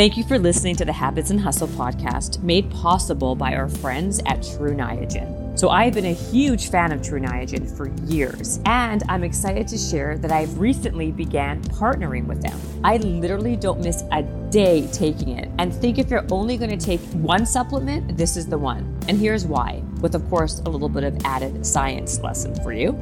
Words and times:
Thank 0.00 0.16
you 0.16 0.24
for 0.24 0.38
listening 0.38 0.76
to 0.76 0.86
the 0.86 0.94
Habits 0.94 1.28
and 1.28 1.38
Hustle 1.38 1.68
podcast 1.68 2.42
made 2.42 2.70
possible 2.70 3.34
by 3.34 3.54
our 3.54 3.68
friends 3.68 4.18
at 4.24 4.42
True 4.42 4.74
Niagen. 4.74 5.58
So, 5.58 5.68
I've 5.68 5.92
been 5.92 6.06
a 6.06 6.14
huge 6.14 6.70
fan 6.70 6.90
of 6.90 7.02
True 7.02 7.20
Niagen 7.20 7.70
for 7.76 7.88
years, 8.06 8.60
and 8.64 9.02
I'm 9.10 9.22
excited 9.22 9.68
to 9.68 9.76
share 9.76 10.16
that 10.16 10.32
I've 10.32 10.58
recently 10.58 11.12
began 11.12 11.62
partnering 11.64 12.24
with 12.24 12.40
them. 12.40 12.58
I 12.82 12.96
literally 12.96 13.56
don't 13.56 13.80
miss 13.80 14.02
a 14.10 14.22
day 14.22 14.86
taking 14.90 15.36
it 15.36 15.50
and 15.58 15.70
think 15.70 15.98
if 15.98 16.08
you're 16.08 16.24
only 16.30 16.56
going 16.56 16.70
to 16.70 16.82
take 16.82 17.02
one 17.12 17.44
supplement, 17.44 18.16
this 18.16 18.38
is 18.38 18.46
the 18.46 18.56
one. 18.56 18.98
And 19.06 19.18
here's 19.18 19.44
why, 19.44 19.82
with 20.00 20.14
of 20.14 20.26
course 20.30 20.60
a 20.60 20.70
little 20.70 20.88
bit 20.88 21.04
of 21.04 21.14
added 21.26 21.66
science 21.66 22.20
lesson 22.20 22.54
for 22.62 22.72
you. 22.72 22.98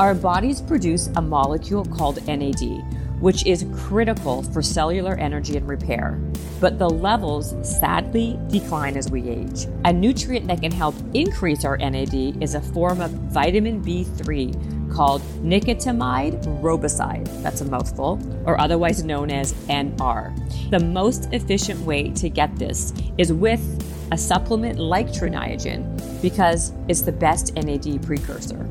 Our 0.00 0.12
bodies 0.12 0.60
produce 0.60 1.06
a 1.14 1.22
molecule 1.22 1.84
called 1.84 2.26
NAD 2.26 2.82
which 3.22 3.46
is 3.46 3.64
critical 3.72 4.42
for 4.42 4.60
cellular 4.60 5.14
energy 5.14 5.56
and 5.56 5.66
repair. 5.68 6.20
But 6.60 6.78
the 6.78 6.90
levels 6.90 7.54
sadly 7.62 8.38
decline 8.48 8.96
as 8.96 9.10
we 9.10 9.28
age. 9.28 9.66
A 9.84 9.92
nutrient 9.92 10.48
that 10.48 10.60
can 10.60 10.72
help 10.72 10.96
increase 11.14 11.64
our 11.64 11.76
NAD 11.76 12.42
is 12.42 12.56
a 12.56 12.60
form 12.60 13.00
of 13.00 13.12
vitamin 13.32 13.82
B3 13.82 14.92
called 14.92 15.22
nicotinamide 15.42 16.42
riboside. 16.60 17.26
That's 17.42 17.60
a 17.60 17.64
mouthful, 17.64 18.20
or 18.44 18.60
otherwise 18.60 19.04
known 19.04 19.30
as 19.30 19.52
NR. 19.68 20.70
The 20.70 20.80
most 20.80 21.32
efficient 21.32 21.80
way 21.80 22.10
to 22.10 22.28
get 22.28 22.54
this 22.56 22.92
is 23.18 23.32
with 23.32 23.62
a 24.10 24.18
supplement 24.18 24.78
like 24.78 25.12
True 25.12 25.30
Niagen 25.30 25.80
because 26.20 26.72
it's 26.88 27.02
the 27.02 27.12
best 27.12 27.54
NAD 27.54 28.02
precursor. 28.02 28.68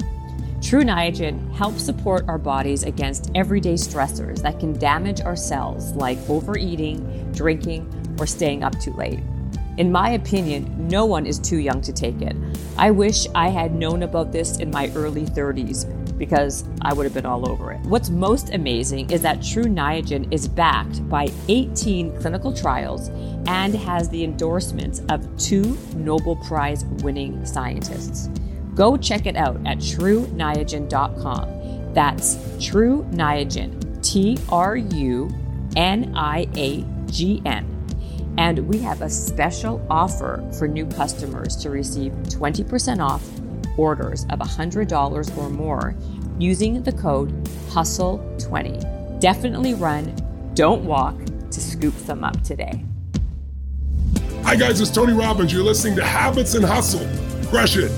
True 0.62 0.84
Niagen 0.84 1.52
helps 1.56 1.84
support 1.84 2.24
our 2.28 2.38
bodies 2.38 2.84
against 2.84 3.32
everyday 3.34 3.74
stressors 3.74 4.44
that 4.44 4.60
can 4.60 4.78
damage 4.78 5.20
our 5.20 5.36
cells, 5.36 5.94
like 5.94 6.20
overeating, 6.30 7.32
drinking, 7.34 8.16
or 8.20 8.28
staying 8.28 8.64
up 8.64 8.80
too 8.80 8.94
late. 8.94 9.20
In 9.78 9.92
my 9.92 10.12
opinion, 10.12 10.88
no 10.88 11.06
one 11.06 11.26
is 11.26 11.40
too 11.40 11.58
young 11.58 11.82
to 11.82 11.92
take 11.92 12.22
it. 12.22 12.36
I 12.78 12.92
wish 12.92 13.26
I 13.34 13.50
had 13.50 13.74
known 13.74 14.04
about 14.04 14.32
this 14.32 14.60
in 14.60 14.70
my 14.70 14.92
early 14.96 15.26
30s 15.26 16.18
because 16.20 16.64
I 16.84 16.94
would 16.94 17.06
have 17.06 17.16
been 17.16 17.26
all 17.26 17.50
over 17.50 17.72
it. 17.72 17.82
What's 17.82 18.12
most 18.12 18.54
amazing 18.54 19.10
is 19.10 19.24
that 19.24 19.42
True 19.42 19.64
Niagen 19.64 20.32
is 20.32 20.48
backed 20.48 21.10
by 21.10 21.32
18 21.48 22.16
clinical 22.22 22.54
trials 22.54 23.08
and 23.48 23.74
has 23.74 24.10
the 24.10 24.24
endorsements 24.24 25.02
of 25.10 25.26
two 25.40 25.76
Nobel 25.96 26.36
Prize 26.36 26.86
winning 27.02 27.44
scientists. 27.44 28.30
Go 28.82 28.98
check 28.98 29.28
it 29.28 29.36
out 29.36 29.58
at 29.68 29.78
trueniagen.com. 29.78 31.94
That's 31.94 32.40
True 32.60 33.06
Niagen, 33.12 34.02
T 34.02 34.40
R 34.50 34.76
U 34.76 35.32
N 35.76 36.12
I 36.16 36.48
A 36.56 36.84
G 37.06 37.44
N. 37.46 37.68
And 38.40 38.68
we 38.68 38.80
have 38.80 39.04
a 39.04 39.10
special 39.12 39.86
offer 39.88 40.44
for 40.58 40.68
new 40.68 40.88
customers 40.88 41.56
to 41.58 41.70
receive 41.70 42.12
20% 42.24 43.08
off 43.08 43.24
orders 43.78 44.24
of 44.32 44.40
$100 44.40 45.38
or 45.38 45.50
more 45.52 45.96
using 46.40 46.82
the 46.82 46.94
code 46.94 47.32
HUSTLE20. 47.70 49.20
Definitely 49.20 49.76
run, 49.76 50.16
don't 50.56 50.84
walk 50.86 51.24
to 51.52 51.62
scoop 51.62 51.96
them 52.08 52.24
up 52.24 52.42
today. 52.42 52.84
Hi, 54.42 54.56
guys, 54.56 54.82
it's 54.82 54.90
Tony 54.90 55.14
Robbins. 55.14 55.54
You're 55.54 55.62
listening 55.62 55.96
to 55.98 56.04
Habits 56.04 56.56
and 56.56 56.66
Hustle. 56.66 57.08
Crush 57.48 57.78
it. 57.78 57.92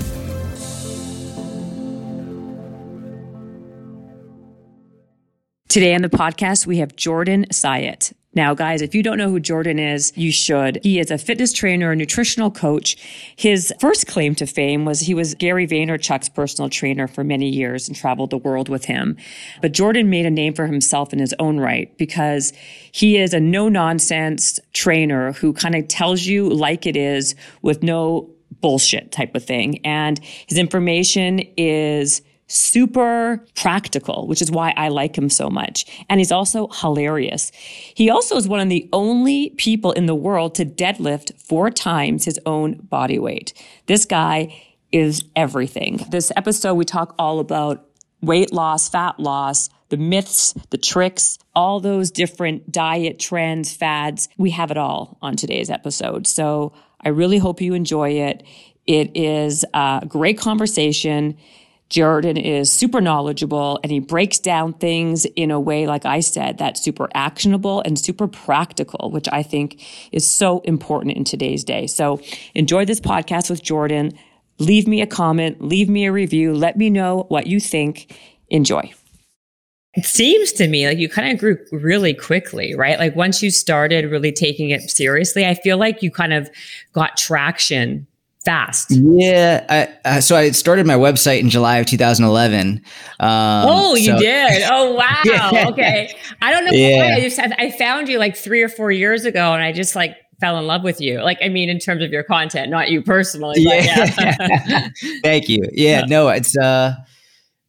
Today 5.74 5.92
on 5.92 6.02
the 6.02 6.08
podcast, 6.08 6.68
we 6.68 6.78
have 6.78 6.94
Jordan 6.94 7.46
Syatt. 7.50 8.12
Now, 8.32 8.54
guys, 8.54 8.80
if 8.80 8.94
you 8.94 9.02
don't 9.02 9.18
know 9.18 9.28
who 9.28 9.40
Jordan 9.40 9.80
is, 9.80 10.12
you 10.14 10.30
should. 10.30 10.78
He 10.84 11.00
is 11.00 11.10
a 11.10 11.18
fitness 11.18 11.52
trainer, 11.52 11.90
a 11.90 11.96
nutritional 11.96 12.52
coach. 12.52 12.96
His 13.34 13.74
first 13.80 14.06
claim 14.06 14.36
to 14.36 14.46
fame 14.46 14.84
was 14.84 15.00
he 15.00 15.14
was 15.14 15.34
Gary 15.34 15.66
Vaynerchuk's 15.66 16.28
personal 16.28 16.70
trainer 16.70 17.08
for 17.08 17.24
many 17.24 17.48
years 17.48 17.88
and 17.88 17.96
traveled 17.96 18.30
the 18.30 18.38
world 18.38 18.68
with 18.68 18.84
him. 18.84 19.16
But 19.60 19.72
Jordan 19.72 20.08
made 20.10 20.26
a 20.26 20.30
name 20.30 20.54
for 20.54 20.68
himself 20.68 21.12
in 21.12 21.18
his 21.18 21.34
own 21.40 21.58
right 21.58 21.98
because 21.98 22.52
he 22.92 23.16
is 23.16 23.34
a 23.34 23.40
no 23.40 23.68
nonsense 23.68 24.60
trainer 24.74 25.32
who 25.32 25.52
kind 25.52 25.74
of 25.74 25.88
tells 25.88 26.24
you 26.24 26.48
like 26.50 26.86
it 26.86 26.96
is 26.96 27.34
with 27.62 27.82
no 27.82 28.30
bullshit 28.60 29.10
type 29.10 29.34
of 29.34 29.44
thing. 29.44 29.84
And 29.84 30.20
his 30.46 30.56
information 30.56 31.40
is 31.56 32.22
super 32.46 33.44
practical, 33.56 34.26
which 34.26 34.42
is 34.42 34.50
why 34.50 34.74
I 34.76 34.88
like 34.88 35.16
him 35.16 35.30
so 35.30 35.48
much. 35.48 35.86
And 36.08 36.20
he's 36.20 36.32
also 36.32 36.68
hilarious. 36.68 37.50
He 37.94 38.10
also 38.10 38.36
is 38.36 38.46
one 38.46 38.60
of 38.60 38.68
the 38.68 38.88
only 38.92 39.50
people 39.50 39.92
in 39.92 40.06
the 40.06 40.14
world 40.14 40.54
to 40.56 40.64
deadlift 40.64 41.40
four 41.40 41.70
times 41.70 42.24
his 42.24 42.38
own 42.44 42.74
body 42.74 43.18
weight. 43.18 43.54
This 43.86 44.04
guy 44.04 44.54
is 44.92 45.24
everything. 45.34 46.04
This 46.10 46.30
episode, 46.36 46.74
we 46.74 46.84
talk 46.84 47.14
all 47.18 47.40
about 47.40 47.86
weight 48.20 48.52
loss, 48.52 48.88
fat 48.88 49.18
loss, 49.18 49.68
the 49.88 49.96
myths, 49.96 50.54
the 50.70 50.78
tricks, 50.78 51.38
all 51.54 51.80
those 51.80 52.10
different 52.10 52.70
diet 52.70 53.18
trends, 53.18 53.74
fads. 53.74 54.28
We 54.38 54.50
have 54.50 54.70
it 54.70 54.76
all 54.76 55.18
on 55.20 55.36
today's 55.36 55.70
episode. 55.70 56.26
So 56.26 56.72
I 57.00 57.10
really 57.10 57.38
hope 57.38 57.60
you 57.60 57.74
enjoy 57.74 58.10
it. 58.10 58.42
It 58.86 59.16
is 59.16 59.64
a 59.74 60.04
great 60.06 60.38
conversation. 60.38 61.36
Jordan 61.94 62.36
is 62.36 62.72
super 62.72 63.00
knowledgeable 63.00 63.78
and 63.84 63.92
he 63.92 64.00
breaks 64.00 64.40
down 64.40 64.72
things 64.72 65.26
in 65.36 65.52
a 65.52 65.60
way, 65.60 65.86
like 65.86 66.04
I 66.04 66.18
said, 66.18 66.58
that's 66.58 66.82
super 66.82 67.08
actionable 67.14 67.82
and 67.82 67.96
super 67.96 68.26
practical, 68.26 69.12
which 69.12 69.28
I 69.30 69.44
think 69.44 69.80
is 70.10 70.26
so 70.26 70.58
important 70.62 71.16
in 71.16 71.22
today's 71.22 71.62
day. 71.62 71.86
So 71.86 72.20
enjoy 72.52 72.84
this 72.84 72.98
podcast 72.98 73.48
with 73.48 73.62
Jordan. 73.62 74.10
Leave 74.58 74.88
me 74.88 75.02
a 75.02 75.06
comment, 75.06 75.62
leave 75.62 75.88
me 75.88 76.04
a 76.06 76.10
review, 76.10 76.52
let 76.52 76.76
me 76.76 76.90
know 76.90 77.26
what 77.28 77.46
you 77.46 77.60
think. 77.60 78.18
Enjoy. 78.48 78.92
It 79.94 80.04
seems 80.04 80.50
to 80.54 80.66
me 80.66 80.88
like 80.88 80.98
you 80.98 81.08
kind 81.08 81.30
of 81.30 81.38
grew 81.38 81.58
really 81.70 82.12
quickly, 82.12 82.74
right? 82.74 82.98
Like 82.98 83.14
once 83.14 83.40
you 83.40 83.52
started 83.52 84.10
really 84.10 84.32
taking 84.32 84.70
it 84.70 84.90
seriously, 84.90 85.46
I 85.46 85.54
feel 85.54 85.78
like 85.78 86.02
you 86.02 86.10
kind 86.10 86.32
of 86.32 86.50
got 86.92 87.16
traction 87.16 88.08
fast. 88.44 88.90
Yeah. 88.90 89.64
I, 89.68 90.08
uh, 90.08 90.20
so 90.20 90.36
I 90.36 90.50
started 90.50 90.86
my 90.86 90.94
website 90.94 91.40
in 91.40 91.50
July 91.50 91.78
of 91.78 91.86
2011. 91.86 92.68
Um, 92.68 92.82
oh, 93.20 93.94
you 93.96 94.12
so. 94.12 94.18
did? 94.18 94.62
Oh, 94.70 94.92
wow. 94.94 95.20
yeah. 95.24 95.68
Okay. 95.68 96.14
I 96.42 96.50
don't 96.50 96.64
know 96.64 96.72
yeah. 96.72 96.98
why. 96.98 97.14
I 97.14 97.20
just 97.20 97.38
I 97.38 97.70
found 97.70 98.08
you 98.08 98.18
like 98.18 98.36
three 98.36 98.62
or 98.62 98.68
four 98.68 98.90
years 98.90 99.24
ago, 99.24 99.52
and 99.52 99.62
I 99.62 99.72
just 99.72 99.94
like 99.94 100.16
fell 100.40 100.58
in 100.58 100.66
love 100.66 100.82
with 100.82 101.00
you. 101.00 101.22
Like, 101.22 101.38
I 101.42 101.48
mean, 101.48 101.68
in 101.68 101.78
terms 101.78 102.02
of 102.02 102.10
your 102.10 102.24
content, 102.24 102.70
not 102.70 102.90
you 102.90 103.02
personally. 103.02 103.56
yeah. 103.58 104.10
yeah. 104.18 104.88
Thank 105.22 105.48
you. 105.48 105.64
Yeah, 105.72 106.00
yeah. 106.00 106.04
No, 106.06 106.28
it's. 106.28 106.56
uh 106.56 106.94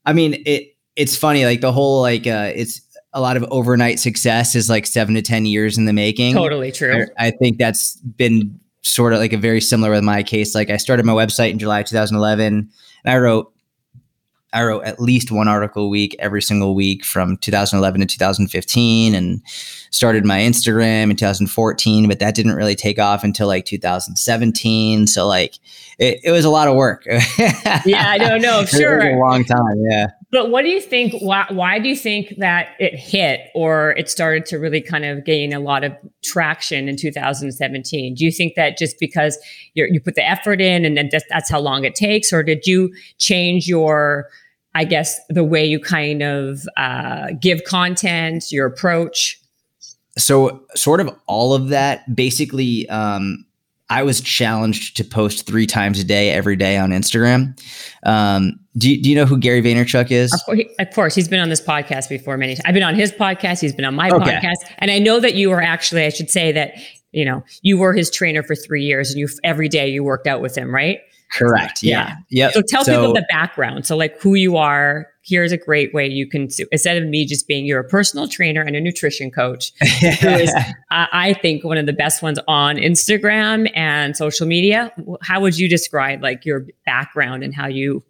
I 0.05 0.13
mean, 0.13 0.41
it. 0.45 0.75
It's 0.95 1.17
funny, 1.17 1.43
like 1.43 1.59
the 1.59 1.73
whole 1.73 2.01
like 2.01 2.25
uh 2.25 2.51
it's 2.55 2.81
a 3.13 3.21
lot 3.21 3.37
of 3.37 3.43
overnight 3.49 3.99
success 3.99 4.55
is 4.55 4.69
like 4.69 4.85
seven 4.85 5.15
to 5.15 5.21
ten 5.21 5.45
years 5.45 5.77
in 5.77 5.85
the 5.85 5.93
making. 5.93 6.33
Totally 6.33 6.71
true. 6.71 7.05
I, 7.17 7.27
I 7.27 7.31
think 7.31 7.57
that's 7.57 7.97
been 7.97 8.59
sort 8.85 9.13
of 9.13 9.19
like 9.19 9.33
a 9.33 9.37
very 9.37 9.59
similar 9.59 9.91
with 9.91 10.03
my 10.03 10.23
case. 10.23 10.55
Like 10.55 10.69
I 10.69 10.77
started 10.77 11.05
my 11.05 11.13
website 11.13 11.51
in 11.51 11.59
July 11.59 11.83
2011 11.83 12.45
and 12.45 12.69
I 13.05 13.17
wrote 13.17 13.51
I 14.53 14.63
wrote 14.63 14.85
at 14.85 15.01
least 15.01 15.31
one 15.31 15.49
article 15.49 15.85
a 15.85 15.89
week 15.89 16.15
every 16.17 16.41
single 16.41 16.75
week 16.75 17.03
from 17.03 17.35
2011 17.37 17.99
to 17.99 18.07
2015 18.07 19.13
and 19.13 19.41
started 19.91 20.23
my 20.23 20.39
Instagram 20.39 21.09
in 21.09 21.17
2014, 21.17 22.07
but 22.07 22.19
that 22.19 22.35
didn't 22.35 22.53
really 22.53 22.75
take 22.75 22.97
off 22.97 23.25
until 23.25 23.47
like 23.47 23.65
2017. 23.65 25.07
So 25.07 25.27
like 25.27 25.55
it, 25.99 26.21
it 26.23 26.31
was 26.31 26.45
a 26.45 26.49
lot 26.49 26.69
of 26.69 26.75
work. 26.75 27.05
yeah, 27.85 28.05
I 28.07 28.17
don't 28.17 28.41
know. 28.41 28.63
Sure. 28.63 29.01
a 29.01 29.19
long 29.19 29.43
time. 29.43 29.83
Yeah. 29.89 30.07
But 30.35 30.51
what 30.51 30.63
do 30.63 30.67
you 30.67 30.81
think? 30.81 31.13
Why, 31.21 31.45
why 31.47 31.79
do 31.79 31.87
you 31.87 31.95
think 31.95 32.35
that 32.39 32.75
it 32.77 32.93
hit 32.93 33.51
or 33.55 33.91
it 33.91 34.09
started 34.09 34.45
to 34.47 34.57
really 34.57 34.81
kind 34.81 35.05
of 35.05 35.23
gain 35.23 35.53
a 35.53 35.61
lot 35.61 35.85
of 35.85 35.93
traction 36.25 36.89
in 36.89 36.97
2017? 36.97 38.15
Do 38.15 38.25
you 38.25 38.33
think 38.33 38.55
that 38.55 38.77
just 38.77 38.99
because 38.99 39.37
you 39.75 40.01
put 40.01 40.15
the 40.15 40.29
effort 40.29 40.59
in 40.59 40.83
and 40.83 40.97
then 40.97 41.07
that's, 41.09 41.23
that's 41.29 41.49
how 41.49 41.61
long 41.61 41.85
it 41.85 41.95
takes? 41.95 42.33
Or 42.33 42.43
did 42.43 42.67
you 42.67 42.93
change 43.17 43.65
your 43.65 44.27
I 44.73 44.83
guess, 44.83 45.21
the 45.29 45.45
way 45.45 45.65
you 45.65 45.79
kind 45.79 46.21
of 46.21 46.67
uh, 46.75 47.27
give 47.39 47.63
content, 47.63 48.51
your 48.51 48.65
approach? 48.65 49.39
So, 50.17 50.65
sort 50.75 50.99
of 50.99 51.17
all 51.27 51.53
of 51.53 51.69
that. 51.69 52.13
Basically, 52.13 52.89
um, 52.89 53.45
I 53.89 54.01
was 54.03 54.19
challenged 54.19 54.97
to 54.97 55.03
post 55.03 55.45
three 55.45 55.67
times 55.67 55.99
a 55.99 56.03
day, 56.03 56.31
every 56.31 56.55
day 56.55 56.77
on 56.77 56.89
Instagram. 56.89 57.59
Um, 58.03 58.59
do, 58.77 58.89
you, 58.89 59.01
do 59.01 59.09
you 59.09 59.15
know 59.15 59.25
who 59.25 59.37
Gary 59.37 59.61
Vaynerchuk 59.61 60.09
is? 60.09 60.33
Of 60.33 60.43
course, 60.43 60.61
of 60.79 60.91
course, 60.91 61.15
he's 61.15 61.27
been 61.27 61.39
on 61.39 61.49
this 61.49 61.61
podcast 61.61 62.09
before 62.09 62.35
many 62.35 62.55
times. 62.55 62.63
I've 62.65 62.73
been 62.73 62.83
on 62.83 62.95
his 62.95 63.11
podcast. 63.11 63.61
He's 63.61 63.75
been 63.75 63.85
on 63.85 63.95
my 63.95 64.09
okay. 64.09 64.31
podcast, 64.31 64.69
and 64.79 64.89
I 64.89 64.97
know 64.97 65.19
that 65.19 65.35
you 65.35 65.49
were 65.49 65.61
actually. 65.61 66.03
I 66.03 66.09
should 66.09 66.31
say 66.31 66.51
that 66.51 66.73
you 67.11 67.25
know 67.25 67.43
you 67.61 67.77
were 67.77 67.93
his 67.93 68.09
trainer 68.09 68.41
for 68.41 68.55
three 68.55 68.83
years, 68.83 69.11
and 69.11 69.19
you 69.19 69.29
every 69.43 69.69
day 69.69 69.87
you 69.87 70.03
worked 70.03 70.25
out 70.25 70.41
with 70.41 70.57
him, 70.57 70.73
right? 70.73 70.99
Correct. 71.31 71.83
Yeah. 71.83 72.15
Yeah. 72.29 72.51
So 72.51 72.61
tell 72.67 72.83
so, 72.85 72.91
people 72.91 73.13
the 73.13 73.25
background. 73.29 73.85
So 73.85 73.97
like 73.97 74.19
who 74.21 74.35
you 74.35 74.57
are. 74.57 75.07
Here's 75.23 75.51
a 75.51 75.57
great 75.57 75.91
way 75.91 76.07
you 76.07 76.29
can 76.29 76.49
instead 76.71 77.01
of 77.01 77.09
me 77.09 77.25
just 77.25 77.47
being 77.47 77.65
you're 77.65 77.79
a 77.79 77.87
personal 77.87 78.27
trainer 78.27 78.61
and 78.61 78.75
a 78.75 78.79
nutrition 78.79 79.31
coach, 79.31 79.73
who 80.21 80.27
is 80.27 80.53
I 80.91 81.33
think 81.41 81.63
one 81.63 81.79
of 81.79 81.87
the 81.87 81.93
best 81.93 82.21
ones 82.21 82.37
on 82.47 82.75
Instagram 82.75 83.71
and 83.75 84.15
social 84.15 84.45
media. 84.45 84.93
How 85.23 85.41
would 85.41 85.57
you 85.57 85.67
describe 85.67 86.21
like 86.21 86.45
your 86.45 86.67
background 86.85 87.43
and 87.43 87.55
how 87.55 87.65
you 87.65 88.03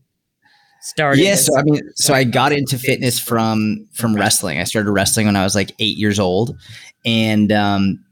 started? 0.81 1.21
Yeah, 1.21 1.35
so 1.35 1.57
I 1.57 1.63
mean, 1.63 1.81
so 1.95 2.13
I 2.13 2.25
got 2.25 2.51
into 2.51 2.77
fitness 2.77 3.17
from 3.17 3.87
from 3.93 4.13
wrestling. 4.13 4.59
I 4.59 4.65
started 4.65 4.91
wrestling 4.91 5.25
when 5.25 5.37
I 5.37 5.43
was 5.45 5.55
like 5.55 5.71
eight 5.79 5.97
years 5.97 6.19
old, 6.19 6.57
and 7.05 7.49
um, 7.53 8.04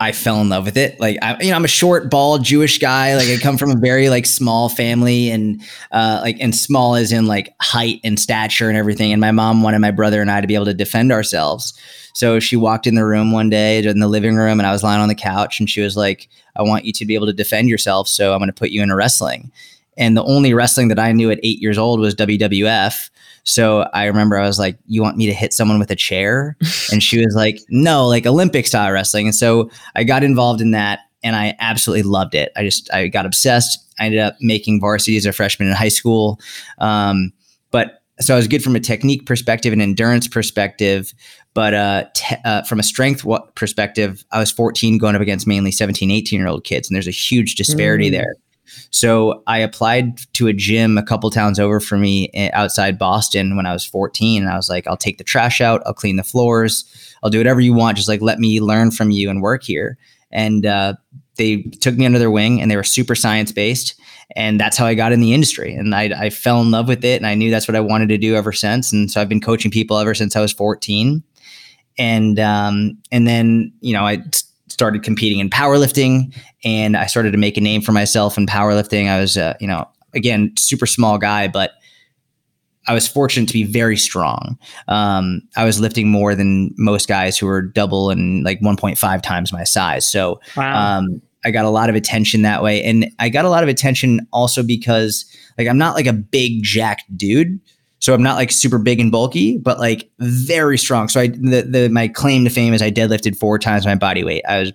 I 0.00 0.12
fell 0.12 0.40
in 0.40 0.48
love 0.48 0.64
with 0.64 0.76
it. 0.76 0.98
Like 1.00 1.18
I, 1.22 1.36
you 1.40 1.50
know, 1.50 1.56
I'm 1.56 1.64
a 1.64 1.68
short, 1.68 2.08
bald 2.08 2.44
Jewish 2.44 2.78
guy. 2.78 3.16
Like 3.16 3.28
I 3.28 3.36
come 3.38 3.56
from 3.56 3.72
a 3.72 3.76
very 3.76 4.08
like 4.08 4.26
small 4.26 4.68
family, 4.68 5.28
and 5.30 5.60
uh, 5.90 6.20
like 6.22 6.36
and 6.40 6.54
small 6.54 6.94
as 6.94 7.10
in 7.10 7.26
like 7.26 7.54
height 7.60 8.00
and 8.04 8.18
stature 8.18 8.68
and 8.68 8.78
everything. 8.78 9.12
And 9.12 9.20
my 9.20 9.32
mom 9.32 9.62
wanted 9.62 9.80
my 9.80 9.90
brother 9.90 10.20
and 10.20 10.30
I 10.30 10.40
to 10.40 10.46
be 10.46 10.54
able 10.54 10.66
to 10.66 10.74
defend 10.74 11.10
ourselves. 11.10 11.76
So 12.14 12.38
she 12.38 12.56
walked 12.56 12.86
in 12.86 12.94
the 12.94 13.04
room 13.04 13.32
one 13.32 13.50
day 13.50 13.82
in 13.84 13.98
the 13.98 14.08
living 14.08 14.36
room, 14.36 14.60
and 14.60 14.66
I 14.66 14.72
was 14.72 14.82
lying 14.82 15.00
on 15.00 15.08
the 15.08 15.14
couch, 15.14 15.58
and 15.58 15.68
she 15.68 15.80
was 15.80 15.96
like, 15.96 16.28
"I 16.54 16.62
want 16.62 16.84
you 16.84 16.92
to 16.92 17.04
be 17.04 17.14
able 17.14 17.26
to 17.26 17.32
defend 17.32 17.68
yourself, 17.68 18.06
so 18.06 18.32
I'm 18.32 18.38
going 18.38 18.48
to 18.48 18.52
put 18.52 18.70
you 18.70 18.82
in 18.82 18.92
wrestling." 18.92 19.50
And 19.96 20.16
the 20.16 20.24
only 20.24 20.54
wrestling 20.54 20.88
that 20.88 21.00
I 21.00 21.10
knew 21.10 21.30
at 21.30 21.40
eight 21.42 21.60
years 21.60 21.76
old 21.76 21.98
was 21.98 22.14
WWF. 22.14 23.10
So 23.48 23.88
I 23.94 24.04
remember 24.04 24.36
I 24.36 24.46
was 24.46 24.58
like, 24.58 24.78
"You 24.86 25.02
want 25.02 25.16
me 25.16 25.24
to 25.24 25.32
hit 25.32 25.54
someone 25.54 25.78
with 25.78 25.90
a 25.90 25.96
chair?" 25.96 26.54
and 26.92 27.02
she 27.02 27.18
was 27.18 27.34
like, 27.34 27.60
"No, 27.70 28.06
like 28.06 28.26
Olympic 28.26 28.66
style 28.66 28.92
wrestling." 28.92 29.26
And 29.26 29.34
so 29.34 29.70
I 29.96 30.04
got 30.04 30.22
involved 30.22 30.60
in 30.60 30.72
that, 30.72 31.00
and 31.22 31.34
I 31.34 31.56
absolutely 31.58 32.02
loved 32.02 32.34
it. 32.34 32.52
I 32.56 32.62
just 32.62 32.92
I 32.92 33.08
got 33.08 33.24
obsessed. 33.24 33.78
I 33.98 34.06
ended 34.06 34.20
up 34.20 34.36
making 34.40 34.80
varsity 34.80 35.16
as 35.16 35.24
a 35.24 35.32
freshman 35.32 35.68
in 35.68 35.74
high 35.74 35.88
school, 35.88 36.38
um, 36.78 37.32
but 37.70 38.02
so 38.20 38.34
I 38.34 38.36
was 38.36 38.48
good 38.48 38.62
from 38.62 38.76
a 38.76 38.80
technique 38.80 39.24
perspective 39.24 39.72
and 39.72 39.80
endurance 39.80 40.28
perspective. 40.28 41.14
But 41.54 41.72
uh, 41.72 42.04
te- 42.14 42.36
uh, 42.44 42.62
from 42.64 42.78
a 42.78 42.82
strength 42.82 43.24
perspective, 43.54 44.24
I 44.30 44.38
was 44.40 44.50
14 44.52 44.98
going 44.98 45.16
up 45.16 45.22
against 45.22 45.46
mainly 45.46 45.72
17, 45.72 46.10
18 46.10 46.38
year 46.38 46.48
old 46.48 46.64
kids, 46.64 46.88
and 46.88 46.94
there's 46.94 47.08
a 47.08 47.12
huge 47.12 47.54
disparity 47.54 48.08
mm. 48.08 48.12
there. 48.12 48.34
So 48.90 49.42
I 49.46 49.58
applied 49.58 50.18
to 50.34 50.46
a 50.46 50.52
gym 50.52 50.98
a 50.98 51.02
couple 51.02 51.30
towns 51.30 51.58
over 51.58 51.80
for 51.80 51.96
me 51.96 52.30
eh, 52.34 52.50
outside 52.52 52.98
Boston 52.98 53.56
when 53.56 53.66
I 53.66 53.72
was 53.72 53.84
14. 53.84 54.42
And 54.42 54.52
I 54.52 54.56
was 54.56 54.68
like, 54.68 54.86
I'll 54.86 54.96
take 54.96 55.18
the 55.18 55.24
trash 55.24 55.60
out, 55.60 55.82
I'll 55.86 55.94
clean 55.94 56.16
the 56.16 56.24
floors, 56.24 56.84
I'll 57.22 57.30
do 57.30 57.38
whatever 57.38 57.60
you 57.60 57.74
want. 57.74 57.96
Just 57.96 58.08
like 58.08 58.22
let 58.22 58.38
me 58.38 58.60
learn 58.60 58.90
from 58.90 59.10
you 59.10 59.30
and 59.30 59.42
work 59.42 59.62
here. 59.62 59.98
And 60.30 60.66
uh, 60.66 60.94
they 61.36 61.62
took 61.80 61.96
me 61.96 62.04
under 62.04 62.18
their 62.18 62.30
wing 62.30 62.60
and 62.60 62.70
they 62.70 62.76
were 62.76 62.84
super 62.84 63.14
science 63.14 63.52
based. 63.52 63.94
And 64.36 64.60
that's 64.60 64.76
how 64.76 64.84
I 64.84 64.94
got 64.94 65.12
in 65.12 65.20
the 65.20 65.32
industry. 65.32 65.72
And 65.72 65.94
I, 65.94 66.24
I 66.24 66.30
fell 66.30 66.60
in 66.60 66.70
love 66.70 66.86
with 66.86 67.04
it. 67.04 67.16
And 67.16 67.26
I 67.26 67.34
knew 67.34 67.50
that's 67.50 67.66
what 67.66 67.76
I 67.76 67.80
wanted 67.80 68.10
to 68.10 68.18
do 68.18 68.34
ever 68.34 68.52
since. 68.52 68.92
And 68.92 69.10
so 69.10 69.20
I've 69.20 69.28
been 69.28 69.40
coaching 69.40 69.70
people 69.70 69.96
ever 69.96 70.14
since 70.14 70.36
I 70.36 70.40
was 70.40 70.52
14. 70.52 71.22
And 71.96 72.38
um, 72.38 72.98
and 73.10 73.26
then, 73.26 73.72
you 73.80 73.92
know, 73.92 74.06
I 74.06 74.22
started 74.68 75.02
competing 75.02 75.38
in 75.38 75.50
powerlifting 75.50 76.34
and 76.64 76.96
I 76.96 77.06
started 77.06 77.32
to 77.32 77.38
make 77.38 77.56
a 77.56 77.60
name 77.60 77.82
for 77.82 77.92
myself 77.92 78.36
in 78.36 78.46
powerlifting. 78.46 79.08
I 79.08 79.20
was, 79.20 79.36
uh, 79.36 79.54
you 79.60 79.66
know, 79.66 79.86
again, 80.14 80.52
super 80.56 80.86
small 80.86 81.18
guy, 81.18 81.48
but 81.48 81.72
I 82.86 82.94
was 82.94 83.06
fortunate 83.06 83.46
to 83.48 83.52
be 83.52 83.64
very 83.64 83.96
strong. 83.96 84.58
Um, 84.88 85.42
I 85.56 85.64
was 85.64 85.78
lifting 85.78 86.08
more 86.08 86.34
than 86.34 86.74
most 86.78 87.06
guys 87.06 87.36
who 87.36 87.46
were 87.46 87.60
double 87.60 88.10
and 88.10 88.44
like 88.44 88.60
1.5 88.60 89.22
times 89.22 89.52
my 89.52 89.64
size. 89.64 90.10
So 90.10 90.40
wow. 90.56 90.98
um, 90.98 91.20
I 91.44 91.50
got 91.50 91.66
a 91.66 91.70
lot 91.70 91.90
of 91.90 91.96
attention 91.96 92.42
that 92.42 92.62
way. 92.62 92.82
And 92.82 93.10
I 93.18 93.28
got 93.28 93.44
a 93.44 93.50
lot 93.50 93.62
of 93.62 93.68
attention 93.68 94.26
also 94.32 94.62
because 94.62 95.24
like 95.58 95.68
I'm 95.68 95.78
not 95.78 95.94
like 95.94 96.06
a 96.06 96.12
big 96.12 96.62
jacked 96.62 97.16
dude. 97.16 97.60
So 98.00 98.14
I'm 98.14 98.22
not 98.22 98.36
like 98.36 98.52
super 98.52 98.78
big 98.78 99.00
and 99.00 99.10
bulky, 99.10 99.58
but 99.58 99.78
like 99.78 100.08
very 100.20 100.78
strong. 100.78 101.08
So 101.08 101.20
I 101.20 101.28
the, 101.28 101.66
the 101.68 101.88
my 101.90 102.08
claim 102.08 102.44
to 102.44 102.50
fame 102.50 102.74
is 102.74 102.82
I 102.82 102.90
deadlifted 102.90 103.36
four 103.36 103.58
times 103.58 103.86
my 103.86 103.94
body 103.94 104.24
weight. 104.24 104.44
I 104.48 104.60
was 104.60 104.72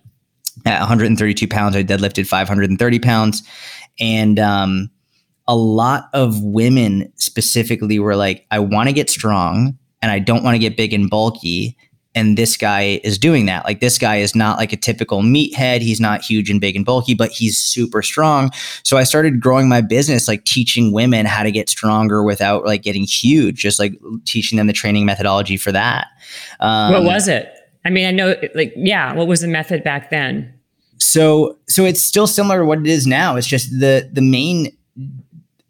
at 0.66 0.80
132 0.80 1.48
pounds. 1.48 1.76
I 1.76 1.84
deadlifted 1.84 2.28
530 2.28 3.00
pounds, 3.00 3.44
and 4.00 4.40
um, 4.40 4.90
a 5.48 5.56
lot 5.56 6.10
of 6.14 6.42
women 6.44 7.12
specifically 7.16 8.00
were 8.00 8.16
like, 8.16 8.46
"I 8.52 8.60
want 8.60 8.90
to 8.90 8.94
get 8.94 9.10
strong, 9.10 9.78
and 10.02 10.12
I 10.12 10.20
don't 10.20 10.44
want 10.44 10.56
to 10.56 10.60
get 10.60 10.76
big 10.76 10.94
and 10.94 11.10
bulky." 11.10 11.78
And 12.16 12.38
this 12.38 12.58
guy 12.58 13.00
is 13.04 13.18
doing 13.18 13.46
that. 13.48 13.66
Like 13.66 13.80
this 13.80 13.98
guy 13.98 14.18
is 14.18 14.36
not 14.36 14.58
like 14.58 14.72
a 14.72 14.78
typical 14.78 15.22
meathead. 15.22 15.82
He's 15.82 16.00
not 16.00 16.22
huge 16.22 16.50
and 16.50 16.62
big 16.62 16.76
and 16.76 16.86
bulky, 16.86 17.14
but 17.14 17.32
he's 17.32 17.58
super 17.58 18.02
strong. 18.02 18.52
So 18.84 18.98
I 18.98 19.04
started 19.04 19.40
growing 19.40 19.68
my 19.68 19.82
business, 19.82 20.28
like 20.28 20.46
teaching 20.46 20.92
women 20.92 21.26
how 21.26 21.44
to 21.44 21.52
get 21.52 21.70
stronger 21.70 22.24
without 22.24 22.66
like 22.66 22.84
getting 22.84 23.04
huge, 23.04 23.58
just 23.58 23.80
like 23.80 23.94
teaching 24.26 24.58
them 24.58 24.68
the 24.68 24.74
training 24.74 25.06
methodology 25.06 25.58
for 25.58 25.72
that. 25.72 26.08
Um, 26.60 26.94
what 26.94 27.04
was 27.04 27.28
it? 27.28 27.52
I 27.86 27.90
mean, 27.90 28.06
I 28.06 28.12
know, 28.12 28.36
like, 28.56 28.74
yeah. 28.76 29.14
What 29.14 29.28
was 29.28 29.42
the 29.42 29.48
method 29.48 29.84
back 29.84 30.10
then? 30.10 30.54
So, 31.00 31.58
so 31.68 31.84
it's 31.84 32.02
still 32.02 32.28
similar 32.28 32.60
to 32.60 32.66
what 32.66 32.80
it 32.80 32.88
is 32.88 33.06
now. 33.06 33.36
It's 33.36 33.48
just 33.48 33.72
the 33.72 34.10
the 34.14 34.22
main 34.22 34.76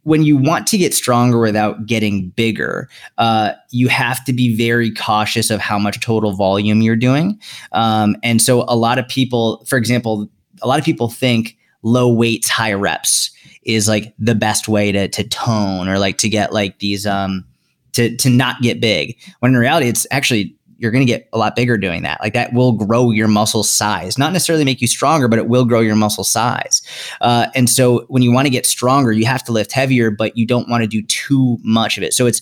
when 0.03 0.23
you 0.23 0.38
want 0.38 0.67
to 0.67 0.77
get 0.77 0.94
stronger 0.94 1.39
without 1.39 1.85
getting 1.85 2.29
bigger, 2.29 2.89
uh, 3.17 3.53
you 3.71 3.88
have 3.88 4.23
to 4.25 4.33
be 4.33 4.55
very 4.55 4.91
cautious 4.91 5.50
of 5.50 5.59
how 5.59 5.79
much 5.79 6.00
total 6.00 6.33
volume 6.33 6.81
you're 6.81 6.95
doing. 6.95 7.39
Um, 7.71 8.15
and 8.21 8.41
so, 8.41 8.63
a 8.67 8.75
lot 8.75 9.00
of 9.00 9.07
people, 9.07 9.63
for 9.65 9.77
example, 9.77 10.29
a 10.61 10.67
lot 10.67 10.79
of 10.79 10.85
people 10.85 11.09
think 11.09 11.57
low 11.81 12.11
weights, 12.13 12.50
high 12.50 12.73
reps 12.73 13.31
is 13.63 13.88
like 13.88 14.13
the 14.19 14.35
best 14.35 14.67
way 14.67 14.91
to 14.91 15.07
to 15.07 15.23
tone 15.23 15.88
or 15.88 15.97
like 16.00 16.17
to 16.17 16.29
get 16.29 16.51
like 16.51 16.79
these 16.79 17.05
um 17.05 17.45
to 17.94 18.15
to 18.17 18.29
not 18.29 18.61
get 18.61 18.81
big. 18.81 19.17
When 19.39 19.53
in 19.53 19.57
reality, 19.57 19.88
it's 19.88 20.05
actually 20.11 20.55
you're 20.78 20.92
going 20.92 21.06
to 21.06 21.12
get 21.12 21.28
a 21.34 21.38
lot 21.38 21.56
bigger 21.56 21.78
doing 21.78 22.04
that. 22.04 22.20
Like 22.22 22.34
that 22.34 22.54
will 22.54 22.72
grow 22.74 23.12
your 23.12 23.28
muscle 23.28 23.64
size, 23.64 24.18
not 24.18 24.34
necessarily 24.34 24.66
make 24.66 24.81
you 24.81 24.88
stronger, 24.88 25.28
but 25.28 25.40
it 25.40 25.48
will 25.48 25.66
grow 25.66 25.80
your 25.80 25.96
muscle 25.96 26.24
size. 26.24 26.81
Uh, 27.22 27.48
and 27.56 27.70
so 27.70 28.06
when 28.10 28.22
you 28.22 28.31
want 28.31 28.46
to 28.46 28.52
get 28.52 28.66
stronger, 28.66 29.12
you 29.12 29.25
have 29.25 29.44
to 29.46 29.52
lift 29.52 29.72
heavier, 29.72 30.12
but 30.12 30.38
you 30.38 30.46
don't 30.46 30.70
want 30.70 30.84
to 30.84 30.88
do 30.88 31.02
too 31.04 31.58
much 31.64 31.98
of 31.98 32.04
it. 32.04 32.14
So 32.14 32.25
it's 32.25 32.42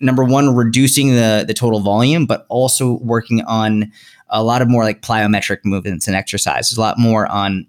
number 0.00 0.24
one, 0.24 0.54
reducing 0.54 1.08
the 1.14 1.44
the 1.46 1.54
total 1.54 1.80
volume, 1.80 2.26
but 2.26 2.46
also 2.48 2.98
working 3.02 3.42
on 3.42 3.90
a 4.28 4.42
lot 4.42 4.62
of 4.62 4.68
more 4.68 4.84
like 4.84 5.02
plyometric 5.02 5.58
movements 5.64 6.06
and 6.06 6.16
exercises, 6.16 6.76
a 6.76 6.80
lot 6.80 6.98
more 6.98 7.26
on 7.28 7.66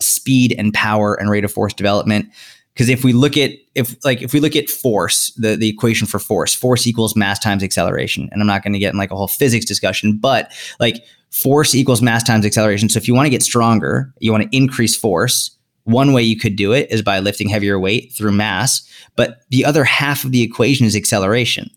speed 0.00 0.54
and 0.56 0.72
power 0.72 1.14
and 1.14 1.30
rate 1.30 1.44
of 1.44 1.52
force 1.52 1.74
development 1.74 2.28
because 2.78 2.88
if 2.88 3.02
we 3.02 3.12
look 3.12 3.36
at 3.36 3.50
if 3.74 3.96
like 4.04 4.22
if 4.22 4.32
we 4.32 4.38
look 4.38 4.54
at 4.54 4.68
force 4.68 5.32
the 5.36 5.56
the 5.56 5.68
equation 5.68 6.06
for 6.06 6.20
force 6.20 6.54
force 6.54 6.86
equals 6.86 7.16
mass 7.16 7.40
times 7.40 7.64
acceleration. 7.64 8.28
And 8.30 8.40
i'm 8.40 8.46
not 8.46 8.62
going 8.62 8.72
to 8.72 8.78
get 8.78 8.92
in 8.92 8.98
like 8.98 9.10
a 9.10 9.16
whole 9.16 9.26
physics 9.26 9.64
discussion 9.64 10.16
but 10.16 10.52
like 10.78 11.04
force 11.30 11.74
equals 11.74 12.00
mass 12.00 12.22
times 12.22 12.46
acceleration. 12.46 12.88
So 12.88 12.96
if 12.96 13.08
you 13.08 13.14
want 13.14 13.26
to 13.26 13.30
get 13.30 13.42
stronger 13.42 14.14
you 14.20 14.30
want 14.30 14.44
to 14.44 14.56
increase 14.56 14.96
force 14.96 15.50
one 15.84 16.12
way 16.12 16.22
you 16.22 16.38
could 16.38 16.54
do 16.54 16.72
it 16.72 16.88
is 16.90 17.02
by 17.02 17.18
lifting 17.18 17.48
heavier 17.48 17.80
weight 17.80 18.12
through 18.12 18.32
mass 18.32 18.88
but 19.16 19.40
the 19.50 19.64
other 19.64 19.82
half 19.82 20.24
of 20.24 20.30
the 20.30 20.42
equation 20.42 20.86
is 20.86 20.94
acceleration 20.94 21.68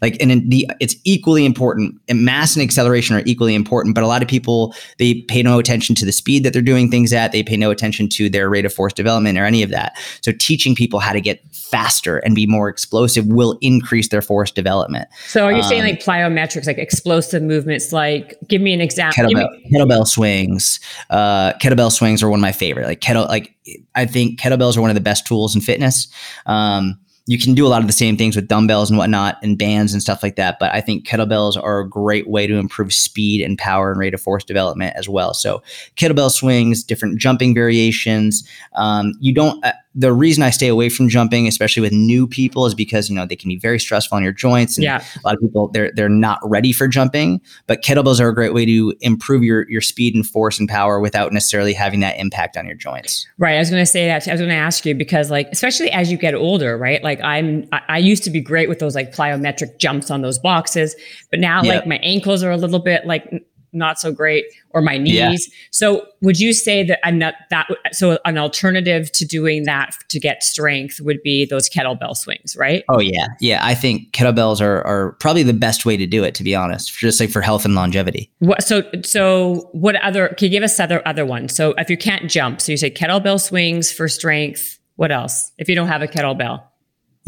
like 0.00 0.16
and 0.20 0.50
the 0.50 0.70
it's 0.80 0.96
equally 1.04 1.44
important 1.44 2.00
and 2.08 2.24
mass 2.24 2.56
and 2.56 2.62
acceleration 2.62 3.16
are 3.16 3.22
equally 3.26 3.54
important 3.54 3.94
but 3.94 4.04
a 4.04 4.06
lot 4.06 4.22
of 4.22 4.28
people 4.28 4.74
they 4.98 5.22
pay 5.22 5.42
no 5.42 5.58
attention 5.58 5.94
to 5.94 6.04
the 6.04 6.12
speed 6.12 6.44
that 6.44 6.52
they're 6.52 6.62
doing 6.62 6.90
things 6.90 7.12
at. 7.12 7.32
They 7.32 7.42
pay 7.42 7.56
no 7.56 7.70
attention 7.70 8.08
to 8.10 8.28
their 8.28 8.48
rate 8.48 8.64
of 8.64 8.72
force 8.72 8.92
development 8.92 9.38
or 9.38 9.44
any 9.44 9.62
of 9.62 9.70
that. 9.70 9.98
So 10.22 10.32
teaching 10.32 10.74
people 10.74 11.00
how 11.00 11.12
to 11.12 11.20
get 11.20 11.42
faster 11.54 12.18
and 12.18 12.34
be 12.34 12.46
more 12.46 12.68
explosive 12.68 13.26
will 13.26 13.58
increase 13.60 14.08
their 14.08 14.22
force 14.22 14.50
development. 14.50 15.08
So 15.26 15.44
are 15.44 15.52
you 15.52 15.58
um, 15.58 15.68
saying 15.68 15.82
like 15.82 16.02
plyometrics 16.02 16.66
like 16.66 16.78
explosive 16.78 17.42
movements 17.42 17.92
like 17.92 18.38
give 18.48 18.60
me 18.60 18.72
an 18.72 18.80
example 18.80 19.24
kettlebell, 19.24 19.50
me- 19.50 19.70
kettlebell 19.72 20.06
swings. 20.06 20.80
Uh, 21.10 21.52
kettlebell 21.54 21.92
swings 21.92 22.22
are 22.22 22.28
one 22.28 22.40
of 22.40 22.42
my 22.42 22.52
favorite. 22.52 22.86
Like 22.86 23.00
kettle 23.00 23.26
like 23.26 23.54
i 23.94 24.04
think 24.04 24.40
kettlebells 24.40 24.76
are 24.76 24.80
one 24.80 24.90
of 24.90 24.94
the 24.94 25.00
best 25.00 25.26
tools 25.26 25.54
in 25.54 25.60
fitness. 25.60 26.08
Um, 26.46 26.98
you 27.30 27.38
can 27.38 27.54
do 27.54 27.64
a 27.64 27.68
lot 27.68 27.80
of 27.80 27.86
the 27.86 27.92
same 27.92 28.16
things 28.16 28.34
with 28.34 28.48
dumbbells 28.48 28.90
and 28.90 28.98
whatnot 28.98 29.38
and 29.40 29.56
bands 29.56 29.92
and 29.92 30.02
stuff 30.02 30.20
like 30.20 30.34
that. 30.34 30.56
But 30.58 30.74
I 30.74 30.80
think 30.80 31.06
kettlebells 31.06 31.56
are 31.56 31.78
a 31.78 31.88
great 31.88 32.28
way 32.28 32.48
to 32.48 32.56
improve 32.56 32.92
speed 32.92 33.40
and 33.40 33.56
power 33.56 33.92
and 33.92 34.00
rate 34.00 34.14
of 34.14 34.20
force 34.20 34.42
development 34.42 34.96
as 34.96 35.08
well. 35.08 35.32
So 35.32 35.62
kettlebell 35.94 36.32
swings, 36.32 36.82
different 36.82 37.20
jumping 37.20 37.54
variations. 37.54 38.42
Um, 38.74 39.12
you 39.20 39.32
don't. 39.32 39.64
The 39.94 40.12
reason 40.12 40.42
I 40.42 40.50
stay 40.50 40.68
away 40.68 40.88
from 40.88 41.08
jumping, 41.08 41.48
especially 41.48 41.82
with 41.82 41.92
new 41.92 42.26
people, 42.26 42.64
is 42.66 42.74
because 42.74 43.08
you 43.08 43.14
know 43.16 43.26
they 43.26 43.36
can 43.36 43.48
be 43.48 43.58
very 43.58 43.80
stressful 43.80 44.16
on 44.16 44.22
your 44.22 44.32
joints. 44.32 44.76
And 44.76 44.84
yeah. 44.84 45.02
a 45.16 45.26
lot 45.26 45.34
of 45.34 45.40
people 45.40 45.68
they're 45.68 45.90
they're 45.94 46.08
not 46.08 46.38
ready 46.44 46.72
for 46.72 46.86
jumping. 46.86 47.40
But 47.66 47.82
kettlebells 47.82 48.20
are 48.20 48.28
a 48.28 48.34
great 48.34 48.54
way 48.54 48.64
to 48.66 48.94
improve 49.00 49.42
your 49.42 49.68
your 49.68 49.80
speed 49.80 50.14
and 50.14 50.26
force 50.26 50.60
and 50.60 50.68
power 50.68 51.00
without 51.00 51.32
necessarily 51.32 51.72
having 51.72 52.00
that 52.00 52.18
impact 52.18 52.56
on 52.56 52.66
your 52.66 52.76
joints. 52.76 53.26
Right. 53.38 53.56
I 53.56 53.58
was 53.58 53.70
going 53.70 53.82
to 53.82 53.86
say 53.86 54.06
that. 54.06 54.28
I 54.28 54.32
was 54.32 54.40
going 54.40 54.50
to 54.50 54.54
ask 54.54 54.86
you 54.86 54.94
because 54.94 55.30
like 55.30 55.48
especially 55.50 55.90
as 55.90 56.12
you 56.12 56.18
get 56.18 56.34
older, 56.34 56.78
right? 56.78 57.02
Like 57.02 57.20
I'm 57.22 57.66
I, 57.72 57.80
I 57.88 57.98
used 57.98 58.22
to 58.24 58.30
be 58.30 58.40
great 58.40 58.68
with 58.68 58.78
those 58.78 58.94
like 58.94 59.14
plyometric 59.14 59.78
jumps 59.78 60.10
on 60.10 60.22
those 60.22 60.38
boxes, 60.38 60.94
but 61.30 61.40
now 61.40 61.62
like 61.62 61.86
my 61.86 61.98
ankles 61.98 62.42
are 62.42 62.50
a 62.50 62.56
little 62.56 62.78
bit 62.78 63.06
like 63.06 63.28
not 63.72 63.98
so 63.98 64.12
great 64.12 64.44
or 64.70 64.80
my 64.80 64.98
knees. 64.98 65.14
Yeah. 65.14 65.54
So 65.70 66.06
would 66.20 66.38
you 66.38 66.52
say 66.52 66.82
that 66.84 67.04
I'm 67.04 67.18
not 67.18 67.34
that 67.50 67.68
so 67.92 68.18
an 68.24 68.38
alternative 68.38 69.10
to 69.12 69.24
doing 69.24 69.64
that 69.64 69.94
to 70.08 70.20
get 70.20 70.42
strength 70.42 71.00
would 71.00 71.22
be 71.22 71.44
those 71.44 71.68
kettlebell 71.68 72.16
swings, 72.16 72.56
right? 72.56 72.84
Oh 72.88 73.00
yeah. 73.00 73.26
Yeah. 73.40 73.60
I 73.62 73.74
think 73.74 74.12
kettlebells 74.12 74.60
are 74.60 74.86
are 74.86 75.12
probably 75.20 75.42
the 75.42 75.52
best 75.52 75.84
way 75.84 75.96
to 75.96 76.06
do 76.06 76.24
it, 76.24 76.34
to 76.36 76.44
be 76.44 76.54
honest, 76.54 76.92
just 76.96 77.20
like 77.20 77.30
for 77.30 77.40
health 77.40 77.64
and 77.64 77.74
longevity. 77.74 78.30
What 78.38 78.62
so 78.62 78.82
so 79.02 79.68
what 79.72 79.96
other 79.96 80.28
can 80.28 80.46
you 80.46 80.50
give 80.50 80.62
us 80.62 80.78
other 80.78 81.06
other 81.06 81.26
ones? 81.26 81.54
So 81.54 81.74
if 81.78 81.90
you 81.90 81.96
can't 81.96 82.30
jump, 82.30 82.60
so 82.60 82.72
you 82.72 82.78
say 82.78 82.90
kettlebell 82.90 83.40
swings 83.40 83.92
for 83.92 84.08
strength. 84.08 84.78
What 84.96 85.10
else? 85.10 85.50
If 85.56 85.68
you 85.68 85.74
don't 85.74 85.88
have 85.88 86.02
a 86.02 86.08
kettlebell. 86.08 86.62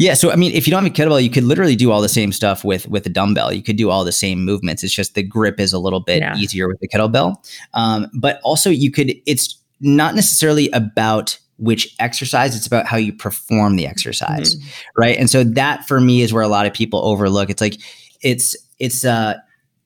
Yeah, 0.03 0.15
so 0.15 0.31
I 0.31 0.35
mean, 0.35 0.51
if 0.51 0.67
you 0.67 0.71
don't 0.71 0.83
have 0.83 0.91
a 0.91 0.93
kettlebell, 0.93 1.23
you 1.23 1.29
could 1.29 1.45
literally 1.45 1.77
do 1.77 1.89
all 1.89 2.01
the 2.01 2.09
same 2.09 2.33
stuff 2.33 2.65
with 2.65 2.89
with 2.89 3.05
a 3.05 3.09
dumbbell. 3.09 3.53
You 3.53 3.63
could 3.63 3.77
do 3.77 3.89
all 3.89 4.03
the 4.03 4.11
same 4.11 4.43
movements. 4.43 4.83
It's 4.83 4.93
just 4.93 5.15
the 5.15 5.23
grip 5.23 5.61
is 5.61 5.71
a 5.71 5.79
little 5.79 6.01
bit 6.01 6.19
Yeah. 6.19 6.35
easier 6.35 6.67
with 6.67 6.77
the 6.81 6.89
kettlebell. 6.89 7.35
Um, 7.73 8.07
but 8.13 8.41
also, 8.43 8.69
you 8.69 8.91
could. 8.91 9.13
It's 9.25 9.55
not 9.79 10.13
necessarily 10.13 10.69
about 10.71 11.39
which 11.57 11.95
exercise; 11.99 12.53
it's 12.53 12.67
about 12.67 12.85
how 12.85 12.97
you 12.97 13.13
perform 13.13 13.77
the 13.77 13.87
exercise, 13.87 14.57
right? 14.97 15.17
And 15.17 15.29
so 15.29 15.45
that 15.45 15.87
for 15.87 16.01
me 16.01 16.21
is 16.21 16.33
where 16.33 16.43
a 16.43 16.49
lot 16.49 16.65
of 16.65 16.73
people 16.73 16.99
overlook. 17.05 17.49
It's 17.49 17.61
like 17.61 17.79
it's 18.21 18.57
it's 18.79 19.05
uh 19.05 19.35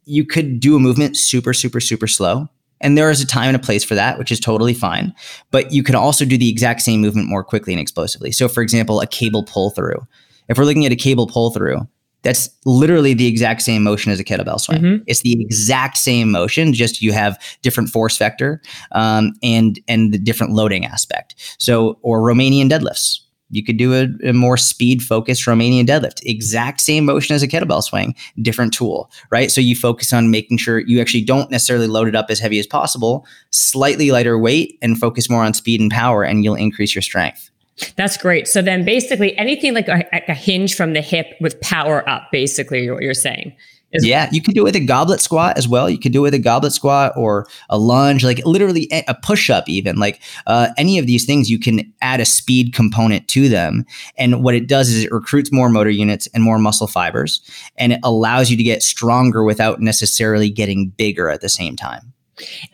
you 0.05 0.25
could 0.25 0.59
do 0.59 0.75
a 0.75 0.79
movement 0.79 1.15
super 1.15 1.53
super 1.53 1.79
super 1.79 2.07
slow. 2.07 2.47
And 2.81 2.98
there 2.98 3.10
is 3.10 3.22
a 3.22 3.25
time 3.27 3.48
and 3.48 3.55
a 3.55 3.60
place 3.60 3.84
for 3.84 3.96
that, 3.96 4.17
which 4.17 4.31
is 4.31 4.39
totally 4.39 4.74
fine. 4.74 5.13
But 5.51 5.72
you 5.72 5.84
can 5.84 5.96
also 5.96 6.25
do 6.25 6.38
the 6.38 6.50
exact 6.50 6.81
same 6.81 7.01
movement 7.01 7.27
more 7.27 7.43
quickly 7.43 7.74
and 7.74 7.79
explosively. 7.81 8.31
So, 8.31 8.48
for 8.48 8.62
example, 8.62 9.01
a 9.01 9.07
cable 9.07 9.43
pull 9.43 9.72
through. 9.72 10.05
If 10.50 10.57
we're 10.57 10.65
looking 10.65 10.86
at 10.86 10.91
a 10.91 10.96
cable 10.96 11.27
pull 11.27 11.51
through, 11.51 11.88
that's 12.24 12.50
literally 12.65 13.13
the 13.13 13.27
exact 13.27 13.62
same 13.62 13.84
motion 13.84 14.12
as 14.12 14.19
a 14.19 14.24
kettlebell 14.24 14.60
swing. 14.60 14.81
Mhm. 14.81 15.03
It's 15.07 15.22
the 15.22 15.39
exact 15.39 15.98
same 15.98 16.31
motion, 16.31 16.74
just 16.74 17.01
you 17.01 17.13
have 17.13 17.39
different 17.62 17.89
force 17.89 18.17
vector 18.17 18.62
um, 18.91 19.34
and 19.43 19.79
and 19.88 20.13
the 20.13 20.17
different 20.17 20.53
loading 20.53 20.86
aspect. 20.86 21.36
So, 21.57 21.98
or 22.01 22.22
Romanian 22.22 22.69
deadlifts. 22.69 23.19
You 23.50 23.63
could 23.63 23.77
do 23.77 23.94
a, 23.94 24.30
a 24.30 24.34
more 24.34 24.58
speed 24.58 25.01
focused 25.01 25.46
Romanian 25.46 25.88
deadlift. 25.88 26.20
Exact 26.24 26.82
same 26.82 27.06
motion 27.06 27.36
as 27.36 27.44
a 27.44 27.48
kettlebell 27.48 27.84
swing, 27.84 28.16
different 28.42 28.74
tool, 28.74 29.10
right? 29.32 29.50
So 29.50 29.62
you 29.62 29.75
focus 29.75 30.12
on 30.12 30.32
making 30.32 30.58
sure 30.58 30.80
you 30.80 31.00
actually 31.00 31.24
don't 31.24 31.50
necessarily 31.50 31.88
load 31.88 32.08
it 32.08 32.16
up 32.16 32.27
as 32.30 32.39
heavy 32.39 32.60
as 32.60 32.68
possible, 32.68 33.25
slightly 33.51 34.12
lighter 34.12 34.38
weight, 34.38 34.77
and 34.82 34.98
focus 34.98 35.30
more 35.30 35.44
on 35.44 35.54
speed 35.54 35.80
and 35.80 35.92
power, 35.92 36.24
and 36.24 36.44
you'll 36.44 36.56
increase 36.56 36.94
your 36.94 37.01
strength. 37.01 37.50
That's 37.96 38.18
great. 38.18 38.48
So 38.48 38.62
then 38.62 38.84
basically 38.84 39.38
anything 39.38 39.74
like 39.74 39.88
a, 39.88 40.04
like 40.12 40.27
a 40.27 40.34
hinge 40.34 40.75
from 40.75 40.94
the 40.94 41.01
hip 41.01 41.27
with 41.39 41.60
power 41.62 42.08
up, 42.10 42.30
basically 42.32 42.89
what 42.89 43.04
you're 43.04 43.13
saying. 43.13 43.56
Is- 43.94 44.06
Yeah, 44.06 44.29
you 44.32 44.41
can 44.41 44.53
do 44.53 44.62
it 44.62 44.63
with 44.65 44.75
a 44.75 44.86
goblet 44.86 45.22
squat 45.22 45.58
as 45.58 45.67
well. 45.67 45.89
You 45.89 45.98
could 45.98 46.12
do 46.12 46.20
it 46.20 46.24
with 46.24 46.34
a 46.34 46.39
goblet 46.39 46.74
squat 46.74 47.13
or 47.15 47.48
a 47.70 47.77
lunge, 47.77 48.24
like 48.24 48.46
literally 48.46 48.89
a 49.08 49.15
push 49.15 49.50
up, 49.50 49.70
even 49.70 49.96
like 49.98 50.22
uh, 50.46 50.70
any 50.77 50.98
of 50.98 51.08
these 51.08 51.25
things. 51.25 51.50
You 51.50 51.60
can 51.60 51.94
add 52.01 52.20
a 52.20 52.25
speed 52.25 52.74
component 52.74 53.27
to 53.29 53.48
them, 53.48 53.86
and 54.17 54.44
what 54.44 54.56
it 54.56 54.67
does 54.67 54.89
is 54.89 55.06
it 55.06 55.12
recruits 55.12 55.51
more 55.51 55.70
motor 55.70 55.89
units 55.89 56.27
and 56.34 56.44
more 56.44 56.60
muscle 56.60 56.88
fibers, 56.88 57.41
and 57.77 57.94
it 57.94 58.00
allows 58.03 58.51
you 58.51 58.58
to 58.58 58.63
get 58.63 58.84
stronger 58.84 59.44
without 59.44 59.79
necessarily 59.79 60.50
getting 60.50 60.89
bigger 60.89 61.29
at 61.29 61.41
the 61.41 61.50
same 61.50 61.75
time. 61.75 62.13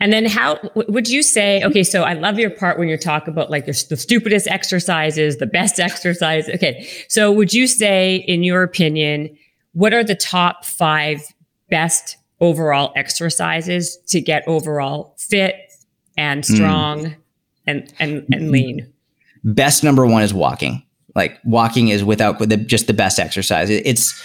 And 0.00 0.12
then 0.12 0.26
how 0.26 0.58
would 0.74 1.08
you 1.08 1.22
say, 1.22 1.62
okay, 1.64 1.82
so 1.82 2.02
I 2.02 2.12
love 2.14 2.38
your 2.38 2.50
part 2.50 2.78
when 2.78 2.88
you 2.88 2.98
talk 2.98 3.28
about 3.28 3.50
like 3.50 3.66
the, 3.66 3.86
the 3.88 3.96
stupidest 3.96 4.46
exercises, 4.46 5.38
the 5.38 5.46
best 5.46 5.80
exercise. 5.80 6.48
Okay. 6.48 6.86
So 7.08 7.32
would 7.32 7.54
you 7.54 7.66
say, 7.66 8.16
in 8.28 8.42
your 8.42 8.62
opinion, 8.62 9.34
what 9.74 9.92
are 9.94 10.02
the 10.02 10.14
top 10.16 10.64
five 10.64 11.20
best 11.70 12.16
overall 12.40 12.92
exercises 12.96 13.96
to 14.08 14.20
get 14.20 14.42
overall 14.48 15.14
fit 15.18 15.54
and 16.16 16.44
strong 16.44 17.14
and, 17.66 17.92
and, 17.98 18.24
and 18.32 18.50
lean? 18.50 18.92
Best 19.44 19.84
number 19.84 20.06
one 20.06 20.22
is 20.22 20.32
walking. 20.32 20.82
Like 21.14 21.38
walking 21.44 21.88
is 21.88 22.02
without 22.02 22.38
the, 22.38 22.56
just 22.56 22.86
the 22.86 22.92
best 22.94 23.18
exercise. 23.20 23.70
It- 23.70 23.86
it's 23.86 24.20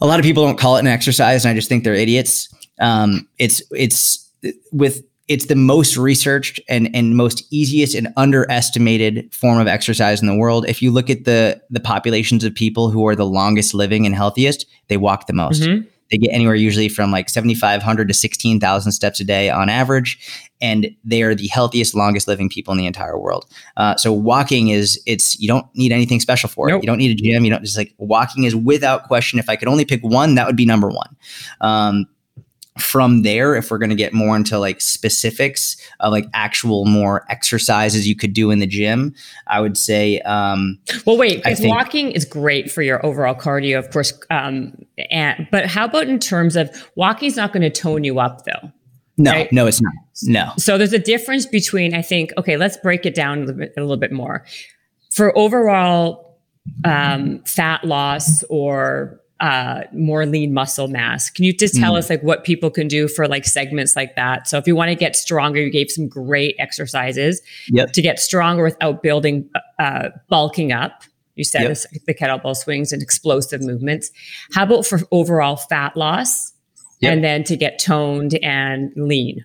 a 0.00 0.06
lot 0.06 0.18
of 0.20 0.24
people 0.24 0.44
don't 0.44 0.58
call 0.58 0.76
it 0.76 0.80
an 0.80 0.88
exercise, 0.88 1.44
and 1.46 1.52
I 1.52 1.54
just 1.54 1.68
think 1.70 1.84
they're 1.84 1.94
idiots. 1.94 2.52
Um, 2.78 3.26
it's 3.38 3.62
it's 3.70 4.30
with 4.70 5.02
it's 5.28 5.46
the 5.46 5.56
most 5.56 5.96
researched 5.96 6.60
and 6.68 6.88
and 6.94 7.16
most 7.16 7.44
easiest 7.50 7.94
and 7.94 8.08
underestimated 8.16 9.32
form 9.34 9.58
of 9.58 9.66
exercise 9.66 10.20
in 10.20 10.26
the 10.26 10.36
world. 10.36 10.68
If 10.68 10.80
you 10.82 10.90
look 10.90 11.10
at 11.10 11.24
the 11.24 11.60
the 11.70 11.80
populations 11.80 12.44
of 12.44 12.54
people 12.54 12.90
who 12.90 13.06
are 13.06 13.16
the 13.16 13.26
longest 13.26 13.74
living 13.74 14.06
and 14.06 14.14
healthiest, 14.14 14.66
they 14.88 14.96
walk 14.96 15.26
the 15.26 15.32
most. 15.32 15.62
Mhm. 15.62 15.86
They 16.10 16.18
get 16.18 16.32
anywhere 16.32 16.54
usually 16.54 16.88
from 16.88 17.10
like 17.10 17.28
7,500 17.28 18.08
to 18.08 18.14
16,000 18.14 18.92
steps 18.92 19.20
a 19.20 19.24
day 19.24 19.50
on 19.50 19.68
average. 19.68 20.18
And 20.60 20.88
they 21.04 21.22
are 21.22 21.34
the 21.34 21.48
healthiest, 21.48 21.94
longest 21.94 22.28
living 22.28 22.48
people 22.48 22.72
in 22.72 22.78
the 22.78 22.86
entire 22.86 23.18
world. 23.18 23.44
Uh, 23.76 23.96
so 23.96 24.12
walking 24.12 24.68
is, 24.68 25.02
it's, 25.04 25.38
you 25.40 25.48
don't 25.48 25.66
need 25.74 25.92
anything 25.92 26.20
special 26.20 26.48
for 26.48 26.68
it. 26.68 26.72
Nope. 26.72 26.82
You 26.82 26.86
don't 26.86 26.98
need 26.98 27.10
a 27.10 27.14
gym. 27.14 27.44
You 27.44 27.50
don't 27.50 27.64
just 27.64 27.76
like 27.76 27.92
walking 27.98 28.44
is 28.44 28.54
without 28.54 29.08
question. 29.08 29.38
If 29.38 29.48
I 29.48 29.56
could 29.56 29.68
only 29.68 29.84
pick 29.84 30.02
one, 30.02 30.36
that 30.36 30.46
would 30.46 30.56
be 30.56 30.64
number 30.64 30.88
one. 30.88 31.16
Um, 31.60 32.06
from 32.78 33.22
there, 33.22 33.54
if 33.56 33.70
we're 33.70 33.78
going 33.78 33.90
to 33.90 33.96
get 33.96 34.12
more 34.12 34.36
into 34.36 34.58
like 34.58 34.80
specifics 34.80 35.76
of 36.00 36.12
like 36.12 36.26
actual 36.34 36.84
more 36.84 37.24
exercises 37.30 38.06
you 38.06 38.14
could 38.16 38.32
do 38.32 38.50
in 38.50 38.58
the 38.58 38.66
gym, 38.66 39.14
I 39.46 39.60
would 39.60 39.76
say, 39.78 40.20
um, 40.20 40.78
Well, 41.06 41.16
wait, 41.16 41.38
I 41.46 41.50
because 41.50 41.60
think- 41.60 41.74
walking 41.74 42.10
is 42.12 42.24
great 42.24 42.70
for 42.70 42.82
your 42.82 43.04
overall 43.04 43.34
cardio, 43.34 43.78
of 43.78 43.90
course. 43.90 44.12
Um, 44.30 44.72
and 45.10 45.48
but 45.50 45.66
how 45.66 45.84
about 45.86 46.08
in 46.08 46.18
terms 46.18 46.56
of 46.56 46.70
walking's 46.96 47.36
not 47.36 47.52
going 47.52 47.62
to 47.62 47.70
tone 47.70 48.04
you 48.04 48.18
up 48.20 48.44
though? 48.44 48.72
no, 49.18 49.30
Right. 49.30 49.50
no, 49.52 49.66
it's 49.66 49.80
not. 49.80 49.92
No. 50.24 50.52
So 50.58 50.76
there's 50.76 50.92
a 50.92 50.98
difference 50.98 51.46
between 51.46 51.94
I 51.94 52.02
think. 52.02 52.32
Okay, 52.36 52.56
let's 52.58 52.76
break 52.76 53.06
it 53.06 53.14
down 53.14 53.38
a 53.38 53.40
little 53.40 53.54
bit, 53.56 53.72
a 53.76 53.80
little 53.80 53.96
bit 53.96 54.12
more. 54.12 54.44
For 55.10 55.36
overall 55.38 56.38
um, 56.84 57.42
fat 57.44 57.84
loss 57.84 58.42
or 58.50 59.20
uh, 59.40 59.82
more 59.92 60.24
lean 60.26 60.54
muscle 60.54 60.88
mass, 60.88 61.28
can 61.30 61.44
you 61.44 61.52
just 61.52 61.74
tell 61.74 61.92
Mm. 61.94 61.98
us 61.98 62.08
like 62.10 62.22
what 62.22 62.42
people 62.44 62.70
can 62.70 62.88
do 62.88 63.06
for 63.06 63.28
like 63.28 63.44
segments 63.44 63.94
like 63.94 64.16
that? 64.16 64.48
So 64.48 64.56
if 64.58 64.66
you 64.66 64.74
want 64.74 64.88
to 64.88 64.94
get 64.94 65.14
stronger, 65.14 65.60
you 65.60 65.70
gave 65.70 65.90
some 65.90 66.08
great 66.08 66.56
exercises 66.58 67.42
Yep. 67.68 67.92
to 67.92 68.02
get 68.02 68.18
stronger 68.18 68.62
without 68.64 69.02
building 69.02 69.48
uh, 69.78 70.08
bulking 70.28 70.72
up. 70.72 71.02
You 71.34 71.44
said 71.44 71.62
Yep. 71.64 71.78
the 72.06 72.14
kettlebell 72.14 72.56
swings 72.56 72.92
and 72.92 73.02
explosive 73.02 73.60
movements. 73.60 74.10
How 74.54 74.62
about 74.62 74.86
for 74.86 75.00
overall 75.12 75.56
fat 75.56 75.96
loss? 75.96 76.54
Yep. 77.00 77.12
And 77.12 77.22
then 77.24 77.44
to 77.44 77.56
get 77.58 77.78
toned 77.78 78.38
and 78.42 78.90
lean. 78.96 79.44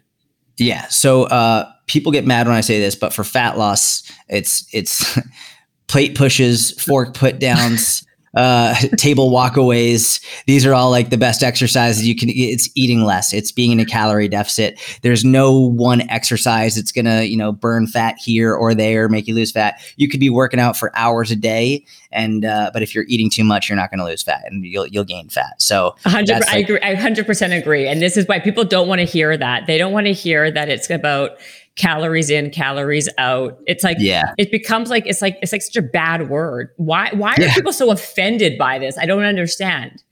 Yeah. 0.57 0.87
So 0.87 1.23
uh, 1.23 1.69
people 1.87 2.13
get 2.13 2.25
mad 2.25 2.47
when 2.47 2.55
I 2.55 2.61
say 2.61 2.79
this, 2.79 2.95
but 2.95 3.11
for 3.11 3.25
fat 3.25 3.57
loss, 3.57 4.09
it's 4.29 4.65
it's 4.71 5.19
plate 5.87 6.15
pushes, 6.15 6.71
fork 6.81 7.13
put 7.13 7.39
downs, 7.39 8.05
uh, 8.33 8.75
table 8.97 9.31
walkaways. 9.31 10.23
These 10.45 10.65
are 10.65 10.73
all 10.73 10.89
like 10.89 11.09
the 11.09 11.17
best 11.17 11.43
exercises 11.43 12.07
you 12.07 12.15
can. 12.15 12.29
It's 12.29 12.69
eating 12.75 13.03
less. 13.03 13.33
It's 13.33 13.51
being 13.51 13.71
in 13.71 13.79
a 13.79 13.85
calorie 13.85 14.27
deficit. 14.27 14.79
There's 15.01 15.23
no 15.25 15.57
one 15.57 16.09
exercise 16.09 16.75
that's 16.75 16.91
gonna 16.91 17.23
you 17.23 17.37
know 17.37 17.51
burn 17.51 17.87
fat 17.87 18.15
here 18.17 18.53
or 18.53 18.73
there, 18.73 19.09
make 19.09 19.27
you 19.27 19.35
lose 19.35 19.51
fat. 19.51 19.81
You 19.97 20.07
could 20.07 20.19
be 20.19 20.29
working 20.29 20.59
out 20.59 20.77
for 20.77 20.91
hours 20.95 21.31
a 21.31 21.35
day, 21.35 21.85
and 22.11 22.45
uh, 22.45 22.71
but 22.73 22.81
if 22.81 22.95
you're 22.95 23.05
eating 23.07 23.29
too 23.29 23.43
much, 23.43 23.69
you're 23.69 23.75
not 23.75 23.91
gonna 23.91 24.05
lose 24.05 24.23
fat, 24.23 24.43
and 24.45 24.63
you'll 24.65 24.87
you'll 24.87 25.03
gain 25.03 25.29
fat. 25.29 25.61
So 25.61 25.95
A 26.05 26.09
hundred, 26.09 26.27
that's 26.27 26.49
I 26.49 26.57
agree. 26.57 26.79
I 26.81 26.95
hundred 26.95 27.25
percent 27.25 27.53
agree. 27.53 27.87
And 27.87 28.01
this 28.01 28.17
is 28.17 28.27
why 28.27 28.39
people 28.39 28.63
don't 28.63 28.87
want 28.87 28.99
to 28.99 29.05
hear 29.05 29.35
that. 29.37 29.67
They 29.67 29.77
don't 29.77 29.93
want 29.93 30.07
to 30.07 30.13
hear 30.13 30.51
that 30.51 30.69
it's 30.69 30.89
about 30.89 31.31
calories 31.75 32.29
in, 32.29 32.49
calories 32.49 33.07
out. 33.17 33.57
It's 33.65 33.83
like, 33.83 33.97
Yeah. 33.99 34.33
it 34.37 34.51
becomes 34.51 34.89
like, 34.89 35.05
it's 35.07 35.21
like, 35.21 35.37
it's 35.41 35.51
like 35.51 35.61
such 35.61 35.75
a 35.77 35.81
bad 35.81 36.29
word. 36.29 36.69
Why, 36.77 37.09
why 37.13 37.31
are 37.33 37.41
Yeah. 37.41 37.53
people 37.53 37.71
so 37.73 37.91
offended 37.91 38.57
by 38.57 38.77
this? 38.79 38.97
I 38.97 39.05
don't 39.05 39.23
understand. 39.23 40.03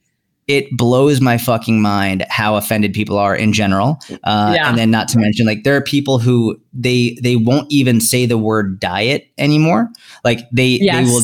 it 0.48 0.66
blows 0.76 1.20
my 1.20 1.38
fucking 1.38 1.80
mind 1.80 2.26
how 2.28 2.56
offended 2.56 2.92
people 2.92 3.16
are 3.18 3.36
in 3.36 3.52
general 3.52 4.00
uh, 4.24 4.52
Yeah. 4.56 4.68
and 4.68 4.76
then 4.76 4.90
not 4.90 5.06
to 5.08 5.18
mention 5.18 5.46
like 5.46 5.62
there 5.62 5.76
are 5.76 5.80
people 5.82 6.18
who 6.18 6.58
they 6.72 7.16
they 7.22 7.36
won't 7.36 7.70
even 7.70 8.00
say 8.00 8.26
the 8.26 8.36
word 8.38 8.80
diet 8.80 9.28
anymore 9.38 9.88
like 10.24 10.40
they 10.50 10.78
they 10.78 11.04
will 11.04 11.20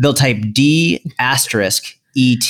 they'll 0.00 0.14
type 0.14 0.38
d 0.52 1.02
asterisk 1.18 1.94
et 2.16 2.46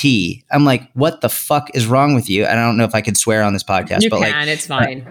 i'm 0.51 0.63
like 0.63 0.89
what 0.93 1.19
the 1.19 1.27
fuck 1.27 1.69
is 1.75 1.85
wrong 1.85 2.15
with 2.15 2.29
you 2.29 2.45
and 2.45 2.57
i 2.57 2.63
don't 2.63 2.77
know 2.77 2.85
if 2.85 2.95
i 2.95 3.01
could 3.01 3.17
swear 3.17 3.43
on 3.43 3.51
this 3.51 3.63
podcast 3.63 4.03
you 4.03 4.09
but 4.09 4.21
can, 4.21 4.31
like 4.31 4.47
it's 4.47 4.67
fine. 4.67 5.05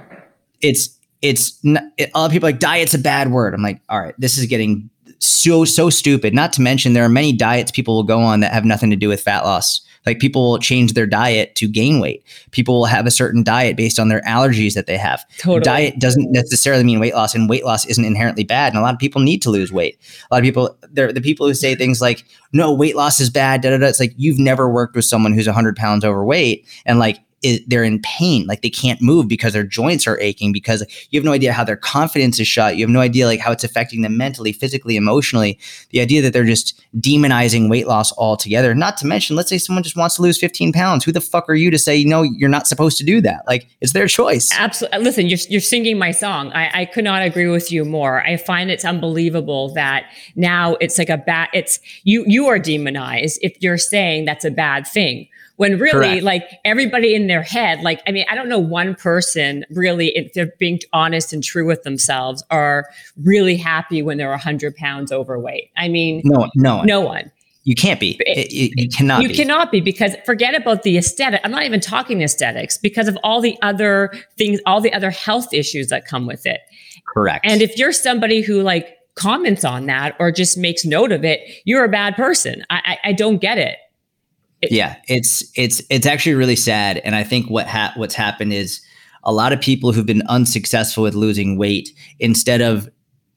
it's 0.62 0.97
it's 1.22 1.62
not, 1.64 1.82
it, 1.96 2.10
a 2.14 2.18
lot 2.18 2.26
of 2.26 2.32
people 2.32 2.48
like 2.48 2.58
diet's 2.58 2.94
a 2.94 2.98
bad 2.98 3.30
word. 3.30 3.54
I'm 3.54 3.62
like, 3.62 3.80
all 3.88 4.00
right, 4.00 4.14
this 4.18 4.38
is 4.38 4.46
getting 4.46 4.88
so 5.20 5.64
so 5.64 5.90
stupid. 5.90 6.34
Not 6.34 6.52
to 6.54 6.62
mention 6.62 6.92
there 6.92 7.04
are 7.04 7.08
many 7.08 7.32
diets 7.32 7.70
people 7.70 7.96
will 7.96 8.04
go 8.04 8.20
on 8.20 8.40
that 8.40 8.52
have 8.52 8.64
nothing 8.64 8.90
to 8.90 8.96
do 8.96 9.08
with 9.08 9.20
fat 9.20 9.44
loss. 9.44 9.80
Like 10.06 10.20
people 10.20 10.50
will 10.50 10.58
change 10.58 10.94
their 10.94 11.06
diet 11.06 11.54
to 11.56 11.68
gain 11.68 12.00
weight. 12.00 12.24
People 12.50 12.78
will 12.78 12.86
have 12.86 13.06
a 13.06 13.10
certain 13.10 13.42
diet 13.42 13.76
based 13.76 13.98
on 13.98 14.08
their 14.08 14.22
allergies 14.22 14.74
that 14.74 14.86
they 14.86 14.96
have. 14.96 15.22
Totally. 15.38 15.60
Diet 15.60 15.98
doesn't 15.98 16.32
necessarily 16.32 16.84
mean 16.84 17.00
weight 17.00 17.14
loss, 17.14 17.34
and 17.34 17.48
weight 17.48 17.64
loss 17.64 17.84
isn't 17.86 18.04
inherently 18.04 18.44
bad. 18.44 18.72
And 18.72 18.78
a 18.78 18.82
lot 18.82 18.94
of 18.94 19.00
people 19.00 19.20
need 19.20 19.42
to 19.42 19.50
lose 19.50 19.72
weight. 19.72 19.98
A 20.30 20.34
lot 20.34 20.38
of 20.38 20.44
people, 20.44 20.78
they're 20.92 21.12
the 21.12 21.20
people 21.20 21.46
who 21.46 21.54
say 21.54 21.74
things 21.74 22.00
like, 22.00 22.24
"No, 22.52 22.72
weight 22.72 22.96
loss 22.96 23.20
is 23.20 23.28
bad." 23.28 23.60
Da, 23.60 23.70
da, 23.70 23.78
da. 23.78 23.86
It's 23.86 24.00
like 24.00 24.14
you've 24.16 24.38
never 24.38 24.70
worked 24.70 24.96
with 24.96 25.04
someone 25.04 25.34
who's 25.34 25.46
100 25.46 25.76
pounds 25.76 26.04
overweight, 26.04 26.66
and 26.86 26.98
like 26.98 27.18
is, 27.42 27.60
they're 27.66 27.84
in 27.84 28.00
pain, 28.02 28.46
like 28.46 28.62
they 28.62 28.70
can't 28.70 29.00
move 29.00 29.28
because 29.28 29.52
their 29.52 29.64
joints 29.64 30.06
are 30.06 30.18
aching 30.20 30.52
because 30.52 30.84
you 31.10 31.18
have 31.18 31.24
no 31.24 31.32
idea 31.32 31.52
how 31.52 31.64
their 31.64 31.76
confidence 31.76 32.38
is 32.40 32.48
shot. 32.48 32.76
You 32.76 32.84
have 32.84 32.90
no 32.90 33.00
idea 33.00 33.26
like 33.26 33.40
how 33.40 33.52
it's 33.52 33.64
affecting 33.64 34.02
them 34.02 34.16
mentally, 34.16 34.52
physically, 34.52 34.96
emotionally. 34.96 35.58
The 35.90 36.00
idea 36.00 36.22
that 36.22 36.32
they're 36.32 36.44
just 36.44 36.80
demonizing 36.96 37.70
weight 37.70 37.86
loss 37.86 38.16
altogether. 38.18 38.74
Not 38.74 38.96
to 38.98 39.06
mention, 39.06 39.36
let's 39.36 39.48
say 39.48 39.58
someone 39.58 39.82
just 39.82 39.96
wants 39.96 40.16
to 40.16 40.22
lose 40.22 40.38
15 40.38 40.72
pounds. 40.72 41.04
Who 41.04 41.12
the 41.12 41.20
fuck 41.20 41.48
are 41.48 41.54
you 41.54 41.70
to 41.70 41.78
say 41.78 42.04
no? 42.04 42.22
You're 42.22 42.48
not 42.48 42.66
supposed 42.66 42.98
to 42.98 43.04
do 43.04 43.20
that. 43.20 43.44
Like 43.46 43.68
it's 43.80 43.92
their 43.92 44.08
choice. 44.08 44.50
Absolutely. 44.56 44.98
Uh, 44.98 45.02
listen, 45.02 45.26
you're 45.26 45.38
you're 45.48 45.60
singing 45.60 45.98
my 45.98 46.10
song. 46.10 46.52
I, 46.52 46.82
I 46.82 46.84
could 46.86 47.04
not 47.04 47.22
agree 47.22 47.48
with 47.48 47.70
you 47.70 47.84
more. 47.84 48.22
I 48.22 48.36
find 48.36 48.70
it's 48.70 48.84
unbelievable 48.84 49.72
that 49.74 50.10
now 50.36 50.76
it's 50.80 50.98
like 50.98 51.10
a 51.10 51.18
bad. 51.18 51.48
It's 51.52 51.80
you 52.04 52.24
you 52.26 52.46
are 52.48 52.58
demonized 52.58 53.38
if 53.42 53.56
you're 53.60 53.78
saying 53.78 54.24
that's 54.24 54.44
a 54.44 54.50
bad 54.50 54.86
thing 54.86 55.28
when 55.58 55.78
really 55.78 56.20
Correct. 56.20 56.22
like 56.22 56.50
everybody 56.64 57.14
in 57.14 57.26
their 57.26 57.42
head 57.42 57.82
like 57.82 58.00
i 58.06 58.12
mean 58.12 58.24
i 58.30 58.34
don't 58.34 58.48
know 58.48 58.58
one 58.58 58.94
person 58.94 59.64
really 59.70 60.08
if 60.16 60.32
they're 60.32 60.52
being 60.58 60.80
honest 60.92 61.32
and 61.32 61.44
true 61.44 61.66
with 61.66 61.82
themselves 61.82 62.42
are 62.50 62.86
really 63.22 63.56
happy 63.56 64.00
when 64.00 64.16
they're 64.16 64.30
100 64.30 64.74
pounds 64.76 65.12
overweight 65.12 65.70
i 65.76 65.88
mean 65.88 66.22
no 66.24 66.48
no 66.54 66.76
one. 66.78 66.86
no 66.86 67.00
one 67.00 67.30
you 67.64 67.74
can't 67.74 68.00
be. 68.00 68.16
It, 68.20 68.50
it, 68.50 68.72
you 68.80 68.88
cannot. 68.88 69.20
You 69.20 69.28
be. 69.28 69.34
cannot 69.34 69.70
be 69.70 69.82
because 69.82 70.16
forget 70.24 70.54
about 70.54 70.84
the 70.84 70.96
aesthetic. 70.96 71.42
I'm 71.44 71.50
not 71.50 71.64
even 71.64 71.80
talking 71.80 72.22
aesthetics 72.22 72.78
because 72.78 73.08
of 73.08 73.18
all 73.22 73.42
the 73.42 73.58
other 73.60 74.10
things, 74.38 74.58
all 74.64 74.80
the 74.80 74.90
other 74.94 75.10
health 75.10 75.52
issues 75.52 75.88
that 75.88 76.06
come 76.06 76.26
with 76.26 76.46
it. 76.46 76.62
Correct. 77.12 77.44
And 77.46 77.60
if 77.60 77.76
you're 77.76 77.92
somebody 77.92 78.40
who 78.40 78.62
like 78.62 78.96
comments 79.16 79.66
on 79.66 79.84
that 79.84 80.16
or 80.18 80.32
just 80.32 80.56
makes 80.56 80.86
note 80.86 81.12
of 81.12 81.26
it, 81.26 81.40
you're 81.66 81.84
a 81.84 81.90
bad 81.90 82.16
person. 82.16 82.64
I, 82.70 82.98
I, 83.04 83.08
I 83.10 83.12
don't 83.12 83.36
get 83.36 83.58
it. 83.58 83.76
It. 84.62 84.72
Yeah, 84.72 84.96
it's 85.08 85.44
it's 85.56 85.82
it's 85.90 86.06
actually 86.06 86.34
really 86.34 86.56
sad, 86.56 86.98
and 86.98 87.14
I 87.14 87.24
think 87.24 87.48
what 87.48 87.66
ha- 87.66 87.92
what's 87.96 88.14
happened 88.14 88.52
is 88.52 88.80
a 89.24 89.32
lot 89.32 89.52
of 89.52 89.60
people 89.60 89.92
who've 89.92 90.06
been 90.06 90.26
unsuccessful 90.28 91.02
with 91.02 91.14
losing 91.14 91.58
weight 91.58 91.90
instead 92.18 92.60
of 92.60 92.88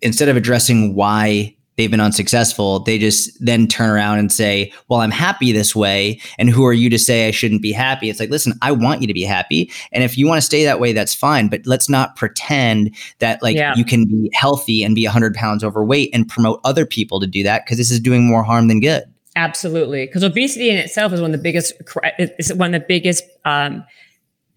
instead 0.02 0.30
of 0.30 0.36
addressing 0.36 0.96
why 0.96 1.56
they've 1.78 1.92
been 1.92 2.00
unsuccessful, 2.00 2.80
they 2.80 2.98
just 2.98 3.32
then 3.44 3.68
turn 3.68 3.90
around 3.90 4.20
and 4.20 4.32
say, 4.32 4.72
Well, 4.88 5.02
I'm 5.02 5.12
happy 5.12 5.52
this 5.52 5.76
way. 5.76 6.20
And 6.38 6.50
who 6.50 6.66
are 6.66 6.74
you 6.74 6.90
to 6.90 7.00
say 7.00 7.28
I 7.28 7.32
shouldn't 7.32 7.62
be 7.62 7.72
happy? 7.72 8.10
It's 8.10 8.20
like, 8.20 8.30
listen, 8.30 8.54
I 8.62 8.72
want 8.72 9.02
you 9.02 9.08
to 9.08 9.14
be 9.14 9.24
happy. 9.24 9.72
And 9.92 10.04
if 10.04 10.18
you 10.18 10.28
want 10.28 10.38
to 10.38 10.46
stay 10.46 10.64
that 10.64 10.80
way, 10.80 10.94
that's 10.94 11.16
fine. 11.16 11.48
But 11.48 11.62
let's 11.66 11.90
not 11.90 12.16
pretend 12.16 12.96
that 13.20 13.42
like 13.42 13.56
yeah. 13.56 13.74
you 13.76 13.86
can 13.86 14.06
be 14.06 14.30
healthy 14.34 14.84
and 14.84 14.96
be 14.96 15.06
100 15.06 15.34
pounds 15.34 15.64
overweight 15.64 16.10
and 16.14 16.28
promote 16.28 16.60
other 16.64 16.86
people 16.86 17.20
to 17.20 17.28
do 17.28 17.44
that 17.44 17.66
because 17.66 17.78
this 17.78 17.92
is 17.92 18.00
doing 18.00 18.28
more 18.28 18.44
harm 18.44 18.68
than 18.68 18.80
good. 18.80 19.04
Absolutely. 19.36 20.06
Because 20.06 20.24
obesity 20.24 20.70
in 20.70 20.78
itself 20.78 21.14
is 21.14 21.22
one 21.22 21.34
of 21.34 21.40
the 21.40 21.44
biggest, 21.44 21.74
is 22.18 22.54
one 22.54 22.74
of 22.74 22.82
the 22.82 22.86
biggest, 22.88 23.24
um, 23.46 23.84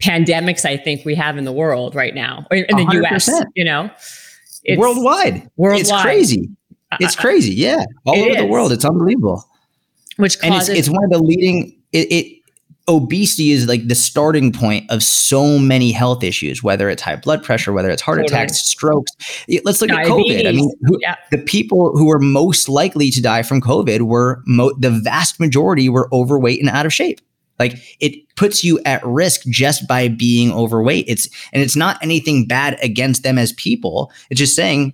pandemics 0.02 0.64
I 0.64 0.76
think 0.76 1.04
we 1.04 1.14
have 1.14 1.38
in 1.38 1.44
the 1.44 1.52
world 1.52 1.94
right 1.94 2.14
now, 2.14 2.46
in, 2.50 2.64
in 2.68 2.76
the 2.76 2.84
100%. 2.84 3.12
US, 3.12 3.44
you 3.54 3.64
know, 3.64 3.90
it's 4.64 4.78
worldwide. 4.78 5.48
Worldwide. 5.56 5.80
It's 5.80 5.92
crazy. 6.02 6.50
It's 7.00 7.16
crazy. 7.16 7.54
Yeah. 7.54 7.84
All 8.04 8.16
over 8.16 8.30
is. 8.30 8.36
the 8.36 8.46
world. 8.46 8.72
It's 8.72 8.84
unbelievable. 8.84 9.44
Which 10.16 10.38
causes- 10.40 10.68
and 10.68 10.78
it's, 10.78 10.88
it's 10.88 10.94
one 10.94 11.04
of 11.04 11.10
the 11.10 11.18
leading, 11.22 11.80
it, 11.92 12.12
it 12.12 12.42
obesity 12.88 13.50
is 13.50 13.66
like 13.66 13.86
the 13.88 13.94
starting 13.94 14.52
point 14.52 14.90
of 14.90 15.02
so 15.02 15.58
many 15.58 15.90
health 15.90 16.22
issues, 16.22 16.62
whether 16.62 16.88
it's 16.90 17.02
high 17.02 17.16
blood 17.16 17.42
pressure, 17.42 17.72
whether 17.72 17.90
it's 17.90 18.02
heart 18.02 18.18
totally. 18.18 18.42
attacks, 18.42 18.60
strokes. 18.60 19.10
Let's 19.64 19.80
look 19.80 19.90
Diabetes. 19.90 20.40
at 20.40 20.44
COVID. 20.44 20.48
I 20.48 20.52
mean, 20.52 20.70
who, 20.82 20.98
yeah. 21.00 21.16
the 21.30 21.38
people 21.38 21.96
who 21.96 22.06
were 22.06 22.18
most 22.18 22.68
likely 22.68 23.10
to 23.10 23.22
die 23.22 23.42
from 23.42 23.60
COVID 23.60 24.02
were 24.02 24.42
mo- 24.46 24.74
the 24.78 24.90
vast 24.90 25.40
majority 25.40 25.88
were 25.88 26.08
overweight 26.12 26.60
and 26.60 26.68
out 26.68 26.86
of 26.86 26.92
shape. 26.92 27.20
Like 27.58 27.76
it 28.00 28.14
puts 28.36 28.64
you 28.64 28.80
at 28.84 29.04
risk 29.06 29.42
just 29.46 29.86
by 29.86 30.08
being 30.08 30.52
overweight. 30.52 31.04
It's 31.08 31.28
and 31.52 31.62
it's 31.62 31.76
not 31.76 32.02
anything 32.02 32.46
bad 32.46 32.76
against 32.82 33.22
them 33.22 33.38
as 33.38 33.52
people. 33.52 34.12
It's 34.28 34.40
just 34.40 34.56
saying 34.56 34.92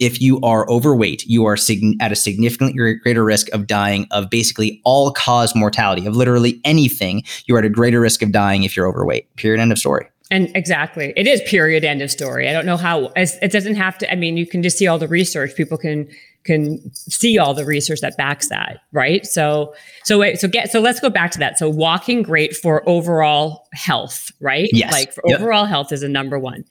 if 0.00 0.20
you 0.20 0.40
are 0.40 0.68
overweight, 0.68 1.24
you 1.26 1.44
are 1.44 1.56
sig- 1.56 1.96
at 2.00 2.10
a 2.10 2.16
significantly 2.16 2.94
greater 2.94 3.24
risk 3.24 3.48
of 3.52 3.66
dying 3.66 4.06
of 4.10 4.30
basically 4.30 4.80
all 4.84 5.12
cause 5.12 5.54
mortality, 5.54 6.06
of 6.06 6.16
literally 6.16 6.60
anything. 6.64 7.22
You're 7.46 7.58
at 7.58 7.64
a 7.64 7.70
greater 7.70 8.00
risk 8.00 8.22
of 8.22 8.32
dying 8.32 8.64
if 8.64 8.76
you're 8.76 8.88
overweight. 8.88 9.34
Period. 9.36 9.60
End 9.60 9.70
of 9.70 9.78
story. 9.78 10.06
And 10.32 10.54
exactly, 10.54 11.12
it 11.16 11.26
is 11.26 11.42
period. 11.42 11.84
End 11.84 12.02
of 12.02 12.10
story. 12.10 12.48
I 12.48 12.52
don't 12.52 12.64
know 12.64 12.76
how 12.76 13.12
it 13.16 13.50
doesn't 13.50 13.74
have 13.74 13.98
to. 13.98 14.10
I 14.10 14.14
mean, 14.14 14.36
you 14.36 14.46
can 14.46 14.62
just 14.62 14.78
see 14.78 14.86
all 14.86 14.98
the 14.98 15.08
research. 15.08 15.56
People 15.56 15.76
can 15.76 16.08
can 16.44 16.78
see 16.94 17.36
all 17.36 17.52
the 17.52 17.64
research 17.64 18.00
that 18.00 18.16
backs 18.16 18.48
that, 18.48 18.78
right? 18.92 19.26
So, 19.26 19.74
so 20.04 20.18
wait, 20.18 20.38
so 20.38 20.48
get 20.48 20.70
so 20.70 20.80
let's 20.80 21.00
go 21.00 21.10
back 21.10 21.32
to 21.32 21.38
that. 21.40 21.58
So, 21.58 21.68
walking 21.68 22.22
great 22.22 22.56
for 22.56 22.88
overall 22.88 23.66
health, 23.72 24.30
right? 24.40 24.70
Yes. 24.72 24.92
Like 24.92 25.12
for 25.12 25.22
yep. 25.26 25.40
overall 25.40 25.64
health 25.64 25.92
is 25.92 26.02
a 26.02 26.08
number 26.08 26.38
one. 26.38 26.64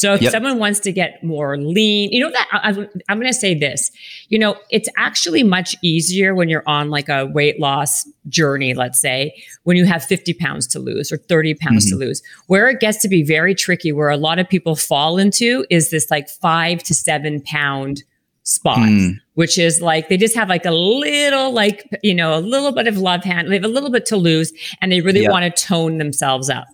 So 0.00 0.14
if 0.14 0.22
yep. 0.22 0.32
someone 0.32 0.58
wants 0.58 0.80
to 0.80 0.92
get 0.92 1.22
more 1.22 1.58
lean, 1.58 2.10
you 2.10 2.20
know 2.20 2.30
that 2.30 2.48
I, 2.50 2.70
am 3.12 3.20
going 3.20 3.30
to 3.30 3.34
say 3.34 3.54
this, 3.54 3.90
you 4.30 4.38
know, 4.38 4.56
it's 4.70 4.88
actually 4.96 5.42
much 5.42 5.76
easier 5.82 6.34
when 6.34 6.48
you're 6.48 6.66
on 6.66 6.88
like 6.88 7.10
a 7.10 7.26
weight 7.26 7.60
loss 7.60 8.08
journey, 8.26 8.72
let's 8.72 8.98
say, 8.98 9.34
when 9.64 9.76
you 9.76 9.84
have 9.84 10.02
50 10.02 10.32
pounds 10.32 10.66
to 10.68 10.78
lose 10.78 11.12
or 11.12 11.18
30 11.18 11.52
pounds 11.56 11.84
mm-hmm. 11.84 12.00
to 12.00 12.06
lose. 12.06 12.22
Where 12.46 12.70
it 12.70 12.80
gets 12.80 13.02
to 13.02 13.08
be 13.08 13.22
very 13.22 13.54
tricky, 13.54 13.92
where 13.92 14.08
a 14.08 14.16
lot 14.16 14.38
of 14.38 14.48
people 14.48 14.74
fall 14.74 15.18
into 15.18 15.66
is 15.68 15.90
this 15.90 16.10
like 16.10 16.30
five 16.30 16.82
to 16.84 16.94
seven 16.94 17.42
pound 17.42 18.02
spot, 18.42 18.78
mm. 18.78 19.16
which 19.34 19.58
is 19.58 19.82
like 19.82 20.08
they 20.08 20.16
just 20.16 20.34
have 20.34 20.48
like 20.48 20.64
a 20.64 20.70
little, 20.70 21.52
like, 21.52 21.86
you 22.02 22.14
know, 22.14 22.38
a 22.38 22.40
little 22.40 22.72
bit 22.72 22.86
of 22.86 22.96
love 22.96 23.22
hand, 23.22 23.50
they 23.50 23.56
have 23.56 23.64
a 23.64 23.68
little 23.68 23.90
bit 23.90 24.06
to 24.06 24.16
lose 24.16 24.50
and 24.80 24.90
they 24.90 25.02
really 25.02 25.24
yep. 25.24 25.30
want 25.30 25.44
to 25.44 25.62
tone 25.62 25.98
themselves 25.98 26.48
up. 26.48 26.68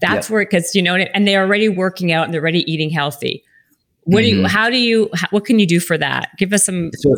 That's 0.00 0.26
yep. 0.26 0.30
where, 0.30 0.44
because 0.44 0.74
you 0.74 0.82
know, 0.82 0.94
and 0.94 1.26
they're 1.26 1.42
already 1.42 1.68
working 1.68 2.12
out 2.12 2.24
and 2.24 2.34
they're 2.34 2.40
already 2.40 2.70
eating 2.70 2.90
healthy. 2.90 3.42
What 4.04 4.20
mm-hmm. 4.20 4.24
do 4.24 4.28
you? 4.28 4.36
Mm-hmm. 4.36 4.46
How 4.46 4.70
do 4.70 4.76
you? 4.76 5.10
How, 5.14 5.28
what 5.30 5.44
can 5.44 5.58
you 5.58 5.66
do 5.66 5.80
for 5.80 5.98
that? 5.98 6.30
Give 6.38 6.52
us 6.52 6.66
some. 6.66 6.90
So 6.94 7.16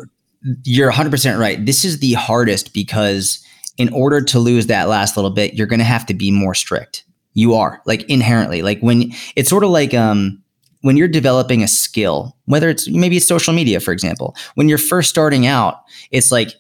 you're 0.65 0.89
100 0.89 1.11
percent 1.11 1.39
right. 1.39 1.65
This 1.65 1.85
is 1.85 1.99
the 1.99 2.15
hardest 2.15 2.73
because 2.73 3.45
in 3.77 3.93
order 3.93 4.21
to 4.21 4.39
lose 4.39 4.67
that 4.67 4.89
last 4.89 5.17
little 5.17 5.31
bit, 5.31 5.55
you're 5.55 5.67
going 5.67 5.79
to 5.79 5.85
have 5.85 6.07
to 6.07 6.15
be 6.15 6.31
more 6.31 6.55
strict. 6.55 7.05
You 7.35 7.55
are 7.55 7.81
like 7.87 8.03
inherently 8.05 8.63
like 8.63 8.81
when 8.81 9.13
it's 9.37 9.49
sort 9.49 9.63
of 9.63 9.71
like 9.71 9.95
um 9.95 10.43
when 10.83 10.97
you're 10.97 11.09
developing 11.09 11.63
a 11.63 11.69
skill, 11.69 12.37
whether 12.45 12.69
it's 12.69 12.89
maybe 12.89 13.17
it's 13.17 13.27
social 13.27 13.53
media, 13.53 13.81
for 13.81 13.93
example, 13.93 14.37
when 14.55 14.69
you're 14.69 14.79
first 14.79 15.11
starting 15.11 15.47
out, 15.47 15.83
it's 16.11 16.31
like 16.31 16.55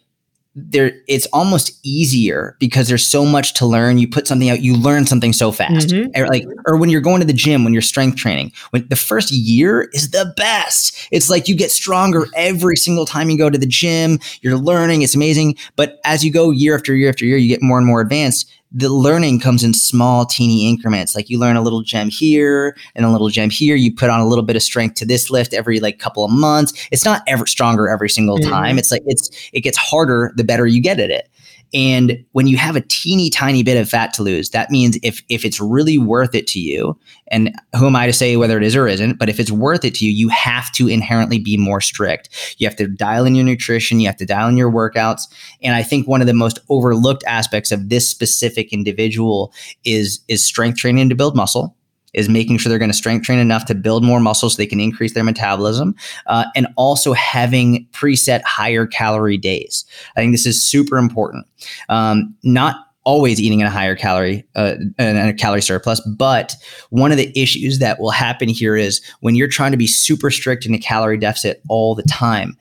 there 0.54 0.92
it's 1.06 1.26
almost 1.26 1.78
easier 1.84 2.56
because 2.58 2.88
there's 2.88 3.06
so 3.06 3.24
much 3.24 3.54
to 3.54 3.66
learn. 3.66 3.98
You 3.98 4.08
put 4.08 4.26
something 4.26 4.50
out 4.50 4.62
you 4.62 4.76
learn 4.76 5.06
something 5.06 5.32
so 5.32 5.52
fast. 5.52 5.88
Mm-hmm. 5.88 6.20
or 6.20 6.26
like 6.28 6.44
or 6.66 6.76
when 6.76 6.90
you're 6.90 7.00
going 7.00 7.20
to 7.20 7.26
the 7.26 7.32
gym 7.32 7.64
when 7.64 7.72
you're 7.72 7.82
strength 7.82 8.16
training 8.16 8.52
when 8.70 8.86
the 8.88 8.96
first 8.96 9.30
year 9.30 9.88
is 9.92 10.10
the 10.10 10.32
best. 10.36 11.08
It's 11.12 11.30
like 11.30 11.48
you 11.48 11.56
get 11.56 11.70
stronger 11.70 12.26
every 12.34 12.76
single 12.76 13.06
time 13.06 13.30
you 13.30 13.38
go 13.38 13.50
to 13.50 13.58
the 13.58 13.66
gym. 13.66 14.18
You're 14.40 14.58
learning. 14.58 15.02
It's 15.02 15.14
amazing. 15.14 15.56
But 15.76 16.00
as 16.04 16.24
you 16.24 16.32
go 16.32 16.50
year 16.50 16.74
after 16.74 16.94
year 16.94 17.08
after 17.08 17.24
year 17.24 17.36
you 17.36 17.48
get 17.48 17.62
more 17.62 17.78
and 17.78 17.86
more 17.86 18.00
advanced 18.00 18.50
the 18.70 18.90
learning 18.90 19.40
comes 19.40 19.64
in 19.64 19.72
small, 19.72 20.26
teeny 20.26 20.68
increments. 20.68 21.14
Like 21.14 21.30
you 21.30 21.38
learn 21.38 21.56
a 21.56 21.62
little 21.62 21.82
gem 21.82 22.10
here 22.10 22.76
and 22.94 23.06
a 23.06 23.10
little 23.10 23.28
gem 23.28 23.50
here. 23.50 23.76
You 23.76 23.94
put 23.94 24.10
on 24.10 24.20
a 24.20 24.26
little 24.26 24.44
bit 24.44 24.56
of 24.56 24.62
strength 24.62 24.96
to 24.96 25.06
this 25.06 25.30
lift 25.30 25.54
every 25.54 25.80
like 25.80 25.98
couple 25.98 26.24
of 26.24 26.30
months. 26.30 26.88
It's 26.90 27.04
not 27.04 27.22
ever 27.26 27.46
stronger 27.46 27.88
every 27.88 28.10
single 28.10 28.38
mm-hmm. 28.38 28.50
time. 28.50 28.78
It's 28.78 28.90
like 28.90 29.02
it's 29.06 29.30
it 29.52 29.60
gets 29.60 29.78
harder 29.78 30.32
the 30.36 30.44
better 30.44 30.66
you 30.66 30.82
get 30.82 31.00
at 31.00 31.10
it. 31.10 31.28
And 31.74 32.24
when 32.32 32.46
you 32.46 32.56
have 32.56 32.76
a 32.76 32.80
teeny 32.80 33.30
tiny 33.30 33.62
bit 33.62 33.76
of 33.80 33.88
fat 33.88 34.12
to 34.14 34.22
lose, 34.22 34.50
that 34.50 34.70
means 34.70 34.98
if 35.02 35.22
if 35.28 35.44
it's 35.44 35.60
really 35.60 35.98
worth 35.98 36.34
it 36.34 36.46
to 36.48 36.60
you, 36.60 36.98
and 37.28 37.54
who 37.76 37.86
am 37.86 37.96
I 37.96 38.06
to 38.06 38.12
say 38.12 38.36
whether 38.36 38.56
it 38.56 38.64
is 38.64 38.76
or 38.76 38.88
isn't, 38.88 39.18
but 39.18 39.28
if 39.28 39.38
it's 39.38 39.50
worth 39.50 39.84
it 39.84 39.94
to 39.96 40.04
you, 40.04 40.10
you 40.10 40.28
have 40.28 40.72
to 40.72 40.88
inherently 40.88 41.38
be 41.38 41.56
more 41.56 41.80
strict. 41.80 42.56
You 42.58 42.66
have 42.66 42.76
to 42.76 42.88
dial 42.88 43.24
in 43.24 43.34
your 43.34 43.44
nutrition, 43.44 44.00
you 44.00 44.06
have 44.06 44.16
to 44.16 44.26
dial 44.26 44.48
in 44.48 44.56
your 44.56 44.72
workouts. 44.72 45.22
And 45.62 45.74
I 45.74 45.82
think 45.82 46.06
one 46.06 46.20
of 46.20 46.26
the 46.26 46.34
most 46.34 46.58
overlooked 46.68 47.24
aspects 47.26 47.72
of 47.72 47.88
this 47.88 48.08
specific 48.08 48.72
individual 48.72 49.52
is 49.84 50.20
is 50.28 50.44
strength 50.44 50.78
training 50.78 51.08
to 51.08 51.14
build 51.14 51.36
muscle 51.36 51.76
is 52.14 52.28
making 52.28 52.58
sure 52.58 52.70
they're 52.70 52.78
going 52.78 52.90
to 52.90 52.96
strength 52.96 53.24
train 53.24 53.38
enough 53.38 53.64
to 53.66 53.74
build 53.74 54.04
more 54.04 54.20
muscle 54.20 54.48
so 54.50 54.56
they 54.56 54.66
can 54.66 54.80
increase 54.80 55.14
their 55.14 55.24
metabolism 55.24 55.94
uh, 56.26 56.44
and 56.54 56.66
also 56.76 57.12
having 57.12 57.86
preset 57.92 58.42
higher 58.42 58.86
calorie 58.86 59.38
days. 59.38 59.84
I 60.16 60.20
think 60.20 60.32
this 60.32 60.46
is 60.46 60.62
super 60.62 60.98
important. 60.98 61.46
Um, 61.88 62.34
not 62.42 62.76
always 63.04 63.40
eating 63.40 63.60
in 63.60 63.66
a 63.66 63.70
higher 63.70 63.96
calorie 63.96 64.46
uh, 64.54 64.74
a 64.98 65.32
calorie 65.32 65.62
surplus 65.62 65.98
but 66.00 66.54
one 66.90 67.10
of 67.10 67.16
the 67.16 67.32
issues 67.40 67.78
that 67.78 67.98
will 67.98 68.10
happen 68.10 68.50
here 68.50 68.76
is 68.76 69.00
when 69.20 69.34
you're 69.34 69.48
trying 69.48 69.70
to 69.70 69.78
be 69.78 69.86
super 69.86 70.30
strict 70.30 70.66
in 70.66 70.74
a 70.74 70.78
calorie 70.78 71.16
deficit 71.16 71.62
all 71.70 71.94
the 71.94 72.02
time 72.02 72.54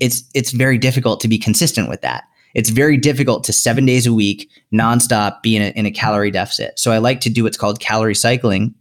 it's 0.00 0.22
it's 0.32 0.52
very 0.52 0.78
difficult 0.78 1.20
to 1.20 1.28
be 1.28 1.36
consistent 1.36 1.86
with 1.86 2.00
that 2.00 2.24
it's 2.54 2.70
very 2.70 2.96
difficult 2.96 3.44
to 3.44 3.52
seven 3.52 3.84
days 3.86 4.06
a 4.06 4.12
week, 4.12 4.50
nonstop, 4.72 5.42
be 5.42 5.56
in 5.56 5.62
a, 5.62 5.68
in 5.70 5.86
a 5.86 5.90
calorie 5.90 6.30
deficit. 6.30 6.78
So 6.78 6.92
I 6.92 6.98
like 6.98 7.20
to 7.22 7.30
do 7.30 7.44
what's 7.44 7.56
called 7.56 7.80
calorie 7.80 8.14
cycling, 8.14 8.74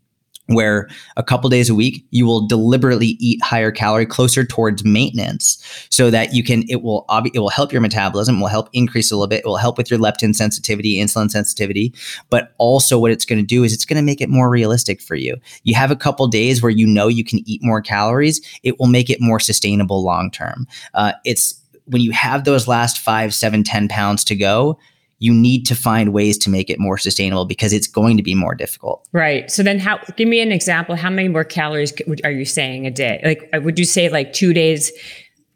where 0.47 0.89
a 1.15 1.23
couple 1.23 1.49
days 1.49 1.69
a 1.69 1.75
week 1.75 2.05
you 2.11 2.25
will 2.25 2.45
deliberately 2.47 3.15
eat 3.19 3.41
higher 3.41 3.71
calorie 3.71 4.05
closer 4.05 4.43
towards 4.43 4.83
maintenance 4.83 5.87
so 5.89 6.11
that 6.11 6.33
you 6.33 6.43
can 6.43 6.63
it 6.67 6.81
will 6.81 7.05
it 7.33 7.39
will 7.39 7.49
help 7.49 7.71
your 7.71 7.81
metabolism 7.81 8.41
will 8.41 8.47
help 8.47 8.67
increase 8.73 9.09
a 9.09 9.15
little 9.15 9.27
bit 9.27 9.39
it 9.39 9.45
will 9.45 9.55
help 9.55 9.77
with 9.77 9.89
your 9.89 9.99
leptin 9.99 10.35
sensitivity 10.35 10.97
insulin 10.97 11.31
sensitivity. 11.31 11.93
But 12.29 12.53
also 12.57 12.99
what 12.99 13.11
it's 13.11 13.25
going 13.25 13.39
to 13.39 13.45
do 13.45 13.63
is 13.63 13.73
it's 13.73 13.85
going 13.85 13.97
to 13.97 14.05
make 14.05 14.19
it 14.19 14.29
more 14.29 14.49
realistic 14.49 15.01
for 15.01 15.15
you. 15.15 15.37
You 15.63 15.75
have 15.75 15.91
a 15.91 15.95
couple 15.95 16.27
days 16.27 16.61
where 16.61 16.71
you 16.71 16.85
know 16.85 17.07
you 17.07 17.23
can 17.23 17.39
eat 17.45 17.63
more 17.63 17.81
calories 17.81 18.41
it 18.63 18.79
will 18.79 18.87
make 18.87 19.09
it 19.09 19.21
more 19.21 19.39
sustainable 19.39 20.03
long 20.03 20.29
term. 20.29 20.67
Uh, 20.93 21.13
it's 21.23 21.62
when 21.85 22.01
you 22.01 22.11
have 22.11 22.43
those 22.43 22.67
last 22.67 22.97
five 22.97 23.33
seven 23.33 23.63
ten 23.63 23.87
pounds 23.87 24.23
to 24.25 24.35
go 24.35 24.77
you 25.23 25.33
need 25.33 25.65
to 25.65 25.73
find 25.73 26.11
ways 26.11 26.37
to 26.37 26.49
make 26.49 26.69
it 26.69 26.77
more 26.79 26.97
sustainable 26.97 27.45
because 27.45 27.71
it's 27.71 27.87
going 27.87 28.17
to 28.17 28.23
be 28.23 28.35
more 28.35 28.53
difficult. 28.53 29.07
Right. 29.13 29.49
So 29.49 29.63
then 29.63 29.79
how 29.79 29.99
give 30.17 30.27
me 30.27 30.41
an 30.41 30.51
example 30.51 30.97
how 30.97 31.09
many 31.09 31.29
more 31.29 31.45
calories 31.45 31.93
are 32.25 32.31
you 32.31 32.43
saying 32.43 32.85
a 32.85 32.91
day? 32.91 33.21
Like 33.23 33.49
uh, 33.53 33.61
would 33.61 33.79
you 33.79 33.85
say 33.85 34.09
like 34.09 34.33
2 34.33 34.53
days 34.53 34.91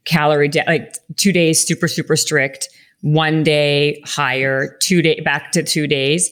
calorie 0.06 0.48
de- 0.48 0.64
like 0.68 0.96
2 1.18 1.34
days 1.34 1.60
super 1.60 1.90
super 1.90 2.16
strict, 2.16 2.70
1 3.02 3.44
day 3.44 4.02
higher, 4.06 4.78
2 4.80 5.02
day 5.02 5.20
back 5.20 5.52
to 5.52 5.64
2 5.64 5.86
days 5.86 6.32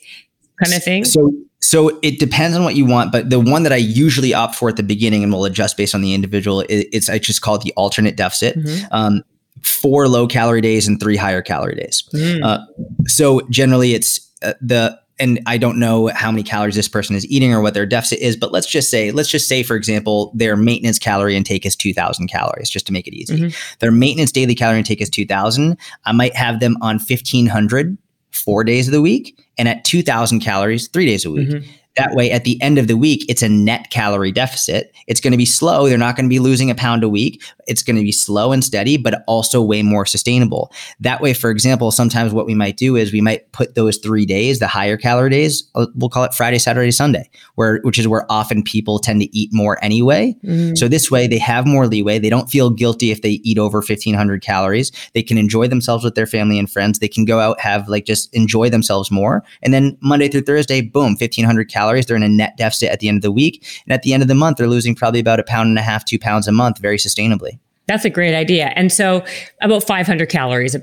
kind 0.63 0.73
of 0.73 0.81
thing? 0.81 1.03
So 1.03 1.29
so 1.59 1.99
it 2.03 2.19
depends 2.19 2.55
on 2.55 2.63
what 2.63 2.77
you 2.77 2.85
want, 2.85 3.11
but 3.11 3.29
the 3.29 3.39
one 3.41 3.63
that 3.63 3.73
I 3.73 3.77
usually 3.77 4.33
opt 4.33 4.55
for 4.55 4.69
at 4.69 4.77
the 4.77 4.83
beginning 4.83 5.23
and 5.23 5.33
will 5.33 5.43
adjust 5.43 5.75
based 5.75 5.93
on 5.93 5.99
the 5.99 6.13
individual, 6.13 6.63
it's 6.69 7.09
I 7.09 7.17
just 7.19 7.41
call 7.41 7.55
it 7.55 7.63
the 7.63 7.73
alternate 7.75 8.15
deficit. 8.15 8.57
Mm-hmm. 8.57 8.85
Um, 8.91 9.23
four 9.65 10.07
low 10.07 10.27
calorie 10.27 10.61
days 10.61 10.87
and 10.87 10.99
three 10.99 11.17
higher 11.17 11.41
calorie 11.41 11.75
days. 11.75 12.03
Mm. 12.13 12.43
Uh, 12.43 12.59
so 13.07 13.41
generally, 13.49 13.93
it's 13.93 14.31
uh, 14.41 14.53
the 14.61 14.99
and 15.17 15.39
I 15.45 15.57
don't 15.57 15.79
know 15.79 16.07
how 16.07 16.29
many 16.29 16.43
calories 16.43 16.75
this 16.75 16.89
person 16.89 17.15
is 17.15 17.25
eating 17.27 17.53
or 17.53 17.61
what 17.61 17.73
their 17.73 17.85
deficit 17.85 18.19
is, 18.19 18.35
but 18.35 18.51
let's 18.51 18.67
just 18.67 18.89
say, 18.89 19.11
let's 19.11 19.29
just 19.29 19.47
say, 19.47 19.63
for 19.63 19.77
example, 19.77 20.33
their 20.35 20.57
maintenance 20.57 20.99
calorie 20.99 21.37
intake 21.37 21.65
is 21.65 21.73
2000 21.75 22.27
calories, 22.27 22.69
just 22.69 22.85
to 22.87 22.93
make 22.93 23.07
it 23.07 23.13
easy. 23.13 23.37
Mm-hmm. 23.37 23.75
Their 23.79 23.91
maintenance 23.91 24.33
daily 24.33 24.55
calorie 24.55 24.79
intake 24.79 25.01
is 25.01 25.09
2000. 25.09 25.77
I 26.03 26.11
might 26.11 26.35
have 26.35 26.59
them 26.59 26.75
on 26.81 26.95
1500 26.95 27.97
four 28.31 28.65
days 28.65 28.87
of 28.87 28.91
the 28.91 29.01
week 29.01 29.39
and 29.57 29.69
at 29.69 29.85
2000 29.85 30.41
calories 30.41 30.89
three 30.89 31.05
days 31.05 31.25
a 31.25 31.31
week. 31.31 31.49
Mm-hmm. 31.49 31.71
That 31.97 32.13
way, 32.13 32.29
at 32.31 32.43
the 32.43 32.61
end 32.61 32.77
of 32.77 32.87
the 32.87 32.97
week, 32.97 33.25
it's 33.29 33.41
a 33.41 33.47
net 33.47 33.89
calorie 33.89 34.31
deficit. 34.31 34.93
It's 35.07 35.21
going 35.21 35.31
to 35.31 35.37
be 35.37 35.45
slow. 35.45 35.87
They're 35.87 35.97
not 35.97 36.17
going 36.17 36.25
to 36.25 36.29
be 36.29 36.39
losing 36.39 36.69
a 36.69 36.75
pound 36.75 37.03
a 37.03 37.09
week. 37.09 37.41
It's 37.67 37.83
going 37.83 37.95
to 37.95 38.01
be 38.01 38.11
slow 38.11 38.51
and 38.51 38.63
steady, 38.63 38.97
but 38.97 39.23
also 39.27 39.61
way 39.61 39.81
more 39.81 40.05
sustainable. 40.05 40.73
That 40.99 41.21
way, 41.21 41.33
for 41.33 41.49
example, 41.49 41.91
sometimes 41.91 42.33
what 42.33 42.45
we 42.45 42.53
might 42.53 42.75
do 42.75 42.97
is 42.97 43.13
we 43.13 43.21
might 43.21 43.49
put 43.53 43.75
those 43.75 43.97
three 43.97 44.25
days, 44.25 44.59
the 44.59 44.67
higher 44.67 44.97
calorie 44.97 45.29
days, 45.29 45.69
uh, 45.75 45.87
we'll 45.95 46.09
call 46.09 46.25
it 46.25 46.33
Friday, 46.33 46.59
Saturday, 46.59 46.91
Sunday, 46.91 47.29
where 47.55 47.79
which 47.83 47.97
is 47.97 48.07
where 48.07 48.29
often 48.29 48.61
people 48.61 48.99
tend 48.99 49.21
to 49.21 49.37
eat 49.37 49.49
more 49.53 49.83
anyway. 49.83 50.35
Mm-hmm. 50.43 50.75
So 50.75 50.89
this 50.89 51.09
way, 51.09 51.27
they 51.27 51.37
have 51.37 51.65
more 51.65 51.87
leeway. 51.87 52.19
They 52.19 52.29
don't 52.29 52.49
feel 52.49 52.69
guilty 52.69 53.11
if 53.11 53.21
they 53.21 53.41
eat 53.43 53.57
over 53.57 53.77
1500 53.77 54.41
calories. 54.41 54.91
They 55.13 55.23
can 55.23 55.37
enjoy 55.37 55.67
themselves 55.67 56.03
with 56.03 56.15
their 56.15 56.27
family 56.27 56.59
and 56.59 56.69
friends. 56.69 56.99
They 56.99 57.07
can 57.07 57.23
go 57.23 57.39
out, 57.39 57.59
have 57.61 57.87
like 57.87 58.05
just 58.05 58.33
enjoy 58.33 58.69
themselves 58.69 59.09
more. 59.11 59.43
And 59.63 59.73
then 59.73 59.97
Monday 60.01 60.27
through 60.27 60.41
Thursday, 60.41 60.81
boom, 60.81 61.13
1500 61.13 61.69
calories 61.69 61.84
calories. 61.85 62.05
They're 62.05 62.17
in 62.17 62.23
a 62.23 62.29
net 62.29 62.57
deficit 62.57 62.89
at 62.89 62.99
the 62.99 63.07
end 63.07 63.17
of 63.17 63.21
the 63.21 63.31
week. 63.31 63.65
And 63.85 63.93
at 63.93 64.01
the 64.01 64.13
end 64.13 64.23
of 64.23 64.27
the 64.27 64.35
month, 64.35 64.57
they're 64.57 64.67
losing 64.67 64.95
probably 64.95 65.19
about 65.19 65.39
a 65.39 65.43
pound 65.43 65.69
and 65.69 65.77
a 65.77 65.81
half, 65.81 66.05
two 66.05 66.19
pounds 66.19 66.47
a 66.47 66.51
month 66.51 66.79
very 66.79 66.97
sustainably. 66.97 67.59
That's 67.87 68.05
a 68.05 68.09
great 68.09 68.33
idea. 68.33 68.73
And 68.75 68.91
so 68.91 69.23
about 69.61 69.83
500 69.83 70.27
calories 70.27 70.75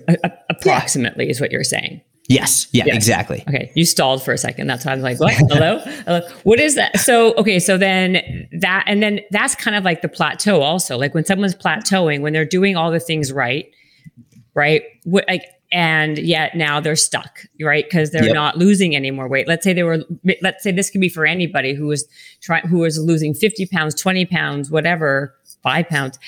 approximately 0.51 1.25
yeah. 1.25 1.31
is 1.31 1.41
what 1.41 1.51
you're 1.51 1.65
saying. 1.65 2.01
Yes. 2.29 2.69
Yeah, 2.71 2.85
yes. 2.87 2.95
exactly. 2.95 3.43
Okay. 3.49 3.73
You 3.75 3.85
stalled 3.85 4.23
for 4.23 4.33
a 4.33 4.38
second. 4.38 4.69
That's 4.69 4.87
why 4.87 4.93
I'm 4.93 5.01
like, 5.01 5.19
what? 5.19 5.35
Hello? 5.35 5.79
Hello? 6.07 6.21
What 6.45 6.61
is 6.61 6.77
that? 6.77 6.97
So, 7.01 7.35
okay. 7.35 7.59
So 7.59 7.77
then 7.77 8.47
that, 8.61 8.85
and 8.87 9.03
then 9.03 9.21
that's 9.33 9.57
kind 9.57 9.77
of 9.77 9.83
like 9.83 10.03
the 10.03 10.09
plateau 10.09 10.62
also. 10.62 10.97
Like 10.97 11.15
when 11.15 11.25
someone's 11.25 11.57
plateauing, 11.57 12.21
when 12.21 12.33
they're 12.33 12.45
doing 12.45 12.77
all 12.77 12.93
the 12.93 13.01
things 13.01 13.33
right, 13.33 13.67
right? 14.55 14.85
What, 15.03 15.25
like 15.27 15.45
and 15.72 16.18
yet 16.18 16.54
now 16.54 16.80
they're 16.80 16.94
stuck 16.94 17.40
right? 17.61 17.85
Because 17.85 18.11
they're 18.11 18.26
yep. 18.26 18.35
not 18.35 18.58
losing 18.58 18.94
any 18.94 19.11
more 19.11 19.28
weight. 19.28 19.48
Let's 19.48 19.64
say 19.64 19.72
they 19.72 19.82
were 19.82 20.04
let's 20.42 20.62
say 20.62 20.70
this 20.70 20.90
could 20.90 21.00
be 21.00 21.08
for 21.08 21.26
anybody 21.26 21.74
who 21.74 21.87
was 21.87 22.06
trying 22.40 22.66
who 22.68 22.78
was 22.78 22.98
losing 22.98 23.35
50 23.35 23.66
pounds 23.66 23.94
20 23.94 24.26
pounds 24.26 24.70
whatever 24.70 25.35
five 25.62 25.88
pounds 25.88 26.18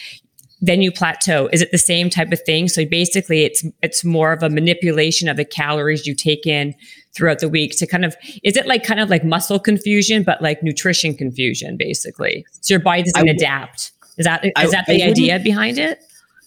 then 0.60 0.80
you 0.80 0.90
plateau. 0.90 1.48
Is 1.52 1.60
it 1.60 1.72
the 1.72 1.78
same 1.78 2.08
type 2.08 2.32
of 2.32 2.40
thing? 2.42 2.68
So 2.68 2.86
basically 2.86 3.44
it's 3.44 3.64
it's 3.82 4.02
more 4.02 4.32
of 4.32 4.42
a 4.42 4.48
manipulation 4.48 5.28
of 5.28 5.36
the 5.36 5.44
calories 5.44 6.06
you 6.06 6.14
take 6.14 6.46
in 6.46 6.74
throughout 7.14 7.40
the 7.40 7.48
week 7.48 7.76
to 7.78 7.86
kind 7.86 8.04
of 8.04 8.16
is 8.42 8.56
it 8.56 8.66
like 8.66 8.82
kind 8.82 8.98
of 8.98 9.10
like 9.10 9.24
muscle 9.24 9.58
confusion 9.58 10.22
but 10.22 10.40
like 10.40 10.62
nutrition 10.62 11.14
confusion 11.14 11.76
basically? 11.76 12.46
So 12.62 12.74
your 12.74 12.80
body 12.80 13.02
doesn't 13.02 13.28
adapt. 13.28 13.92
Is 14.16 14.24
that 14.24 14.44
is 14.44 14.52
I, 14.56 14.66
that 14.68 14.86
the 14.86 15.02
idea 15.02 15.38
behind 15.38 15.78
it? 15.78 16.02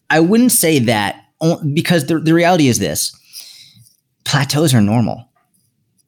I 0.10 0.19
wouldn't 0.19 0.53
say 0.53 0.79
that 0.79 1.27
because 1.73 2.08
the, 2.08 2.19
the 2.19 2.34
reality 2.34 2.67
is 2.67 2.80
this 2.80 3.15
plateaus 4.23 4.73
are 4.73 4.82
normal 4.82 5.28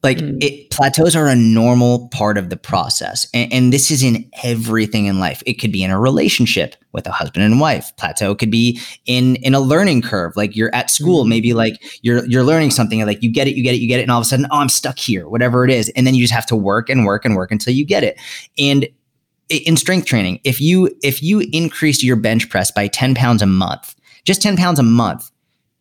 like 0.02 0.18
mm. 0.18 0.42
it 0.42 0.70
plateaus 0.70 1.14
are 1.14 1.28
a 1.28 1.36
normal 1.36 2.08
part 2.08 2.38
of 2.38 2.50
the 2.50 2.56
process 2.56 3.26
and, 3.34 3.52
and, 3.52 3.72
this 3.72 3.90
is 3.90 4.02
in 4.02 4.28
everything 4.42 5.06
in 5.06 5.20
life 5.20 5.42
it 5.46 5.54
could 5.54 5.72
be 5.72 5.82
in 5.82 5.90
a 5.90 5.98
relationship 5.98 6.74
with 6.92 7.06
a 7.06 7.12
husband 7.12 7.44
and 7.44 7.60
wife 7.60 7.94
plateau 7.96 8.34
could 8.34 8.50
be 8.50 8.80
in 9.06 9.36
in 9.36 9.54
a 9.54 9.60
learning 9.60 10.02
curve 10.02 10.36
like 10.36 10.56
you're 10.56 10.74
at 10.74 10.90
school 10.90 11.24
mm. 11.24 11.28
maybe 11.28 11.52
like 11.54 11.74
you're 12.02 12.24
you're 12.26 12.44
learning 12.44 12.70
something 12.70 13.04
like 13.06 13.22
you 13.22 13.30
get 13.30 13.46
it 13.46 13.54
you 13.54 13.62
get 13.62 13.74
it 13.74 13.78
you 13.78 13.88
get 13.88 14.00
it 14.00 14.02
and 14.02 14.10
all 14.10 14.18
of 14.18 14.24
a 14.24 14.28
sudden 14.28 14.46
oh 14.50 14.58
i'm 14.58 14.68
stuck 14.68 14.98
here 14.98 15.28
whatever 15.28 15.64
it 15.64 15.70
is 15.70 15.88
and 15.90 16.06
then 16.06 16.14
you 16.14 16.22
just 16.22 16.34
have 16.34 16.46
to 16.46 16.56
work 16.56 16.88
and 16.88 17.04
work 17.04 17.24
and 17.24 17.36
work 17.36 17.52
until 17.52 17.72
you 17.72 17.84
get 17.84 18.02
it 18.02 18.18
and 18.58 18.88
in 19.48 19.76
strength 19.76 20.06
training 20.06 20.40
if 20.44 20.60
you 20.60 20.90
if 21.02 21.22
you 21.22 21.40
increase 21.52 22.02
your 22.02 22.16
bench 22.16 22.48
press 22.48 22.70
by 22.70 22.86
10 22.86 23.14
pounds 23.14 23.42
a 23.42 23.46
month 23.46 23.94
just 24.24 24.42
10 24.42 24.56
pounds 24.56 24.78
a 24.78 24.82
month 24.82 25.30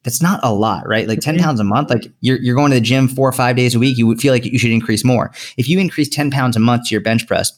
that's 0.03 0.21
not 0.21 0.39
a 0.43 0.53
lot, 0.53 0.87
right? 0.87 1.07
Like 1.07 1.19
10 1.19 1.35
mm-hmm. 1.35 1.43
pounds 1.43 1.59
a 1.59 1.63
month, 1.63 1.89
like 1.89 2.11
you're, 2.21 2.37
you're 2.39 2.55
going 2.55 2.71
to 2.71 2.75
the 2.75 2.81
gym 2.81 3.07
four 3.07 3.27
or 3.27 3.33
five 3.33 3.55
days 3.55 3.75
a 3.75 3.79
week, 3.79 3.97
you 3.97 4.07
would 4.07 4.21
feel 4.21 4.33
like 4.33 4.45
you 4.45 4.57
should 4.57 4.71
increase 4.71 5.03
more. 5.03 5.31
If 5.57 5.67
you 5.67 5.79
increase 5.79 6.09
10 6.09 6.31
pounds 6.31 6.55
a 6.55 6.59
month 6.59 6.87
to 6.87 6.95
your 6.95 7.01
bench 7.01 7.27
press, 7.27 7.51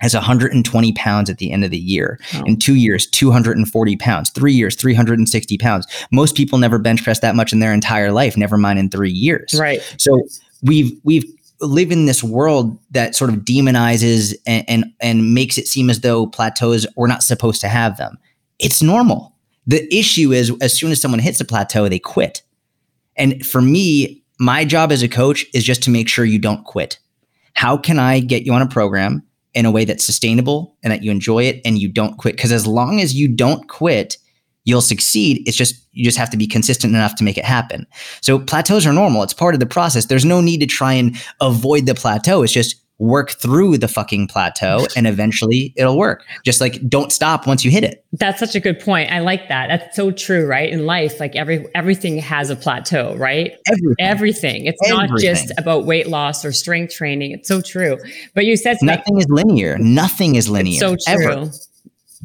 has 0.00 0.14
120 0.14 0.92
pounds 0.94 1.30
at 1.30 1.38
the 1.38 1.52
end 1.52 1.64
of 1.64 1.70
the 1.70 1.78
year. 1.78 2.18
Oh. 2.34 2.42
In 2.44 2.58
two 2.58 2.74
years, 2.74 3.06
240 3.06 3.96
pounds. 3.98 4.30
Three 4.30 4.52
years, 4.52 4.74
360 4.74 5.58
pounds. 5.58 5.86
Most 6.10 6.34
people 6.34 6.58
never 6.58 6.78
bench 6.78 7.04
press 7.04 7.20
that 7.20 7.36
much 7.36 7.52
in 7.52 7.60
their 7.60 7.72
entire 7.72 8.10
life, 8.10 8.36
never 8.36 8.58
mind 8.58 8.80
in 8.80 8.90
three 8.90 9.12
years. 9.12 9.54
Right. 9.56 9.80
So 9.98 10.20
we've 10.62 10.90
we've 11.04 11.24
live 11.60 11.92
in 11.92 12.06
this 12.06 12.24
world 12.24 12.76
that 12.90 13.14
sort 13.14 13.30
of 13.30 13.36
demonizes 13.40 14.34
and, 14.44 14.64
and 14.68 14.84
and 15.00 15.34
makes 15.34 15.56
it 15.56 15.68
seem 15.68 15.88
as 15.88 16.00
though 16.00 16.26
plateaus 16.26 16.84
we're 16.96 17.06
not 17.06 17.22
supposed 17.22 17.60
to 17.60 17.68
have 17.68 17.96
them. 17.96 18.18
It's 18.58 18.82
normal 18.82 19.31
the 19.66 19.92
issue 19.94 20.32
is 20.32 20.52
as 20.60 20.76
soon 20.76 20.90
as 20.90 21.00
someone 21.00 21.20
hits 21.20 21.40
a 21.40 21.44
plateau, 21.44 21.88
they 21.88 21.98
quit. 21.98 22.42
And 23.16 23.44
for 23.46 23.60
me, 23.60 24.24
my 24.38 24.64
job 24.64 24.90
as 24.90 25.02
a 25.02 25.08
coach 25.08 25.46
is 25.54 25.64
just 25.64 25.82
to 25.84 25.90
make 25.90 26.08
sure 26.08 26.24
you 26.24 26.38
don't 26.38 26.64
quit. 26.64 26.98
How 27.54 27.76
can 27.76 27.98
I 27.98 28.20
get 28.20 28.44
you 28.44 28.52
on 28.52 28.62
a 28.62 28.68
program 28.68 29.22
in 29.54 29.66
a 29.66 29.70
way 29.70 29.84
that's 29.84 30.04
sustainable 30.04 30.76
and 30.82 30.90
that 30.92 31.02
you 31.02 31.10
enjoy 31.10 31.44
it 31.44 31.60
and 31.64 31.78
you 31.78 31.88
don't 31.88 32.16
quit? 32.16 32.36
Because 32.36 32.52
as 32.52 32.66
long 32.66 33.00
as 33.00 33.14
you 33.14 33.28
don't 33.28 33.68
quit, 33.68 34.16
you'll 34.64 34.80
succeed. 34.80 35.42
It's 35.46 35.56
just 35.56 35.74
you 35.92 36.04
just 36.04 36.18
have 36.18 36.30
to 36.30 36.36
be 36.36 36.46
consistent 36.46 36.94
enough 36.94 37.14
to 37.16 37.24
make 37.24 37.36
it 37.36 37.44
happen. 37.44 37.86
So 38.20 38.38
plateaus 38.38 38.86
are 38.86 38.92
normal. 38.92 39.22
It's 39.22 39.34
part 39.34 39.54
of 39.54 39.60
the 39.60 39.66
process. 39.66 40.06
There's 40.06 40.24
no 40.24 40.40
need 40.40 40.60
to 40.60 40.66
try 40.66 40.94
and 40.94 41.20
avoid 41.40 41.86
the 41.86 41.94
plateau. 41.94 42.42
It's 42.42 42.52
just 42.52 42.76
work 42.98 43.32
through 43.32 43.78
the 43.78 43.88
fucking 43.88 44.28
plateau 44.28 44.86
and 44.96 45.06
eventually 45.06 45.72
it'll 45.76 45.98
work. 45.98 46.24
Just 46.44 46.60
like 46.60 46.86
don't 46.88 47.12
stop 47.12 47.46
once 47.46 47.64
you 47.64 47.70
hit 47.70 47.84
it. 47.84 48.04
That's 48.12 48.38
such 48.38 48.54
a 48.54 48.60
good 48.60 48.78
point. 48.78 49.10
I 49.10 49.20
like 49.20 49.48
that. 49.48 49.68
That's 49.68 49.96
so 49.96 50.10
true, 50.10 50.46
right? 50.46 50.70
In 50.70 50.86
life, 50.86 51.18
like 51.18 51.34
every 51.34 51.66
everything 51.74 52.18
has 52.18 52.50
a 52.50 52.56
plateau, 52.56 53.16
right? 53.16 53.56
Everything. 53.66 53.94
everything. 53.98 54.66
It's 54.66 54.80
everything. 54.88 55.10
not 55.10 55.20
just 55.20 55.52
about 55.58 55.84
weight 55.84 56.08
loss 56.08 56.44
or 56.44 56.52
strength 56.52 56.94
training. 56.94 57.32
It's 57.32 57.48
so 57.48 57.60
true. 57.60 57.98
But 58.34 58.44
you 58.44 58.56
said 58.56 58.76
nothing 58.82 59.18
is 59.18 59.26
linear. 59.28 59.78
Nothing 59.78 60.36
is 60.36 60.48
linear. 60.48 60.78
so 60.78 60.96
true. 60.96 61.30
Ever. 61.32 61.50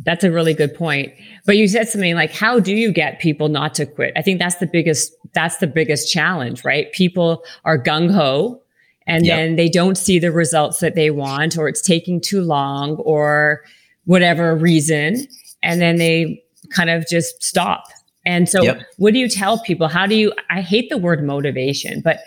That's 0.04 0.24
a 0.24 0.32
really 0.32 0.54
good 0.54 0.76
point. 0.76 1.14
But 1.46 1.58
you 1.58 1.68
said 1.68 1.88
something 1.90 2.16
like, 2.16 2.32
how 2.32 2.60
do 2.60 2.76
you 2.76 2.92
get 2.92 3.20
people 3.20 3.50
not 3.50 3.74
to 3.76 3.86
quit? 3.86 4.14
I 4.16 4.22
think 4.22 4.40
that's 4.40 4.56
the 4.56 4.68
biggest, 4.68 5.12
that's 5.34 5.58
the 5.58 5.68
biggest 5.68 6.12
challenge, 6.12 6.64
right? 6.64 6.92
People 6.92 7.44
are 7.66 7.82
gung 7.82 8.12
ho 8.12 8.62
and 9.08 9.26
yep. 9.26 9.38
then 9.38 9.56
they 9.56 9.70
don't 9.70 9.98
see 9.98 10.20
the 10.20 10.32
results 10.32 10.80
that 10.80 10.94
they 10.94 11.10
want 11.10 11.58
or 11.58 11.68
it's 11.68 11.82
taking 11.82 12.22
too 12.22 12.42
long 12.42 12.98
or 12.98 13.64
whatever 14.06 14.56
reason 14.56 15.26
and 15.64 15.82
then 15.82 15.96
they 15.96 16.44
kind 16.70 16.90
of 16.90 17.08
just 17.08 17.44
stop 17.44 17.86
and 18.26 18.48
so 18.48 18.62
yep. 18.62 18.82
what 18.98 19.14
do 19.14 19.20
you 19.20 19.30
tell 19.30 19.58
people 19.60 19.88
how 19.88 20.06
do 20.06 20.16
you 20.16 20.32
i 20.50 20.62
hate 20.62 20.90
the 20.90 20.98
word 20.98 21.24
motivation 21.24 22.02
but 22.02 22.20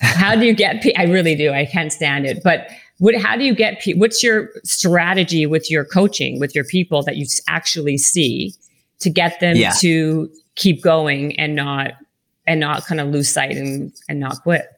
how 0.00 0.34
do 0.34 0.44
you 0.44 0.54
get 0.54 0.84
i 0.96 1.04
really 1.04 1.34
do 1.34 1.52
i 1.52 1.64
can't 1.64 1.92
stand 1.92 2.26
it 2.26 2.42
but 2.42 2.68
what, 2.98 3.14
how 3.14 3.36
do 3.36 3.44
you 3.44 3.54
get 3.54 3.82
what's 3.96 4.22
your 4.22 4.50
strategy 4.64 5.46
with 5.46 5.70
your 5.70 5.84
coaching 5.84 6.40
with 6.40 6.54
your 6.54 6.64
people 6.64 7.02
that 7.02 7.16
you 7.16 7.26
actually 7.46 7.96
see 7.96 8.52
to 8.98 9.10
get 9.10 9.38
them 9.40 9.56
yeah. 9.56 9.72
to 9.80 10.28
keep 10.56 10.82
going 10.82 11.38
and 11.38 11.54
not 11.54 11.92
and 12.46 12.58
not 12.58 12.84
kind 12.86 13.00
of 13.00 13.08
lose 13.08 13.28
sight 13.28 13.56
and 13.56 13.92
and 14.08 14.18
not 14.18 14.42
quit 14.42 14.77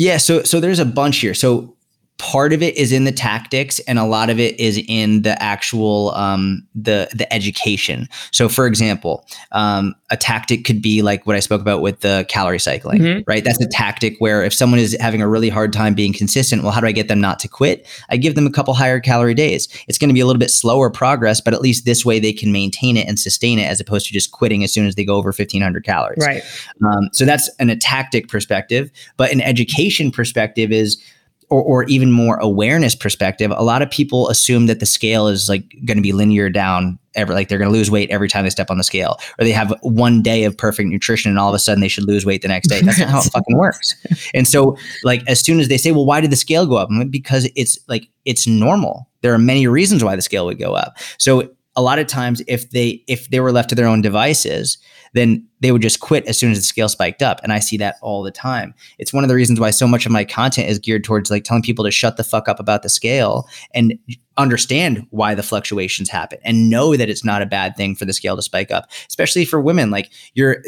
yeah, 0.00 0.16
so 0.16 0.42
so 0.44 0.60
there's 0.60 0.78
a 0.78 0.86
bunch 0.86 1.18
here. 1.18 1.34
So 1.34 1.76
part 2.20 2.52
of 2.52 2.62
it 2.62 2.76
is 2.76 2.92
in 2.92 3.04
the 3.04 3.12
tactics 3.12 3.78
and 3.80 3.98
a 3.98 4.04
lot 4.04 4.28
of 4.28 4.38
it 4.38 4.58
is 4.60 4.78
in 4.86 5.22
the 5.22 5.42
actual 5.42 6.10
um, 6.10 6.62
the 6.74 7.08
the 7.14 7.32
education. 7.32 8.06
So 8.30 8.48
for 8.48 8.66
example 8.66 9.26
um, 9.52 9.94
a 10.10 10.18
tactic 10.18 10.64
could 10.64 10.82
be 10.82 11.00
like 11.00 11.26
what 11.26 11.34
i 11.34 11.40
spoke 11.40 11.62
about 11.62 11.80
with 11.80 12.00
the 12.00 12.26
calorie 12.28 12.58
cycling 12.58 13.00
mm-hmm. 13.00 13.22
right? 13.26 13.42
That's 13.42 13.60
a 13.60 13.68
tactic 13.68 14.16
where 14.18 14.44
if 14.44 14.52
someone 14.52 14.78
is 14.78 14.96
having 15.00 15.22
a 15.22 15.28
really 15.28 15.48
hard 15.48 15.72
time 15.72 15.94
being 15.94 16.12
consistent 16.12 16.62
well 16.62 16.72
how 16.72 16.80
do 16.80 16.86
i 16.86 16.92
get 16.92 17.08
them 17.08 17.20
not 17.20 17.38
to 17.40 17.48
quit? 17.48 17.88
I 18.10 18.18
give 18.18 18.34
them 18.34 18.46
a 18.46 18.50
couple 18.50 18.74
higher 18.74 19.00
calorie 19.00 19.34
days. 19.34 19.66
It's 19.88 19.96
going 19.96 20.10
to 20.10 20.14
be 20.14 20.20
a 20.20 20.26
little 20.26 20.40
bit 20.40 20.50
slower 20.50 20.90
progress 20.90 21.40
but 21.40 21.54
at 21.54 21.62
least 21.62 21.86
this 21.86 22.04
way 22.04 22.20
they 22.20 22.34
can 22.34 22.52
maintain 22.52 22.98
it 22.98 23.08
and 23.08 23.18
sustain 23.18 23.58
it 23.58 23.66
as 23.66 23.80
opposed 23.80 24.06
to 24.08 24.12
just 24.12 24.30
quitting 24.30 24.62
as 24.62 24.72
soon 24.72 24.86
as 24.86 24.94
they 24.94 25.04
go 25.06 25.14
over 25.14 25.28
1500 25.28 25.84
calories. 25.84 26.24
Right. 26.24 26.42
Um, 26.84 27.08
so 27.12 27.24
that's 27.24 27.48
an 27.58 27.70
a 27.70 27.76
tactic 27.76 28.28
perspective 28.28 28.90
but 29.16 29.32
an 29.32 29.40
education 29.40 30.10
perspective 30.10 30.70
is 30.70 31.02
or, 31.50 31.62
or 31.62 31.84
even 31.84 32.10
more 32.10 32.38
awareness 32.38 32.94
perspective, 32.94 33.52
a 33.54 33.62
lot 33.62 33.82
of 33.82 33.90
people 33.90 34.28
assume 34.28 34.66
that 34.66 34.80
the 34.80 34.86
scale 34.86 35.26
is 35.26 35.48
like 35.48 35.68
going 35.84 35.96
to 35.96 36.02
be 36.02 36.12
linear 36.12 36.48
down 36.48 36.98
ever 37.16 37.34
like 37.34 37.48
they're 37.48 37.58
going 37.58 37.70
to 37.70 37.76
lose 37.76 37.90
weight 37.90 38.08
every 38.10 38.28
time 38.28 38.44
they 38.44 38.50
step 38.50 38.70
on 38.70 38.78
the 38.78 38.84
scale 38.84 39.18
or 39.38 39.44
they 39.44 39.50
have 39.50 39.74
one 39.82 40.22
day 40.22 40.44
of 40.44 40.56
perfect 40.56 40.88
nutrition 40.88 41.28
and 41.28 41.40
all 41.40 41.48
of 41.48 41.54
a 41.54 41.58
sudden 41.58 41.80
they 41.80 41.88
should 41.88 42.04
lose 42.04 42.24
weight 42.24 42.40
the 42.40 42.48
next 42.48 42.68
day. 42.68 42.80
That's 42.80 43.00
not 43.00 43.08
how 43.08 43.18
it 43.18 43.24
fucking 43.32 43.56
works. 43.56 43.94
And 44.34 44.46
so 44.46 44.76
like 45.02 45.22
as 45.28 45.40
soon 45.40 45.58
as 45.58 45.68
they 45.68 45.78
say 45.78 45.90
well 45.90 46.06
why 46.06 46.20
did 46.20 46.30
the 46.30 46.36
scale 46.36 46.66
go 46.66 46.76
up? 46.76 46.88
Like, 46.90 47.10
because 47.10 47.50
it's 47.56 47.78
like 47.88 48.08
it's 48.24 48.46
normal. 48.46 49.08
There 49.22 49.34
are 49.34 49.38
many 49.38 49.66
reasons 49.66 50.04
why 50.04 50.14
the 50.14 50.22
scale 50.22 50.46
would 50.46 50.58
go 50.58 50.74
up. 50.74 50.98
So 51.18 51.50
a 51.80 51.82
lot 51.82 51.98
of 51.98 52.06
times 52.06 52.42
if 52.46 52.70
they 52.70 53.02
if 53.08 53.30
they 53.30 53.40
were 53.40 53.52
left 53.52 53.70
to 53.70 53.74
their 53.74 53.86
own 53.86 54.02
devices 54.02 54.76
then 55.12 55.46
they 55.60 55.72
would 55.72 55.82
just 55.82 56.00
quit 56.00 56.26
as 56.26 56.38
soon 56.38 56.52
as 56.52 56.58
the 56.58 56.64
scale 56.64 56.88
spiked 56.88 57.22
up. 57.22 57.40
And 57.42 57.52
I 57.52 57.58
see 57.58 57.76
that 57.78 57.96
all 58.00 58.22
the 58.22 58.30
time. 58.30 58.74
It's 58.98 59.12
one 59.12 59.24
of 59.24 59.28
the 59.28 59.34
reasons 59.34 59.58
why 59.58 59.70
so 59.70 59.88
much 59.88 60.06
of 60.06 60.12
my 60.12 60.24
content 60.24 60.68
is 60.68 60.78
geared 60.78 61.04
towards 61.04 61.30
like 61.30 61.44
telling 61.44 61.62
people 61.62 61.84
to 61.84 61.90
shut 61.90 62.16
the 62.16 62.24
fuck 62.24 62.48
up 62.48 62.60
about 62.60 62.82
the 62.82 62.88
scale 62.88 63.48
and 63.74 63.98
understand 64.36 65.06
why 65.10 65.34
the 65.34 65.42
fluctuations 65.42 66.08
happen 66.08 66.38
and 66.44 66.70
know 66.70 66.96
that 66.96 67.08
it's 67.08 67.24
not 67.24 67.42
a 67.42 67.46
bad 67.46 67.76
thing 67.76 67.94
for 67.94 68.04
the 68.04 68.12
scale 68.12 68.36
to 68.36 68.42
spike 68.42 68.70
up, 68.70 68.88
especially 69.08 69.44
for 69.44 69.60
women. 69.60 69.90
Like 69.90 70.10
you're 70.34 70.62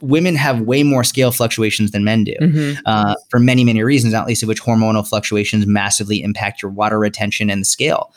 women 0.00 0.34
have 0.34 0.60
way 0.60 0.82
more 0.82 1.04
scale 1.04 1.30
fluctuations 1.30 1.92
than 1.92 2.04
men 2.04 2.24
do 2.24 2.34
mm-hmm. 2.34 2.78
uh, 2.84 3.14
for 3.30 3.38
many 3.38 3.64
many 3.64 3.82
reasons 3.82 4.12
not 4.12 4.26
least 4.26 4.42
of 4.42 4.48
which 4.48 4.60
hormonal 4.60 5.06
fluctuations 5.08 5.66
massively 5.66 6.22
impact 6.22 6.60
your 6.60 6.70
water 6.70 6.98
retention 6.98 7.48
and 7.48 7.62
the 7.62 7.64
scale 7.64 8.12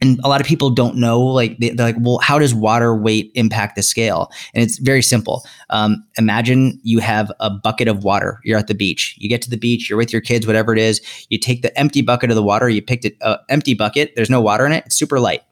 and 0.00 0.20
a 0.24 0.28
lot 0.28 0.40
of 0.40 0.46
people 0.46 0.70
don't 0.70 0.96
know 0.96 1.20
like 1.20 1.58
they, 1.58 1.70
are 1.70 1.74
like 1.74 1.96
well 2.00 2.18
how 2.18 2.38
does 2.38 2.54
water 2.54 2.94
weight 2.94 3.30
impact 3.34 3.76
the 3.76 3.82
scale? 3.82 4.30
And 4.54 4.62
it's 4.62 4.78
very 4.78 5.02
simple. 5.02 5.44
Um, 5.70 6.04
imagine 6.18 6.78
you 6.82 6.98
have 6.98 7.32
a 7.40 7.50
bucket 7.50 7.88
of 7.88 8.04
water. 8.04 8.40
You're 8.44 8.58
at 8.58 8.66
the 8.66 8.74
beach. 8.74 9.14
You 9.18 9.28
get 9.28 9.42
to 9.42 9.50
the 9.50 9.56
beach 9.56 9.88
you're 9.88 9.96
with 9.96 10.12
your 10.12 10.22
kids 10.22 10.46
whatever 10.46 10.72
it 10.72 10.78
is. 10.78 11.00
You 11.30 11.38
take 11.38 11.62
the 11.62 11.76
empty 11.78 12.02
bucket 12.02 12.30
of 12.30 12.36
the 12.36 12.42
water 12.42 12.68
you 12.68 12.82
picked 12.82 13.04
it 13.04 13.16
uh, 13.20 13.38
empty 13.48 13.74
bucket 13.74 14.12
there's 14.16 14.30
no 14.30 14.40
water 14.40 14.66
in 14.66 14.72
it 14.72 14.84
it's 14.86 14.96
super 14.96 15.20
light. 15.20 15.42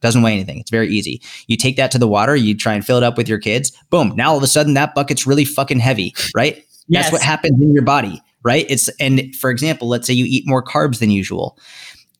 Doesn't 0.00 0.22
weigh 0.22 0.32
anything 0.32 0.58
it's 0.58 0.70
very 0.70 0.88
easy. 0.88 1.22
You 1.46 1.56
take 1.56 1.76
that 1.76 1.90
to 1.92 1.98
the 1.98 2.08
water 2.08 2.34
you 2.34 2.56
try 2.56 2.74
and 2.74 2.84
fill 2.84 2.96
it 2.96 3.04
up 3.04 3.16
with 3.16 3.28
your 3.28 3.38
kids 3.38 3.72
boom 3.90 4.14
now 4.16 4.30
all 4.30 4.36
of 4.36 4.42
a 4.42 4.48
sudden 4.48 4.74
that 4.74 4.94
bucket's 4.94 5.26
really 5.26 5.44
fucking 5.44 5.80
heavy 5.80 6.14
right? 6.34 6.64
Yes. 6.88 7.04
that's 7.04 7.12
what 7.12 7.22
happens 7.22 7.60
in 7.60 7.72
your 7.72 7.84
body 7.84 8.20
right? 8.44 8.66
It's 8.68 8.88
and 8.98 9.34
for 9.36 9.50
example 9.50 9.88
let's 9.88 10.06
say 10.06 10.14
you 10.14 10.24
eat 10.26 10.44
more 10.46 10.64
carbs 10.64 10.98
than 10.98 11.10
usual 11.10 11.56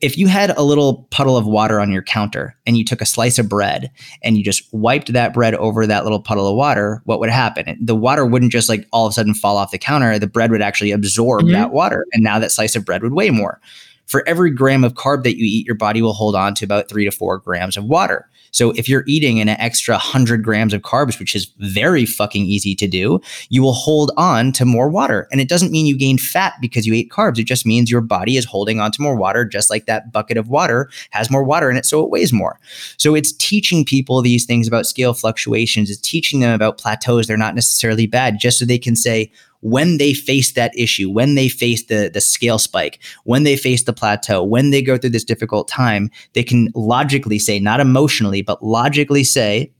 if 0.02 0.18
you 0.18 0.26
had 0.26 0.50
a 0.50 0.62
little 0.62 1.06
puddle 1.10 1.36
of 1.36 1.46
water 1.46 1.80
on 1.80 1.92
your 1.92 2.02
counter 2.02 2.56
and 2.66 2.76
you 2.76 2.84
took 2.84 3.00
a 3.00 3.06
slice 3.06 3.38
of 3.38 3.48
bread 3.48 3.90
and 4.22 4.36
you 4.36 4.42
just 4.42 4.62
wiped 4.72 5.12
that 5.12 5.32
bread 5.32 5.54
over 5.54 5.86
that 5.86 6.02
little 6.02 6.20
puddle 6.20 6.48
of 6.48 6.56
water, 6.56 7.00
what 7.04 7.20
would 7.20 7.30
happen? 7.30 7.78
The 7.80 7.94
water 7.94 8.26
wouldn't 8.26 8.50
just 8.50 8.68
like 8.68 8.86
all 8.92 9.06
of 9.06 9.12
a 9.12 9.14
sudden 9.14 9.32
fall 9.32 9.56
off 9.56 9.70
the 9.70 9.78
counter. 9.78 10.18
The 10.18 10.26
bread 10.26 10.50
would 10.50 10.60
actually 10.60 10.90
absorb 10.90 11.44
mm-hmm. 11.44 11.52
that 11.52 11.72
water. 11.72 12.04
And 12.12 12.22
now 12.22 12.40
that 12.40 12.50
slice 12.50 12.74
of 12.74 12.84
bread 12.84 13.02
would 13.02 13.14
weigh 13.14 13.30
more. 13.30 13.60
For 14.06 14.26
every 14.26 14.50
gram 14.50 14.82
of 14.82 14.94
carb 14.94 15.22
that 15.22 15.38
you 15.38 15.44
eat, 15.44 15.66
your 15.66 15.76
body 15.76 16.02
will 16.02 16.12
hold 16.12 16.34
on 16.34 16.54
to 16.56 16.64
about 16.64 16.88
three 16.88 17.04
to 17.04 17.12
four 17.12 17.38
grams 17.38 17.76
of 17.76 17.84
water. 17.84 18.28
So 18.52 18.70
if 18.72 18.88
you're 18.88 19.04
eating 19.06 19.40
an 19.40 19.48
extra 19.48 19.94
100 19.94 20.44
grams 20.44 20.72
of 20.72 20.82
carbs, 20.82 21.18
which 21.18 21.34
is 21.34 21.50
very 21.58 22.06
fucking 22.06 22.44
easy 22.44 22.74
to 22.76 22.86
do, 22.86 23.20
you 23.48 23.62
will 23.62 23.72
hold 23.72 24.12
on 24.16 24.52
to 24.52 24.64
more 24.64 24.88
water. 24.88 25.26
And 25.32 25.40
it 25.40 25.48
doesn't 25.48 25.72
mean 25.72 25.86
you 25.86 25.96
gain 25.96 26.18
fat 26.18 26.54
because 26.60 26.86
you 26.86 26.94
ate 26.94 27.10
carbs. 27.10 27.38
It 27.38 27.44
just 27.44 27.66
means 27.66 27.90
your 27.90 28.00
body 28.00 28.36
is 28.36 28.44
holding 28.44 28.78
on 28.78 28.92
to 28.92 29.02
more 29.02 29.16
water, 29.16 29.44
just 29.44 29.70
like 29.70 29.86
that 29.86 30.12
bucket 30.12 30.36
of 30.36 30.48
water 30.48 30.88
has 31.10 31.30
more 31.30 31.42
water 31.42 31.70
in 31.70 31.76
it, 31.76 31.86
so 31.86 32.04
it 32.04 32.10
weighs 32.10 32.32
more. 32.32 32.58
So 32.98 33.14
it's 33.14 33.32
teaching 33.32 33.84
people 33.84 34.22
these 34.22 34.44
things 34.44 34.68
about 34.68 34.86
scale 34.86 35.14
fluctuations, 35.14 35.90
it's 35.90 36.00
teaching 36.00 36.40
them 36.40 36.52
about 36.52 36.78
plateaus. 36.78 37.26
They're 37.26 37.36
not 37.36 37.54
necessarily 37.54 38.06
bad, 38.06 38.38
just 38.38 38.58
so 38.58 38.64
they 38.64 38.78
can 38.78 38.96
say, 38.96 39.30
when 39.62 39.98
they 39.98 40.12
face 40.12 40.52
that 40.52 40.76
issue, 40.76 41.08
when 41.08 41.34
they 41.34 41.48
face 41.48 41.86
the, 41.86 42.10
the 42.12 42.20
scale 42.20 42.58
spike, 42.58 43.00
when 43.24 43.44
they 43.44 43.56
face 43.56 43.84
the 43.84 43.92
plateau, 43.92 44.42
when 44.42 44.70
they 44.70 44.82
go 44.82 44.98
through 44.98 45.10
this 45.10 45.24
difficult 45.24 45.68
time, 45.68 46.10
they 46.34 46.42
can 46.42 46.68
logically 46.74 47.38
say, 47.38 47.58
not 47.58 47.80
emotionally, 47.80 48.42
but 48.42 48.62
logically 48.62 49.24
say, 49.24 49.72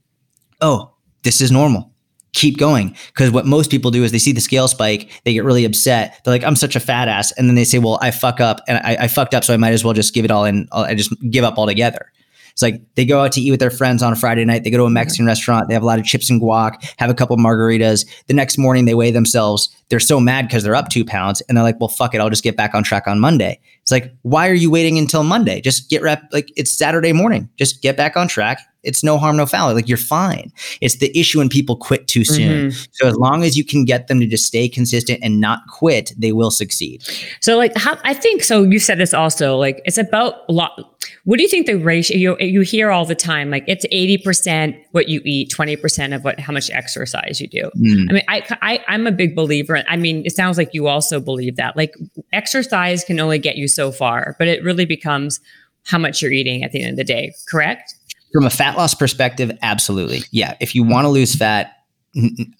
oh, 0.61 0.89
this 1.23 1.41
is 1.41 1.51
normal. 1.51 1.91
Keep 2.33 2.57
going. 2.57 2.95
Because 3.07 3.29
what 3.29 3.45
most 3.45 3.69
people 3.69 3.91
do 3.91 4.03
is 4.03 4.11
they 4.11 4.19
see 4.19 4.31
the 4.31 4.41
scale 4.41 4.67
spike, 4.67 5.21
they 5.25 5.33
get 5.33 5.43
really 5.43 5.65
upset. 5.65 6.19
They're 6.23 6.33
like, 6.33 6.43
I'm 6.43 6.55
such 6.55 6.75
a 6.75 6.79
fat 6.79 7.07
ass. 7.07 7.31
And 7.33 7.47
then 7.47 7.55
they 7.55 7.65
say, 7.65 7.77
well, 7.77 7.99
I 8.01 8.11
fuck 8.11 8.39
up 8.39 8.61
and 8.67 8.79
I, 8.79 9.03
I 9.03 9.07
fucked 9.07 9.35
up, 9.35 9.43
so 9.43 9.53
I 9.53 9.57
might 9.57 9.73
as 9.73 9.83
well 9.83 9.93
just 9.93 10.13
give 10.13 10.25
it 10.25 10.31
all 10.31 10.45
in. 10.45 10.67
I 10.71 10.95
just 10.95 11.13
give 11.29 11.43
up 11.43 11.57
altogether. 11.57 12.11
It's 12.53 12.61
like 12.61 12.81
they 12.95 13.05
go 13.05 13.21
out 13.21 13.31
to 13.33 13.41
eat 13.41 13.51
with 13.51 13.59
their 13.59 13.71
friends 13.71 14.01
on 14.01 14.13
a 14.13 14.15
Friday 14.15 14.45
night. 14.45 14.63
They 14.63 14.69
go 14.69 14.77
to 14.77 14.83
a 14.83 14.87
mm-hmm. 14.87 14.93
Mexican 14.93 15.25
restaurant. 15.25 15.67
They 15.67 15.73
have 15.73 15.83
a 15.83 15.87
lot 15.87 15.99
of 15.99 16.05
chips 16.05 16.29
and 16.29 16.41
guac, 16.41 16.75
have 16.97 17.09
a 17.09 17.13
couple 17.13 17.35
margaritas. 17.37 18.07
The 18.27 18.33
next 18.33 18.57
morning, 18.57 18.85
they 18.85 18.93
weigh 18.93 19.11
themselves. 19.11 19.75
They're 19.89 19.99
so 19.99 20.19
mad 20.19 20.47
because 20.47 20.63
they're 20.63 20.75
up 20.75 20.89
two 20.89 21.03
pounds. 21.03 21.41
And 21.41 21.57
they're 21.57 21.63
like, 21.63 21.79
well, 21.79 21.89
fuck 21.89 22.13
it. 22.13 22.21
I'll 22.21 22.29
just 22.29 22.43
get 22.43 22.55
back 22.55 22.73
on 22.75 22.83
track 22.83 23.07
on 23.07 23.19
Monday. 23.19 23.59
It's 23.81 23.91
like, 23.91 24.13
why 24.21 24.47
are 24.49 24.53
you 24.53 24.71
waiting 24.71 24.97
until 24.97 25.23
Monday? 25.23 25.61
Just 25.61 25.89
get 25.89 26.01
rep. 26.01 26.23
Like 26.31 26.51
it's 26.55 26.71
Saturday 26.71 27.11
morning. 27.11 27.49
Just 27.57 27.81
get 27.81 27.97
back 27.97 28.15
on 28.15 28.27
track. 28.27 28.59
It's 28.83 29.03
no 29.03 29.17
harm, 29.17 29.37
no 29.37 29.45
foul. 29.45 29.73
Like 29.73 29.87
you're 29.87 29.97
fine. 29.97 30.51
It's 30.81 30.97
the 30.97 31.17
issue 31.17 31.39
when 31.39 31.49
people 31.49 31.75
quit 31.75 32.07
too 32.07 32.25
soon. 32.25 32.69
Mm-hmm. 32.69 32.83
So 32.91 33.07
as 33.07 33.15
long 33.15 33.43
as 33.43 33.57
you 33.57 33.65
can 33.65 33.85
get 33.85 34.07
them 34.07 34.19
to 34.19 34.27
just 34.27 34.45
stay 34.45 34.67
consistent 34.67 35.19
and 35.23 35.39
not 35.39 35.61
quit, 35.69 36.11
they 36.17 36.31
will 36.31 36.51
succeed. 36.51 37.03
So 37.41 37.57
like 37.57 37.75
how 37.75 37.97
I 38.03 38.13
think 38.13 38.43
so 38.43 38.63
you 38.63 38.79
said 38.79 38.99
this 38.99 39.13
also, 39.13 39.57
like 39.57 39.81
it's 39.85 39.97
about 39.97 40.43
a 40.49 40.53
lot 40.53 40.93
what 41.25 41.37
do 41.37 41.43
you 41.43 41.49
think 41.49 41.67
the 41.67 41.75
ratio 41.75 42.17
you, 42.17 42.37
you 42.39 42.61
hear 42.61 42.91
all 42.91 43.05
the 43.05 43.15
time? 43.15 43.49
Like 43.49 43.63
it's 43.67 43.85
80% 43.87 44.77
what 44.91 45.07
you 45.07 45.21
eat, 45.23 45.51
20% 45.51 46.13
of 46.13 46.23
what 46.23 46.39
how 46.39 46.51
much 46.51 46.69
exercise 46.69 47.39
you 47.39 47.47
do. 47.47 47.71
Mm. 47.77 48.09
I 48.09 48.13
mean, 48.13 48.23
I, 48.27 48.57
I 48.61 48.83
I'm 48.87 49.07
a 49.07 49.11
big 49.11 49.35
believer. 49.35 49.83
I 49.87 49.95
mean, 49.95 50.25
it 50.25 50.35
sounds 50.35 50.57
like 50.57 50.73
you 50.73 50.87
also 50.87 51.21
believe 51.21 51.55
that. 51.55 51.77
Like 51.77 51.95
exercise 52.33 53.05
can 53.05 53.19
only 53.19 53.39
get 53.39 53.57
you 53.57 53.67
so 53.67 53.91
far, 53.91 54.35
but 54.37 54.47
it 54.49 54.63
really 54.63 54.85
becomes 54.85 55.39
how 55.85 55.97
much 55.97 56.21
you're 56.21 56.31
eating 56.31 56.63
at 56.63 56.71
the 56.71 56.81
end 56.81 56.91
of 56.91 56.97
the 56.97 57.03
day, 57.03 57.33
correct? 57.49 57.95
From 58.33 58.45
a 58.45 58.49
fat 58.49 58.77
loss 58.77 58.93
perspective, 58.93 59.57
absolutely. 59.61 60.21
Yeah. 60.31 60.55
If 60.59 60.75
you 60.75 60.83
want 60.83 61.05
to 61.05 61.09
lose 61.09 61.35
fat, 61.35 61.71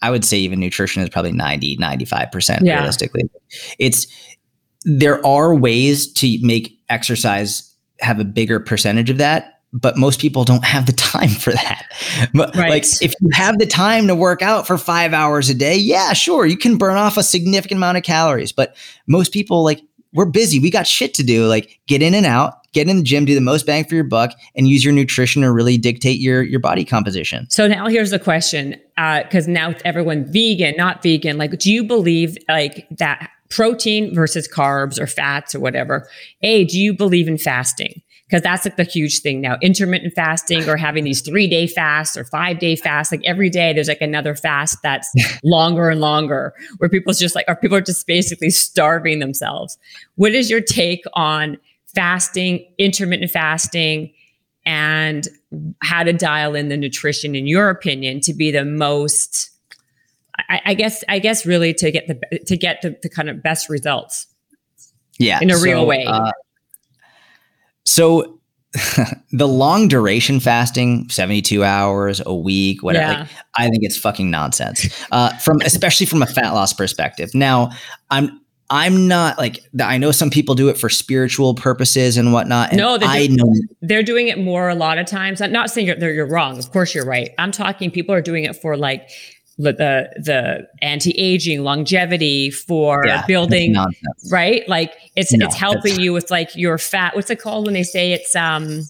I 0.01 0.11
would 0.11 0.23
say 0.23 0.37
even 0.39 0.59
nutrition 0.59 1.03
is 1.03 1.09
probably 1.09 1.31
90, 1.31 1.77
95% 1.77 2.59
yeah. 2.61 2.75
realistically. 2.75 3.23
It's 3.79 4.07
there 4.85 5.25
are 5.25 5.55
ways 5.55 6.11
to 6.13 6.37
make 6.41 6.79
exercise 6.89 7.73
have 7.99 8.19
a 8.19 8.25
bigger 8.25 8.59
percentage 8.59 9.09
of 9.09 9.17
that 9.17 9.53
but 9.73 9.97
most 9.97 10.21
people 10.21 10.43
don't 10.43 10.63
have 10.63 10.85
the 10.85 10.91
time 10.93 11.29
for 11.29 11.51
that. 11.51 11.91
But 12.33 12.55
right. 12.55 12.69
like 12.69 12.85
if 13.01 13.13
you 13.19 13.29
have 13.33 13.57
the 13.57 13.65
time 13.65 14.07
to 14.07 14.15
work 14.15 14.41
out 14.41 14.67
for 14.67 14.77
5 14.77 15.13
hours 15.13 15.49
a 15.49 15.53
day, 15.55 15.75
yeah, 15.75 16.13
sure, 16.13 16.45
you 16.45 16.57
can 16.57 16.77
burn 16.77 16.95
off 16.95 17.17
a 17.17 17.23
significant 17.23 17.79
amount 17.79 17.97
of 17.97 18.03
calories, 18.03 18.51
but 18.51 18.75
most 19.07 19.33
people 19.33 19.63
like 19.63 19.81
we're 20.13 20.25
busy. 20.25 20.59
We 20.59 20.69
got 20.69 20.87
shit 20.87 21.13
to 21.15 21.23
do. 21.23 21.47
Like 21.47 21.79
get 21.87 22.01
in 22.01 22.13
and 22.13 22.25
out, 22.25 22.71
get 22.73 22.87
in 22.87 22.97
the 22.97 23.03
gym, 23.03 23.25
do 23.25 23.35
the 23.35 23.41
most 23.41 23.65
bang 23.65 23.83
for 23.83 23.95
your 23.95 24.03
buck 24.03 24.31
and 24.55 24.67
use 24.67 24.83
your 24.83 24.93
nutrition 24.93 25.41
to 25.41 25.51
really 25.51 25.77
dictate 25.77 26.19
your 26.19 26.43
your 26.43 26.59
body 26.59 26.85
composition. 26.85 27.47
So 27.49 27.67
now 27.67 27.87
here's 27.87 28.11
the 28.11 28.19
question 28.19 28.79
uh 28.97 29.23
cuz 29.29 29.47
now 29.47 29.73
everyone 29.85 30.25
vegan, 30.25 30.75
not 30.77 31.03
vegan, 31.03 31.37
like 31.37 31.57
do 31.59 31.71
you 31.71 31.83
believe 31.83 32.37
like 32.47 32.87
that 32.91 33.29
protein 33.49 34.13
versus 34.15 34.47
carbs 34.47 34.99
or 34.99 35.05
fats 35.05 35.53
or 35.53 35.59
whatever. 35.59 36.07
A, 36.41 36.65
do 36.65 36.79
you 36.79 36.93
believe 36.93 37.27
in 37.27 37.37
fasting? 37.37 38.01
Because 38.33 38.41
that's 38.41 38.65
like 38.65 38.77
the 38.77 38.83
huge 38.83 39.19
thing 39.19 39.41
now. 39.41 39.57
Intermittent 39.61 40.15
fasting 40.15 40.67
or 40.67 40.75
having 40.75 41.03
these 41.03 41.21
three 41.21 41.47
day 41.47 41.67
fasts 41.67 42.17
or 42.17 42.25
five 42.25 42.57
day 42.57 42.75
fasts. 42.75 43.11
Like 43.11 43.21
every 43.25 43.47
day 43.47 43.73
there's 43.73 43.87
like 43.87 44.01
another 44.01 44.33
fast 44.33 44.79
that's 44.81 45.13
longer 45.43 45.87
and 45.87 46.01
longer 46.01 46.55
where 46.79 46.89
people's 46.89 47.19
just 47.19 47.35
like, 47.35 47.45
or 47.47 47.55
people 47.55 47.77
are 47.77 47.81
just 47.81 48.07
basically 48.07 48.49
starving 48.49 49.19
themselves. 49.19 49.77
What 50.15 50.31
is 50.31 50.49
your 50.49 50.61
take 50.61 51.03
on 51.13 51.59
fasting, 51.93 52.65
intermittent 52.79 53.29
fasting, 53.29 54.11
and 54.65 55.27
how 55.83 56.01
to 56.01 56.11
dial 56.11 56.55
in 56.55 56.69
the 56.69 56.77
nutrition, 56.77 57.35
in 57.35 57.45
your 57.45 57.69
opinion, 57.69 58.19
to 58.21 58.33
be 58.33 58.49
the 58.49 58.65
most 58.65 59.51
I, 60.49 60.61
I, 60.65 60.73
guess 60.73 61.03
I 61.07 61.19
guess 61.19 61.45
really 61.45 61.75
to 61.75 61.91
get 61.91 62.07
the 62.07 62.39
to 62.47 62.57
get 62.57 62.81
the, 62.81 62.97
the 63.03 63.09
kind 63.09 63.29
of 63.29 63.43
best 63.43 63.69
results. 63.69 64.25
Yeah, 65.19 65.37
in 65.39 65.51
a 65.51 65.55
so, 65.55 65.63
real 65.63 65.85
way. 65.85 66.05
Uh, 66.07 66.31
so 67.85 68.39
the 69.31 69.47
long 69.47 69.87
duration 69.87 70.39
fasting 70.39 71.07
72 71.09 71.63
hours 71.63 72.21
a 72.25 72.35
week 72.35 72.81
whatever 72.81 73.11
yeah. 73.11 73.19
like, 73.19 73.29
i 73.55 73.69
think 73.69 73.83
it's 73.83 73.97
fucking 73.97 74.31
nonsense 74.31 75.05
uh, 75.11 75.35
from 75.37 75.61
especially 75.61 76.07
from 76.07 76.23
a 76.23 76.25
fat 76.25 76.51
loss 76.51 76.73
perspective 76.73 77.35
now 77.35 77.69
i'm 78.09 78.39
I'm 78.69 79.07
not 79.07 79.37
like 79.37 79.59
I 79.79 79.99
know 79.99 80.11
some 80.11 80.31
people 80.31 80.55
do 80.55 80.67
it 80.69 80.79
for 80.79 80.89
spiritual 80.89 81.53
purposes 81.53 82.17
and 82.17 82.33
whatnot. 82.33 82.69
And 82.69 82.79
no, 82.79 82.97
I 83.01 83.27
do, 83.27 83.35
know 83.35 83.53
they're 83.81 84.01
doing 84.01 84.29
it 84.29 84.39
more 84.39 84.67
a 84.67 84.73
lot 84.73 84.97
of 84.97 85.05
times. 85.05 85.41
I'm 85.41 85.51
not 85.51 85.69
saying 85.69 85.85
you're, 85.85 86.11
you're 86.11 86.27
wrong. 86.27 86.57
Of 86.57 86.71
course, 86.71 86.95
you're 86.95 87.05
right. 87.05 87.29
I'm 87.37 87.51
talking 87.51 87.91
people 87.91 88.15
are 88.15 88.21
doing 88.21 88.45
it 88.45 88.55
for 88.55 88.75
like 88.75 89.11
the 89.57 90.09
the 90.17 90.67
anti-aging 90.81 91.63
longevity 91.63 92.49
for 92.49 93.03
yeah, 93.05 93.25
building 93.27 93.75
right 94.31 94.67
like 94.67 94.93
it's 95.15 95.31
no, 95.31 95.45
it's 95.45 95.55
helping 95.55 95.99
you 95.99 96.11
with 96.11 96.31
like 96.31 96.55
your 96.55 96.79
fat 96.79 97.15
what's 97.15 97.29
it 97.29 97.39
called 97.39 97.65
when 97.65 97.73
they 97.73 97.83
say 97.83 98.13
it's 98.13 98.35
um 98.35 98.81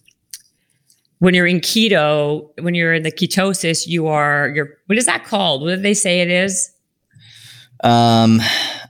when 1.19 1.33
you're 1.33 1.47
in 1.47 1.59
keto 1.59 2.49
when 2.61 2.75
you're 2.75 2.93
in 2.93 3.03
the 3.03 3.11
ketosis 3.11 3.87
you 3.87 4.07
are 4.07 4.53
you're 4.55 4.69
what 4.85 4.97
is 4.97 5.05
that 5.05 5.25
called 5.25 5.63
what 5.63 5.69
did 5.69 5.83
they 5.83 5.93
say 5.93 6.21
it 6.21 6.29
is 6.29 6.71
um 7.83 8.39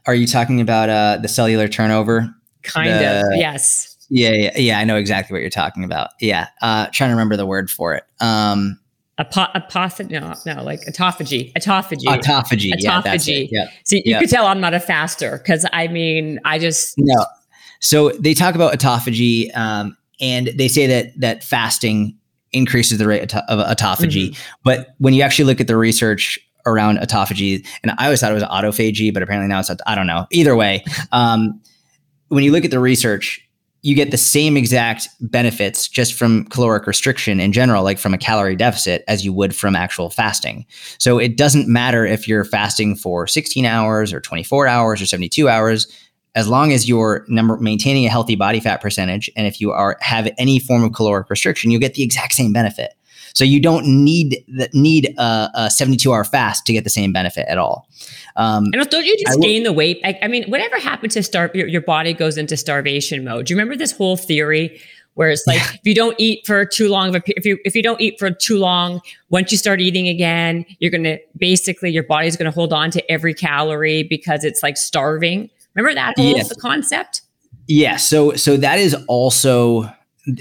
are 0.05 0.15
you 0.15 0.27
talking 0.27 0.59
about 0.59 0.89
uh, 0.89 1.17
the 1.21 1.27
cellular 1.27 1.67
turnover? 1.67 2.33
Kind 2.63 2.91
the, 2.91 3.21
of, 3.21 3.25
yes. 3.35 3.97
Yeah, 4.09 4.31
yeah, 4.31 4.57
yeah. 4.57 4.79
I 4.79 4.83
know 4.83 4.97
exactly 4.97 5.33
what 5.33 5.41
you're 5.41 5.49
talking 5.49 5.83
about. 5.83 6.09
Yeah, 6.19 6.47
uh, 6.61 6.87
trying 6.91 7.09
to 7.09 7.13
remember 7.13 7.37
the 7.37 7.45
word 7.45 7.69
for 7.69 7.95
it. 7.95 8.03
Um, 8.19 8.79
Apo- 9.19 9.51
apoth- 9.53 10.09
no, 10.09 10.33
no, 10.45 10.63
like 10.63 10.81
autophagy, 10.81 11.53
autophagy, 11.53 12.05
autophagy, 12.05 12.71
autophagy. 12.71 12.73
Yeah, 12.79 13.01
that's 13.01 13.27
it. 13.27 13.49
Yeah. 13.51 13.69
See, 13.83 14.01
you 14.05 14.17
could 14.17 14.29
tell 14.29 14.47
I'm 14.47 14.59
not 14.59 14.73
a 14.73 14.79
faster 14.79 15.37
because 15.37 15.65
I 15.71 15.87
mean, 15.87 16.39
I 16.45 16.57
just 16.57 16.95
no. 16.97 17.25
So 17.79 18.09
they 18.11 18.33
talk 18.33 18.55
about 18.55 18.73
autophagy, 18.73 19.55
um, 19.55 19.95
and 20.19 20.47
they 20.55 20.67
say 20.67 20.87
that 20.87 21.19
that 21.19 21.43
fasting 21.43 22.17
increases 22.53 22.97
the 22.97 23.07
rate 23.07 23.35
of 23.35 23.59
autophagy. 23.59 24.29
Mm-hmm. 24.29 24.59
But 24.63 24.95
when 24.97 25.13
you 25.13 25.21
actually 25.21 25.45
look 25.45 25.61
at 25.61 25.67
the 25.67 25.77
research 25.77 26.39
around 26.65 26.97
autophagy. 26.97 27.65
And 27.81 27.93
I 27.97 28.05
always 28.05 28.21
thought 28.21 28.31
it 28.31 28.35
was 28.35 28.43
autophagy, 28.43 29.13
but 29.13 29.23
apparently 29.23 29.47
now 29.47 29.59
it's, 29.59 29.71
I 29.85 29.95
don't 29.95 30.07
know. 30.07 30.27
Either 30.31 30.55
way, 30.55 30.83
um, 31.11 31.61
when 32.29 32.43
you 32.43 32.51
look 32.51 32.65
at 32.65 32.71
the 32.71 32.79
research, 32.79 33.47
you 33.83 33.95
get 33.95 34.11
the 34.11 34.17
same 34.17 34.55
exact 34.55 35.09
benefits 35.19 35.89
just 35.89 36.13
from 36.13 36.45
caloric 36.45 36.87
restriction 36.87 37.41
in 37.41 37.51
general, 37.51 37.83
like 37.83 37.99
from 37.99 38.13
a 38.13 38.17
calorie 38.17 38.55
deficit, 38.55 39.03
as 39.09 39.25
you 39.25 39.33
would 39.33 39.53
from 39.53 39.75
actual 39.75 40.09
fasting. 40.09 40.65
So 40.97 41.19
it 41.19 41.35
doesn't 41.37 41.67
matter 41.67 42.05
if 42.05 42.25
you're 42.25 42.45
fasting 42.45 42.95
for 42.95 43.27
16 43.27 43.65
hours 43.65 44.13
or 44.13 44.21
24 44.21 44.67
hours 44.67 45.01
or 45.01 45.05
72 45.05 45.49
hours, 45.49 45.87
as 46.33 46.47
long 46.47 46.71
as 46.71 46.87
you're 46.87 47.25
number 47.27 47.57
maintaining 47.57 48.05
a 48.05 48.09
healthy 48.09 48.35
body 48.35 48.61
fat 48.61 48.81
percentage, 48.81 49.29
and 49.35 49.45
if 49.45 49.59
you 49.59 49.71
are 49.71 49.97
have 49.99 50.31
any 50.37 50.59
form 50.59 50.83
of 50.83 50.93
caloric 50.93 51.29
restriction, 51.29 51.69
you 51.69 51.77
get 51.77 51.93
the 51.93 52.03
exact 52.03 52.33
same 52.33 52.53
benefit. 52.53 52.93
So 53.33 53.43
you 53.43 53.59
don't 53.59 53.85
need 53.85 54.43
the, 54.47 54.69
need 54.73 55.13
a, 55.17 55.49
a 55.55 55.71
72 55.71 56.11
hour 56.11 56.23
fast 56.23 56.65
to 56.67 56.73
get 56.73 56.83
the 56.83 56.89
same 56.89 57.11
benefit 57.11 57.47
at 57.49 57.57
all. 57.57 57.87
Um, 58.35 58.65
and 58.73 58.89
don't 58.89 59.05
you 59.05 59.17
just 59.25 59.41
gain 59.41 59.63
the 59.63 59.73
weight? 59.73 59.99
I, 60.03 60.17
I, 60.21 60.27
mean, 60.27 60.49
whatever 60.49 60.79
happened 60.79 61.11
to 61.13 61.23
start 61.23 61.55
your, 61.55 61.67
your 61.67 61.81
body 61.81 62.13
goes 62.13 62.37
into 62.37 62.55
starvation 62.57 63.23
mode. 63.23 63.47
Do 63.47 63.53
you 63.53 63.57
remember 63.57 63.75
this 63.75 63.91
whole 63.91 64.17
theory? 64.17 64.79
Where 65.15 65.29
it's 65.29 65.45
like 65.45 65.57
yeah. 65.57 65.73
if 65.73 65.81
you 65.83 65.93
don't 65.93 66.15
eat 66.17 66.43
for 66.47 66.65
too 66.65 66.89
long 66.89 67.09
of 67.09 67.15
a 67.15 67.21
if 67.37 67.45
you 67.45 67.59
if 67.65 67.75
you 67.75 67.83
don't 67.83 68.01
eat 68.01 68.17
for 68.17 68.31
too 68.31 68.57
long, 68.57 68.99
once 69.29 69.51
you 69.51 69.59
start 69.59 69.79
eating 69.79 70.07
again, 70.09 70.65
you're 70.79 70.89
gonna 70.89 71.19
basically 71.37 71.91
your 71.91 72.01
body's 72.01 72.35
gonna 72.35 72.49
hold 72.49 72.73
on 72.73 72.89
to 72.89 73.11
every 73.11 73.35
calorie 73.35 74.01
because 74.01 74.43
it's 74.43 74.63
like 74.63 74.75
starving. 74.75 75.51
Remember 75.75 75.93
that 75.93 76.15
whole 76.17 76.35
yes. 76.35 76.51
concept? 76.55 77.21
Yeah. 77.67 77.97
So 77.97 78.33
so 78.33 78.57
that 78.57 78.79
is 78.79 78.95
also 79.07 79.87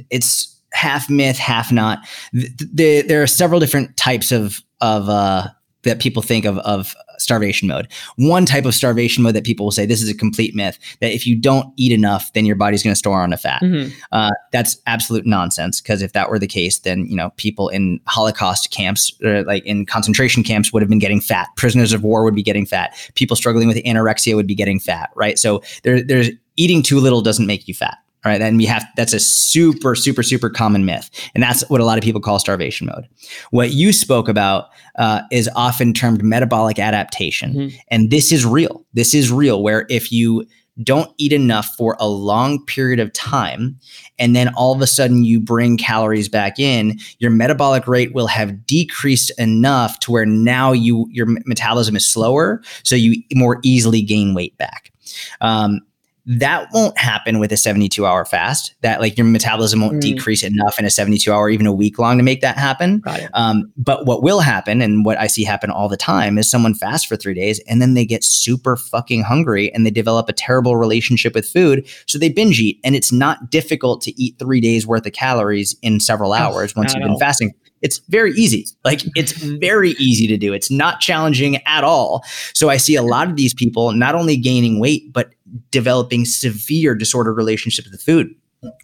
it's 0.08 0.58
half 0.72 1.08
myth, 1.08 1.38
half 1.38 1.72
not. 1.72 2.00
The, 2.32 2.68
the, 2.72 3.02
there 3.02 3.22
are 3.22 3.26
several 3.26 3.60
different 3.60 3.96
types 3.96 4.32
of 4.32 4.60
of 4.80 5.08
uh, 5.08 5.48
that 5.82 6.00
people 6.00 6.22
think 6.22 6.44
of 6.44 6.58
of 6.58 6.94
starvation 7.18 7.68
mode. 7.68 7.88
One 8.16 8.44
type 8.44 8.64
of 8.64 8.74
starvation 8.74 9.22
mode 9.22 9.34
that 9.34 9.44
people 9.44 9.64
will 9.64 9.70
say 9.70 9.86
this 9.86 10.02
is 10.02 10.08
a 10.08 10.14
complete 10.14 10.54
myth 10.54 10.78
that 11.00 11.12
if 11.12 11.26
you 11.26 11.36
don't 11.36 11.72
eat 11.76 11.92
enough, 11.92 12.32
then 12.32 12.44
your 12.44 12.56
body's 12.56 12.82
going 12.82 12.92
to 12.92 12.98
store 12.98 13.22
on 13.22 13.30
the 13.30 13.36
fat. 13.36 13.62
Mm-hmm. 13.62 13.92
Uh, 14.10 14.30
that's 14.50 14.76
absolute 14.86 15.24
nonsense. 15.24 15.80
Because 15.80 16.02
if 16.02 16.12
that 16.12 16.30
were 16.30 16.38
the 16.38 16.48
case, 16.48 16.80
then 16.80 17.06
you 17.06 17.16
know 17.16 17.30
people 17.36 17.68
in 17.68 18.00
Holocaust 18.06 18.70
camps, 18.70 19.12
uh, 19.24 19.44
like 19.46 19.64
in 19.64 19.86
concentration 19.86 20.42
camps, 20.42 20.72
would 20.72 20.82
have 20.82 20.90
been 20.90 20.98
getting 20.98 21.20
fat. 21.20 21.48
Prisoners 21.56 21.92
of 21.92 22.02
war 22.02 22.24
would 22.24 22.34
be 22.34 22.42
getting 22.42 22.66
fat. 22.66 22.94
People 23.14 23.36
struggling 23.36 23.68
with 23.68 23.76
anorexia 23.78 24.34
would 24.34 24.46
be 24.46 24.54
getting 24.54 24.80
fat. 24.80 25.10
Right. 25.14 25.38
So 25.38 25.62
there, 25.84 26.02
there's 26.02 26.30
eating 26.56 26.82
too 26.82 27.00
little 27.00 27.22
doesn't 27.22 27.46
make 27.46 27.68
you 27.68 27.74
fat. 27.74 27.98
All 28.24 28.30
right. 28.30 28.40
And 28.40 28.56
we 28.56 28.66
have 28.66 28.84
that's 28.96 29.12
a 29.12 29.20
super, 29.20 29.94
super, 29.96 30.22
super 30.22 30.48
common 30.48 30.84
myth. 30.84 31.10
And 31.34 31.42
that's 31.42 31.68
what 31.68 31.80
a 31.80 31.84
lot 31.84 31.98
of 31.98 32.04
people 32.04 32.20
call 32.20 32.38
starvation 32.38 32.86
mode. 32.86 33.08
What 33.50 33.72
you 33.72 33.92
spoke 33.92 34.28
about 34.28 34.68
uh, 34.96 35.22
is 35.32 35.50
often 35.56 35.92
termed 35.92 36.22
metabolic 36.22 36.78
adaptation. 36.78 37.54
Mm-hmm. 37.54 37.76
And 37.88 38.10
this 38.10 38.30
is 38.30 38.46
real. 38.46 38.84
This 38.92 39.14
is 39.14 39.32
real, 39.32 39.62
where 39.62 39.86
if 39.88 40.12
you 40.12 40.46
don't 40.82 41.12
eat 41.18 41.32
enough 41.32 41.66
for 41.76 41.96
a 42.00 42.08
long 42.08 42.64
period 42.64 42.98
of 42.98 43.12
time, 43.12 43.78
and 44.18 44.34
then 44.34 44.48
all 44.54 44.72
of 44.72 44.80
a 44.80 44.86
sudden 44.86 45.22
you 45.22 45.38
bring 45.38 45.76
calories 45.76 46.30
back 46.30 46.58
in, 46.58 46.98
your 47.18 47.30
metabolic 47.30 47.86
rate 47.86 48.14
will 48.14 48.26
have 48.26 48.66
decreased 48.66 49.30
enough 49.38 49.98
to 50.00 50.10
where 50.10 50.24
now 50.24 50.72
you 50.72 51.06
your 51.10 51.26
metabolism 51.44 51.94
is 51.94 52.10
slower, 52.10 52.62
so 52.84 52.96
you 52.96 53.22
more 53.34 53.60
easily 53.62 54.00
gain 54.00 54.32
weight 54.32 54.56
back. 54.56 54.92
Um, 55.42 55.80
that 56.24 56.68
won't 56.72 56.96
happen 56.98 57.40
with 57.40 57.50
a 57.52 57.56
72 57.56 58.06
hour 58.06 58.24
fast 58.24 58.74
that 58.82 59.00
like 59.00 59.18
your 59.18 59.26
metabolism 59.26 59.80
won't 59.80 59.94
mm. 59.94 60.00
decrease 60.00 60.42
enough 60.44 60.78
in 60.78 60.84
a 60.84 60.90
72 60.90 61.32
hour 61.32 61.50
even 61.50 61.66
a 61.66 61.72
week 61.72 61.98
long 61.98 62.16
to 62.16 62.22
make 62.22 62.40
that 62.42 62.56
happen. 62.56 63.02
Um, 63.34 63.72
but 63.76 64.06
what 64.06 64.22
will 64.22 64.40
happen 64.40 64.80
and 64.80 65.04
what 65.04 65.18
i 65.18 65.26
see 65.26 65.44
happen 65.44 65.70
all 65.70 65.88
the 65.88 65.96
time 65.96 66.38
is 66.38 66.50
someone 66.50 66.74
fasts 66.74 67.06
for 67.06 67.16
three 67.16 67.34
days 67.34 67.60
and 67.66 67.82
then 67.82 67.94
they 67.94 68.04
get 68.04 68.22
super 68.22 68.76
fucking 68.76 69.22
hungry 69.22 69.72
and 69.74 69.84
they 69.84 69.90
develop 69.90 70.28
a 70.28 70.32
terrible 70.32 70.76
relationship 70.76 71.34
with 71.34 71.46
food 71.46 71.86
so 72.06 72.18
they 72.18 72.28
binge 72.28 72.60
eat 72.60 72.78
and 72.84 72.94
it's 72.94 73.12
not 73.12 73.50
difficult 73.50 74.00
to 74.02 74.22
eat 74.22 74.38
three 74.38 74.60
days 74.60 74.86
worth 74.86 75.06
of 75.06 75.12
calories 75.12 75.76
in 75.82 75.98
several 76.00 76.32
hours 76.32 76.76
once 76.76 76.94
you've 76.94 77.02
been 77.02 77.18
fasting 77.18 77.52
it's 77.82 77.98
very 78.08 78.32
easy. 78.32 78.66
Like 78.84 79.02
it's 79.16 79.32
very 79.32 79.90
easy 79.92 80.26
to 80.28 80.36
do. 80.36 80.52
It's 80.52 80.70
not 80.70 81.00
challenging 81.00 81.56
at 81.66 81.84
all. 81.84 82.24
So 82.54 82.70
I 82.70 82.76
see 82.76 82.96
a 82.96 83.02
lot 83.02 83.28
of 83.28 83.36
these 83.36 83.52
people 83.52 83.92
not 83.92 84.14
only 84.14 84.36
gaining 84.36 84.80
weight, 84.80 85.12
but 85.12 85.30
developing 85.70 86.24
severe 86.24 86.94
disordered 86.94 87.36
relationships 87.36 87.90
with 87.90 88.00
food 88.00 88.34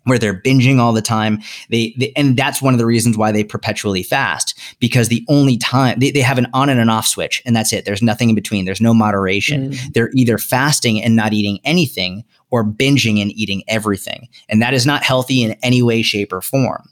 where 0.05 0.19
they're 0.19 0.35
binging 0.35 0.79
all 0.79 0.93
the 0.93 1.01
time 1.01 1.41
they, 1.71 1.95
they, 1.99 2.13
and 2.17 2.37
that's 2.37 2.61
one 2.61 2.75
of 2.75 2.79
the 2.79 2.87
reasons 2.87 3.17
why 3.17 3.31
they 3.31 3.45
perpetually 3.45 4.03
fast 4.03 4.59
because 4.81 5.09
the 5.09 5.25
only 5.29 5.57
time 5.57 5.97
they, 6.01 6.11
they 6.11 6.21
have 6.21 6.37
an 6.37 6.49
on 6.53 6.69
and 6.69 6.81
an 6.81 6.89
off 6.89 7.07
switch 7.07 7.41
and 7.47 7.55
that's 7.55 7.73
it 7.73 7.85
there's 7.85 8.03
nothing 8.03 8.29
in 8.29 8.35
between 8.35 8.65
there's 8.65 8.81
no 8.81 8.93
moderation 8.93 9.71
mm. 9.71 9.93
they're 9.93 10.11
either 10.15 10.37
fasting 10.37 11.01
and 11.01 11.15
not 11.15 11.33
eating 11.33 11.61
anything 11.65 12.25
or 12.51 12.65
binging 12.65 13.23
and 13.23 13.31
eating 13.33 13.63
everything 13.69 14.29
and 14.49 14.61
that 14.61 14.75
is 14.75 14.85
not 14.85 15.05
healthy 15.05 15.45
in 15.45 15.53
any 15.63 15.81
way 15.81 16.03
shape 16.03 16.33
or 16.33 16.41
form 16.41 16.83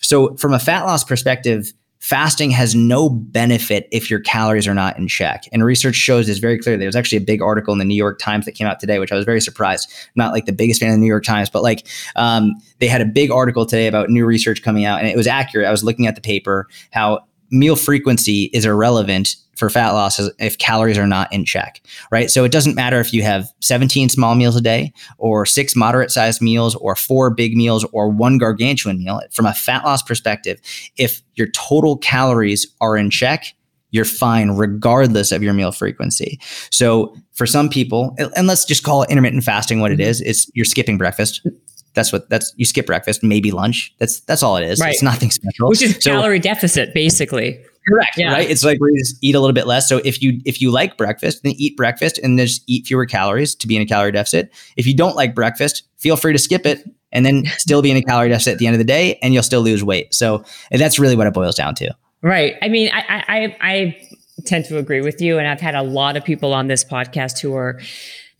so 0.00 0.36
from 0.36 0.52
a 0.52 0.58
fat 0.58 0.84
loss 0.84 1.04
perspective 1.04 1.72
fasting 2.00 2.50
has 2.50 2.74
no 2.74 3.08
benefit 3.08 3.88
if 3.90 4.10
your 4.10 4.20
calories 4.20 4.68
are 4.68 4.74
not 4.74 4.96
in 4.98 5.08
check. 5.08 5.44
And 5.52 5.64
research 5.64 5.96
shows 5.96 6.26
this 6.26 6.38
very 6.38 6.58
clearly. 6.58 6.80
There's 6.80 6.96
actually 6.96 7.18
a 7.18 7.22
big 7.22 7.42
article 7.42 7.72
in 7.72 7.78
the 7.78 7.84
New 7.84 7.96
York 7.96 8.18
Times 8.18 8.44
that 8.44 8.52
came 8.52 8.66
out 8.66 8.80
today, 8.80 8.98
which 8.98 9.12
I 9.12 9.16
was 9.16 9.24
very 9.24 9.40
surprised. 9.40 9.90
I'm 9.90 10.12
not 10.14 10.32
like 10.32 10.46
the 10.46 10.52
biggest 10.52 10.80
fan 10.80 10.90
of 10.90 10.94
the 10.94 11.00
New 11.00 11.06
York 11.06 11.24
Times, 11.24 11.50
but 11.50 11.62
like 11.62 11.86
um, 12.16 12.54
they 12.78 12.86
had 12.86 13.00
a 13.00 13.04
big 13.04 13.30
article 13.30 13.66
today 13.66 13.88
about 13.88 14.10
new 14.10 14.24
research 14.24 14.62
coming 14.62 14.84
out, 14.84 15.00
and 15.00 15.08
it 15.08 15.16
was 15.16 15.26
accurate. 15.26 15.66
I 15.66 15.70
was 15.70 15.82
looking 15.82 16.06
at 16.06 16.14
the 16.14 16.20
paper 16.20 16.68
how 16.92 17.24
meal 17.50 17.76
frequency 17.76 18.50
is 18.52 18.64
irrelevant 18.64 19.36
for 19.56 19.68
fat 19.68 19.90
loss 19.90 20.20
if 20.38 20.56
calories 20.58 20.96
are 20.96 21.06
not 21.06 21.32
in 21.32 21.44
check, 21.44 21.82
right? 22.12 22.30
So 22.30 22.44
it 22.44 22.52
doesn't 22.52 22.76
matter 22.76 23.00
if 23.00 23.12
you 23.12 23.22
have 23.22 23.48
17 23.60 24.08
small 24.08 24.36
meals 24.36 24.54
a 24.54 24.60
day 24.60 24.92
or 25.18 25.44
six 25.44 25.74
moderate 25.74 26.12
sized 26.12 26.40
meals 26.40 26.76
or 26.76 26.94
four 26.94 27.30
big 27.30 27.56
meals 27.56 27.84
or 27.92 28.08
one 28.08 28.38
gargantuan 28.38 28.98
meal. 28.98 29.20
From 29.32 29.46
a 29.46 29.54
fat 29.54 29.84
loss 29.84 30.02
perspective, 30.02 30.60
if 30.96 31.22
your 31.34 31.48
total 31.48 31.96
calories 31.96 32.66
are 32.80 32.96
in 32.96 33.10
check, 33.10 33.54
you're 33.90 34.04
fine 34.04 34.50
regardless 34.50 35.32
of 35.32 35.42
your 35.42 35.54
meal 35.54 35.72
frequency. 35.72 36.38
So 36.70 37.16
for 37.32 37.46
some 37.46 37.68
people, 37.68 38.14
and 38.36 38.46
let's 38.46 38.64
just 38.64 38.84
call 38.84 39.02
it 39.02 39.10
intermittent 39.10 39.44
fasting 39.44 39.80
what 39.80 39.90
it 39.90 39.98
mm-hmm. 39.98 40.28
it's 40.28 40.50
you're 40.54 40.64
skipping 40.64 40.98
breakfast. 40.98 41.46
That's 41.94 42.12
what 42.12 42.28
that's 42.28 42.52
you 42.56 42.64
skip 42.64 42.86
breakfast, 42.86 43.22
maybe 43.22 43.50
lunch. 43.50 43.94
That's 43.98 44.20
that's 44.20 44.42
all 44.42 44.56
it 44.56 44.64
is. 44.64 44.80
Right. 44.80 44.92
It's 44.92 45.02
nothing 45.02 45.30
special. 45.30 45.68
Which 45.68 45.82
is 45.82 45.96
so, 46.00 46.10
calorie 46.10 46.38
deficit, 46.38 46.94
basically. 46.94 47.62
Correct. 47.88 48.18
Yeah. 48.18 48.32
Right. 48.32 48.50
It's 48.50 48.64
like 48.64 48.78
we 48.80 48.96
just 48.98 49.16
eat 49.22 49.34
a 49.34 49.40
little 49.40 49.54
bit 49.54 49.66
less. 49.66 49.88
So 49.88 50.00
if 50.04 50.20
you 50.22 50.40
if 50.44 50.60
you 50.60 50.70
like 50.70 50.96
breakfast, 50.96 51.42
then 51.42 51.54
eat 51.56 51.76
breakfast 51.76 52.18
and 52.18 52.38
just 52.38 52.62
eat 52.66 52.86
fewer 52.86 53.06
calories 53.06 53.54
to 53.56 53.66
be 53.66 53.76
in 53.76 53.82
a 53.82 53.86
calorie 53.86 54.12
deficit. 54.12 54.52
If 54.76 54.86
you 54.86 54.94
don't 54.94 55.16
like 55.16 55.34
breakfast, 55.34 55.84
feel 55.96 56.16
free 56.16 56.32
to 56.32 56.38
skip 56.38 56.66
it 56.66 56.84
and 57.12 57.24
then 57.24 57.46
still 57.56 57.82
be 57.82 57.90
in 57.90 57.96
a 57.96 58.02
calorie 58.02 58.28
deficit 58.28 58.54
at 58.54 58.58
the 58.58 58.66
end 58.66 58.74
of 58.74 58.78
the 58.78 58.84
day, 58.84 59.18
and 59.22 59.32
you'll 59.32 59.42
still 59.42 59.62
lose 59.62 59.82
weight. 59.82 60.14
So 60.14 60.44
that's 60.70 60.98
really 60.98 61.16
what 61.16 61.26
it 61.26 61.34
boils 61.34 61.54
down 61.54 61.74
to. 61.76 61.94
Right. 62.22 62.56
I 62.62 62.68
mean, 62.68 62.90
I 62.92 63.24
I, 63.28 63.56
I 63.60 64.08
tend 64.44 64.66
to 64.66 64.78
agree 64.78 65.00
with 65.00 65.20
you, 65.20 65.38
and 65.38 65.48
I've 65.48 65.60
had 65.60 65.74
a 65.74 65.82
lot 65.82 66.16
of 66.16 66.24
people 66.24 66.52
on 66.52 66.66
this 66.66 66.84
podcast 66.84 67.40
who 67.40 67.54
are 67.54 67.80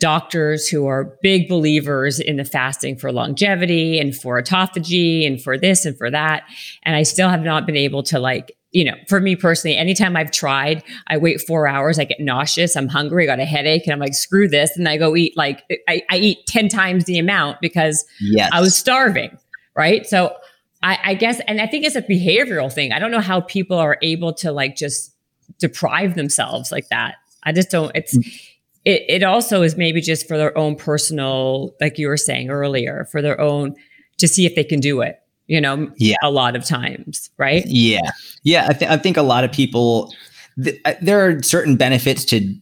doctors 0.00 0.68
who 0.68 0.86
are 0.86 1.16
big 1.22 1.48
believers 1.48 2.20
in 2.20 2.36
the 2.36 2.44
fasting 2.44 2.96
for 2.96 3.12
longevity 3.12 3.98
and 3.98 4.14
for 4.14 4.40
autophagy 4.40 5.26
and 5.26 5.42
for 5.42 5.58
this 5.58 5.84
and 5.84 5.96
for 5.98 6.10
that. 6.10 6.44
And 6.84 6.94
I 6.94 7.02
still 7.02 7.28
have 7.28 7.42
not 7.42 7.66
been 7.66 7.76
able 7.76 8.02
to 8.04 8.18
like 8.18 8.54
you 8.70 8.84
know, 8.84 8.94
for 9.08 9.20
me 9.20 9.34
personally, 9.34 9.76
anytime 9.76 10.16
I've 10.16 10.30
tried, 10.30 10.84
I 11.06 11.16
wait 11.16 11.40
four 11.40 11.66
hours, 11.66 11.98
I 11.98 12.04
get 12.04 12.20
nauseous, 12.20 12.76
I'm 12.76 12.88
hungry, 12.88 13.24
I 13.24 13.26
got 13.26 13.40
a 13.40 13.46
headache, 13.46 13.86
and 13.86 13.94
I'm 13.94 13.98
like, 13.98 14.14
screw 14.14 14.46
this. 14.46 14.76
And 14.76 14.86
I 14.88 14.98
go 14.98 15.16
eat 15.16 15.36
like, 15.36 15.64
I, 15.88 16.02
I 16.10 16.18
eat 16.18 16.46
10 16.46 16.68
times 16.68 17.06
the 17.06 17.18
amount 17.18 17.60
because 17.62 18.04
yes. 18.20 18.50
I 18.52 18.60
was 18.60 18.76
starving. 18.76 19.36
Right. 19.74 20.06
So 20.06 20.36
I, 20.82 20.98
I 21.02 21.14
guess, 21.14 21.40
and 21.46 21.60
I 21.60 21.66
think 21.66 21.86
it's 21.86 21.96
a 21.96 22.02
behavioral 22.02 22.70
thing. 22.70 22.92
I 22.92 22.98
don't 22.98 23.10
know 23.10 23.20
how 23.20 23.40
people 23.40 23.78
are 23.78 23.96
able 24.02 24.34
to 24.34 24.52
like 24.52 24.76
just 24.76 25.14
deprive 25.58 26.14
themselves 26.14 26.70
like 26.70 26.88
that. 26.90 27.14
I 27.44 27.52
just 27.52 27.70
don't, 27.70 27.90
it's, 27.94 28.18
mm. 28.18 28.47
It, 28.88 29.04
it 29.08 29.22
also 29.22 29.62
is 29.62 29.76
maybe 29.76 30.00
just 30.00 30.26
for 30.26 30.36
their 30.36 30.56
own 30.56 30.74
personal, 30.74 31.74
like 31.80 31.98
you 31.98 32.08
were 32.08 32.16
saying 32.16 32.50
earlier, 32.50 33.06
for 33.10 33.22
their 33.22 33.40
own, 33.40 33.76
to 34.16 34.26
see 34.26 34.46
if 34.46 34.54
they 34.54 34.64
can 34.64 34.80
do 34.80 35.00
it 35.02 35.20
you 35.48 35.60
know, 35.60 35.90
yeah. 35.96 36.16
a 36.22 36.30
lot 36.30 36.54
of 36.54 36.64
times, 36.64 37.30
right? 37.38 37.64
Yeah. 37.66 38.10
Yeah. 38.44 38.66
I, 38.68 38.72
th- 38.74 38.90
I 38.90 38.96
think 38.98 39.16
a 39.16 39.22
lot 39.22 39.44
of 39.44 39.50
people, 39.50 40.14
th- 40.62 40.78
uh, 40.84 40.94
there 41.00 41.26
are 41.26 41.42
certain 41.42 41.76
benefits 41.76 42.24
to 42.26 42.54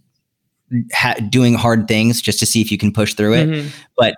ha- 0.93 1.17
doing 1.29 1.55
hard 1.55 1.89
things 1.89 2.23
just 2.23 2.39
to 2.39 2.47
see 2.47 2.61
if 2.61 2.71
you 2.71 2.79
can 2.79 2.93
push 2.93 3.15
through 3.15 3.35
it. 3.35 3.49
Mm-hmm. 3.49 3.69
But 3.97 4.15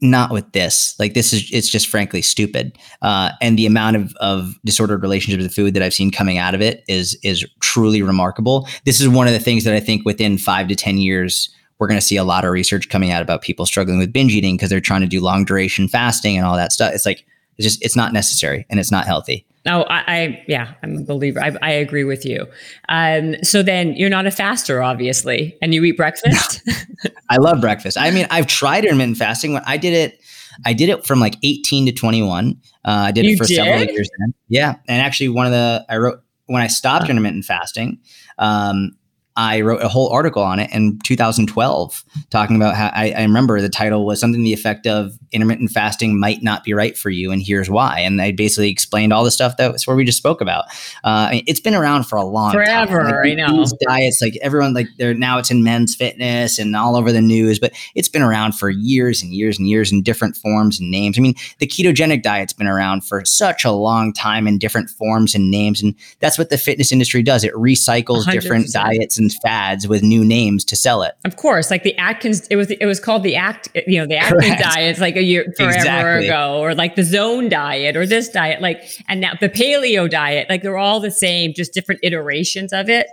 not 0.00 0.30
with 0.30 0.52
this. 0.52 0.94
Like 0.98 1.14
this 1.14 1.32
is 1.32 1.50
it's 1.52 1.68
just 1.68 1.88
frankly 1.88 2.22
stupid. 2.22 2.78
Uh, 3.02 3.32
and 3.40 3.58
the 3.58 3.66
amount 3.66 3.96
of, 3.96 4.14
of 4.20 4.54
disordered 4.64 5.02
relationships 5.02 5.42
with 5.42 5.54
food 5.54 5.74
that 5.74 5.82
I've 5.82 5.94
seen 5.94 6.10
coming 6.10 6.38
out 6.38 6.54
of 6.54 6.60
it 6.60 6.84
is 6.88 7.18
is 7.22 7.44
truly 7.60 8.02
remarkable. 8.02 8.68
This 8.84 9.00
is 9.00 9.08
one 9.08 9.26
of 9.26 9.32
the 9.32 9.40
things 9.40 9.64
that 9.64 9.74
I 9.74 9.80
think 9.80 10.04
within 10.04 10.38
five 10.38 10.68
to 10.68 10.74
ten 10.74 10.98
years 10.98 11.50
we're 11.78 11.86
going 11.86 12.00
to 12.00 12.04
see 12.04 12.16
a 12.16 12.24
lot 12.24 12.44
of 12.44 12.50
research 12.50 12.88
coming 12.88 13.10
out 13.10 13.22
about 13.22 13.42
people 13.42 13.64
struggling 13.64 13.98
with 13.98 14.12
binge 14.12 14.34
eating 14.34 14.56
because 14.56 14.68
they're 14.68 14.80
trying 14.80 15.00
to 15.00 15.06
do 15.06 15.20
long 15.20 15.44
duration 15.44 15.86
fasting 15.86 16.36
and 16.36 16.44
all 16.44 16.56
that 16.56 16.72
stuff. 16.72 16.92
It's 16.92 17.06
like 17.06 17.24
it's 17.58 17.66
just 17.66 17.84
it's 17.84 17.96
not 17.96 18.12
necessary 18.12 18.66
and 18.70 18.78
it's 18.78 18.90
not 18.90 19.06
healthy. 19.06 19.46
Oh, 19.66 19.82
I, 19.82 20.04
I 20.06 20.44
yeah, 20.48 20.74
I'm 20.82 20.98
a 20.98 21.04
believer. 21.04 21.40
I, 21.40 21.56
I 21.60 21.70
agree 21.72 22.04
with 22.04 22.24
you. 22.24 22.46
Um, 22.88 23.34
so 23.42 23.62
then 23.62 23.94
you're 23.96 24.08
not 24.08 24.26
a 24.26 24.30
faster, 24.30 24.82
obviously, 24.82 25.58
and 25.60 25.74
you 25.74 25.84
eat 25.84 25.96
breakfast. 25.96 26.62
No. 26.66 26.74
I 27.30 27.36
love 27.36 27.60
breakfast. 27.60 27.98
I 27.98 28.10
mean, 28.10 28.26
I've 28.30 28.46
tried 28.46 28.84
intermittent 28.84 29.18
fasting. 29.18 29.52
When 29.52 29.62
I 29.66 29.76
did 29.76 29.92
it, 29.92 30.20
I 30.64 30.72
did 30.72 30.88
it 30.88 31.04
from 31.06 31.20
like 31.20 31.36
18 31.42 31.86
to 31.86 31.92
21. 31.92 32.60
Uh, 32.84 32.90
I 32.90 33.12
did 33.12 33.26
you 33.26 33.32
it 33.32 33.38
for 33.38 33.44
did? 33.44 33.56
several 33.56 33.84
years. 33.84 34.08
Then. 34.18 34.34
Yeah, 34.48 34.76
and 34.88 35.02
actually, 35.02 35.28
one 35.28 35.46
of 35.46 35.52
the 35.52 35.84
I 35.88 35.96
wrote 35.96 36.22
when 36.46 36.62
I 36.62 36.68
stopped 36.68 37.10
intermittent 37.10 37.44
fasting. 37.44 37.98
Um, 38.38 38.92
I 39.38 39.60
wrote 39.60 39.82
a 39.82 39.88
whole 39.88 40.08
article 40.08 40.42
on 40.42 40.58
it 40.58 40.68
in 40.72 40.98
2012, 41.04 42.04
talking 42.30 42.56
about 42.56 42.74
how 42.74 42.88
I, 42.92 43.12
I, 43.12 43.22
remember 43.22 43.60
the 43.60 43.68
title 43.68 44.04
was 44.04 44.18
something 44.18 44.40
to 44.40 44.44
the 44.44 44.52
effect 44.52 44.84
of 44.84 45.16
intermittent 45.32 45.70
fasting 45.70 46.18
might 46.18 46.42
not 46.42 46.64
be 46.64 46.72
right 46.74 46.96
for 46.96 47.10
you, 47.10 47.30
and 47.30 47.42
here's 47.42 47.70
why. 47.70 48.00
And 48.00 48.20
I 48.20 48.32
basically 48.32 48.70
explained 48.70 49.12
all 49.12 49.24
the 49.24 49.30
stuff 49.30 49.56
that's 49.56 49.86
where 49.86 49.96
we 49.96 50.04
just 50.04 50.18
spoke 50.18 50.40
about. 50.40 50.66
Uh, 51.04 51.28
I 51.28 51.30
mean, 51.32 51.44
it's 51.46 51.60
been 51.60 51.74
around 51.74 52.04
for 52.04 52.16
a 52.16 52.24
long 52.24 52.52
forever. 52.52 53.04
Time. 53.04 53.12
Like, 53.12 53.32
I 53.32 53.34
know 53.34 53.64
diets, 53.86 54.20
like 54.20 54.36
everyone, 54.42 54.74
like 54.74 54.88
they're 54.98 55.14
now 55.14 55.38
it's 55.38 55.50
in 55.50 55.62
men's 55.62 55.94
fitness 55.94 56.58
and 56.58 56.74
all 56.76 56.96
over 56.96 57.12
the 57.12 57.20
news, 57.20 57.58
but 57.58 57.72
it's 57.94 58.08
been 58.08 58.22
around 58.22 58.52
for 58.52 58.70
years 58.70 59.22
and 59.22 59.32
years 59.32 59.58
and 59.58 59.68
years 59.68 59.92
in 59.92 60.02
different 60.02 60.36
forms 60.36 60.80
and 60.80 60.90
names. 60.90 61.18
I 61.18 61.22
mean, 61.22 61.34
the 61.58 61.66
ketogenic 61.66 62.22
diet's 62.22 62.52
been 62.52 62.66
around 62.66 63.04
for 63.04 63.24
such 63.24 63.64
a 63.64 63.70
long 63.70 64.12
time 64.12 64.46
in 64.46 64.58
different 64.58 64.90
forms 64.90 65.34
and 65.34 65.50
names, 65.50 65.82
and 65.82 65.94
that's 66.20 66.38
what 66.38 66.50
the 66.50 66.58
fitness 66.58 66.92
industry 66.92 67.22
does. 67.22 67.44
It 67.44 67.52
recycles 67.54 68.24
100%. 68.24 68.32
different 68.32 68.72
diets 68.72 69.18
and 69.18 69.32
fads 69.42 69.86
with 69.88 70.02
new 70.02 70.24
names 70.24 70.64
to 70.66 70.76
sell 70.76 71.02
it. 71.02 71.14
Of 71.24 71.36
course, 71.36 71.70
like 71.70 71.82
the 71.82 71.96
Atkins, 71.98 72.46
it 72.48 72.56
was 72.56 72.70
it 72.70 72.86
was 72.86 73.00
called 73.00 73.22
the 73.22 73.36
Act, 73.36 73.68
you 73.86 73.98
know, 73.98 74.06
the 74.06 74.16
Atkins 74.16 74.44
Correct. 74.44 74.62
diet, 74.62 74.98
like 74.98 75.16
a 75.18 75.22
year 75.22 75.52
forever 75.56 75.76
exactly. 75.76 76.28
ago, 76.28 76.60
or 76.60 76.74
like 76.74 76.96
the 76.96 77.04
Zone 77.04 77.48
diet, 77.48 77.96
or 77.96 78.06
this 78.06 78.28
diet, 78.28 78.60
like 78.60 78.82
and 79.08 79.20
now 79.20 79.32
the 79.40 79.48
Paleo 79.48 80.08
diet, 80.08 80.48
like 80.48 80.62
they're 80.62 80.78
all 80.78 81.00
the 81.00 81.10
same, 81.10 81.52
just 81.54 81.74
different 81.74 82.00
iterations 82.02 82.72
of 82.72 82.88
it. 82.88 83.08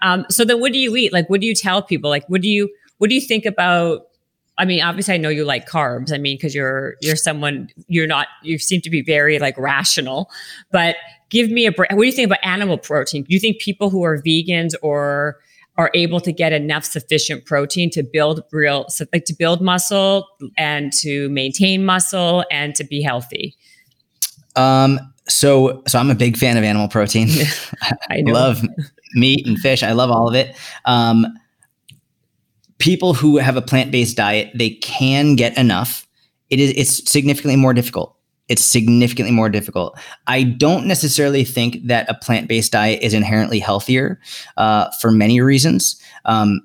Um, 0.00 0.26
so 0.30 0.44
then, 0.44 0.60
what 0.60 0.72
do 0.72 0.78
you 0.78 0.94
eat? 0.96 1.12
Like, 1.12 1.30
what 1.30 1.40
do 1.40 1.46
you 1.46 1.54
tell 1.54 1.82
people? 1.82 2.10
Like, 2.10 2.28
what 2.28 2.40
do 2.40 2.48
you 2.48 2.70
what 2.98 3.08
do 3.08 3.14
you 3.14 3.20
think 3.20 3.44
about? 3.46 4.08
I 4.56 4.64
mean, 4.64 4.82
obviously, 4.82 5.14
I 5.14 5.16
know 5.16 5.30
you 5.30 5.44
like 5.44 5.68
carbs. 5.68 6.12
I 6.12 6.18
mean, 6.18 6.36
because 6.36 6.54
you're 6.54 6.94
you're 7.00 7.16
someone 7.16 7.70
you're 7.88 8.06
not 8.06 8.28
you 8.42 8.58
seem 8.58 8.80
to 8.82 8.90
be 8.90 9.02
very 9.02 9.38
like 9.38 9.56
rational, 9.58 10.30
but 10.70 10.96
give 11.30 11.50
me 11.50 11.66
a 11.66 11.72
break. 11.72 11.90
What 11.90 12.00
do 12.00 12.06
you 12.06 12.12
think 12.12 12.26
about 12.26 12.38
animal 12.44 12.78
protein? 12.78 13.24
Do 13.24 13.34
you 13.34 13.40
think 13.40 13.58
people 13.58 13.90
who 13.90 14.04
are 14.04 14.20
vegans 14.22 14.74
or 14.82 15.38
are 15.76 15.90
able 15.94 16.20
to 16.20 16.32
get 16.32 16.52
enough 16.52 16.84
sufficient 16.84 17.44
protein 17.44 17.90
to 17.90 18.02
build 18.02 18.42
real 18.52 18.86
like 19.12 19.24
to 19.24 19.34
build 19.34 19.60
muscle 19.60 20.26
and 20.56 20.92
to 20.92 21.28
maintain 21.30 21.84
muscle 21.84 22.44
and 22.50 22.74
to 22.76 22.84
be 22.84 23.02
healthy. 23.02 23.56
Um 24.56 25.00
so 25.26 25.82
so 25.86 25.98
i'm 25.98 26.10
a 26.10 26.14
big 26.14 26.36
fan 26.36 26.56
of 26.56 26.64
animal 26.64 26.88
protein. 26.88 27.28
I 28.10 28.22
love 28.26 28.62
meat 29.14 29.46
and 29.46 29.58
fish. 29.58 29.82
I 29.82 29.92
love 29.92 30.10
all 30.10 30.28
of 30.28 30.34
it. 30.34 30.54
Um 30.84 31.26
people 32.78 33.14
who 33.14 33.38
have 33.38 33.56
a 33.56 33.62
plant-based 33.62 34.16
diet 34.16 34.50
they 34.54 34.70
can 34.70 35.34
get 35.34 35.56
enough. 35.58 36.06
It 36.50 36.60
is 36.60 36.72
it's 36.76 37.10
significantly 37.10 37.56
more 37.56 37.74
difficult 37.74 38.13
it's 38.48 38.62
significantly 38.62 39.32
more 39.32 39.48
difficult. 39.48 39.98
I 40.26 40.42
don't 40.42 40.86
necessarily 40.86 41.44
think 41.44 41.78
that 41.86 42.08
a 42.08 42.14
plant 42.14 42.48
based 42.48 42.72
diet 42.72 43.02
is 43.02 43.14
inherently 43.14 43.58
healthier 43.58 44.20
uh, 44.56 44.90
for 45.00 45.10
many 45.10 45.40
reasons. 45.40 46.00
Um, 46.24 46.60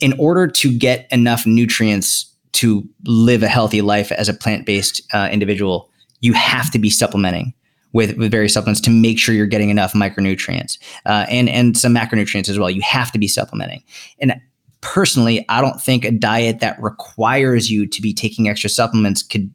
in 0.00 0.12
order 0.18 0.46
to 0.46 0.76
get 0.76 1.06
enough 1.10 1.46
nutrients 1.46 2.32
to 2.52 2.86
live 3.04 3.42
a 3.42 3.48
healthy 3.48 3.82
life 3.82 4.10
as 4.12 4.28
a 4.28 4.34
plant 4.34 4.66
based 4.66 5.00
uh, 5.14 5.28
individual, 5.30 5.90
you 6.20 6.32
have 6.32 6.70
to 6.72 6.78
be 6.78 6.90
supplementing. 6.90 7.54
With, 7.92 8.18
with 8.18 8.30
various 8.30 8.52
supplements 8.52 8.82
to 8.82 8.90
make 8.90 9.18
sure 9.18 9.34
you're 9.34 9.46
getting 9.46 9.70
enough 9.70 9.94
micronutrients 9.94 10.76
uh, 11.06 11.24
and 11.30 11.48
and 11.48 11.78
some 11.78 11.94
macronutrients 11.94 12.46
as 12.50 12.58
well. 12.58 12.68
You 12.68 12.82
have 12.82 13.10
to 13.12 13.18
be 13.18 13.26
supplementing. 13.26 13.82
And 14.18 14.34
personally, 14.82 15.46
I 15.48 15.62
don't 15.62 15.80
think 15.80 16.04
a 16.04 16.10
diet 16.10 16.60
that 16.60 16.76
requires 16.82 17.70
you 17.70 17.86
to 17.86 18.02
be 18.02 18.12
taking 18.12 18.50
extra 18.50 18.68
supplements 18.68 19.22
could 19.22 19.50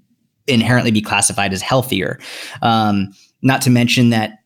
inherently 0.47 0.91
be 0.91 1.01
classified 1.01 1.53
as 1.53 1.61
healthier. 1.61 2.19
Um, 2.61 3.13
not 3.41 3.61
to 3.63 3.69
mention 3.69 4.09
that 4.09 4.39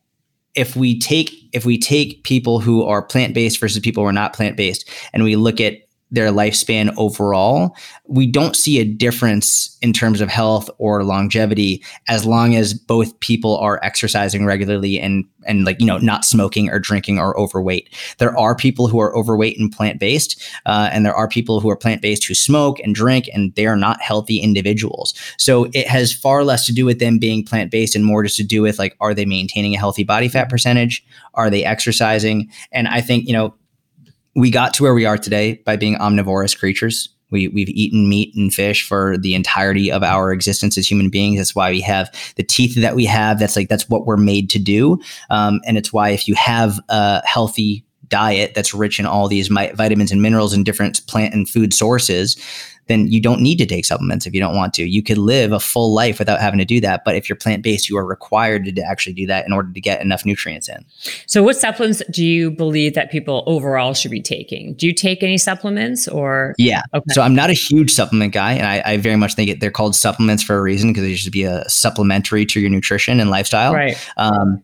if 0.54 0.74
we 0.74 0.98
take 0.98 1.32
if 1.52 1.64
we 1.64 1.78
take 1.78 2.22
people 2.24 2.60
who 2.60 2.82
are 2.84 3.02
plant 3.02 3.34
based 3.34 3.60
versus 3.60 3.80
people 3.80 4.02
who 4.02 4.08
are 4.08 4.12
not 4.12 4.32
plant 4.32 4.56
based, 4.56 4.88
and 5.12 5.22
we 5.22 5.36
look 5.36 5.60
at 5.60 5.74
their 6.10 6.30
lifespan 6.30 6.94
overall, 6.96 7.76
we 8.06 8.26
don't 8.26 8.54
see 8.54 8.78
a 8.78 8.84
difference 8.84 9.76
in 9.82 9.92
terms 9.92 10.20
of 10.20 10.28
health 10.28 10.70
or 10.78 11.02
longevity 11.02 11.82
as 12.08 12.24
long 12.24 12.54
as 12.54 12.74
both 12.74 13.18
people 13.20 13.56
are 13.58 13.80
exercising 13.82 14.46
regularly 14.46 15.00
and 15.00 15.24
and 15.46 15.64
like 15.64 15.80
you 15.80 15.86
know 15.86 15.98
not 15.98 16.24
smoking 16.24 16.70
or 16.70 16.78
drinking 16.78 17.18
or 17.18 17.38
overweight. 17.38 17.88
There 18.18 18.36
are 18.38 18.54
people 18.54 18.86
who 18.86 19.00
are 19.00 19.16
overweight 19.16 19.58
and 19.58 19.70
plant 19.72 19.98
based, 19.98 20.40
uh, 20.64 20.90
and 20.92 21.04
there 21.04 21.14
are 21.14 21.28
people 21.28 21.60
who 21.60 21.70
are 21.70 21.76
plant 21.76 22.02
based 22.02 22.24
who 22.24 22.34
smoke 22.34 22.78
and 22.80 22.94
drink, 22.94 23.28
and 23.32 23.52
they 23.54 23.66
are 23.66 23.76
not 23.76 24.00
healthy 24.00 24.38
individuals. 24.38 25.12
So 25.38 25.64
it 25.72 25.88
has 25.88 26.12
far 26.12 26.44
less 26.44 26.66
to 26.66 26.72
do 26.72 26.84
with 26.84 27.00
them 27.00 27.18
being 27.18 27.44
plant 27.44 27.72
based 27.72 27.96
and 27.96 28.04
more 28.04 28.22
just 28.22 28.36
to 28.36 28.44
do 28.44 28.62
with 28.62 28.78
like 28.78 28.96
are 29.00 29.14
they 29.14 29.24
maintaining 29.24 29.74
a 29.74 29.78
healthy 29.78 30.04
body 30.04 30.28
fat 30.28 30.48
percentage? 30.48 31.04
Are 31.34 31.50
they 31.50 31.64
exercising? 31.64 32.50
And 32.70 32.86
I 32.86 33.00
think 33.00 33.26
you 33.26 33.32
know 33.32 33.54
we 34.36 34.50
got 34.50 34.74
to 34.74 34.82
where 34.82 34.94
we 34.94 35.06
are 35.06 35.16
today 35.18 35.62
by 35.64 35.76
being 35.76 35.96
omnivorous 35.96 36.54
creatures. 36.54 37.08
We, 37.30 37.48
we've 37.48 37.70
eaten 37.70 38.08
meat 38.08 38.36
and 38.36 38.54
fish 38.54 38.86
for 38.86 39.16
the 39.16 39.34
entirety 39.34 39.90
of 39.90 40.04
our 40.04 40.30
existence 40.30 40.78
as 40.78 40.88
human 40.88 41.08
beings. 41.08 41.38
That's 41.38 41.56
why 41.56 41.70
we 41.70 41.80
have 41.80 42.12
the 42.36 42.44
teeth 42.44 42.80
that 42.80 42.94
we 42.94 43.04
have. 43.06 43.40
That's 43.40 43.56
like, 43.56 43.68
that's 43.68 43.88
what 43.88 44.06
we're 44.06 44.16
made 44.16 44.48
to 44.50 44.60
do. 44.60 45.00
Um, 45.30 45.60
and 45.66 45.76
it's 45.76 45.92
why 45.92 46.10
if 46.10 46.28
you 46.28 46.34
have 46.34 46.78
a 46.88 47.26
healthy 47.26 47.84
diet 48.08 48.52
that's 48.54 48.72
rich 48.72 49.00
in 49.00 49.06
all 49.06 49.26
these 49.26 49.50
mi- 49.50 49.72
vitamins 49.72 50.12
and 50.12 50.22
minerals 50.22 50.52
and 50.52 50.64
different 50.64 51.04
plant 51.08 51.34
and 51.34 51.48
food 51.48 51.74
sources, 51.74 52.36
then 52.88 53.06
you 53.08 53.20
don't 53.20 53.40
need 53.40 53.56
to 53.56 53.66
take 53.66 53.84
supplements 53.84 54.26
if 54.26 54.34
you 54.34 54.40
don't 54.40 54.54
want 54.54 54.74
to. 54.74 54.84
You 54.88 55.02
could 55.02 55.18
live 55.18 55.52
a 55.52 55.60
full 55.60 55.92
life 55.92 56.18
without 56.18 56.40
having 56.40 56.58
to 56.58 56.64
do 56.64 56.80
that. 56.80 57.02
But 57.04 57.16
if 57.16 57.28
you're 57.28 57.36
plant 57.36 57.62
based, 57.62 57.88
you 57.88 57.96
are 57.98 58.06
required 58.06 58.64
to 58.64 58.82
actually 58.82 59.14
do 59.14 59.26
that 59.26 59.46
in 59.46 59.52
order 59.52 59.72
to 59.72 59.80
get 59.80 60.00
enough 60.00 60.24
nutrients 60.24 60.68
in. 60.68 60.84
So, 61.26 61.42
what 61.42 61.56
supplements 61.56 62.02
do 62.10 62.24
you 62.24 62.50
believe 62.50 62.94
that 62.94 63.10
people 63.10 63.42
overall 63.46 63.94
should 63.94 64.10
be 64.10 64.22
taking? 64.22 64.74
Do 64.74 64.86
you 64.86 64.92
take 64.92 65.22
any 65.22 65.38
supplements 65.38 66.06
or? 66.08 66.54
Yeah. 66.58 66.82
Okay. 66.94 67.04
So, 67.10 67.22
I'm 67.22 67.34
not 67.34 67.50
a 67.50 67.54
huge 67.54 67.90
supplement 67.90 68.32
guy, 68.32 68.52
and 68.52 68.66
I, 68.66 68.82
I 68.92 68.96
very 68.98 69.16
much 69.16 69.34
think 69.34 69.50
it, 69.50 69.60
they're 69.60 69.70
called 69.70 69.94
supplements 69.94 70.42
for 70.42 70.56
a 70.56 70.62
reason 70.62 70.90
because 70.90 71.02
they 71.02 71.14
should 71.14 71.32
be 71.32 71.44
a 71.44 71.68
supplementary 71.68 72.46
to 72.46 72.60
your 72.60 72.70
nutrition 72.70 73.20
and 73.20 73.30
lifestyle. 73.30 73.74
Right. 73.74 73.96
Um, 74.16 74.62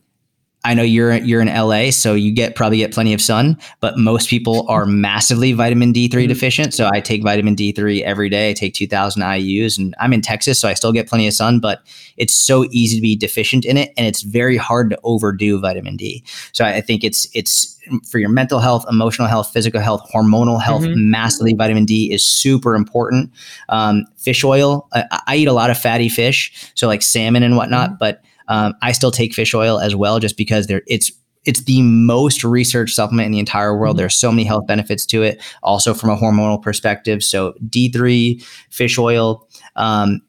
I 0.64 0.74
know 0.74 0.82
you're 0.82 1.14
you're 1.14 1.40
in 1.40 1.48
LA, 1.48 1.90
so 1.90 2.14
you 2.14 2.32
get 2.32 2.54
probably 2.54 2.78
get 2.78 2.92
plenty 2.92 3.12
of 3.12 3.20
sun, 3.20 3.58
but 3.80 3.98
most 3.98 4.28
people 4.28 4.64
are 4.68 4.86
massively 4.86 5.52
vitamin 5.52 5.92
D3 5.92 6.08
mm-hmm. 6.08 6.28
deficient. 6.28 6.74
So 6.74 6.88
I 6.92 7.00
take 7.00 7.22
vitamin 7.22 7.56
D3 7.56 8.02
every 8.02 8.28
day. 8.28 8.50
I 8.50 8.52
take 8.52 8.74
2000 8.74 9.22
IUs 9.22 9.78
and 9.78 9.94
I'm 9.98 10.12
in 10.12 10.20
Texas, 10.20 10.60
so 10.60 10.68
I 10.68 10.74
still 10.74 10.92
get 10.92 11.08
plenty 11.08 11.26
of 11.26 11.34
sun, 11.34 11.58
but 11.58 11.82
it's 12.16 12.34
so 12.34 12.66
easy 12.70 12.96
to 12.96 13.02
be 13.02 13.16
deficient 13.16 13.64
in 13.64 13.76
it 13.76 13.92
and 13.96 14.06
it's 14.06 14.22
very 14.22 14.56
hard 14.56 14.90
to 14.90 14.98
overdo 15.02 15.58
vitamin 15.58 15.96
D. 15.96 16.22
So 16.52 16.64
I 16.64 16.80
think 16.80 17.02
it's 17.02 17.26
it's 17.34 17.78
for 18.08 18.18
your 18.18 18.28
mental 18.28 18.60
health, 18.60 18.84
emotional 18.88 19.26
health, 19.26 19.52
physical 19.52 19.80
health, 19.80 20.08
hormonal 20.14 20.62
health, 20.62 20.82
mm-hmm. 20.82 21.10
massively 21.10 21.54
vitamin 21.54 21.84
D 21.84 22.12
is 22.12 22.24
super 22.24 22.74
important. 22.74 23.32
Um, 23.68 24.04
fish 24.16 24.44
oil, 24.44 24.88
I, 24.92 25.20
I, 25.26 25.36
eat 25.36 25.48
a 25.48 25.52
lot 25.52 25.70
of 25.70 25.78
fatty 25.78 26.08
fish, 26.08 26.70
so 26.74 26.86
like 26.86 27.02
salmon 27.02 27.42
and 27.42 27.56
whatnot, 27.56 27.90
mm-hmm. 27.90 27.98
but 27.98 28.22
um, 28.48 28.74
I 28.82 28.92
still 28.92 29.10
take 29.10 29.34
fish 29.34 29.54
oil 29.54 29.78
as 29.78 29.94
well, 29.94 30.18
just 30.18 30.36
because 30.36 30.66
there 30.66 30.82
it's 30.86 31.12
it's 31.44 31.64
the 31.64 31.82
most 31.82 32.44
researched 32.44 32.94
supplement 32.94 33.26
in 33.26 33.32
the 33.32 33.38
entire 33.38 33.76
world. 33.76 33.94
Mm-hmm. 33.94 33.98
There's 33.98 34.14
so 34.14 34.30
many 34.30 34.44
health 34.44 34.66
benefits 34.66 35.04
to 35.06 35.22
it. 35.22 35.42
Also 35.62 35.94
from 35.94 36.10
a 36.10 36.16
hormonal 36.16 36.62
perspective, 36.62 37.22
so 37.22 37.54
D3, 37.68 38.42
fish 38.70 38.98
oil. 38.98 39.48
Um, 39.76 40.20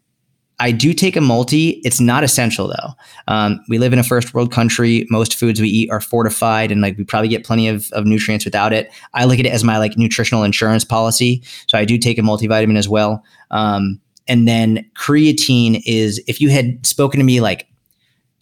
I 0.59 0.71
do 0.71 0.93
take 0.93 1.15
a 1.15 1.21
multi. 1.21 1.81
It's 1.83 1.99
not 1.99 2.23
essential 2.23 2.67
though. 2.67 2.93
Um, 3.27 3.59
we 3.69 3.79
live 3.79 3.91
in 3.91 3.99
a 3.99 4.03
first 4.03 4.33
world 4.33 4.51
country. 4.51 5.05
Most 5.09 5.35
foods 5.35 5.59
we 5.59 5.67
eat 5.67 5.89
are 5.91 5.99
fortified, 5.99 6.71
and 6.71 6.81
like 6.81 6.97
we 6.97 7.03
probably 7.03 7.27
get 7.27 7.43
plenty 7.43 7.67
of, 7.67 7.91
of 7.91 8.05
nutrients 8.05 8.45
without 8.45 8.71
it. 8.71 8.91
I 9.13 9.25
look 9.25 9.39
at 9.39 9.45
it 9.45 9.51
as 9.51 9.63
my 9.63 9.77
like 9.77 9.97
nutritional 9.97 10.43
insurance 10.43 10.85
policy. 10.85 11.43
So 11.67 11.77
I 11.77 11.85
do 11.85 11.97
take 11.97 12.17
a 12.17 12.21
multivitamin 12.21 12.77
as 12.77 12.87
well. 12.87 13.23
Um, 13.51 13.99
and 14.27 14.47
then 14.47 14.89
creatine 14.95 15.81
is 15.85 16.23
if 16.27 16.39
you 16.39 16.49
had 16.49 16.85
spoken 16.85 17.19
to 17.19 17.25
me 17.25 17.41
like 17.41 17.67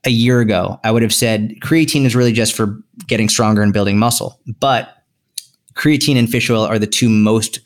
a 0.04 0.10
year 0.10 0.40
ago, 0.40 0.80
I 0.84 0.92
would 0.92 1.02
have 1.02 1.14
said 1.14 1.56
creatine 1.62 2.06
is 2.06 2.16
really 2.16 2.34
just 2.34 2.54
for 2.54 2.80
getting 3.08 3.30
stronger 3.30 3.62
and 3.62 3.72
building 3.72 3.98
muscle. 3.98 4.40
But 4.60 4.96
creatine 5.76 6.18
and 6.18 6.30
fish 6.30 6.50
oil 6.50 6.64
are 6.64 6.80
the 6.80 6.88
two 6.88 7.10
most 7.10 7.60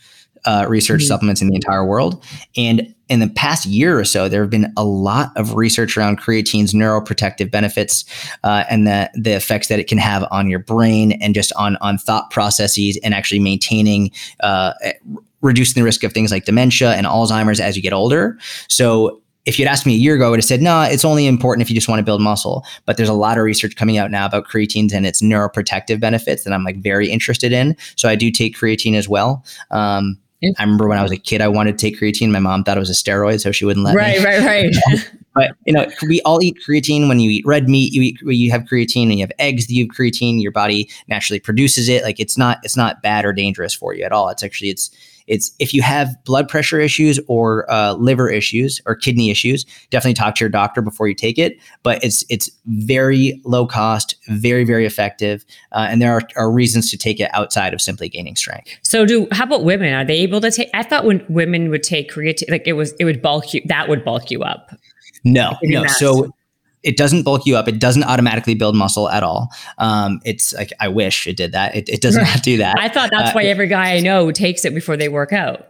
uh, 0.45 0.65
research 0.67 1.01
mm-hmm. 1.01 1.07
supplements 1.07 1.41
in 1.41 1.47
the 1.47 1.55
entire 1.55 1.85
world. 1.85 2.23
And 2.55 2.93
in 3.07 3.19
the 3.19 3.27
past 3.27 3.65
year 3.65 3.99
or 3.99 4.03
so, 4.03 4.27
there 4.27 4.41
have 4.41 4.49
been 4.49 4.71
a 4.77 4.83
lot 4.83 5.31
of 5.35 5.55
research 5.55 5.97
around 5.97 6.19
creatine's 6.19 6.73
neuroprotective 6.73 7.51
benefits 7.51 8.05
uh, 8.43 8.63
and 8.69 8.87
the 8.87 9.09
the 9.15 9.31
effects 9.31 9.67
that 9.67 9.79
it 9.79 9.87
can 9.87 9.97
have 9.97 10.25
on 10.31 10.49
your 10.49 10.59
brain 10.59 11.13
and 11.13 11.33
just 11.33 11.53
on 11.53 11.77
on 11.77 11.97
thought 11.97 12.31
processes 12.31 12.99
and 13.03 13.13
actually 13.13 13.39
maintaining. 13.39 14.11
Uh, 14.41 14.73
reducing 15.41 15.79
the 15.79 15.85
risk 15.85 16.03
of 16.03 16.11
things 16.11 16.31
like 16.31 16.45
dementia 16.45 16.93
and 16.93 17.05
Alzheimer's 17.05 17.59
as 17.59 17.75
you 17.75 17.81
get 17.83 17.93
older. 17.93 18.35
So 18.67 19.21
if 19.45 19.59
you'd 19.59 19.67
asked 19.67 19.85
me 19.85 19.93
a 19.93 19.97
year 19.97 20.15
ago, 20.15 20.27
I 20.27 20.29
would 20.31 20.39
have 20.39 20.45
said, 20.45 20.61
no, 20.61 20.71
nah, 20.71 20.85
it's 20.85 21.05
only 21.05 21.27
important 21.27 21.61
if 21.61 21.69
you 21.69 21.75
just 21.75 21.87
want 21.87 21.99
to 21.99 22.03
build 22.03 22.21
muscle. 22.21 22.65
But 22.85 22.97
there's 22.97 23.09
a 23.09 23.13
lot 23.13 23.37
of 23.37 23.43
research 23.43 23.75
coming 23.75 23.97
out 23.97 24.11
now 24.11 24.25
about 24.25 24.47
creatines 24.47 24.93
and 24.93 25.05
its 25.05 25.21
neuroprotective 25.21 25.99
benefits 25.99 26.43
that 26.43 26.53
I'm 26.53 26.63
like 26.63 26.77
very 26.77 27.09
interested 27.09 27.53
in. 27.53 27.77
So 27.95 28.09
I 28.09 28.15
do 28.15 28.31
take 28.31 28.57
creatine 28.57 28.95
as 28.95 29.07
well. 29.07 29.45
Um, 29.71 30.17
I 30.57 30.63
remember 30.63 30.87
when 30.87 30.97
I 30.97 31.03
was 31.03 31.11
a 31.11 31.17
kid, 31.17 31.41
I 31.41 31.47
wanted 31.47 31.77
to 31.77 31.89
take 31.89 31.99
creatine. 31.99 32.29
My 32.29 32.39
mom 32.39 32.63
thought 32.63 32.77
it 32.77 32.79
was 32.79 32.89
a 32.89 32.93
steroid, 32.93 33.41
so 33.41 33.51
she 33.51 33.65
wouldn't 33.65 33.85
let 33.85 33.95
right, 33.95 34.19
me. 34.19 34.25
Right, 34.25 34.45
right, 34.45 34.75
right. 34.87 35.11
but 35.33 35.51
you 35.65 35.73
know, 35.73 35.87
we 36.07 36.21
all 36.21 36.41
eat 36.43 36.57
creatine. 36.67 37.07
When 37.07 37.19
you 37.19 37.31
eat 37.31 37.45
red 37.45 37.67
meat, 37.67 37.93
you 37.93 38.01
eat 38.01 38.19
you 38.21 38.51
have 38.51 38.63
creatine, 38.63 39.03
and 39.03 39.13
you 39.13 39.21
have 39.21 39.31
eggs. 39.39 39.69
You 39.71 39.85
have 39.85 39.95
creatine. 39.95 40.41
Your 40.41 40.51
body 40.51 40.89
naturally 41.07 41.39
produces 41.39 41.89
it. 41.89 42.03
Like 42.03 42.19
it's 42.19 42.37
not 42.37 42.59
it's 42.63 42.77
not 42.77 43.01
bad 43.01 43.25
or 43.25 43.33
dangerous 43.33 43.73
for 43.73 43.95
you 43.95 44.03
at 44.03 44.11
all. 44.11 44.29
It's 44.29 44.43
actually 44.43 44.69
it's 44.69 44.91
it's 45.27 45.51
if 45.59 45.73
you 45.73 45.81
have 45.81 46.15
blood 46.23 46.47
pressure 46.47 46.79
issues 46.79 47.19
or 47.27 47.69
uh, 47.71 47.93
liver 47.93 48.29
issues 48.29 48.81
or 48.85 48.95
kidney 48.95 49.29
issues, 49.29 49.65
definitely 49.89 50.13
talk 50.13 50.35
to 50.35 50.43
your 50.43 50.49
doctor 50.49 50.81
before 50.81 51.07
you 51.07 51.15
take 51.15 51.37
it. 51.37 51.57
But 51.83 52.03
it's 52.03 52.23
it's 52.29 52.49
very 52.65 53.41
low 53.45 53.65
cost, 53.65 54.15
very 54.27 54.63
very 54.63 54.85
effective, 54.85 55.45
uh, 55.71 55.87
and 55.89 56.01
there 56.01 56.13
are, 56.13 56.21
are 56.35 56.51
reasons 56.51 56.91
to 56.91 56.97
take 56.97 57.19
it 57.19 57.29
outside 57.33 57.73
of 57.73 57.81
simply 57.81 58.09
gaining 58.09 58.35
strength. 58.35 58.69
So, 58.81 59.05
do 59.05 59.27
how 59.31 59.45
about 59.45 59.63
women? 59.63 59.93
Are 59.93 60.05
they 60.05 60.17
able 60.19 60.41
to 60.41 60.51
take? 60.51 60.69
I 60.73 60.83
thought 60.83 61.05
when 61.05 61.25
women 61.29 61.69
would 61.69 61.83
take 61.83 62.11
creatine, 62.11 62.49
like 62.49 62.67
it 62.67 62.73
was 62.73 62.93
it 62.93 63.05
would 63.05 63.21
bulk 63.21 63.53
you. 63.53 63.61
That 63.65 63.89
would 63.89 64.03
bulk 64.03 64.31
you 64.31 64.43
up. 64.43 64.71
No, 65.23 65.57
no. 65.63 65.87
So 65.87 66.31
it 66.85 66.97
doesn't 66.97 67.23
bulk 67.23 67.45
you 67.45 67.57
up. 67.57 67.67
It 67.67 67.79
doesn't 67.79 68.03
automatically 68.03 68.53
build 68.53 68.75
muscle 68.75 69.09
at 69.09 69.23
all. 69.23 69.49
Um, 69.79 70.21
it's 70.23 70.53
like 70.53 70.71
I 70.79 70.87
wish 70.87 71.25
it 71.27 71.35
did 71.35 71.51
that. 71.51 71.75
It, 71.75 71.89
it 71.89 72.01
does 72.01 72.15
not 72.15 72.43
do 72.43 72.57
that. 72.57 72.77
I 72.79 72.87
thought 72.87 73.09
that's 73.11 73.31
uh, 73.31 73.33
why 73.33 73.45
every 73.45 73.67
guy 73.67 73.95
I 73.95 73.99
know 73.99 74.31
takes 74.31 74.63
it 74.63 74.73
before 74.73 74.95
they 74.95 75.09
work 75.09 75.33
out. 75.33 75.67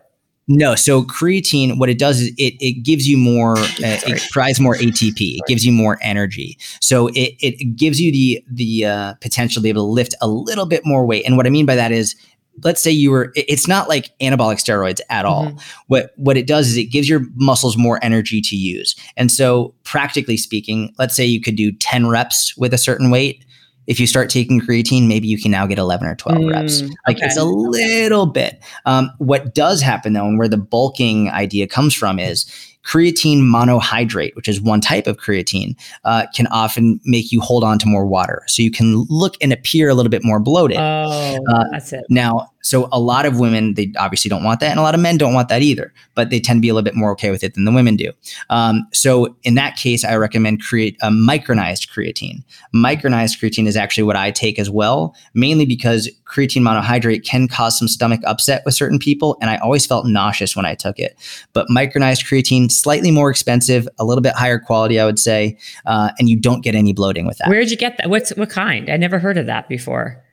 No, 0.47 0.75
so 0.75 1.01
creatine, 1.01 1.79
what 1.79 1.89
it 1.89 1.97
does 1.97 2.21
is 2.21 2.27
it 2.37 2.55
it 2.59 2.83
gives 2.83 3.07
you 3.07 3.17
more, 3.17 3.57
uh, 3.57 3.63
it 3.79 4.27
provides 4.29 4.59
more 4.59 4.75
ATP. 4.75 5.37
It 5.37 5.41
gives 5.47 5.65
you 5.65 5.71
more 5.71 5.97
energy. 6.01 6.57
So 6.81 7.07
it 7.07 7.35
it 7.39 7.75
gives 7.75 7.99
you 7.99 8.11
the 8.11 8.43
the 8.51 8.85
uh, 8.85 9.13
potential 9.15 9.61
to 9.61 9.63
be 9.63 9.69
able 9.69 9.87
to 9.87 9.91
lift 9.91 10.13
a 10.21 10.27
little 10.27 10.65
bit 10.65 10.85
more 10.85 11.05
weight. 11.05 11.25
And 11.25 11.37
what 11.37 11.47
I 11.47 11.49
mean 11.49 11.65
by 11.65 11.75
that 11.75 11.91
is 11.91 12.15
let's 12.63 12.81
say 12.81 12.91
you 12.91 13.11
were 13.11 13.31
it's 13.35 13.67
not 13.67 13.89
like 13.89 14.17
anabolic 14.19 14.57
steroids 14.57 15.01
at 15.09 15.25
all. 15.25 15.45
Mm-hmm. 15.45 15.57
what 15.87 16.11
what 16.15 16.37
it 16.37 16.47
does 16.47 16.67
is 16.67 16.77
it 16.77 16.85
gives 16.85 17.09
your 17.09 17.21
muscles 17.35 17.77
more 17.77 17.99
energy 18.01 18.41
to 18.41 18.55
use. 18.55 18.95
And 19.17 19.31
so 19.31 19.73
practically 19.83 20.37
speaking 20.37 20.93
let's 20.97 21.15
say 21.15 21.25
you 21.25 21.41
could 21.41 21.55
do 21.55 21.71
10 21.71 22.07
reps 22.07 22.55
with 22.57 22.73
a 22.73 22.77
certain 22.77 23.09
weight. 23.11 23.45
If 23.87 23.99
you 23.99 24.07
start 24.07 24.29
taking 24.29 24.61
creatine 24.61 25.07
maybe 25.07 25.27
you 25.27 25.41
can 25.41 25.51
now 25.51 25.65
get 25.65 25.77
11 25.77 26.07
or 26.07 26.15
12 26.15 26.37
mm, 26.39 26.51
reps 26.51 26.81
like 27.07 27.17
okay. 27.17 27.25
it's 27.25 27.37
a 27.37 27.45
little 27.45 28.25
bit. 28.25 28.63
Um, 28.85 29.11
what 29.17 29.53
does 29.53 29.81
happen 29.81 30.13
though 30.13 30.25
and 30.25 30.37
where 30.37 30.47
the 30.47 30.57
bulking 30.57 31.29
idea 31.29 31.67
comes 31.67 31.93
from 31.93 32.19
is 32.19 32.45
creatine 32.85 33.39
monohydrate, 33.39 34.35
which 34.35 34.47
is 34.47 34.61
one 34.61 34.79
type 34.79 35.07
of 35.07 35.17
creatine, 35.17 35.75
uh, 36.03 36.25
can 36.33 36.47
often 36.47 36.99
make 37.03 37.31
you 37.31 37.41
hold 37.41 37.63
on 37.63 37.79
to 37.79 37.87
more 37.87 38.05
water. 38.05 38.43
So 38.47 38.61
you 38.61 38.71
can 38.71 39.05
look 39.09 39.35
and 39.41 39.51
appear 39.51 39.89
a 39.89 39.93
little 39.93 40.09
bit 40.09 40.23
more 40.23 40.39
bloated. 40.39 40.77
Oh, 40.77 41.39
uh, 41.51 41.63
that's 41.71 41.91
it. 41.93 42.05
Now, 42.09 42.51
so 42.65 42.89
a 42.91 42.99
lot 42.99 43.27
of 43.27 43.39
women, 43.39 43.75
they 43.75 43.93
obviously 43.99 44.27
don't 44.27 44.43
want 44.43 44.59
that, 44.59 44.71
and 44.71 44.79
a 44.79 44.81
lot 44.81 44.95
of 44.95 44.99
men 44.99 45.17
don't 45.17 45.35
want 45.35 45.49
that 45.49 45.61
either. 45.61 45.93
But 46.15 46.31
they 46.31 46.39
tend 46.39 46.57
to 46.57 46.61
be 46.61 46.69
a 46.69 46.73
little 46.73 46.83
bit 46.83 46.95
more 46.95 47.11
okay 47.11 47.29
with 47.29 47.43
it 47.43 47.53
than 47.53 47.63
the 47.63 47.71
women 47.71 47.95
do. 47.95 48.11
Um, 48.49 48.87
so 48.91 49.35
in 49.43 49.53
that 49.53 49.75
case, 49.75 50.03
I 50.03 50.15
recommend 50.15 50.63
create 50.63 50.97
a 51.03 51.09
micronized 51.09 51.89
creatine. 51.93 52.43
Micronized 52.73 53.39
creatine 53.39 53.67
is 53.67 53.77
actually 53.77 54.03
what 54.03 54.15
I 54.15 54.31
take 54.31 54.57
as 54.57 54.67
well, 54.67 55.15
mainly 55.35 55.67
because 55.67 56.09
creatine 56.25 56.63
monohydrate 56.63 57.23
can 57.23 57.47
cause 57.47 57.77
some 57.77 57.87
stomach 57.87 58.21
upset 58.25 58.63
with 58.65 58.73
certain 58.73 58.97
people, 58.97 59.37
and 59.41 59.51
I 59.51 59.57
always 59.57 59.85
felt 59.85 60.07
nauseous 60.07 60.55
when 60.55 60.65
I 60.65 60.73
took 60.73 60.97
it. 60.97 61.15
But 61.53 61.67
micronized 61.67 62.25
creatine, 62.25 62.71
slightly 62.71 63.11
more 63.11 63.29
expensive, 63.29 63.87
a 63.99 64.05
little 64.05 64.23
bit 64.23 64.33
higher 64.33 64.57
quality, 64.57 64.99
I 64.99 65.05
would 65.05 65.19
say, 65.19 65.55
uh, 65.85 66.09
and 66.17 66.29
you 66.29 66.35
don't 66.35 66.61
get 66.61 66.73
any 66.73 66.93
bloating 66.93 67.27
with 67.27 67.37
that. 67.37 67.47
Where 67.47 67.59
did 67.59 67.69
you 67.69 67.77
get 67.77 67.97
that? 67.97 68.09
What's 68.09 68.31
what 68.31 68.49
kind? 68.49 68.89
I 68.89 68.97
never 68.97 69.19
heard 69.19 69.37
of 69.37 69.45
that 69.45 69.69
before. 69.69 70.23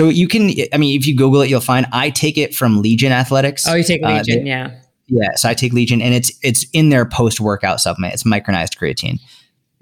So 0.00 0.08
you 0.08 0.28
can, 0.28 0.50
I 0.72 0.78
mean, 0.78 0.98
if 0.98 1.06
you 1.06 1.14
Google 1.14 1.42
it, 1.42 1.50
you'll 1.50 1.60
find 1.60 1.84
I 1.92 2.08
take 2.08 2.38
it 2.38 2.54
from 2.54 2.80
Legion 2.80 3.12
Athletics. 3.12 3.68
Oh, 3.68 3.74
you 3.74 3.84
take 3.84 4.00
Legion, 4.02 4.38
uh, 4.38 4.42
they, 4.42 4.48
yeah. 4.48 4.80
Yeah, 5.08 5.34
so 5.34 5.46
I 5.50 5.52
take 5.52 5.74
Legion, 5.74 6.00
and 6.00 6.14
it's 6.14 6.32
it's 6.42 6.64
in 6.72 6.88
their 6.88 7.04
post 7.04 7.38
workout 7.38 7.82
supplement. 7.82 8.14
It's 8.14 8.22
micronized 8.22 8.78
creatine. 8.78 9.20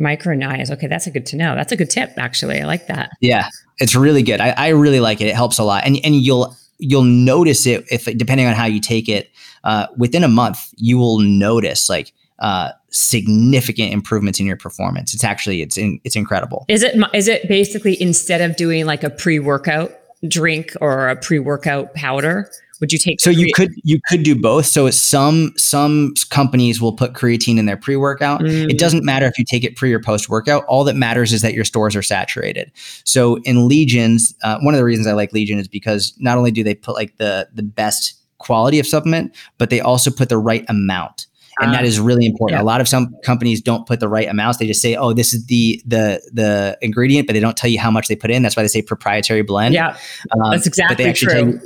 Micronized. 0.01 0.73
Okay, 0.73 0.89
that's 0.89 1.07
a 1.07 1.13
good 1.13 1.25
to 1.27 1.37
know. 1.37 1.55
That's 1.55 1.71
a 1.71 1.77
good 1.77 1.89
tip, 1.89 2.15
actually. 2.17 2.61
I 2.61 2.65
like 2.65 2.89
that. 2.89 3.11
Yeah, 3.21 3.49
it's 3.79 3.95
really 3.95 4.25
good. 4.25 4.41
I, 4.41 4.49
I 4.57 4.69
really 4.71 4.99
like 4.99 5.21
it. 5.21 5.29
It 5.29 5.37
helps 5.37 5.59
a 5.59 5.63
lot, 5.63 5.85
and 5.87 6.01
and 6.03 6.17
you'll 6.17 6.57
you'll 6.79 7.05
notice 7.05 7.65
it 7.65 7.85
if 7.89 8.07
depending 8.17 8.49
on 8.49 8.55
how 8.55 8.65
you 8.65 8.81
take 8.81 9.09
it. 9.09 9.31
Uh, 9.63 9.87
within 9.97 10.25
a 10.25 10.29
month, 10.29 10.59
you 10.79 10.99
will 10.99 11.21
notice 11.21 11.89
like 11.89 12.13
uh, 12.41 12.73
significant 12.91 13.93
improvements 13.93 14.41
in 14.41 14.47
your 14.47 14.57
performance. 14.57 15.15
It's 15.15 15.25
actually 15.25 15.63
it's 15.63 15.77
in, 15.77 16.01
it's 16.03 16.17
incredible. 16.17 16.65
Is 16.69 16.83
it 16.83 16.97
is 17.15 17.29
it 17.29 17.47
basically 17.47 18.01
instead 18.01 18.41
of 18.41 18.57
doing 18.57 18.85
like 18.85 19.05
a 19.05 19.11
pre 19.11 19.39
workout 19.39 19.93
drink 20.27 20.73
or 20.81 21.09
a 21.09 21.17
pre 21.17 21.39
workout 21.39 21.95
powder? 21.95 22.51
Would 22.81 22.93
you 22.93 22.99
take? 22.99 23.21
So 23.21 23.31
you 23.31 23.53
could 23.55 23.73
you 23.83 24.01
could 24.09 24.23
do 24.23 24.41
both. 24.41 24.67
So 24.67 24.89
some 24.91 25.53
some 25.57 26.15
companies 26.31 26.81
will 26.81 26.93
put 26.93 27.13
creatine 27.13 27.59
in 27.59 27.67
their 27.67 27.77
pre 27.77 27.97
workout. 27.97 28.41
Mm. 28.41 28.71
It 28.71 28.79
doesn't 28.79 29.05
matter 29.05 29.27
if 29.27 29.37
you 29.37 29.45
take 29.45 29.65
it 29.65 29.77
pre 29.77 29.93
or 29.93 30.01
post 30.01 30.29
workout. 30.29 30.65
All 30.67 30.85
that 30.85 30.95
matters 30.95 31.33
is 31.33 31.43
that 31.43 31.55
your 31.55 31.65
stores 31.65 31.97
are 31.97 32.03
saturated. 32.03 32.71
So 33.05 33.39
in 33.43 33.67
Legions, 33.67 34.35
uh, 34.45 34.59
one 34.61 34.75
of 34.75 34.79
the 34.79 34.85
reasons 34.85 35.09
I 35.09 35.13
like 35.13 35.33
Legion 35.33 35.59
is 35.59 35.67
because 35.67 36.15
not 36.19 36.39
only 36.39 36.53
do 36.53 36.63
they 36.63 36.75
put 36.75 36.95
like 36.95 37.17
the 37.17 37.49
the 37.53 37.65
best 37.65 38.15
quality 38.39 38.79
of 38.79 38.87
supplement, 38.87 39.35
but 39.59 39.71
they 39.71 39.81
also 39.81 40.11
put 40.11 40.29
the 40.29 40.39
right 40.39 40.65
amount 40.69 41.28
and 41.61 41.73
that 41.73 41.85
ah. 41.85 42.05
really 42.05 42.27
important. 42.27 42.59
Yeah. 42.59 42.63
A 42.63 42.67
lot 42.67 42.81
of 42.81 42.89
some 42.89 43.15
companies 43.25 43.61
don't 43.61 43.87
put 43.87 44.01
the 44.01 44.09
right 44.09 44.29
amounts. 44.29 44.59
They 44.59 44.67
just 44.67 44.83
say, 44.83 44.95
"Oh, 44.95 45.13
this 45.13 45.35
is 45.35 45.47
the 45.47 45.83
the 45.87 46.21
the 46.33 46.79
ingredient," 46.81 47.27
but 47.27 47.33
they 47.33 47.41
don't 47.41 47.57
tell 47.57 47.71
you 47.71 47.79
how 47.79 47.91
much 47.91 48.09
they 48.09 48.17
put 48.17 48.31
in. 48.31 48.43
That's 48.43 48.57
why 48.57 48.63
they 48.63 48.69
say 48.69 48.83
proprietary 48.83 49.43
blend. 49.43 49.75
Yeah, 49.75 49.97
um, 50.33 50.51
that's 50.51 50.67
exactly 50.67 51.13
true. 51.13 51.53
You, 51.53 51.61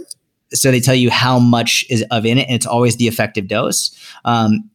so 0.53 0.71
they 0.71 0.81
tell 0.81 0.95
you 0.95 1.11
how 1.11 1.39
much 1.39 1.85
is 1.89 2.05
of 2.11 2.27
in 2.27 2.39
it, 2.39 2.47
and 2.47 2.55
it's 2.55 2.67
always 2.67 2.97
the 2.97 3.09
effective 3.09 3.49
dose. 3.49 3.97
Um, 4.25 4.69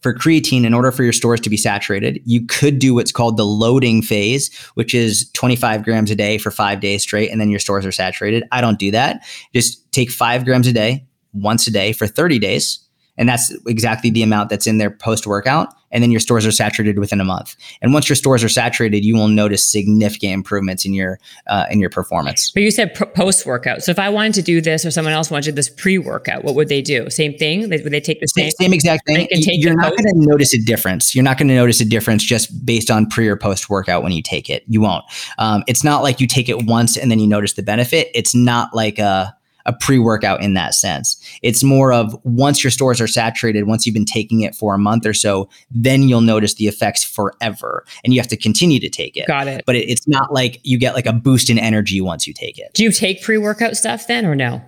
for 0.00 0.12
creatine, 0.12 0.64
in 0.64 0.74
order 0.74 0.90
for 0.90 1.04
your 1.04 1.12
stores 1.12 1.40
to 1.40 1.50
be 1.50 1.56
saturated, 1.56 2.20
you 2.24 2.44
could 2.44 2.80
do 2.80 2.92
what's 2.92 3.12
called 3.12 3.36
the 3.36 3.46
loading 3.46 4.02
phase, 4.02 4.52
which 4.74 4.96
is 4.96 5.30
25 5.30 5.84
grams 5.84 6.10
a 6.10 6.16
day 6.16 6.38
for 6.38 6.50
five 6.50 6.80
days 6.80 7.02
straight, 7.02 7.30
and 7.30 7.40
then 7.40 7.50
your 7.50 7.60
stores 7.60 7.86
are 7.86 7.92
saturated. 7.92 8.42
I 8.50 8.60
don't 8.60 8.80
do 8.80 8.90
that. 8.90 9.24
Just 9.54 9.90
take 9.92 10.10
five 10.10 10.44
grams 10.44 10.66
a 10.66 10.72
day, 10.72 11.06
once 11.32 11.68
a 11.68 11.70
day 11.70 11.92
for 11.92 12.08
30 12.08 12.40
days 12.40 12.80
and 13.18 13.28
that's 13.28 13.54
exactly 13.66 14.10
the 14.10 14.22
amount 14.22 14.48
that's 14.48 14.66
in 14.66 14.78
their 14.78 14.90
post 14.90 15.26
workout. 15.26 15.68
And 15.94 16.02
then 16.02 16.10
your 16.10 16.20
stores 16.20 16.46
are 16.46 16.52
saturated 16.52 16.98
within 16.98 17.20
a 17.20 17.24
month. 17.24 17.54
And 17.82 17.92
once 17.92 18.08
your 18.08 18.16
stores 18.16 18.42
are 18.42 18.48
saturated, 18.48 19.04
you 19.04 19.14
will 19.14 19.28
notice 19.28 19.62
significant 19.62 20.32
improvements 20.32 20.86
in 20.86 20.94
your 20.94 21.18
uh, 21.48 21.66
in 21.70 21.80
your 21.80 21.90
performance. 21.90 22.50
But 22.50 22.62
you 22.62 22.70
said 22.70 22.94
post 23.14 23.44
workout. 23.44 23.82
So 23.82 23.90
if 23.90 23.98
I 23.98 24.08
wanted 24.08 24.32
to 24.34 24.42
do 24.42 24.62
this, 24.62 24.86
or 24.86 24.90
someone 24.90 25.12
else 25.12 25.30
wanted 25.30 25.54
this 25.54 25.68
pre 25.68 25.98
workout, 25.98 26.44
what 26.44 26.54
would 26.54 26.68
they 26.68 26.80
do? 26.80 27.10
Same 27.10 27.36
thing? 27.36 27.68
Would 27.68 27.90
they 27.90 28.00
take 28.00 28.20
the 28.20 28.26
same 28.26 28.50
same 28.52 28.72
exact 28.72 29.06
thing? 29.06 29.28
You're 29.30 29.76
not 29.76 29.90
going 29.90 30.14
to 30.14 30.14
notice 30.14 30.54
a 30.54 30.62
difference. 30.62 31.14
You're 31.14 31.24
not 31.24 31.36
going 31.36 31.48
to 31.48 31.54
notice 31.54 31.80
a 31.82 31.84
difference 31.84 32.24
just 32.24 32.64
based 32.64 32.90
on 32.90 33.06
pre 33.06 33.28
or 33.28 33.36
post 33.36 33.68
workout 33.68 34.02
when 34.02 34.12
you 34.12 34.22
take 34.22 34.48
it. 34.48 34.64
You 34.68 34.80
won't. 34.80 35.04
Um, 35.36 35.62
it's 35.66 35.84
not 35.84 36.02
like 36.02 36.20
you 36.20 36.26
take 36.26 36.48
it 36.48 36.64
once 36.64 36.96
and 36.96 37.10
then 37.10 37.18
you 37.18 37.26
notice 37.26 37.52
the 37.52 37.62
benefit. 37.62 38.08
It's 38.14 38.34
not 38.34 38.74
like 38.74 38.98
a 38.98 39.36
a 39.66 39.72
pre-workout 39.72 40.42
in 40.42 40.54
that 40.54 40.74
sense. 40.74 41.16
It's 41.42 41.62
more 41.62 41.92
of 41.92 42.18
once 42.24 42.62
your 42.64 42.70
stores 42.70 43.00
are 43.00 43.06
saturated, 43.06 43.64
once 43.64 43.86
you've 43.86 43.94
been 43.94 44.04
taking 44.04 44.40
it 44.40 44.54
for 44.54 44.74
a 44.74 44.78
month 44.78 45.06
or 45.06 45.14
so, 45.14 45.48
then 45.70 46.02
you'll 46.02 46.20
notice 46.20 46.54
the 46.54 46.66
effects 46.66 47.04
forever, 47.04 47.84
and 48.04 48.12
you 48.12 48.20
have 48.20 48.28
to 48.28 48.36
continue 48.36 48.80
to 48.80 48.88
take 48.88 49.16
it. 49.16 49.26
Got 49.26 49.48
it. 49.48 49.64
But 49.66 49.76
it, 49.76 49.88
it's 49.88 50.08
not 50.08 50.32
like 50.32 50.60
you 50.62 50.78
get 50.78 50.94
like 50.94 51.06
a 51.06 51.12
boost 51.12 51.50
in 51.50 51.58
energy 51.58 52.00
once 52.00 52.26
you 52.26 52.34
take 52.34 52.58
it. 52.58 52.72
Do 52.74 52.82
you 52.82 52.92
take 52.92 53.22
pre-workout 53.22 53.76
stuff 53.76 54.06
then, 54.06 54.26
or 54.26 54.34
no? 54.34 54.62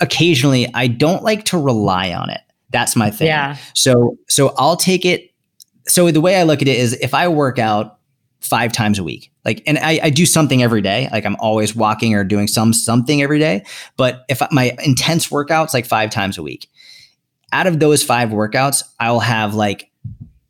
Occasionally, 0.00 0.68
I 0.74 0.86
don't 0.86 1.22
like 1.22 1.44
to 1.46 1.58
rely 1.58 2.12
on 2.12 2.30
it. 2.30 2.40
That's 2.70 2.94
my 2.94 3.10
thing. 3.10 3.26
Yeah. 3.26 3.56
So 3.74 4.16
so 4.28 4.54
I'll 4.56 4.76
take 4.76 5.04
it. 5.04 5.32
So 5.88 6.10
the 6.10 6.20
way 6.20 6.36
I 6.36 6.44
look 6.44 6.62
at 6.62 6.68
it 6.68 6.78
is, 6.78 6.92
if 6.94 7.14
I 7.14 7.28
work 7.28 7.58
out 7.58 7.98
five 8.40 8.72
times 8.72 8.98
a 8.98 9.04
week. 9.04 9.32
Like, 9.44 9.62
and 9.66 9.78
I, 9.78 10.00
I, 10.02 10.10
do 10.10 10.24
something 10.26 10.62
every 10.62 10.80
day. 10.80 11.08
Like 11.12 11.24
I'm 11.24 11.36
always 11.36 11.74
walking 11.74 12.14
or 12.14 12.24
doing 12.24 12.46
some 12.46 12.72
something 12.72 13.22
every 13.22 13.38
day. 13.38 13.64
But 13.96 14.24
if 14.28 14.42
my 14.50 14.76
intense 14.82 15.28
workouts 15.28 15.74
like 15.74 15.86
five 15.86 16.10
times 16.10 16.38
a 16.38 16.42
week, 16.42 16.68
out 17.52 17.66
of 17.66 17.80
those 17.80 18.02
five 18.02 18.30
workouts, 18.30 18.82
I'll 18.98 19.20
have 19.20 19.54
like 19.54 19.90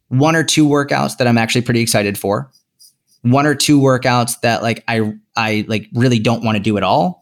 one 0.08 0.36
or 0.36 0.44
two 0.44 0.66
workouts 0.66 1.16
that 1.16 1.26
I'm 1.26 1.38
actually 1.38 1.62
pretty 1.62 1.80
excited 1.80 2.18
for. 2.18 2.50
One 3.22 3.46
or 3.46 3.54
two 3.54 3.80
workouts 3.80 4.40
that 4.40 4.62
like 4.62 4.84
I 4.88 5.14
I 5.36 5.64
like 5.68 5.88
really 5.92 6.18
don't 6.18 6.44
want 6.44 6.56
to 6.56 6.62
do 6.62 6.76
at 6.76 6.82
all 6.82 7.19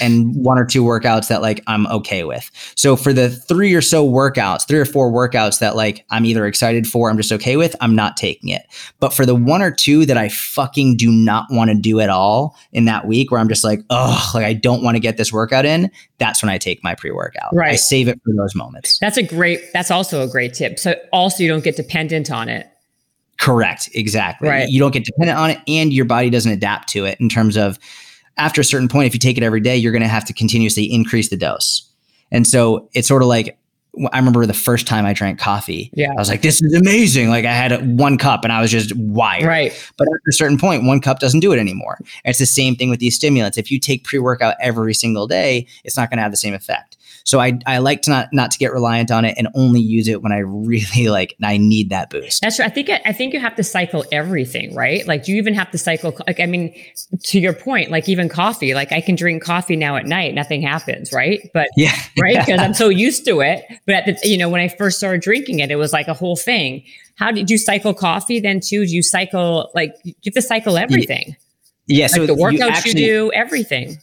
and 0.00 0.34
one 0.34 0.58
or 0.58 0.64
two 0.64 0.82
workouts 0.82 1.28
that 1.28 1.42
like 1.42 1.62
I'm 1.66 1.86
okay 1.88 2.24
with. 2.24 2.50
So 2.74 2.96
for 2.96 3.12
the 3.12 3.30
three 3.30 3.74
or 3.74 3.80
so 3.80 4.06
workouts, 4.06 4.66
three 4.66 4.78
or 4.78 4.84
four 4.84 5.10
workouts 5.10 5.58
that 5.60 5.76
like 5.76 6.04
I'm 6.10 6.24
either 6.24 6.46
excited 6.46 6.86
for, 6.86 7.10
I'm 7.10 7.16
just 7.16 7.32
okay 7.32 7.56
with, 7.56 7.74
I'm 7.80 7.94
not 7.94 8.16
taking 8.16 8.50
it. 8.50 8.62
But 8.98 9.12
for 9.12 9.26
the 9.26 9.34
one 9.34 9.62
or 9.62 9.70
two 9.70 10.06
that 10.06 10.16
I 10.16 10.28
fucking 10.28 10.96
do 10.96 11.10
not 11.10 11.46
want 11.50 11.70
to 11.70 11.76
do 11.76 12.00
at 12.00 12.10
all 12.10 12.56
in 12.72 12.84
that 12.86 13.06
week 13.06 13.30
where 13.30 13.40
I'm 13.40 13.48
just 13.48 13.64
like, 13.64 13.80
oh, 13.90 14.30
like 14.34 14.44
I 14.44 14.52
don't 14.52 14.82
want 14.82 14.96
to 14.96 15.00
get 15.00 15.16
this 15.16 15.32
workout 15.32 15.64
in, 15.64 15.90
that's 16.18 16.42
when 16.42 16.50
I 16.50 16.58
take 16.58 16.82
my 16.84 16.94
pre-workout. 16.94 17.50
Right. 17.52 17.72
I 17.72 17.76
save 17.76 18.08
it 18.08 18.20
for 18.24 18.32
those 18.34 18.54
moments. 18.54 18.98
That's 18.98 19.16
a 19.16 19.22
great 19.22 19.60
that's 19.72 19.90
also 19.90 20.22
a 20.22 20.28
great 20.28 20.54
tip. 20.54 20.78
So 20.78 20.94
also 21.12 21.42
you 21.42 21.48
don't 21.48 21.64
get 21.64 21.76
dependent 21.76 22.30
on 22.30 22.48
it. 22.48 22.66
Correct. 23.38 23.88
Exactly. 23.94 24.48
Right. 24.48 24.68
You 24.68 24.78
don't 24.78 24.92
get 24.92 25.04
dependent 25.04 25.38
on 25.38 25.50
it 25.50 25.58
and 25.66 25.92
your 25.92 26.04
body 26.04 26.28
doesn't 26.28 26.52
adapt 26.52 26.90
to 26.90 27.06
it 27.06 27.18
in 27.20 27.30
terms 27.30 27.56
of 27.56 27.78
after 28.40 28.60
a 28.60 28.64
certain 28.64 28.88
point, 28.88 29.06
if 29.06 29.14
you 29.14 29.20
take 29.20 29.36
it 29.36 29.42
every 29.42 29.60
day, 29.60 29.76
you're 29.76 29.92
going 29.92 30.02
to 30.02 30.08
have 30.08 30.24
to 30.24 30.32
continuously 30.32 30.84
increase 30.84 31.28
the 31.28 31.36
dose. 31.36 31.88
And 32.32 32.46
so 32.46 32.88
it's 32.94 33.06
sort 33.06 33.22
of 33.22 33.28
like 33.28 33.58
I 34.12 34.18
remember 34.18 34.46
the 34.46 34.54
first 34.54 34.86
time 34.86 35.04
I 35.04 35.12
drank 35.12 35.40
coffee. 35.40 35.90
Yeah. 35.94 36.12
I 36.12 36.14
was 36.14 36.28
like, 36.28 36.42
this 36.42 36.62
is 36.62 36.74
amazing. 36.74 37.28
Like 37.28 37.44
I 37.44 37.52
had 37.52 37.98
one 37.98 38.18
cup 38.18 38.44
and 38.44 38.52
I 38.52 38.60
was 38.60 38.70
just 38.70 38.94
wired. 38.94 39.44
Right. 39.46 39.92
But 39.96 40.06
at 40.06 40.28
a 40.28 40.32
certain 40.32 40.58
point, 40.58 40.84
one 40.84 41.00
cup 41.00 41.18
doesn't 41.18 41.40
do 41.40 41.52
it 41.52 41.58
anymore. 41.58 41.96
And 41.98 42.30
it's 42.30 42.38
the 42.38 42.46
same 42.46 42.76
thing 42.76 42.88
with 42.88 43.00
these 43.00 43.16
stimulants. 43.16 43.58
If 43.58 43.70
you 43.70 43.80
take 43.80 44.04
pre 44.04 44.20
workout 44.20 44.54
every 44.60 44.94
single 44.94 45.26
day, 45.26 45.66
it's 45.82 45.96
not 45.96 46.08
going 46.08 46.18
to 46.18 46.22
have 46.22 46.30
the 46.30 46.36
same 46.36 46.54
effect. 46.54 46.96
So 47.24 47.40
I, 47.40 47.58
I 47.66 47.78
like 47.78 48.02
to 48.02 48.10
not 48.10 48.28
not 48.32 48.50
to 48.52 48.58
get 48.58 48.72
reliant 48.72 49.10
on 49.10 49.24
it 49.24 49.34
and 49.36 49.48
only 49.54 49.80
use 49.80 50.08
it 50.08 50.22
when 50.22 50.32
I 50.32 50.38
really 50.38 51.08
like 51.08 51.36
I 51.42 51.58
need 51.58 51.90
that 51.90 52.10
boost. 52.10 52.42
That's 52.42 52.56
true. 52.56 52.64
I 52.64 52.68
think 52.68 52.90
I 52.90 53.12
think 53.12 53.34
you 53.34 53.40
have 53.40 53.56
to 53.56 53.64
cycle 53.64 54.04
everything, 54.12 54.74
right? 54.74 55.06
Like 55.06 55.28
you 55.28 55.36
even 55.36 55.54
have 55.54 55.70
to 55.70 55.78
cycle. 55.78 56.16
Like 56.26 56.40
I 56.40 56.46
mean, 56.46 56.74
to 57.24 57.40
your 57.40 57.52
point, 57.52 57.90
like 57.90 58.08
even 58.08 58.28
coffee. 58.28 58.74
Like 58.74 58.92
I 58.92 59.00
can 59.00 59.14
drink 59.14 59.42
coffee 59.42 59.76
now 59.76 59.96
at 59.96 60.06
night, 60.06 60.34
nothing 60.34 60.62
happens, 60.62 61.12
right? 61.12 61.50
But 61.52 61.68
yeah, 61.76 61.94
right 62.18 62.38
because 62.38 62.60
I'm 62.60 62.74
so 62.74 62.88
used 63.00 63.24
to 63.26 63.40
it. 63.40 63.64
But 63.86 63.94
at 63.94 64.06
the, 64.06 64.28
you 64.28 64.38
know 64.38 64.48
when 64.48 64.60
I 64.60 64.68
first 64.68 64.98
started 64.98 65.20
drinking 65.20 65.60
it, 65.60 65.70
it 65.70 65.76
was 65.76 65.92
like 65.92 66.08
a 66.08 66.14
whole 66.14 66.36
thing. 66.36 66.84
How 67.16 67.30
did 67.30 67.50
you 67.50 67.58
cycle 67.58 67.92
coffee 67.92 68.40
then 68.40 68.60
too? 68.60 68.86
Do 68.86 68.94
you 68.94 69.02
cycle 69.02 69.70
like 69.74 69.94
you 70.04 70.14
have 70.24 70.34
to 70.34 70.42
cycle 70.42 70.78
everything? 70.78 71.36
Yeah, 71.86 72.04
like 72.04 72.12
so 72.12 72.26
the 72.26 72.34
workouts 72.34 72.58
you, 72.58 72.68
actually, 72.68 73.00
you 73.00 73.06
do, 73.06 73.32
everything. 73.32 73.98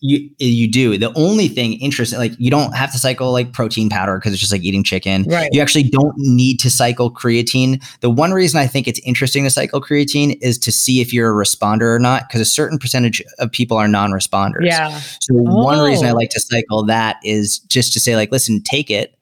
You 0.00 0.30
you 0.38 0.70
do. 0.70 0.96
The 0.96 1.12
only 1.14 1.48
thing 1.48 1.72
interesting, 1.80 2.20
like 2.20 2.32
you 2.38 2.52
don't 2.52 2.76
have 2.76 2.92
to 2.92 2.98
cycle 2.98 3.32
like 3.32 3.52
protein 3.52 3.88
powder 3.88 4.16
because 4.16 4.32
it's 4.32 4.38
just 4.40 4.52
like 4.52 4.62
eating 4.62 4.84
chicken. 4.84 5.24
Right. 5.24 5.48
You 5.50 5.60
actually 5.60 5.84
don't 5.90 6.14
need 6.18 6.58
to 6.60 6.70
cycle 6.70 7.12
creatine. 7.12 7.82
The 8.00 8.08
one 8.08 8.30
reason 8.30 8.60
I 8.60 8.68
think 8.68 8.86
it's 8.86 9.00
interesting 9.00 9.42
to 9.42 9.50
cycle 9.50 9.80
creatine 9.80 10.38
is 10.40 10.56
to 10.58 10.70
see 10.70 11.00
if 11.00 11.12
you're 11.12 11.30
a 11.30 11.44
responder 11.44 11.94
or 11.96 11.98
not, 11.98 12.28
because 12.28 12.40
a 12.40 12.44
certain 12.44 12.78
percentage 12.78 13.20
of 13.40 13.50
people 13.50 13.76
are 13.76 13.88
non-responders. 13.88 14.66
Yeah. 14.66 14.96
So 15.20 15.34
oh. 15.34 15.64
one 15.64 15.80
reason 15.80 16.06
I 16.06 16.12
Oh. 16.12 16.14
like 16.14 16.30
to 16.30 16.40
cycle 16.40 16.84
that 16.84 17.16
is 17.24 17.58
just 17.60 17.92
to 17.94 18.00
say 18.00 18.14
like, 18.14 18.30
listen, 18.30 18.62
take 18.62 18.90
it, 18.90 19.16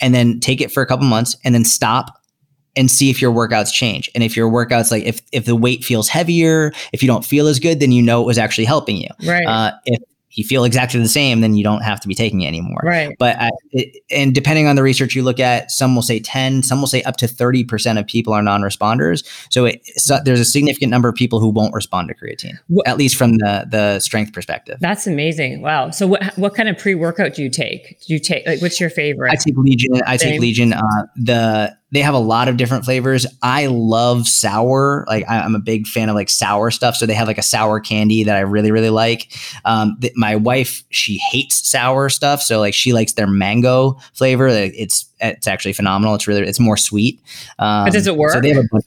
and 0.00 0.14
then 0.14 0.40
take 0.40 0.62
it 0.62 0.72
for 0.72 0.82
a 0.82 0.86
couple 0.86 1.06
months, 1.06 1.36
and 1.44 1.54
then 1.54 1.66
stop 1.66 2.18
and 2.74 2.90
see 2.90 3.10
if 3.10 3.20
your 3.20 3.32
workouts 3.32 3.70
change. 3.70 4.10
And 4.14 4.24
if 4.24 4.34
your 4.34 4.50
workouts 4.50 4.90
like 4.90 5.04
if 5.04 5.20
if 5.30 5.44
the 5.44 5.56
weight 5.56 5.84
feels 5.84 6.08
heavier, 6.08 6.72
if 6.94 7.02
you 7.02 7.06
don't 7.06 7.24
feel 7.24 7.48
as 7.48 7.58
good, 7.58 7.80
then 7.80 7.92
you 7.92 8.00
know 8.00 8.22
it 8.22 8.26
was 8.26 8.38
actually 8.38 8.64
helping 8.64 8.96
you. 8.96 9.08
Right. 9.26 9.44
Uh, 9.46 9.72
if 9.84 10.00
you 10.34 10.44
feel 10.44 10.64
exactly 10.64 11.00
the 11.00 11.08
same, 11.08 11.40
then 11.40 11.54
you 11.54 11.62
don't 11.62 11.82
have 11.82 12.00
to 12.00 12.08
be 12.08 12.14
taking 12.14 12.42
it 12.42 12.48
anymore. 12.48 12.80
Right. 12.82 13.14
But 13.18 13.36
I, 13.38 13.50
it, 13.70 14.02
and 14.10 14.34
depending 14.34 14.66
on 14.66 14.76
the 14.76 14.82
research 14.82 15.14
you 15.14 15.22
look 15.22 15.38
at, 15.38 15.70
some 15.70 15.94
will 15.94 16.02
say 16.02 16.20
ten, 16.20 16.62
some 16.62 16.80
will 16.80 16.88
say 16.88 17.02
up 17.02 17.16
to 17.18 17.28
thirty 17.28 17.64
percent 17.64 17.98
of 17.98 18.06
people 18.06 18.32
are 18.32 18.42
non-responders. 18.42 19.26
So, 19.50 19.66
it, 19.66 19.84
so 19.96 20.18
there's 20.24 20.40
a 20.40 20.44
significant 20.44 20.90
number 20.90 21.08
of 21.08 21.14
people 21.14 21.40
who 21.40 21.48
won't 21.48 21.74
respond 21.74 22.08
to 22.08 22.14
creatine, 22.14 22.58
at 22.86 22.96
least 22.96 23.16
from 23.16 23.38
the 23.38 23.66
the 23.70 24.00
strength 24.00 24.32
perspective. 24.32 24.78
That's 24.80 25.06
amazing. 25.06 25.62
Wow. 25.62 25.90
So 25.90 26.06
what 26.06 26.24
what 26.36 26.54
kind 26.54 26.68
of 26.68 26.78
pre 26.78 26.94
workout 26.94 27.34
do 27.34 27.42
you 27.42 27.50
take? 27.50 28.00
Do 28.00 28.14
you 28.14 28.18
take 28.18 28.46
like 28.46 28.62
what's 28.62 28.80
your 28.80 28.90
favorite? 28.90 29.32
I 29.32 29.36
take 29.36 29.56
Legion. 29.56 30.00
I 30.06 30.16
take 30.16 30.40
Legion. 30.40 30.72
Uh, 30.72 31.06
the 31.16 31.76
they 31.92 32.00
have 32.00 32.14
a 32.14 32.18
lot 32.18 32.48
of 32.48 32.56
different 32.56 32.84
flavors. 32.84 33.26
I 33.42 33.66
love 33.66 34.26
sour. 34.26 35.04
Like 35.06 35.24
I, 35.28 35.40
I'm 35.40 35.54
a 35.54 35.58
big 35.60 35.86
fan 35.86 36.08
of 36.08 36.14
like 36.14 36.30
sour 36.30 36.70
stuff. 36.70 36.96
So 36.96 37.06
they 37.06 37.14
have 37.14 37.28
like 37.28 37.38
a 37.38 37.42
sour 37.42 37.78
candy 37.80 38.24
that 38.24 38.36
I 38.36 38.40
really 38.40 38.70
really 38.72 38.90
like. 38.90 39.32
Um, 39.64 39.96
th- 40.00 40.14
my 40.16 40.34
wife 40.36 40.82
she 40.90 41.18
hates 41.18 41.68
sour 41.68 42.08
stuff. 42.08 42.42
So 42.42 42.58
like 42.60 42.74
she 42.74 42.92
likes 42.92 43.12
their 43.12 43.26
mango 43.26 43.98
flavor. 44.14 44.48
It's 44.48 45.06
it's 45.20 45.46
actually 45.46 45.74
phenomenal. 45.74 46.14
It's 46.14 46.26
really 46.26 46.42
it's 46.42 46.58
more 46.60 46.76
sweet. 46.76 47.20
Um, 47.58 47.86
does 47.90 48.06
it 48.06 48.16
work? 48.16 48.32
So 48.32 48.40
they 48.40 48.48
have 48.48 48.64
a 48.64 48.68
bunch- 48.72 48.84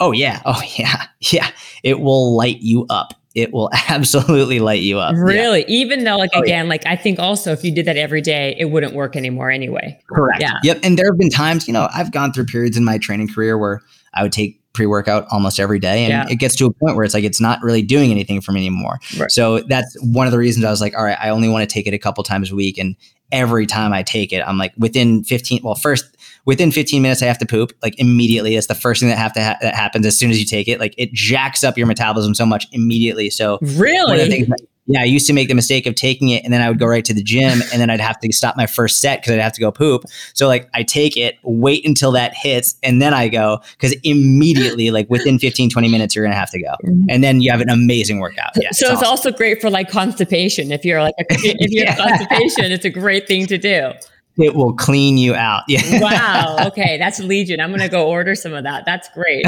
oh 0.00 0.12
yeah. 0.12 0.40
Oh 0.44 0.62
yeah. 0.78 1.06
Yeah. 1.32 1.48
It 1.82 2.00
will 2.00 2.36
light 2.36 2.60
you 2.60 2.86
up. 2.90 3.14
It 3.34 3.52
will 3.52 3.70
absolutely 3.88 4.60
light 4.60 4.82
you 4.82 4.98
up. 4.98 5.14
Yeah. 5.14 5.20
really? 5.22 5.64
Even 5.68 6.04
though 6.04 6.16
like 6.16 6.30
Oh, 6.34 6.38
yeah. 6.38 6.44
again, 6.44 6.68
like 6.68 6.86
I 6.86 6.96
think 6.96 7.18
also 7.18 7.52
if 7.52 7.64
you 7.64 7.72
did 7.74 7.86
that 7.86 7.96
every 7.96 8.20
day, 8.20 8.54
it 8.58 8.66
wouldn't 8.66 8.94
work 8.94 9.16
anymore 9.16 9.50
anyway. 9.50 10.00
Correct. 10.08 10.40
Yeah. 10.40 10.52
Yep. 10.62 10.80
And 10.84 10.98
there 10.98 11.06
have 11.06 11.18
been 11.18 11.30
times, 11.30 11.66
you 11.66 11.72
know, 11.72 11.88
I've 11.92 12.12
gone 12.12 12.32
through 12.32 12.46
periods 12.46 12.76
in 12.76 12.84
my 12.84 12.98
training 12.98 13.28
career 13.28 13.58
where 13.58 13.80
I 14.14 14.22
would 14.22 14.32
take 14.32 14.60
pre-workout 14.72 15.26
almost 15.30 15.58
every 15.60 15.78
day 15.78 16.04
and 16.04 16.10
Yeah. 16.10 16.26
it 16.28 16.36
gets 16.36 16.56
to 16.56 16.66
a 16.66 16.72
point 16.72 16.96
where 16.96 17.04
it's 17.04 17.14
like 17.14 17.24
it's 17.24 17.40
not 17.40 17.62
really 17.62 17.82
doing 17.82 18.10
anything 18.10 18.40
for 18.40 18.52
me 18.52 18.60
anymore. 18.60 18.98
Right. 19.18 19.30
So 19.30 19.60
that's 19.60 19.96
one 20.02 20.26
of 20.26 20.32
the 20.32 20.38
reasons 20.38 20.64
I 20.64 20.70
was 20.70 20.80
like, 20.80 20.96
all 20.96 21.04
right, 21.04 21.18
I 21.20 21.30
only 21.30 21.48
want 21.48 21.68
to 21.68 21.72
take 21.72 21.86
it 21.86 21.94
a 21.94 21.98
couple 21.98 22.22
times 22.24 22.50
a 22.50 22.54
week 22.54 22.78
and 22.78 22.96
every 23.32 23.66
time 23.66 23.92
I 23.92 24.02
take 24.04 24.32
it, 24.32 24.42
I'm 24.46 24.58
like 24.58 24.72
within 24.78 25.24
15 25.24 25.60
well 25.64 25.74
first 25.74 26.13
within 26.46 26.70
15 26.70 27.00
minutes 27.02 27.22
I 27.22 27.26
have 27.26 27.38
to 27.38 27.46
poop 27.46 27.72
like 27.82 27.98
immediately. 27.98 28.56
It's 28.56 28.66
the 28.66 28.74
first 28.74 29.00
thing 29.00 29.08
that 29.08 29.18
have 29.18 29.32
to 29.34 29.42
ha- 29.42 29.56
that 29.60 29.74
happens 29.74 30.06
as 30.06 30.18
soon 30.18 30.30
as 30.30 30.38
you 30.38 30.44
take 30.46 30.68
it. 30.68 30.80
Like 30.80 30.94
it 30.98 31.12
jacks 31.12 31.64
up 31.64 31.76
your 31.78 31.86
metabolism 31.86 32.34
so 32.34 32.46
much 32.46 32.66
immediately. 32.72 33.30
So 33.30 33.52
one 33.52 33.60
of 33.60 33.68
the 33.70 33.78
Really? 33.80 34.48
yeah, 34.86 35.00
I 35.00 35.04
used 35.04 35.26
to 35.28 35.32
make 35.32 35.48
the 35.48 35.54
mistake 35.54 35.86
of 35.86 35.94
taking 35.94 36.28
it 36.28 36.44
and 36.44 36.52
then 36.52 36.60
I 36.60 36.68
would 36.68 36.78
go 36.78 36.84
right 36.86 37.04
to 37.06 37.14
the 37.14 37.22
gym 37.22 37.62
and 37.72 37.80
then 37.80 37.88
I'd 37.88 38.00
have 38.00 38.18
to 38.20 38.30
stop 38.32 38.54
my 38.56 38.66
first 38.66 39.00
set 39.00 39.20
because 39.22 39.32
I'd 39.32 39.40
have 39.40 39.54
to 39.54 39.60
go 39.60 39.72
poop. 39.72 40.04
So 40.34 40.46
like 40.46 40.68
I 40.74 40.82
take 40.82 41.16
it, 41.16 41.36
wait 41.42 41.86
until 41.86 42.12
that 42.12 42.34
hits, 42.34 42.74
and 42.82 43.00
then 43.00 43.14
I 43.14 43.28
go 43.28 43.60
because 43.80 43.94
immediately, 44.02 44.90
like 44.90 45.08
within 45.08 45.38
15, 45.38 45.70
20 45.70 45.88
minutes, 45.88 46.14
you're 46.14 46.24
gonna 46.24 46.36
have 46.36 46.50
to 46.50 46.60
go. 46.60 46.72
Mm-hmm. 46.84 47.04
And 47.08 47.24
then 47.24 47.40
you 47.40 47.50
have 47.50 47.62
an 47.62 47.70
amazing 47.70 48.18
workout. 48.20 48.50
Yeah. 48.56 48.68
so 48.72 48.86
it's 48.88 48.96
awesome. 48.96 49.08
also 49.08 49.30
great 49.32 49.60
for 49.62 49.70
like 49.70 49.88
constipation. 49.90 50.70
If 50.72 50.84
you're 50.84 51.00
like 51.00 51.14
if 51.18 51.70
you 51.70 51.84
have 51.86 51.96
Yeah. 51.98 52.06
constipation, 52.18 52.70
it's 52.72 52.84
a 52.84 52.90
great 52.90 53.26
thing 53.26 53.46
to 53.46 53.56
do. 53.56 53.92
It 54.36 54.54
will 54.54 54.74
clean 54.74 55.16
you 55.16 55.34
out. 55.34 55.62
Yeah. 55.68 56.00
Wow. 56.00 56.56
Okay, 56.68 56.98
that's 56.98 57.18
Legion. 57.20 57.60
I'm 57.60 57.70
gonna 57.70 57.88
go 57.88 58.08
order 58.08 58.34
some 58.34 58.52
of 58.52 58.64
that. 58.64 58.84
That's 58.84 59.08
great. 59.10 59.44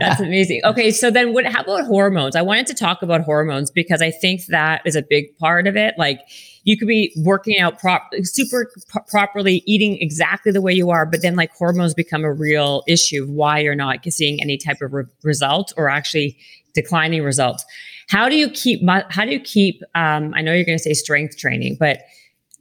That's 0.00 0.20
amazing. 0.20 0.60
Okay, 0.64 0.90
so 0.90 1.10
then 1.10 1.32
what? 1.32 1.46
How 1.46 1.62
about 1.62 1.86
hormones? 1.86 2.36
I 2.36 2.42
wanted 2.42 2.66
to 2.68 2.74
talk 2.74 3.02
about 3.02 3.22
hormones 3.22 3.70
because 3.70 4.02
I 4.02 4.10
think 4.10 4.46
that 4.46 4.82
is 4.84 4.96
a 4.96 5.02
big 5.02 5.36
part 5.38 5.66
of 5.66 5.76
it. 5.76 5.94
Like 5.98 6.20
you 6.64 6.76
could 6.76 6.88
be 6.88 7.12
working 7.16 7.58
out 7.58 7.78
prop 7.78 8.10
super 8.22 8.70
pro- 8.88 9.02
properly, 9.02 9.62
eating 9.66 9.98
exactly 10.00 10.52
the 10.52 10.60
way 10.60 10.72
you 10.72 10.90
are, 10.90 11.06
but 11.06 11.22
then 11.22 11.36
like 11.36 11.52
hormones 11.52 11.94
become 11.94 12.24
a 12.24 12.32
real 12.32 12.82
issue. 12.86 13.22
of 13.22 13.30
Why 13.30 13.60
you're 13.60 13.74
not 13.74 14.04
seeing 14.08 14.40
any 14.40 14.56
type 14.56 14.82
of 14.82 14.92
re- 14.92 15.04
result 15.22 15.72
or 15.76 15.88
actually 15.88 16.36
declining 16.74 17.22
results. 17.22 17.64
How 18.08 18.28
do 18.28 18.36
you 18.36 18.50
keep? 18.50 18.80
How 18.88 19.24
do 19.24 19.30
you 19.30 19.40
keep? 19.40 19.82
Um, 19.94 20.32
I 20.34 20.42
know 20.42 20.52
you're 20.52 20.64
to 20.78 20.82
say 20.82 20.92
strength 20.92 21.38
training, 21.38 21.76
but 21.80 22.00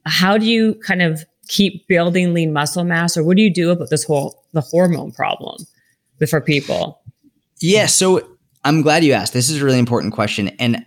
how 0.06 0.38
do 0.38 0.46
you 0.46 0.76
kind 0.86 1.02
of 1.02 1.26
keep 1.48 1.88
building 1.88 2.34
lean 2.34 2.52
muscle 2.54 2.84
mass 2.84 3.16
or 3.16 3.24
what 3.24 3.38
do 3.38 3.44
you 3.44 3.54
do 3.54 3.72
about 3.72 3.90
this 3.90 4.04
whole 4.04 4.44
the 4.54 4.62
hormone 4.62 5.12
problem 5.12 5.58
for 6.30 6.42
people 6.42 7.02
Yeah, 7.62 7.86
so 7.86 8.28
I'm 8.66 8.82
glad 8.82 9.04
you 9.04 9.14
asked. 9.14 9.34
This 9.34 9.50
is 9.50 9.62
a 9.62 9.66
really 9.66 9.80
important 9.80 10.14
question. 10.14 10.50
And 10.60 10.84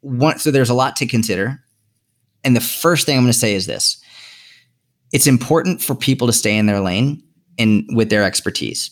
one 0.00 0.38
so 0.38 0.50
there's 0.50 0.68
a 0.68 0.74
lot 0.74 0.96
to 0.96 1.06
consider. 1.06 1.62
And 2.44 2.56
the 2.56 2.60
first 2.60 3.06
thing 3.06 3.16
I'm 3.16 3.22
going 3.22 3.32
to 3.32 3.38
say 3.38 3.54
is 3.54 3.66
this. 3.66 4.02
It's 5.12 5.26
important 5.26 5.80
for 5.80 5.94
people 5.94 6.26
to 6.26 6.32
stay 6.32 6.56
in 6.56 6.66
their 6.66 6.80
lane 6.80 7.22
and 7.58 7.84
with 7.92 8.10
their 8.10 8.24
expertise. 8.24 8.90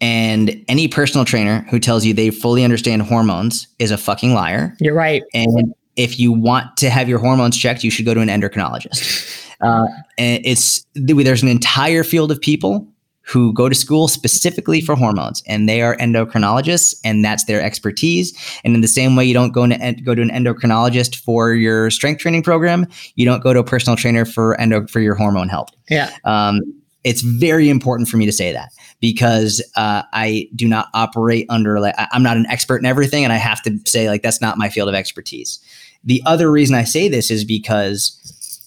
And 0.00 0.64
any 0.68 0.88
personal 0.88 1.24
trainer 1.24 1.66
who 1.70 1.78
tells 1.78 2.04
you 2.04 2.14
they 2.14 2.30
fully 2.30 2.64
understand 2.64 3.02
hormones 3.02 3.68
is 3.78 3.90
a 3.90 3.98
fucking 3.98 4.32
liar. 4.32 4.74
you're 4.80 4.94
right 4.94 5.22
And 5.34 5.74
if 5.96 6.18
you 6.18 6.32
want 6.32 6.76
to 6.78 6.88
have 6.88 7.08
your 7.08 7.18
hormones 7.18 7.56
checked, 7.56 7.84
you 7.84 7.90
should 7.90 8.06
go 8.06 8.14
to 8.14 8.20
an 8.20 8.28
endocrinologist. 8.28 9.46
Uh, 9.60 9.86
and 10.18 10.44
it's 10.44 10.84
there's 10.94 11.42
an 11.42 11.48
entire 11.48 12.04
field 12.04 12.30
of 12.30 12.40
people 12.40 12.86
who 13.22 13.52
go 13.52 13.68
to 13.68 13.74
school 13.74 14.08
specifically 14.08 14.80
for 14.80 14.96
hormones 14.96 15.42
and 15.46 15.68
they 15.68 15.82
are 15.82 15.96
endocrinologists 15.98 16.94
and 17.04 17.24
that's 17.24 17.44
their 17.44 17.62
expertise. 17.62 18.36
And 18.64 18.74
in 18.74 18.80
the 18.80 18.88
same 18.88 19.14
way 19.16 19.24
you 19.24 19.34
don't 19.34 19.52
go 19.52 19.66
to 19.66 19.94
go 20.02 20.14
to 20.14 20.22
an 20.22 20.30
endocrinologist 20.30 21.16
for 21.16 21.52
your 21.52 21.90
strength 21.90 22.20
training 22.20 22.42
program 22.42 22.86
you 23.14 23.24
don't 23.26 23.42
go 23.42 23.52
to 23.52 23.60
a 23.60 23.64
personal 23.64 23.96
trainer 23.96 24.24
for 24.24 24.58
endo 24.60 24.86
for 24.86 25.00
your 25.00 25.14
hormone 25.14 25.48
health 25.48 25.70
yeah. 25.90 26.16
Um, 26.24 26.60
it's 27.02 27.22
very 27.22 27.68
important 27.68 28.08
for 28.08 28.16
me 28.16 28.26
to 28.26 28.32
say 28.32 28.52
that 28.52 28.70
because 29.00 29.62
uh, 29.76 30.02
I 30.12 30.48
do 30.54 30.68
not 30.68 30.88
operate 30.94 31.46
under 31.48 31.80
like 31.80 31.94
I'm 32.12 32.22
not 32.22 32.36
an 32.36 32.46
expert 32.46 32.78
in 32.78 32.86
everything, 32.86 33.24
and 33.24 33.32
I 33.32 33.36
have 33.36 33.62
to 33.62 33.78
say 33.86 34.08
like 34.08 34.22
that's 34.22 34.40
not 34.40 34.58
my 34.58 34.68
field 34.68 34.88
of 34.88 34.94
expertise. 34.94 35.58
The 36.04 36.22
other 36.26 36.50
reason 36.50 36.74
I 36.74 36.84
say 36.84 37.08
this 37.08 37.30
is 37.30 37.44
because 37.44 38.18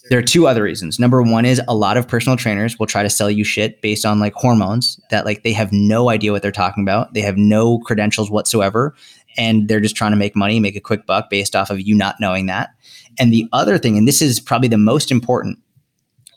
there 0.10 0.20
are 0.20 0.24
two 0.24 0.48
other 0.48 0.64
reasons. 0.64 1.00
Number 1.00 1.22
one 1.22 1.46
is 1.46 1.62
a 1.68 1.76
lot 1.76 1.98
of 1.98 2.08
personal 2.08 2.38
trainers 2.38 2.78
will 2.78 2.86
try 2.86 3.04
to 3.04 3.10
sell 3.10 3.32
you 3.32 3.44
shit 3.44 3.82
based 3.82 4.06
on 4.06 4.20
like 4.20 4.34
hormones 4.34 5.00
that 5.10 5.26
like 5.26 5.44
they 5.44 5.54
have 5.54 5.72
no 5.72 6.10
idea 6.10 6.32
what 6.32 6.42
they're 6.42 6.52
talking 6.52 6.84
about. 6.84 7.14
They 7.14 7.22
have 7.22 7.38
no 7.38 7.80
credentials 7.80 8.30
whatsoever. 8.30 8.96
And 9.38 9.68
they're 9.68 9.80
just 9.80 9.96
trying 9.96 10.12
to 10.12 10.18
make 10.18 10.36
money, 10.36 10.60
make 10.60 10.76
a 10.76 10.82
quick 10.82 11.06
buck 11.06 11.30
based 11.30 11.56
off 11.56 11.70
of 11.70 11.82
you 11.82 11.96
not 11.96 12.20
knowing 12.20 12.46
that. 12.48 12.70
And 13.18 13.32
the 13.32 13.48
other 13.54 13.78
thing, 13.78 13.98
and 13.98 14.08
this 14.08 14.22
is 14.22 14.40
probably 14.40 14.68
the 14.68 14.78
most 14.78 15.10
important, 15.10 15.58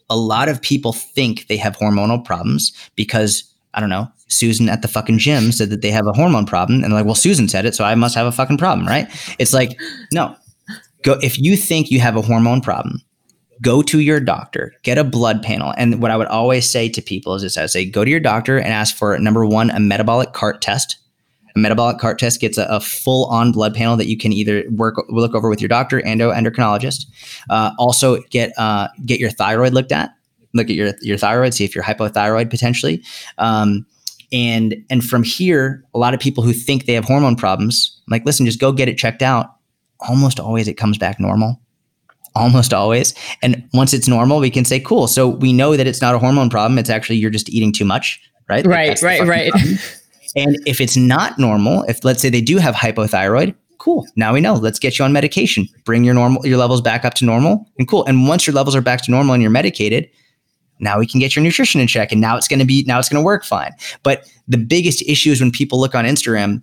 a 0.08 0.16
lot 0.16 0.48
of 0.48 0.62
people 0.62 0.92
think 0.92 1.48
they 1.48 1.56
have 1.56 1.76
hormonal 1.76 2.24
problems 2.24 2.72
because 2.94 3.52
I 3.74 3.80
don't 3.80 3.90
know, 3.90 4.10
Susan 4.28 4.68
at 4.68 4.82
the 4.82 4.88
fucking 4.88 5.18
gym 5.18 5.52
said 5.52 5.70
that 5.70 5.82
they 5.82 5.90
have 5.90 6.06
a 6.06 6.12
hormone 6.12 6.46
problem. 6.46 6.82
And 6.82 6.94
like, 6.94 7.04
well, 7.04 7.14
Susan 7.14 7.48
said 7.48 7.66
it, 7.66 7.74
so 7.74 7.84
I 7.84 7.94
must 7.94 8.14
have 8.14 8.26
a 8.26 8.32
fucking 8.32 8.58
problem, 8.58 8.86
right? 8.86 9.06
It's 9.38 9.52
like, 9.52 9.78
no. 10.12 10.34
Go 11.02 11.18
if 11.22 11.38
you 11.38 11.56
think 11.56 11.90
you 11.90 12.00
have 12.00 12.16
a 12.16 12.22
hormone 12.22 12.60
problem, 12.60 13.02
go 13.62 13.82
to 13.82 14.00
your 14.00 14.20
doctor, 14.20 14.74
get 14.82 14.98
a 14.98 15.04
blood 15.04 15.42
panel. 15.42 15.72
And 15.76 16.00
what 16.02 16.10
I 16.10 16.16
would 16.16 16.26
always 16.28 16.68
say 16.68 16.88
to 16.90 17.02
people 17.02 17.34
is 17.34 17.42
this 17.42 17.56
I 17.56 17.66
say, 17.66 17.84
go 17.84 18.04
to 18.04 18.10
your 18.10 18.20
doctor 18.20 18.58
and 18.58 18.72
ask 18.72 18.96
for 18.96 19.18
number 19.18 19.46
one, 19.46 19.70
a 19.70 19.80
metabolic 19.80 20.32
cart 20.32 20.60
test. 20.60 20.98
A 21.54 21.58
metabolic 21.58 21.98
cart 21.98 22.18
test 22.18 22.40
gets 22.40 22.58
a, 22.58 22.64
a 22.64 22.80
full 22.80 23.26
on 23.26 23.52
blood 23.52 23.74
panel 23.74 23.96
that 23.96 24.08
you 24.08 24.18
can 24.18 24.32
either 24.32 24.64
work 24.70 24.96
look 25.08 25.34
over 25.34 25.48
with 25.48 25.60
your 25.60 25.68
doctor 25.68 26.04
and 26.04 26.20
endocrinologist. 26.20 27.06
Uh, 27.48 27.70
also, 27.78 28.20
get 28.30 28.52
uh, 28.58 28.88
get 29.06 29.20
your 29.20 29.30
thyroid 29.30 29.72
looked 29.72 29.92
at. 29.92 30.10
Look 30.52 30.68
at 30.68 30.76
your 30.76 30.92
your 31.00 31.16
thyroid, 31.16 31.54
see 31.54 31.64
if 31.64 31.74
you're 31.74 31.84
hypothyroid 31.84 32.50
potentially. 32.50 33.02
Um, 33.38 33.86
and 34.32 34.76
and 34.90 35.02
from 35.02 35.22
here, 35.22 35.82
a 35.94 35.98
lot 35.98 36.12
of 36.12 36.20
people 36.20 36.44
who 36.44 36.52
think 36.52 36.84
they 36.84 36.92
have 36.92 37.06
hormone 37.06 37.36
problems, 37.36 38.02
I'm 38.06 38.10
like, 38.10 38.26
listen, 38.26 38.44
just 38.44 38.60
go 38.60 38.70
get 38.70 38.88
it 38.88 38.98
checked 38.98 39.22
out. 39.22 39.54
Almost 40.00 40.38
always, 40.38 40.68
it 40.68 40.74
comes 40.74 40.98
back 40.98 41.18
normal 41.18 41.58
almost 42.36 42.72
always. 42.72 43.14
And 43.42 43.68
once 43.72 43.92
it's 43.92 44.06
normal, 44.06 44.38
we 44.38 44.50
can 44.50 44.64
say, 44.64 44.78
cool. 44.78 45.08
So 45.08 45.28
we 45.28 45.52
know 45.52 45.76
that 45.76 45.86
it's 45.86 46.00
not 46.00 46.14
a 46.14 46.18
hormone 46.18 46.50
problem. 46.50 46.78
It's 46.78 46.90
actually 46.90 47.16
you're 47.16 47.30
just 47.30 47.48
eating 47.48 47.72
too 47.72 47.84
much, 47.84 48.20
right? 48.48 48.64
Right, 48.66 48.90
like 49.02 49.22
right, 49.22 49.26
right. 49.26 49.52
and 50.36 50.56
if 50.66 50.80
it's 50.80 50.96
not 50.96 51.38
normal, 51.38 51.82
if 51.84 52.04
let's 52.04 52.22
say 52.22 52.28
they 52.28 52.40
do 52.40 52.58
have 52.58 52.74
hypothyroid, 52.74 53.54
cool. 53.78 54.06
Now 54.16 54.32
we 54.32 54.40
know. 54.40 54.54
Let's 54.54 54.78
get 54.78 54.98
you 54.98 55.04
on 55.04 55.12
medication. 55.12 55.66
Bring 55.84 56.04
your 56.04 56.14
normal 56.14 56.46
your 56.46 56.58
levels 56.58 56.80
back 56.80 57.04
up 57.04 57.14
to 57.14 57.24
normal, 57.24 57.66
and 57.78 57.88
cool. 57.88 58.04
And 58.04 58.28
once 58.28 58.46
your 58.46 58.54
levels 58.54 58.76
are 58.76 58.80
back 58.80 59.02
to 59.02 59.10
normal 59.10 59.34
and 59.34 59.42
you're 59.42 59.50
medicated, 59.50 60.08
now 60.78 60.98
we 60.98 61.06
can 61.06 61.20
get 61.20 61.34
your 61.34 61.42
nutrition 61.42 61.80
in 61.80 61.86
check, 61.86 62.12
and 62.12 62.20
now 62.20 62.36
it's 62.36 62.48
going 62.48 62.58
to 62.58 62.66
be 62.66 62.84
now 62.86 62.98
it's 62.98 63.08
going 63.08 63.22
to 63.22 63.24
work 63.24 63.44
fine. 63.44 63.72
But 64.02 64.30
the 64.46 64.58
biggest 64.58 65.02
issue 65.02 65.30
is 65.30 65.40
when 65.40 65.50
people 65.50 65.80
look 65.80 65.94
on 65.94 66.04
Instagram 66.04 66.62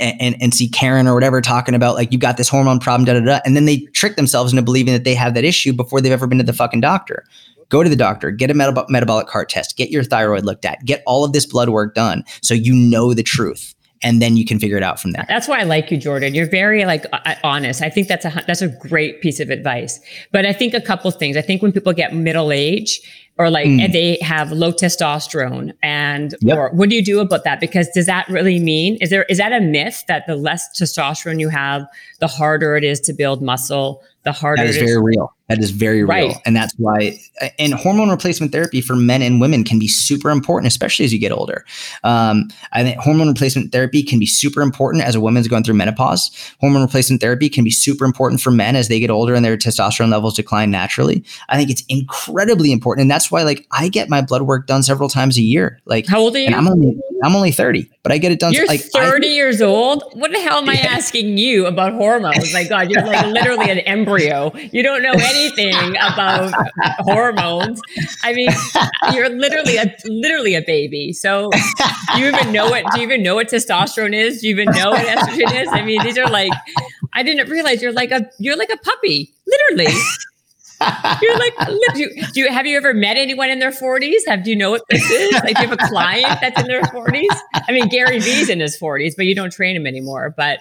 and, 0.00 0.40
and, 0.40 0.54
see 0.54 0.68
Karen 0.68 1.06
or 1.06 1.14
whatever 1.14 1.40
talking 1.40 1.74
about 1.74 1.94
like 1.94 2.12
you 2.12 2.18
got 2.18 2.36
this 2.36 2.48
hormone 2.48 2.78
problem, 2.78 3.04
da 3.04 3.14
da 3.14 3.20
da, 3.20 3.40
and 3.44 3.56
then 3.56 3.64
they 3.64 3.80
trick 3.92 4.16
themselves 4.16 4.52
into 4.52 4.62
believing 4.62 4.92
that 4.92 5.04
they 5.04 5.14
have 5.14 5.34
that 5.34 5.44
issue 5.44 5.72
before 5.72 6.00
they've 6.00 6.12
ever 6.12 6.26
been 6.26 6.38
to 6.38 6.44
the 6.44 6.52
fucking 6.52 6.80
doctor. 6.80 7.24
Go 7.68 7.82
to 7.82 7.90
the 7.90 7.96
doctor, 7.96 8.30
get 8.30 8.50
a 8.50 8.54
metab- 8.54 8.88
metabolic 8.88 9.26
cart 9.26 9.48
test, 9.48 9.76
get 9.76 9.90
your 9.90 10.02
thyroid 10.02 10.44
looked 10.44 10.64
at, 10.64 10.84
get 10.84 11.02
all 11.06 11.24
of 11.24 11.32
this 11.32 11.44
blood 11.44 11.68
work 11.68 11.94
done 11.94 12.24
so 12.42 12.54
you 12.54 12.74
know 12.74 13.12
the 13.12 13.22
truth 13.22 13.74
and 14.02 14.22
then 14.22 14.36
you 14.36 14.44
can 14.44 14.58
figure 14.58 14.76
it 14.76 14.82
out 14.82 15.00
from 15.00 15.12
there. 15.12 15.24
That's 15.28 15.48
why 15.48 15.60
I 15.60 15.64
like 15.64 15.90
you, 15.90 15.96
Jordan. 15.96 16.34
You're 16.34 16.48
very 16.48 16.84
like 16.84 17.04
uh, 17.12 17.18
uh, 17.24 17.34
honest. 17.42 17.82
I 17.82 17.90
think 17.90 18.08
that's 18.08 18.24
a 18.24 18.44
that's 18.46 18.62
a 18.62 18.68
great 18.68 19.20
piece 19.20 19.40
of 19.40 19.50
advice. 19.50 20.00
But 20.32 20.46
I 20.46 20.52
think 20.52 20.74
a 20.74 20.80
couple 20.80 21.10
things. 21.10 21.36
I 21.36 21.42
think 21.42 21.62
when 21.62 21.72
people 21.72 21.92
get 21.92 22.14
middle 22.14 22.52
age 22.52 23.00
or 23.38 23.50
like 23.50 23.66
mm. 23.66 23.92
they 23.92 24.18
have 24.20 24.50
low 24.52 24.72
testosterone 24.72 25.72
and 25.82 26.34
yep. 26.40 26.58
or 26.58 26.70
what 26.70 26.88
do 26.88 26.96
you 26.96 27.04
do 27.04 27.20
about 27.20 27.44
that 27.44 27.60
because 27.60 27.88
does 27.94 28.06
that 28.06 28.28
really 28.28 28.58
mean 28.58 28.96
is 29.00 29.10
there 29.10 29.24
is 29.24 29.38
that 29.38 29.52
a 29.52 29.60
myth 29.60 30.04
that 30.08 30.26
the 30.26 30.36
less 30.36 30.68
testosterone 30.78 31.40
you 31.40 31.48
have 31.48 31.86
the 32.18 32.26
harder 32.26 32.76
it 32.76 32.84
is 32.84 33.00
to 33.00 33.12
build 33.12 33.40
muscle 33.40 34.02
the 34.24 34.32
harder 34.32 34.62
that 34.62 34.70
is 34.70 34.76
very 34.76 35.00
real 35.00 35.32
that 35.48 35.58
is 35.58 35.70
very 35.70 36.04
real. 36.04 36.34
And 36.44 36.54
that's 36.54 36.74
why, 36.76 37.18
and 37.58 37.72
hormone 37.72 38.10
replacement 38.10 38.52
therapy 38.52 38.80
for 38.80 38.94
men 38.94 39.22
and 39.22 39.40
women 39.40 39.64
can 39.64 39.78
be 39.78 39.88
super 39.88 40.30
important, 40.30 40.70
especially 40.70 41.06
as 41.06 41.12
you 41.12 41.18
get 41.18 41.32
older. 41.32 41.64
Um, 42.04 42.50
I 42.72 42.82
think 42.82 42.98
hormone 42.98 43.28
replacement 43.28 43.72
therapy 43.72 44.02
can 44.02 44.18
be 44.18 44.26
super 44.26 44.60
important 44.60 45.04
as 45.04 45.14
a 45.14 45.20
woman's 45.20 45.48
going 45.48 45.64
through 45.64 45.74
menopause. 45.74 46.30
Hormone 46.60 46.82
replacement 46.82 47.22
therapy 47.22 47.48
can 47.48 47.64
be 47.64 47.70
super 47.70 48.04
important 48.04 48.42
for 48.42 48.50
men 48.50 48.76
as 48.76 48.88
they 48.88 49.00
get 49.00 49.10
older 49.10 49.34
and 49.34 49.44
their 49.44 49.56
testosterone 49.56 50.10
levels 50.10 50.34
decline 50.34 50.70
naturally. 50.70 51.24
I 51.48 51.56
think 51.56 51.70
it's 51.70 51.84
incredibly 51.88 52.70
important. 52.70 53.02
And 53.02 53.10
that's 53.10 53.30
why, 53.30 53.42
like, 53.42 53.66
I 53.72 53.88
get 53.88 54.10
my 54.10 54.20
blood 54.20 54.42
work 54.42 54.66
done 54.66 54.82
several 54.82 55.08
times 55.08 55.38
a 55.38 55.42
year. 55.42 55.80
Like, 55.86 56.06
how 56.06 56.20
old 56.20 56.36
are 56.36 56.40
you? 56.40 56.46
And 56.46 56.54
I'm 56.54 56.68
only, 56.68 57.00
I'm 57.22 57.34
only 57.34 57.52
30, 57.52 57.90
but 58.08 58.14
I 58.14 58.18
get 58.18 58.32
it 58.32 58.40
done. 58.40 58.54
You're 58.54 58.66
like, 58.66 58.80
30 58.80 59.26
I, 59.26 59.30
years 59.30 59.60
old? 59.60 60.02
What 60.14 60.32
the 60.32 60.40
hell 60.40 60.58
am 60.58 60.68
I 60.70 60.76
yeah. 60.76 60.94
asking 60.94 61.36
you 61.36 61.66
about 61.66 61.92
hormones? 61.92 62.54
My 62.54 62.64
God, 62.64 62.90
you're 62.90 63.04
like 63.04 63.26
literally 63.26 63.70
an 63.70 63.80
embryo. 63.80 64.50
You 64.72 64.82
don't 64.82 65.02
know 65.02 65.12
anything 65.12 65.58
anything 65.58 65.96
about 65.96 66.52
hormones. 67.00 67.80
I 68.22 68.32
mean, 68.32 68.50
you're 69.12 69.28
literally 69.28 69.76
a 69.76 69.94
literally 70.06 70.54
a 70.54 70.62
baby. 70.62 71.12
So 71.12 71.50
do 72.14 72.20
you 72.20 72.28
even 72.28 72.52
know 72.52 72.68
what 72.68 72.84
do 72.92 73.00
you 73.00 73.06
even 73.06 73.22
know 73.22 73.34
what 73.34 73.48
testosterone 73.48 74.14
is? 74.14 74.40
Do 74.40 74.48
you 74.48 74.54
even 74.54 74.70
know 74.72 74.90
what 74.90 75.06
estrogen 75.06 75.62
is? 75.62 75.68
I 75.70 75.82
mean, 75.82 76.02
these 76.02 76.18
are 76.18 76.28
like 76.28 76.52
I 77.12 77.22
didn't 77.22 77.48
realize 77.48 77.82
you're 77.82 77.92
like 77.92 78.10
a 78.10 78.28
you're 78.38 78.56
like 78.56 78.70
a 78.70 78.78
puppy, 78.78 79.34
literally. 79.46 79.92
You're 81.22 81.38
like, 81.38 81.54
do 81.94 82.00
you, 82.00 82.22
do 82.32 82.40
you, 82.40 82.52
have 82.52 82.66
you 82.66 82.76
ever 82.76 82.94
met 82.94 83.16
anyone 83.16 83.50
in 83.50 83.58
their 83.58 83.70
40s? 83.70 84.20
Have 84.26 84.44
do 84.44 84.50
you 84.50 84.56
know 84.56 84.70
what 84.70 84.82
this 84.88 85.10
is? 85.10 85.32
Like, 85.32 85.56
do 85.56 85.62
you 85.62 85.68
have 85.68 85.78
a 85.80 85.88
client 85.88 86.38
that's 86.40 86.60
in 86.60 86.68
their 86.68 86.82
40s? 86.82 87.36
I 87.54 87.72
mean, 87.72 87.88
Gary 87.88 88.20
Vee's 88.20 88.48
in 88.48 88.60
his 88.60 88.78
40s, 88.78 89.14
but 89.16 89.26
you 89.26 89.34
don't 89.34 89.52
train 89.52 89.74
him 89.74 89.86
anymore. 89.86 90.34
But 90.36 90.60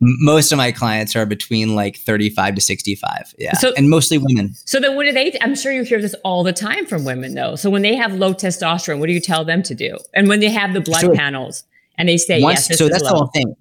most 0.00 0.50
of 0.50 0.56
my 0.56 0.72
clients 0.72 1.14
are 1.14 1.26
between 1.26 1.74
like 1.74 1.96
35 1.96 2.54
to 2.54 2.60
65 2.60 3.34
yeah 3.38 3.52
so, 3.52 3.72
and 3.76 3.90
mostly 3.90 4.16
women 4.16 4.54
so 4.54 4.80
then 4.80 4.96
what 4.96 5.04
do 5.04 5.12
they 5.12 5.36
i'm 5.42 5.54
sure 5.54 5.72
you 5.72 5.82
hear 5.82 6.00
this 6.00 6.14
all 6.24 6.42
the 6.42 6.52
time 6.52 6.86
from 6.86 7.04
women 7.04 7.34
though 7.34 7.54
so 7.54 7.68
when 7.68 7.82
they 7.82 7.94
have 7.94 8.14
low 8.14 8.32
testosterone 8.32 8.98
what 8.98 9.06
do 9.06 9.12
you 9.12 9.20
tell 9.20 9.44
them 9.44 9.62
to 9.62 9.74
do 9.74 9.98
and 10.14 10.28
when 10.28 10.40
they 10.40 10.48
have 10.48 10.72
the 10.72 10.80
blood 10.80 11.02
so 11.02 11.14
panels 11.14 11.64
and 11.98 12.08
they 12.08 12.16
say 12.16 12.40
once, 12.40 12.70
yes 12.70 12.78
so 12.78 12.88
that's 12.88 13.02
low. 13.02 13.10
the 13.10 13.16
whole 13.16 13.26
thing 13.26 13.54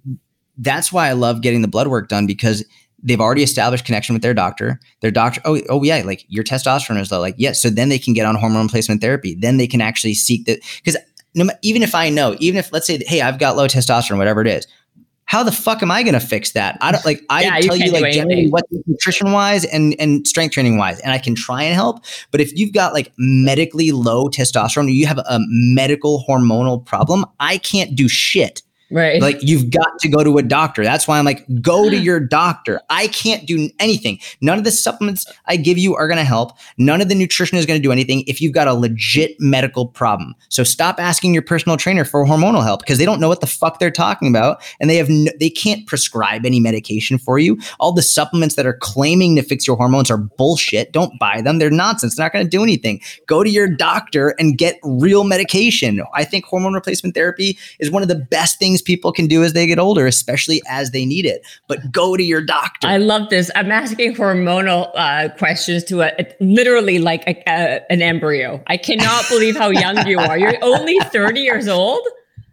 that's 0.57 0.93
why 0.93 1.09
i 1.09 1.11
love 1.11 1.41
getting 1.41 1.61
the 1.61 1.67
blood 1.67 1.87
work 1.87 2.07
done 2.07 2.25
because 2.25 2.63
they've 3.03 3.21
already 3.21 3.43
established 3.43 3.85
connection 3.85 4.13
with 4.13 4.21
their 4.21 4.33
doctor 4.33 4.79
their 5.01 5.11
doctor 5.11 5.41
oh, 5.45 5.59
oh 5.69 5.83
yeah 5.83 6.01
like 6.05 6.25
your 6.27 6.43
testosterone 6.43 6.99
is 6.99 7.11
low 7.11 7.19
like 7.19 7.35
yes 7.37 7.61
so 7.61 7.69
then 7.69 7.89
they 7.89 7.99
can 7.99 8.13
get 8.13 8.25
on 8.25 8.35
hormone 8.35 8.65
replacement 8.65 9.01
therapy 9.01 9.35
then 9.35 9.57
they 9.57 9.67
can 9.67 9.81
actually 9.81 10.13
seek 10.13 10.45
that 10.45 10.59
because 10.83 10.97
no, 11.35 11.49
even 11.61 11.83
if 11.83 11.95
i 11.95 12.09
know 12.09 12.35
even 12.39 12.57
if 12.57 12.71
let's 12.73 12.87
say 12.87 12.99
hey 13.05 13.21
i've 13.21 13.39
got 13.39 13.55
low 13.55 13.67
testosterone 13.67 14.17
whatever 14.17 14.41
it 14.41 14.47
is 14.47 14.67
how 15.29 15.43
the 15.43 15.51
fuck 15.51 15.83
am 15.83 15.91
I 15.91 16.01
going 16.01 16.15
to 16.15 16.19
fix 16.19 16.53
that? 16.53 16.75
I 16.81 16.91
don't 16.91 17.05
like, 17.05 17.23
I 17.29 17.43
yeah, 17.43 17.59
tell 17.59 17.75
you, 17.75 17.85
you 17.85 17.91
like 17.91 18.13
generally 18.13 18.47
what 18.49 18.65
nutrition 18.87 19.31
wise 19.31 19.63
and, 19.63 19.95
and 19.99 20.27
strength 20.27 20.53
training 20.53 20.79
wise, 20.79 20.99
and 21.01 21.13
I 21.13 21.19
can 21.19 21.35
try 21.35 21.61
and 21.61 21.75
help. 21.75 22.03
But 22.31 22.41
if 22.41 22.57
you've 22.57 22.73
got 22.73 22.95
like 22.95 23.13
medically 23.19 23.91
low 23.91 24.29
testosterone, 24.29 24.87
or 24.87 24.89
you 24.89 25.05
have 25.05 25.19
a 25.19 25.39
medical 25.49 26.25
hormonal 26.27 26.83
problem, 26.83 27.27
I 27.39 27.59
can't 27.59 27.95
do 27.95 28.07
shit. 28.07 28.63
Right. 28.91 29.21
Like 29.21 29.37
you've 29.41 29.69
got 29.69 29.99
to 29.99 30.09
go 30.09 30.23
to 30.23 30.37
a 30.37 30.43
doctor. 30.43 30.83
That's 30.83 31.07
why 31.07 31.19
I'm 31.19 31.25
like, 31.25 31.45
go 31.61 31.89
to 31.89 31.97
your 32.09 32.19
doctor. 32.19 32.81
I 32.89 33.07
can't 33.07 33.45
do 33.45 33.69
anything. 33.79 34.19
None 34.41 34.57
of 34.57 34.63
the 34.63 34.71
supplements 34.71 35.25
I 35.45 35.57
give 35.57 35.77
you 35.77 35.95
are 35.95 36.07
going 36.07 36.17
to 36.17 36.23
help. 36.23 36.57
None 36.77 37.01
of 37.01 37.09
the 37.09 37.15
nutrition 37.15 37.57
is 37.57 37.65
going 37.65 37.79
to 37.79 37.83
do 37.83 37.91
anything 37.91 38.23
if 38.27 38.41
you've 38.41 38.53
got 38.53 38.67
a 38.67 38.73
legit 38.73 39.35
medical 39.39 39.87
problem. 39.87 40.35
So 40.49 40.63
stop 40.63 40.99
asking 40.99 41.33
your 41.33 41.43
personal 41.43 41.77
trainer 41.77 42.03
for 42.03 42.25
hormonal 42.25 42.63
help 42.63 42.81
because 42.81 42.97
they 42.97 43.05
don't 43.05 43.19
know 43.19 43.27
what 43.27 43.41
the 43.41 43.47
fuck 43.47 43.79
they're 43.79 43.91
talking 43.91 44.27
about 44.27 44.61
and 44.79 44.89
they 44.89 44.95
have 44.95 45.09
no, 45.09 45.31
they 45.39 45.49
can't 45.49 45.85
prescribe 45.87 46.45
any 46.45 46.59
medication 46.59 47.17
for 47.17 47.39
you. 47.39 47.57
All 47.79 47.91
the 47.91 48.01
supplements 48.01 48.55
that 48.55 48.65
are 48.65 48.77
claiming 48.81 49.35
to 49.35 49.43
fix 49.43 49.67
your 49.67 49.75
hormones 49.75 50.09
are 50.09 50.17
bullshit. 50.17 50.91
Don't 50.91 51.17
buy 51.19 51.41
them. 51.41 51.59
They're 51.59 51.69
nonsense. 51.69 52.15
They're 52.15 52.25
not 52.25 52.33
going 52.33 52.45
to 52.45 52.49
do 52.49 52.63
anything. 52.63 53.01
Go 53.27 53.43
to 53.43 53.49
your 53.49 53.67
doctor 53.67 54.35
and 54.39 54.57
get 54.57 54.79
real 54.83 55.23
medication. 55.23 56.01
I 56.13 56.23
think 56.23 56.45
hormone 56.45 56.73
replacement 56.73 57.15
therapy 57.15 57.57
is 57.79 57.91
one 57.91 58.01
of 58.01 58.07
the 58.07 58.15
best 58.15 58.59
things 58.59 58.78
things 58.79 58.81
people 58.81 59.11
can 59.11 59.27
do 59.27 59.43
as 59.43 59.53
they 59.53 59.67
get 59.67 59.79
older, 59.79 60.07
especially 60.07 60.61
as 60.67 60.91
they 60.91 61.05
need 61.05 61.25
it. 61.25 61.45
But 61.67 61.91
go 61.91 62.17
to 62.17 62.23
your 62.23 62.41
doctor. 62.41 62.87
I 62.87 62.97
love 62.97 63.29
this. 63.29 63.51
I'm 63.55 63.71
asking 63.71 64.15
hormonal 64.15 64.91
uh, 64.95 65.29
questions 65.37 65.83
to 65.85 66.01
a, 66.01 66.11
a 66.19 66.35
literally 66.39 66.99
like 66.99 67.23
a, 67.27 67.43
a, 67.47 67.91
an 67.91 68.01
embryo. 68.01 68.61
I 68.67 68.77
cannot 68.77 69.25
believe 69.29 69.55
how 69.55 69.69
young 69.69 70.07
you 70.07 70.19
are. 70.19 70.37
You're 70.37 70.57
only 70.61 70.97
30 70.99 71.39
years 71.41 71.67
old. 71.67 72.07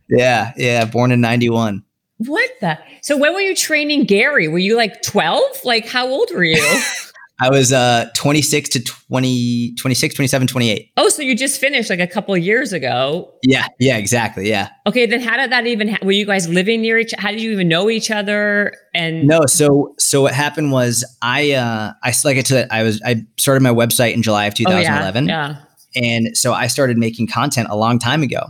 Yeah, 0.09 0.53
yeah, 0.57 0.85
born 0.85 1.11
in 1.11 1.21
91. 1.21 1.83
What 2.19 2.51
the? 2.61 2.79
So 3.03 3.19
when 3.19 3.35
were 3.35 3.41
you 3.41 3.55
training 3.55 4.05
Gary? 4.05 4.49
Were 4.49 4.59
you 4.59 4.77
like 4.77 5.03
12? 5.03 5.43
Like 5.65 5.87
how 5.87 6.07
old 6.09 6.31
were 6.33 6.45
you? 6.45 6.83
I 7.39 7.51
was 7.51 7.71
uh 7.73 8.09
26 8.15 8.71
to 8.71 8.81
20, 8.83 9.75
26, 9.75 10.15
27, 10.15 10.47
28. 10.49 10.91
Oh, 10.97 11.09
so 11.11 11.21
you 11.23 11.37
just 11.37 11.61
finished 11.61 11.91
like 11.91 12.01
a 12.01 12.07
couple 12.07 12.35
years 12.37 12.73
ago. 12.73 13.31
Yeah, 13.43 13.67
yeah, 13.79 13.99
exactly. 13.99 14.49
Yeah. 14.49 14.71
Okay, 14.87 15.05
then 15.05 15.21
how 15.21 15.37
did 15.37 15.53
that 15.53 15.67
even 15.67 15.89
ha- 15.89 15.99
were 16.03 16.13
you 16.13 16.25
guys 16.25 16.49
living 16.49 16.81
near 16.81 16.97
each 16.99 17.13
how 17.19 17.31
did 17.31 17.41
you 17.43 17.53
even 17.53 17.69
know 17.69 17.91
each 17.91 18.11
other 18.11 18.73
and 18.95 19.25
No, 19.25 19.45
so 19.47 19.95
so 19.99 20.23
what 20.23 20.33
happened 20.33 20.73
was 20.73 21.05
I 21.21 21.53
uh 21.53 21.93
I 22.03 22.13
like 22.25 22.39
I 22.39 22.43
said 22.43 22.69
I 22.71 22.83
was 22.83 23.03
I 23.05 23.25
started 23.37 23.63
my 23.63 23.71
website 23.71 24.15
in 24.15 24.23
July 24.23 24.47
of 24.47 24.55
Oh, 24.55 24.63
yeah, 24.79 24.81
2011. 25.13 25.29
yeah. 25.29 25.57
And 25.95 26.37
so 26.37 26.53
I 26.55 26.67
started 26.69 26.97
making 26.99 27.27
content 27.27 27.69
a 27.71 27.77
long 27.77 27.99
time 27.99 28.23
ago. 28.23 28.41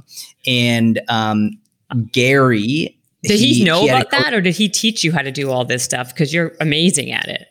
And 0.47 1.01
um 1.09 1.51
Gary 2.13 2.97
Did 3.23 3.41
he, 3.41 3.65
know 3.65 3.87
had 3.87 3.91
a 3.91 4.01
about 4.01 4.11
that 4.13 4.35
or 4.35 4.41
did 4.41 4.55
he 4.55 4.69
teach 4.69 5.03
you 5.05 5.13
how 5.13 5.23
to 5.23 5.33
do 5.33 5.51
all 5.51 5.65
this 5.65 5.83
stuff 5.83 6.15
cuz 6.15 6.33
you're 6.33 6.53
amazing 6.61 7.11
at 7.11 7.27
it? 7.29 7.49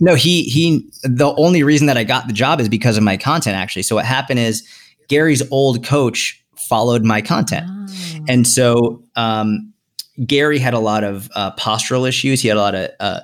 No, 0.00 0.14
he 0.14 0.44
he. 0.44 0.88
The 1.02 1.34
only 1.36 1.62
reason 1.62 1.86
that 1.86 1.96
I 1.96 2.04
got 2.04 2.26
the 2.26 2.32
job 2.32 2.60
is 2.60 2.68
because 2.68 2.96
of 2.96 3.02
my 3.04 3.16
content. 3.16 3.56
Actually, 3.56 3.82
so 3.82 3.94
what 3.94 4.04
happened 4.04 4.40
is 4.40 4.66
Gary's 5.08 5.42
old 5.50 5.84
coach 5.84 6.42
followed 6.68 7.04
my 7.04 7.20
content, 7.20 7.66
Oh. 7.70 8.24
and 8.28 8.46
so 8.46 9.02
um, 9.16 9.72
Gary 10.26 10.58
had 10.58 10.74
a 10.74 10.78
lot 10.80 11.04
of 11.04 11.30
uh, 11.34 11.52
postural 11.56 12.08
issues. 12.08 12.40
He 12.42 12.48
had 12.48 12.56
a 12.56 12.60
lot 12.60 12.74
of 12.74 12.90
uh, 12.98 13.20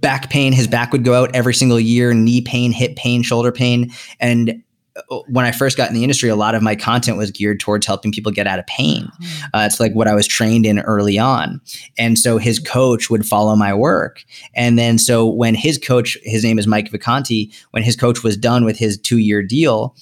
back 0.00 0.30
pain. 0.30 0.52
His 0.52 0.66
back 0.66 0.90
would 0.92 1.04
go 1.04 1.14
out 1.14 1.30
every 1.34 1.54
single 1.54 1.78
year. 1.78 2.12
Knee 2.14 2.40
pain, 2.40 2.72
hip 2.72 2.96
pain, 2.96 3.22
shoulder 3.22 3.52
pain, 3.52 3.92
and 4.18 4.63
Uh, 4.96 5.18
when 5.28 5.44
I 5.44 5.52
first 5.52 5.76
got 5.76 5.88
in 5.88 5.94
the 5.94 6.04
industry, 6.04 6.28
a 6.28 6.36
lot 6.36 6.54
of 6.54 6.62
my 6.62 6.76
content 6.76 7.16
was 7.18 7.30
geared 7.30 7.60
towards 7.60 7.86
helping 7.86 8.12
people 8.12 8.30
get 8.30 8.46
out 8.46 8.58
of 8.58 8.66
pain. 8.66 9.04
Mm-hmm. 9.04 9.46
Uh, 9.52 9.66
it's 9.66 9.80
like 9.80 9.92
what 9.92 10.06
I 10.06 10.14
was 10.14 10.26
trained 10.26 10.66
in 10.66 10.80
early 10.80 11.18
on. 11.18 11.60
And 11.98 12.18
so 12.18 12.38
his 12.38 12.60
mm-hmm. 12.60 12.72
coach 12.72 13.10
would 13.10 13.26
follow 13.26 13.56
my 13.56 13.74
work. 13.74 14.24
And 14.54 14.78
then 14.78 14.98
so 14.98 15.26
when 15.26 15.54
his 15.54 15.78
coach, 15.78 16.16
his 16.22 16.44
name 16.44 16.58
is 16.58 16.66
Mike 16.66 16.90
Vacanti, 16.90 17.52
when 17.72 17.82
his 17.82 17.96
coach 17.96 18.22
was 18.22 18.36
done 18.36 18.64
with 18.64 18.78
his 18.78 18.98
two 18.98 19.18
year 19.18 19.42
deal, 19.42 19.96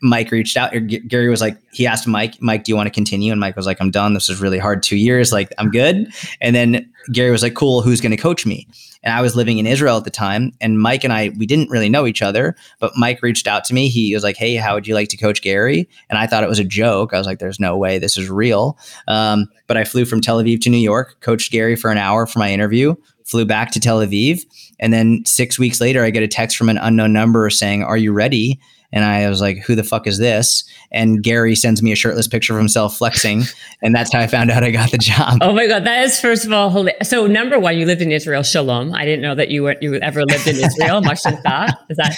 Mike 0.00 0.30
reached 0.30 0.56
out. 0.56 0.72
G- 0.72 1.00
Gary 1.00 1.28
was 1.28 1.40
like, 1.40 1.58
he 1.72 1.86
asked 1.86 2.06
Mike, 2.06 2.40
Mike, 2.40 2.64
do 2.64 2.72
you 2.72 2.76
want 2.76 2.86
to 2.86 2.92
continue? 2.92 3.32
And 3.32 3.40
Mike 3.40 3.56
was 3.56 3.66
like, 3.66 3.80
I'm 3.80 3.90
done. 3.90 4.14
This 4.14 4.28
is 4.28 4.40
really 4.40 4.58
hard 4.58 4.82
two 4.82 4.96
years. 4.96 5.32
Like, 5.32 5.52
I'm 5.58 5.70
good. 5.70 6.12
And 6.40 6.54
then 6.54 6.90
Gary 7.12 7.30
was 7.30 7.42
like, 7.42 7.54
cool. 7.54 7.82
Who's 7.82 8.00
going 8.00 8.12
to 8.12 8.16
coach 8.16 8.46
me? 8.46 8.68
And 9.08 9.16
I 9.16 9.22
was 9.22 9.34
living 9.34 9.56
in 9.56 9.66
Israel 9.66 9.96
at 9.96 10.04
the 10.04 10.10
time. 10.10 10.52
And 10.60 10.78
Mike 10.78 11.02
and 11.02 11.14
I, 11.14 11.30
we 11.38 11.46
didn't 11.46 11.70
really 11.70 11.88
know 11.88 12.06
each 12.06 12.20
other, 12.20 12.54
but 12.78 12.92
Mike 12.94 13.22
reached 13.22 13.46
out 13.46 13.64
to 13.64 13.72
me. 13.72 13.88
He 13.88 14.12
was 14.12 14.22
like, 14.22 14.36
hey, 14.36 14.56
how 14.56 14.74
would 14.74 14.86
you 14.86 14.94
like 14.94 15.08
to 15.08 15.16
coach 15.16 15.40
Gary? 15.40 15.88
And 16.10 16.18
I 16.18 16.26
thought 16.26 16.42
it 16.42 16.48
was 16.48 16.58
a 16.58 16.64
joke. 16.64 17.14
I 17.14 17.18
was 17.18 17.26
like, 17.26 17.38
there's 17.38 17.58
no 17.58 17.74
way 17.74 17.98
this 17.98 18.18
is 18.18 18.28
real. 18.28 18.76
Um, 19.06 19.46
but 19.66 19.78
I 19.78 19.84
flew 19.84 20.04
from 20.04 20.20
Tel 20.20 20.42
Aviv 20.42 20.60
to 20.60 20.68
New 20.68 20.76
York, 20.76 21.16
coached 21.20 21.50
Gary 21.50 21.74
for 21.74 21.90
an 21.90 21.96
hour 21.96 22.26
for 22.26 22.38
my 22.38 22.52
interview, 22.52 22.96
flew 23.24 23.46
back 23.46 23.70
to 23.70 23.80
Tel 23.80 24.00
Aviv. 24.00 24.42
And 24.78 24.92
then 24.92 25.24
six 25.24 25.58
weeks 25.58 25.80
later, 25.80 26.04
I 26.04 26.10
get 26.10 26.22
a 26.22 26.28
text 26.28 26.58
from 26.58 26.68
an 26.68 26.76
unknown 26.76 27.14
number 27.14 27.48
saying, 27.48 27.82
Are 27.82 27.96
you 27.96 28.12
ready? 28.12 28.60
And 28.90 29.04
I 29.04 29.28
was 29.28 29.40
like, 29.40 29.58
Who 29.58 29.74
the 29.74 29.84
fuck 29.84 30.06
is 30.06 30.18
this? 30.18 30.64
And 30.90 31.22
Gary 31.22 31.54
sends 31.54 31.82
me 31.82 31.92
a 31.92 31.96
shirtless 31.96 32.26
picture 32.26 32.54
of 32.54 32.58
himself 32.58 32.96
flexing. 32.96 33.42
and 33.82 33.94
that's 33.94 34.12
how 34.12 34.20
I 34.20 34.26
found 34.26 34.50
out 34.50 34.62
I 34.62 34.70
got 34.70 34.90
the 34.90 34.98
job. 34.98 35.38
Oh 35.40 35.52
my 35.52 35.66
god, 35.66 35.84
that 35.84 36.04
is 36.04 36.18
first 36.18 36.44
of 36.44 36.52
all 36.52 36.88
so 37.02 37.26
number 37.26 37.58
one, 37.58 37.76
you 37.76 37.86
lived 37.86 38.02
in 38.02 38.12
Israel, 38.12 38.42
Shalom. 38.42 38.94
I 38.94 39.04
didn't 39.04 39.22
know 39.22 39.34
that 39.34 39.50
you 39.50 39.62
were 39.62 39.76
you 39.80 39.94
ever 39.96 40.24
lived 40.24 40.46
in 40.46 40.56
Israel. 40.56 41.00
That. 41.00 41.78
Is 41.90 41.96
that 41.96 42.16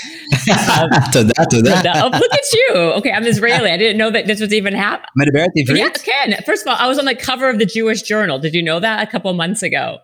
um, 0.81 0.91
to 1.13 1.25
that, 1.25 1.49
to 1.51 1.63
that. 1.63 1.87
oh, 1.97 2.09
look 2.09 2.33
at 2.33 2.53
you. 2.53 2.75
Okay, 2.99 3.13
I'm 3.13 3.25
Israeli. 3.25 3.71
I 3.71 3.77
didn't 3.77 3.99
know 3.99 4.11
that 4.11 4.27
this 4.27 4.41
was 4.41 4.53
even 4.53 4.75
happening. 4.75 5.07
Yeah, 5.79 5.91
Ken. 5.91 6.37
First 6.45 6.67
of 6.67 6.69
all, 6.69 6.77
I 6.79 6.87
was 6.87 6.99
on 6.99 7.05
the 7.05 7.15
cover 7.15 7.49
of 7.49 7.59
the 7.59 7.67
Jewish 7.67 8.03
Journal. 8.03 8.39
Did 8.39 8.55
you 8.55 8.63
know 8.63 8.81
that 8.81 9.07
a 9.07 9.11
couple 9.11 9.33
months 9.33 9.63
ago? 9.63 9.99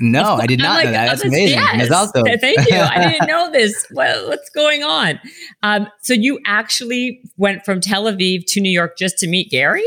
No, 0.00 0.34
I 0.34 0.46
did 0.46 0.58
not 0.58 0.76
like, 0.76 0.84
know 0.86 0.90
that. 0.92 1.06
That's 1.06 1.22
this- 1.22 1.32
amazing. 1.32 1.58
yes. 1.58 1.88
Tov. 1.88 2.40
Thank 2.40 2.68
you. 2.68 2.76
I 2.78 3.10
didn't 3.12 3.28
know 3.28 3.50
this. 3.52 3.86
What, 3.92 4.26
what's 4.26 4.50
going 4.50 4.82
on? 4.82 5.20
Um, 5.62 5.86
so 6.02 6.12
you 6.14 6.40
actually 6.46 7.20
went 7.36 7.64
from 7.64 7.80
Tel 7.80 8.04
Aviv 8.04 8.42
to 8.48 8.60
New 8.60 8.70
York 8.72 8.98
just 8.98 9.18
to 9.18 9.28
meet 9.28 9.50
Gary? 9.50 9.84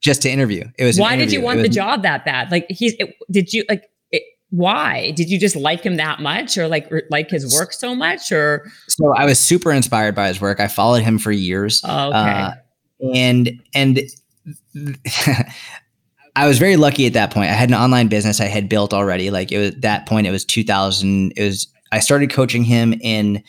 Just 0.00 0.22
to 0.22 0.30
interview. 0.30 0.64
It 0.78 0.84
was. 0.84 0.98
Why 0.98 1.16
did 1.16 1.32
you 1.32 1.40
want 1.40 1.60
It 1.60 1.62
the 1.62 1.68
job 1.68 2.02
that 2.02 2.24
bad? 2.24 2.50
Like 2.50 2.66
he's, 2.68 2.94
it, 2.98 3.14
did 3.30 3.52
you 3.52 3.64
like? 3.68 3.84
It, 4.10 4.22
why 4.50 5.10
did 5.12 5.28
you 5.28 5.38
just 5.38 5.56
like 5.56 5.82
him 5.82 5.96
that 5.96 6.20
much, 6.20 6.56
or 6.56 6.68
like 6.68 6.90
like 7.10 7.30
his 7.30 7.52
work 7.54 7.72
so 7.72 7.94
much, 7.94 8.30
or 8.32 8.70
So 8.88 9.12
I 9.16 9.24
was 9.24 9.38
super 9.38 9.72
inspired 9.72 10.14
by 10.14 10.28
his 10.28 10.40
work. 10.40 10.60
I 10.60 10.68
followed 10.68 11.02
him 11.02 11.18
for 11.18 11.32
years. 11.32 11.82
oh, 11.84 12.08
okay, 12.08 12.16
Uh, 12.16 12.52
and 13.14 13.50
and 13.74 14.00
I 16.38 16.46
was 16.46 16.58
very 16.58 16.76
lucky 16.76 17.06
at 17.06 17.14
that 17.14 17.32
point. 17.32 17.50
I 17.50 17.54
had 17.54 17.68
an 17.68 17.74
online 17.74 18.06
business 18.08 18.40
I 18.40 18.44
had 18.46 18.68
built 18.68 18.94
already. 18.94 19.30
Like 19.30 19.50
it 19.50 19.58
was 19.58 19.70
that 19.80 20.06
point, 20.06 20.26
it 20.26 20.30
was 20.30 20.44
2000. 20.44 21.32
It 21.36 21.42
was 21.42 21.66
I 21.90 21.98
started 22.00 22.30
coaching 22.30 22.62
him 22.64 22.94
in 23.00 23.42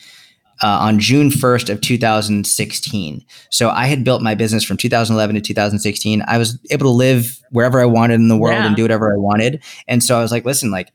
uh, 0.62 0.66
on 0.80 0.98
June 0.98 1.30
1st 1.30 1.70
of 1.70 1.80
2016. 1.80 3.24
So 3.50 3.70
I 3.70 3.86
had 3.86 4.02
built 4.04 4.22
my 4.22 4.34
business 4.34 4.64
from 4.64 4.76
2011 4.76 5.36
to 5.36 5.40
2016. 5.40 6.22
I 6.26 6.36
was 6.38 6.58
able 6.70 6.86
to 6.86 6.90
live 6.90 7.38
wherever 7.50 7.80
I 7.80 7.84
wanted 7.86 8.14
in 8.14 8.28
the 8.28 8.36
world 8.36 8.56
Yeah. 8.58 8.66
and 8.66 8.76
do 8.76 8.82
whatever 8.82 9.12
I 9.12 9.16
wanted. 9.16 9.62
And 9.88 10.02
so 10.02 10.18
I 10.18 10.22
was 10.22 10.32
like, 10.32 10.44
listen, 10.44 10.70
like 10.70 10.92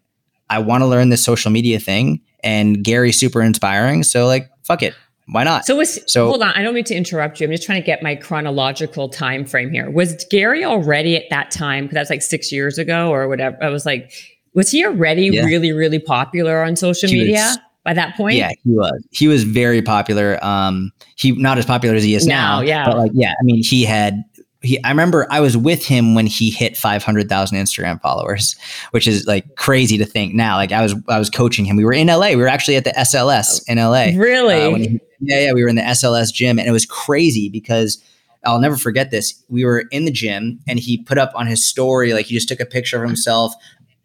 I 0.49 0.59
want 0.59 0.81
to 0.81 0.87
learn 0.87 1.09
this 1.09 1.23
social 1.23 1.49
media 1.49 1.79
thing, 1.79 2.21
and 2.43 2.83
Gary's 2.83 3.19
super 3.19 3.41
inspiring. 3.41 4.03
So 4.03 4.27
like, 4.27 4.49
fuck 4.63 4.83
it, 4.83 4.93
why 5.27 5.43
not? 5.43 5.65
so 5.65 5.75
was 5.75 5.99
So- 6.11 6.27
hold 6.27 6.41
on. 6.43 6.51
I 6.53 6.61
don't 6.61 6.73
mean 6.75 6.83
to 6.85 6.95
interrupt 6.95 7.39
you. 7.39 7.47
I'm 7.47 7.51
just 7.51 7.63
trying 7.65 7.81
to 7.81 7.85
get 7.85 8.03
my 8.03 8.15
chronological 8.15 9.09
time 9.09 9.45
frame 9.45 9.71
here. 9.71 9.89
Was 9.89 10.25
Gary 10.29 10.63
already 10.63 11.15
at 11.17 11.23
that 11.31 11.51
time? 11.51 11.85
Because 11.85 11.95
that's 11.95 12.09
like 12.09 12.21
six 12.21 12.51
years 12.51 12.77
ago 12.77 13.09
or 13.09 13.27
whatever. 13.27 13.57
I 13.61 13.69
was 13.69 13.85
like, 13.85 14.11
was 14.53 14.71
he 14.71 14.85
already 14.85 15.27
Yeah. 15.27 15.45
really, 15.45 15.71
really 15.71 15.99
popular 15.99 16.63
on 16.63 16.75
social 16.75 17.09
He 17.09 17.15
media 17.19 17.35
was- 17.39 17.57
by 17.83 17.93
that 17.93 18.15
point? 18.15 18.35
Yeah, 18.37 18.49
he 18.63 18.71
was. 18.71 19.03
He 19.11 19.27
was 19.27 19.43
very 19.43 19.81
popular. 19.81 20.37
Um, 20.43 20.91
he 21.15 21.31
not 21.31 21.57
as 21.57 21.65
popular 21.65 21.95
as 21.95 22.03
he 22.03 22.15
is 22.15 22.25
Now, 22.25 22.59
now. 22.59 22.65
yeah. 22.65 22.85
But 22.85 22.97
like, 22.97 23.11
yeah, 23.13 23.31
I 23.31 23.43
mean, 23.43 23.63
he 23.63 23.83
had. 23.83 24.23
He, 24.61 24.83
I 24.83 24.89
remember 24.89 25.27
I 25.29 25.41
was 25.41 25.55
with 25.55 25.85
him 25.85 26.15
when 26.15 26.25
he 26.25 26.49
hit 26.49 26.75
500,000 26.75 27.55
Instagram 27.55 28.01
followers, 28.01 28.55
which 28.91 29.05
is 29.07 29.27
like 29.27 29.55
crazy 29.57 29.95
to 29.99 30.05
think 30.05 30.33
now. 30.33 30.55
Like 30.55 30.71
I 30.71 30.81
was, 30.81 30.95
I 31.07 31.19
was 31.19 31.29
coaching 31.29 31.65
him. 31.65 31.75
We 31.75 31.85
were 31.85 31.93
in 31.93 32.07
LA. 32.07 32.29
We 32.29 32.37
were 32.37 32.47
actually 32.47 32.75
at 32.77 32.83
the 32.83 32.89
SLS 32.97 33.61
in 33.67 33.77
LA. 33.77 34.17
Really? 34.19 34.61
Uh, 34.63 34.71
when 34.71 34.81
he- 34.81 34.99
yeah, 35.25 35.45
yeah, 35.45 35.51
we 35.53 35.63
were 35.63 35.69
in 35.69 35.75
the 35.75 35.81
SLS 35.81 36.33
gym, 36.33 36.59
and 36.59 36.67
it 36.67 36.71
was 36.71 36.85
crazy 36.85 37.49
because 37.49 38.03
I'll 38.45 38.59
never 38.59 38.77
forget 38.77 39.11
this. 39.11 39.43
We 39.49 39.65
were 39.65 39.85
in 39.91 40.05
the 40.05 40.11
gym, 40.11 40.59
and 40.67 40.79
he 40.79 41.03
put 41.03 41.17
up 41.17 41.31
on 41.35 41.47
his 41.47 41.67
story 41.67 42.13
like 42.13 42.27
he 42.27 42.35
just 42.35 42.47
took 42.47 42.59
a 42.59 42.65
picture 42.65 43.01
of 43.01 43.07
himself, 43.07 43.53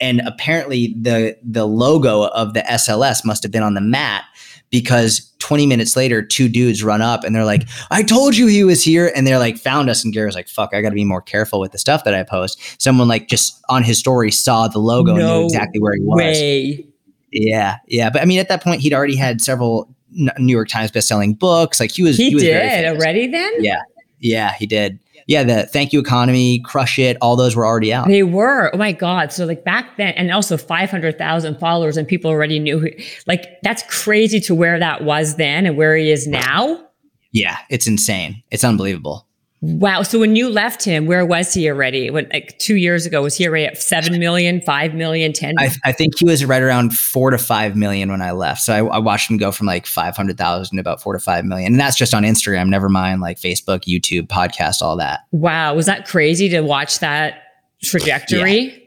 and 0.01 0.21
apparently 0.27 0.97
the 1.01 1.37
the 1.43 1.67
logo 1.67 2.25
of 2.29 2.55
the 2.55 2.61
SLS 2.61 3.25
must 3.25 3.43
have 3.43 3.53
been 3.53 3.63
on 3.63 3.75
the 3.75 3.81
mat 3.81 4.25
because 4.71 5.33
20 5.41 5.67
minutes 5.67 5.97
later, 5.97 6.23
two 6.23 6.49
dudes 6.49 6.85
run 6.85 7.03
up 7.03 7.25
and 7.25 7.35
they're 7.35 7.45
like, 7.45 7.69
"I 7.91 8.03
told 8.03 8.37
you 8.37 8.47
he 8.47 8.65
was 8.65 8.83
here," 8.83 9.13
and 9.15 9.27
they're 9.27 9.39
like, 9.39 9.59
found 9.59 9.91
us, 9.91 10.05
and 10.05 10.13
Gary 10.13 10.27
was 10.27 10.35
like, 10.35 10.49
"Fuck, 10.49 10.71
I 10.73 10.81
got 10.81 10.91
to 10.91 10.95
be 10.95 11.05
more 11.05 11.23
careful 11.23 11.61
with 11.61 11.73
the 11.73 11.79
stuff 11.79 12.05
that 12.05 12.15
I 12.15 12.23
post." 12.23 12.61
Someone 12.81 13.09
like 13.09 13.29
just 13.29 13.61
on 13.69 13.83
his 13.83 13.99
story 13.99 14.31
saw 14.31 14.69
the 14.69 14.79
logo 14.79 15.15
and 15.15 15.21
knew 15.21 15.45
exactly 15.45 15.81
where 15.81 15.95
he 15.95 16.03
was. 16.03 16.17
Way. 16.17 16.87
Yeah, 17.33 17.77
yeah, 17.87 18.11
but 18.11 18.23
I 18.23 18.25
mean, 18.25 18.41
at 18.41 18.49
that 18.49 18.63
point, 18.63 18.81
he'd 18.81 18.95
already 18.95 19.17
had 19.17 19.41
several 19.41 19.95
New 20.13 20.53
York 20.53 20.69
Times 20.69 20.91
best-selling 20.91 21.35
books. 21.35 21.81
Like 21.81 21.93
he 21.93 22.03
was, 22.03 22.17
He, 22.17 22.35
was 22.35 22.43
did 22.43 22.97
already 22.97 23.27
then? 23.27 23.53
Yeah, 23.59 23.81
yeah, 24.19 24.53
he 24.53 24.67
did. 24.67 24.99
Yeah, 25.27 25.45
the 25.45 25.63
Thank 25.65 25.93
You 25.93 26.01
Economy, 26.01 26.59
Crush 26.61 26.99
It, 26.99 27.17
all 27.21 27.37
those 27.37 27.55
were 27.55 27.65
already 27.65 27.93
out. 27.93 28.09
They 28.09 28.25
were. 28.25 28.75
Oh 28.75 28.79
my 28.79 28.91
God. 28.91 29.33
So 29.33 29.45
like 29.47 29.65
back 29.65 29.97
then, 29.97 30.13
and 30.15 30.33
also 30.33 30.57
500,000 30.57 31.59
followers 31.61 31.97
and 31.97 32.09
people 32.09 32.31
already 32.31 32.59
knew 32.59 32.81
who, 32.81 32.89
like 33.27 33.61
that's 33.63 33.85
crazy 33.89 34.41
to 34.41 34.55
where 34.57 34.79
that 34.81 35.05
was 35.05 35.37
then 35.37 35.67
and 35.67 35.77
where 35.77 35.97
he 35.97 36.11
is 36.11 36.27
now. 36.27 36.85
Yeah, 37.31 37.59
it's 37.69 37.87
insane. 37.87 38.43
It's 38.51 38.65
unbelievable. 38.65 39.29
Wow. 39.63 40.03
So 40.03 40.19
when 40.19 40.37
you 40.37 40.49
left 40.49 40.85
him, 40.85 41.05
where 41.05 41.25
was 41.27 41.53
he 41.53 41.69
already? 41.69 42.09
When 42.11 42.27
like 42.33 42.59
two 42.59 42.77
years 42.77 43.05
ago, 43.05 43.23
was 43.23 43.37
he 43.37 43.47
already 43.47 43.67
at 43.67 43.77
7 43.77 44.19
million, 44.19 44.63
5 44.63 44.95
million, 44.95 45.35
10 45.35 45.57
I, 45.59 45.71
I 45.85 45.93
think 45.93 46.19
he 46.19 46.25
was 46.25 46.45
right 46.47 46.63
around 46.63 46.97
four 46.97 47.31
to 47.31 47.37
five 47.37 47.77
million 47.77 48.11
when 48.11 48.23
I 48.23 48.31
left. 48.31 48.63
So 48.63 48.73
I, 48.73 48.97
I 48.97 48.99
watched 48.99 49.31
him 49.31 49.37
go 49.37 49.53
from 49.53 49.67
like 49.67 49.87
five 49.87 50.17
hundred 50.17 50.39
thousand 50.39 50.77
to 50.77 50.81
about 50.81 51.03
four 51.03 51.13
to 51.13 51.19
five 51.19 51.45
million, 51.45 51.73
and 51.73 51.81
that's 51.81 51.97
just 51.97 52.15
on 52.15 52.23
Instagram. 52.23 52.69
Never 52.69 52.89
mind 52.89 53.21
like 53.21 53.39
Facebook, 53.39 53.81
YouTube, 53.81 54.29
podcast, 54.29 54.81
all 54.81 54.97
that. 54.97 55.21
Wow. 55.33 55.75
Was 55.75 55.87
that 55.87 56.07
crazy 56.07 56.49
to 56.49 56.63
watch 56.63 57.01
that 57.01 57.43
trajectory? 57.83 58.80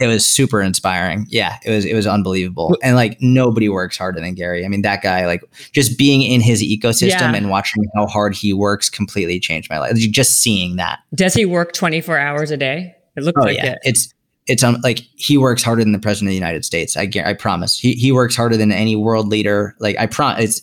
It 0.00 0.06
was 0.06 0.24
super 0.24 0.62
inspiring. 0.62 1.26
Yeah, 1.28 1.58
it 1.64 1.70
was 1.70 1.84
it 1.84 1.94
was 1.94 2.06
unbelievable. 2.06 2.76
And 2.82 2.96
like 2.96 3.18
nobody 3.20 3.68
works 3.68 3.98
harder 3.98 4.18
than 4.20 4.34
Gary. 4.34 4.64
I 4.64 4.68
mean, 4.68 4.82
that 4.82 5.02
guy, 5.02 5.26
like 5.26 5.42
just 5.72 5.98
being 5.98 6.22
in 6.22 6.40
his 6.40 6.62
ecosystem 6.62 7.10
Yeah. 7.20 7.34
and 7.34 7.50
watching 7.50 7.84
how 7.94 8.06
hard 8.06 8.34
he 8.34 8.52
works 8.54 8.88
completely 8.88 9.38
changed 9.38 9.68
my 9.70 9.78
life. 9.78 9.94
Just 9.96 10.40
seeing 10.42 10.76
that. 10.76 11.00
Does 11.14 11.34
he 11.34 11.44
work 11.44 11.72
24 11.74 12.18
hours 12.18 12.50
a 12.50 12.56
day? 12.56 12.94
It 13.16 13.24
looks 13.24 13.40
Oh 13.40 13.44
like 13.44 13.56
yeah. 13.58 13.72
it. 13.72 13.78
It's 13.82 14.12
it's 14.46 14.62
um, 14.64 14.78
like 14.82 15.00
he 15.16 15.36
works 15.36 15.62
harder 15.62 15.82
than 15.84 15.92
the 15.92 15.98
president 15.98 16.28
of 16.28 16.30
the 16.30 16.34
United 16.36 16.64
States. 16.64 16.96
I 16.96 17.08
I 17.24 17.34
promise. 17.34 17.78
He 17.78 17.92
he 17.92 18.10
works 18.10 18.34
harder 18.34 18.56
than 18.56 18.72
any 18.72 18.96
world 18.96 19.28
leader. 19.28 19.76
Like 19.80 19.96
I 19.98 20.06
promise. 20.06 20.62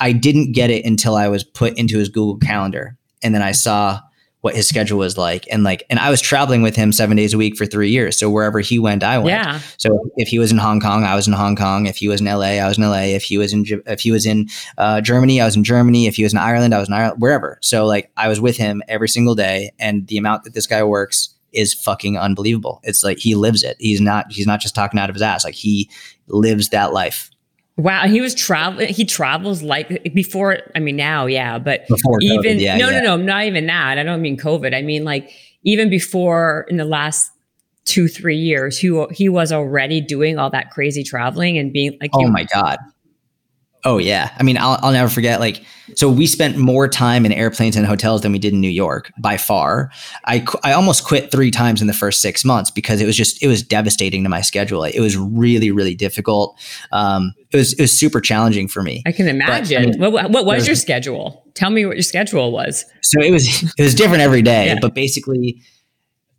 I 0.00 0.12
didn't 0.12 0.52
get 0.52 0.70
it 0.70 0.84
until 0.84 1.14
I 1.14 1.28
was 1.28 1.42
put 1.44 1.78
into 1.78 1.98
his 1.98 2.08
Google 2.08 2.36
Calendar, 2.36 2.98
and 3.22 3.34
then 3.34 3.42
I 3.42 3.52
saw 3.52 4.00
what 4.44 4.54
his 4.54 4.68
schedule 4.68 4.98
was 4.98 5.16
like. 5.16 5.46
And 5.50 5.64
like, 5.64 5.84
and 5.88 5.98
I 5.98 6.10
was 6.10 6.20
traveling 6.20 6.60
with 6.60 6.76
him 6.76 6.92
seven 6.92 7.16
days 7.16 7.32
a 7.32 7.38
week 7.38 7.56
for 7.56 7.64
three 7.64 7.88
years. 7.88 8.18
So 8.18 8.28
wherever 8.28 8.60
he 8.60 8.78
went, 8.78 9.02
I 9.02 9.16
went. 9.16 9.28
Yeah. 9.42 9.60
So 9.78 10.10
if 10.18 10.28
he 10.28 10.38
was 10.38 10.52
in 10.52 10.58
Hong 10.58 10.80
Kong, 10.80 11.02
I 11.02 11.14
was 11.14 11.26
in 11.26 11.32
Hong 11.32 11.56
Kong. 11.56 11.86
If 11.86 11.96
he 11.96 12.08
was 12.08 12.20
in 12.20 12.26
LA, 12.26 12.60
I 12.60 12.68
was 12.68 12.76
in 12.76 12.84
LA. 12.84 13.14
If 13.14 13.22
he 13.22 13.38
was 13.38 13.54
in, 13.54 13.64
if 13.86 14.00
he 14.00 14.12
was 14.12 14.26
in 14.26 14.50
uh, 14.76 15.00
Germany, 15.00 15.40
I 15.40 15.46
was 15.46 15.56
in 15.56 15.64
Germany. 15.64 16.06
If 16.06 16.16
he 16.16 16.24
was 16.24 16.34
in 16.34 16.38
Ireland, 16.38 16.74
I 16.74 16.78
was 16.78 16.88
in 16.88 16.94
Ireland, 16.94 17.22
wherever. 17.22 17.58
So 17.62 17.86
like 17.86 18.12
I 18.18 18.28
was 18.28 18.38
with 18.38 18.58
him 18.58 18.82
every 18.86 19.08
single 19.08 19.34
day. 19.34 19.70
And 19.78 20.06
the 20.08 20.18
amount 20.18 20.44
that 20.44 20.52
this 20.52 20.66
guy 20.66 20.82
works 20.84 21.34
is 21.54 21.72
fucking 21.72 22.18
unbelievable. 22.18 22.80
It's 22.82 23.02
like 23.02 23.16
he 23.16 23.34
lives 23.34 23.62
it. 23.62 23.78
He's 23.80 24.02
not, 24.02 24.30
he's 24.30 24.46
not 24.46 24.60
just 24.60 24.74
talking 24.74 25.00
out 25.00 25.08
of 25.08 25.14
his 25.14 25.22
ass. 25.22 25.46
Like 25.46 25.54
he 25.54 25.88
lives 26.26 26.68
that 26.68 26.92
life. 26.92 27.30
Wow, 27.76 28.06
he 28.06 28.20
was 28.20 28.34
traveling. 28.34 28.88
He 28.88 29.04
travels 29.04 29.62
like 29.62 30.14
before. 30.14 30.58
I 30.76 30.78
mean, 30.78 30.96
now, 30.96 31.26
yeah, 31.26 31.58
but 31.58 31.88
Before 31.88 32.18
even 32.20 32.58
COVID, 32.58 32.60
yeah, 32.60 32.76
no, 32.76 32.88
yeah. 32.88 33.00
no, 33.00 33.16
no, 33.16 33.22
not 33.24 33.44
even 33.44 33.66
that. 33.66 33.98
I 33.98 34.02
don't 34.04 34.22
mean 34.22 34.36
COVID. 34.36 34.74
I 34.74 34.82
mean 34.82 35.04
like 35.04 35.30
even 35.64 35.90
before 35.90 36.66
in 36.68 36.76
the 36.76 36.84
last 36.84 37.32
two, 37.84 38.06
three 38.06 38.36
years, 38.36 38.78
he 38.78 39.04
he 39.10 39.28
was 39.28 39.50
already 39.50 40.00
doing 40.00 40.38
all 40.38 40.50
that 40.50 40.70
crazy 40.70 41.02
traveling 41.02 41.58
and 41.58 41.72
being 41.72 41.98
like, 42.00 42.10
Oh 42.14 42.28
my 42.28 42.44
god. 42.44 42.78
Oh 43.86 43.98
yeah. 43.98 44.30
I 44.38 44.42
mean, 44.42 44.56
I'll, 44.56 44.78
I'll 44.82 44.92
never 44.92 45.10
forget. 45.10 45.40
Like, 45.40 45.62
so 45.94 46.08
we 46.08 46.26
spent 46.26 46.56
more 46.56 46.88
time 46.88 47.26
in 47.26 47.32
airplanes 47.32 47.76
and 47.76 47.84
hotels 47.84 48.22
than 48.22 48.32
we 48.32 48.38
did 48.38 48.54
in 48.54 48.60
New 48.62 48.70
York 48.70 49.12
by 49.18 49.36
far. 49.36 49.90
I 50.24 50.42
I 50.62 50.72
almost 50.72 51.04
quit 51.04 51.30
three 51.30 51.50
times 51.50 51.82
in 51.82 51.86
the 51.86 51.92
first 51.92 52.22
six 52.22 52.44
months 52.46 52.70
because 52.70 53.02
it 53.02 53.06
was 53.06 53.14
just 53.16 53.42
it 53.42 53.46
was 53.48 53.62
devastating 53.62 54.22
to 54.22 54.30
my 54.30 54.40
schedule. 54.40 54.84
It 54.84 55.00
was 55.00 55.16
really 55.18 55.70
really 55.70 55.94
difficult. 55.94 56.58
Um, 56.92 57.34
it 57.50 57.58
was 57.58 57.74
it 57.74 57.80
was 57.82 57.92
super 57.92 58.22
challenging 58.22 58.68
for 58.68 58.82
me. 58.82 59.02
I 59.04 59.12
can 59.12 59.28
imagine. 59.28 59.90
mean, 59.90 60.00
what, 60.00 60.12
what 60.12 60.30
what 60.30 60.46
was 60.46 60.66
your 60.66 60.76
schedule? 60.76 61.44
Tell 61.52 61.68
me 61.70 61.84
what 61.84 61.96
your 61.96 62.02
schedule 62.02 62.50
was. 62.52 62.86
So 63.02 63.20
it 63.20 63.30
was 63.30 63.62
it 63.78 63.82
was 63.82 63.94
different 63.94 64.22
every 64.22 64.40
day, 64.42 64.68
Yeah. 64.68 64.78
but 64.80 64.94
basically, 64.94 65.60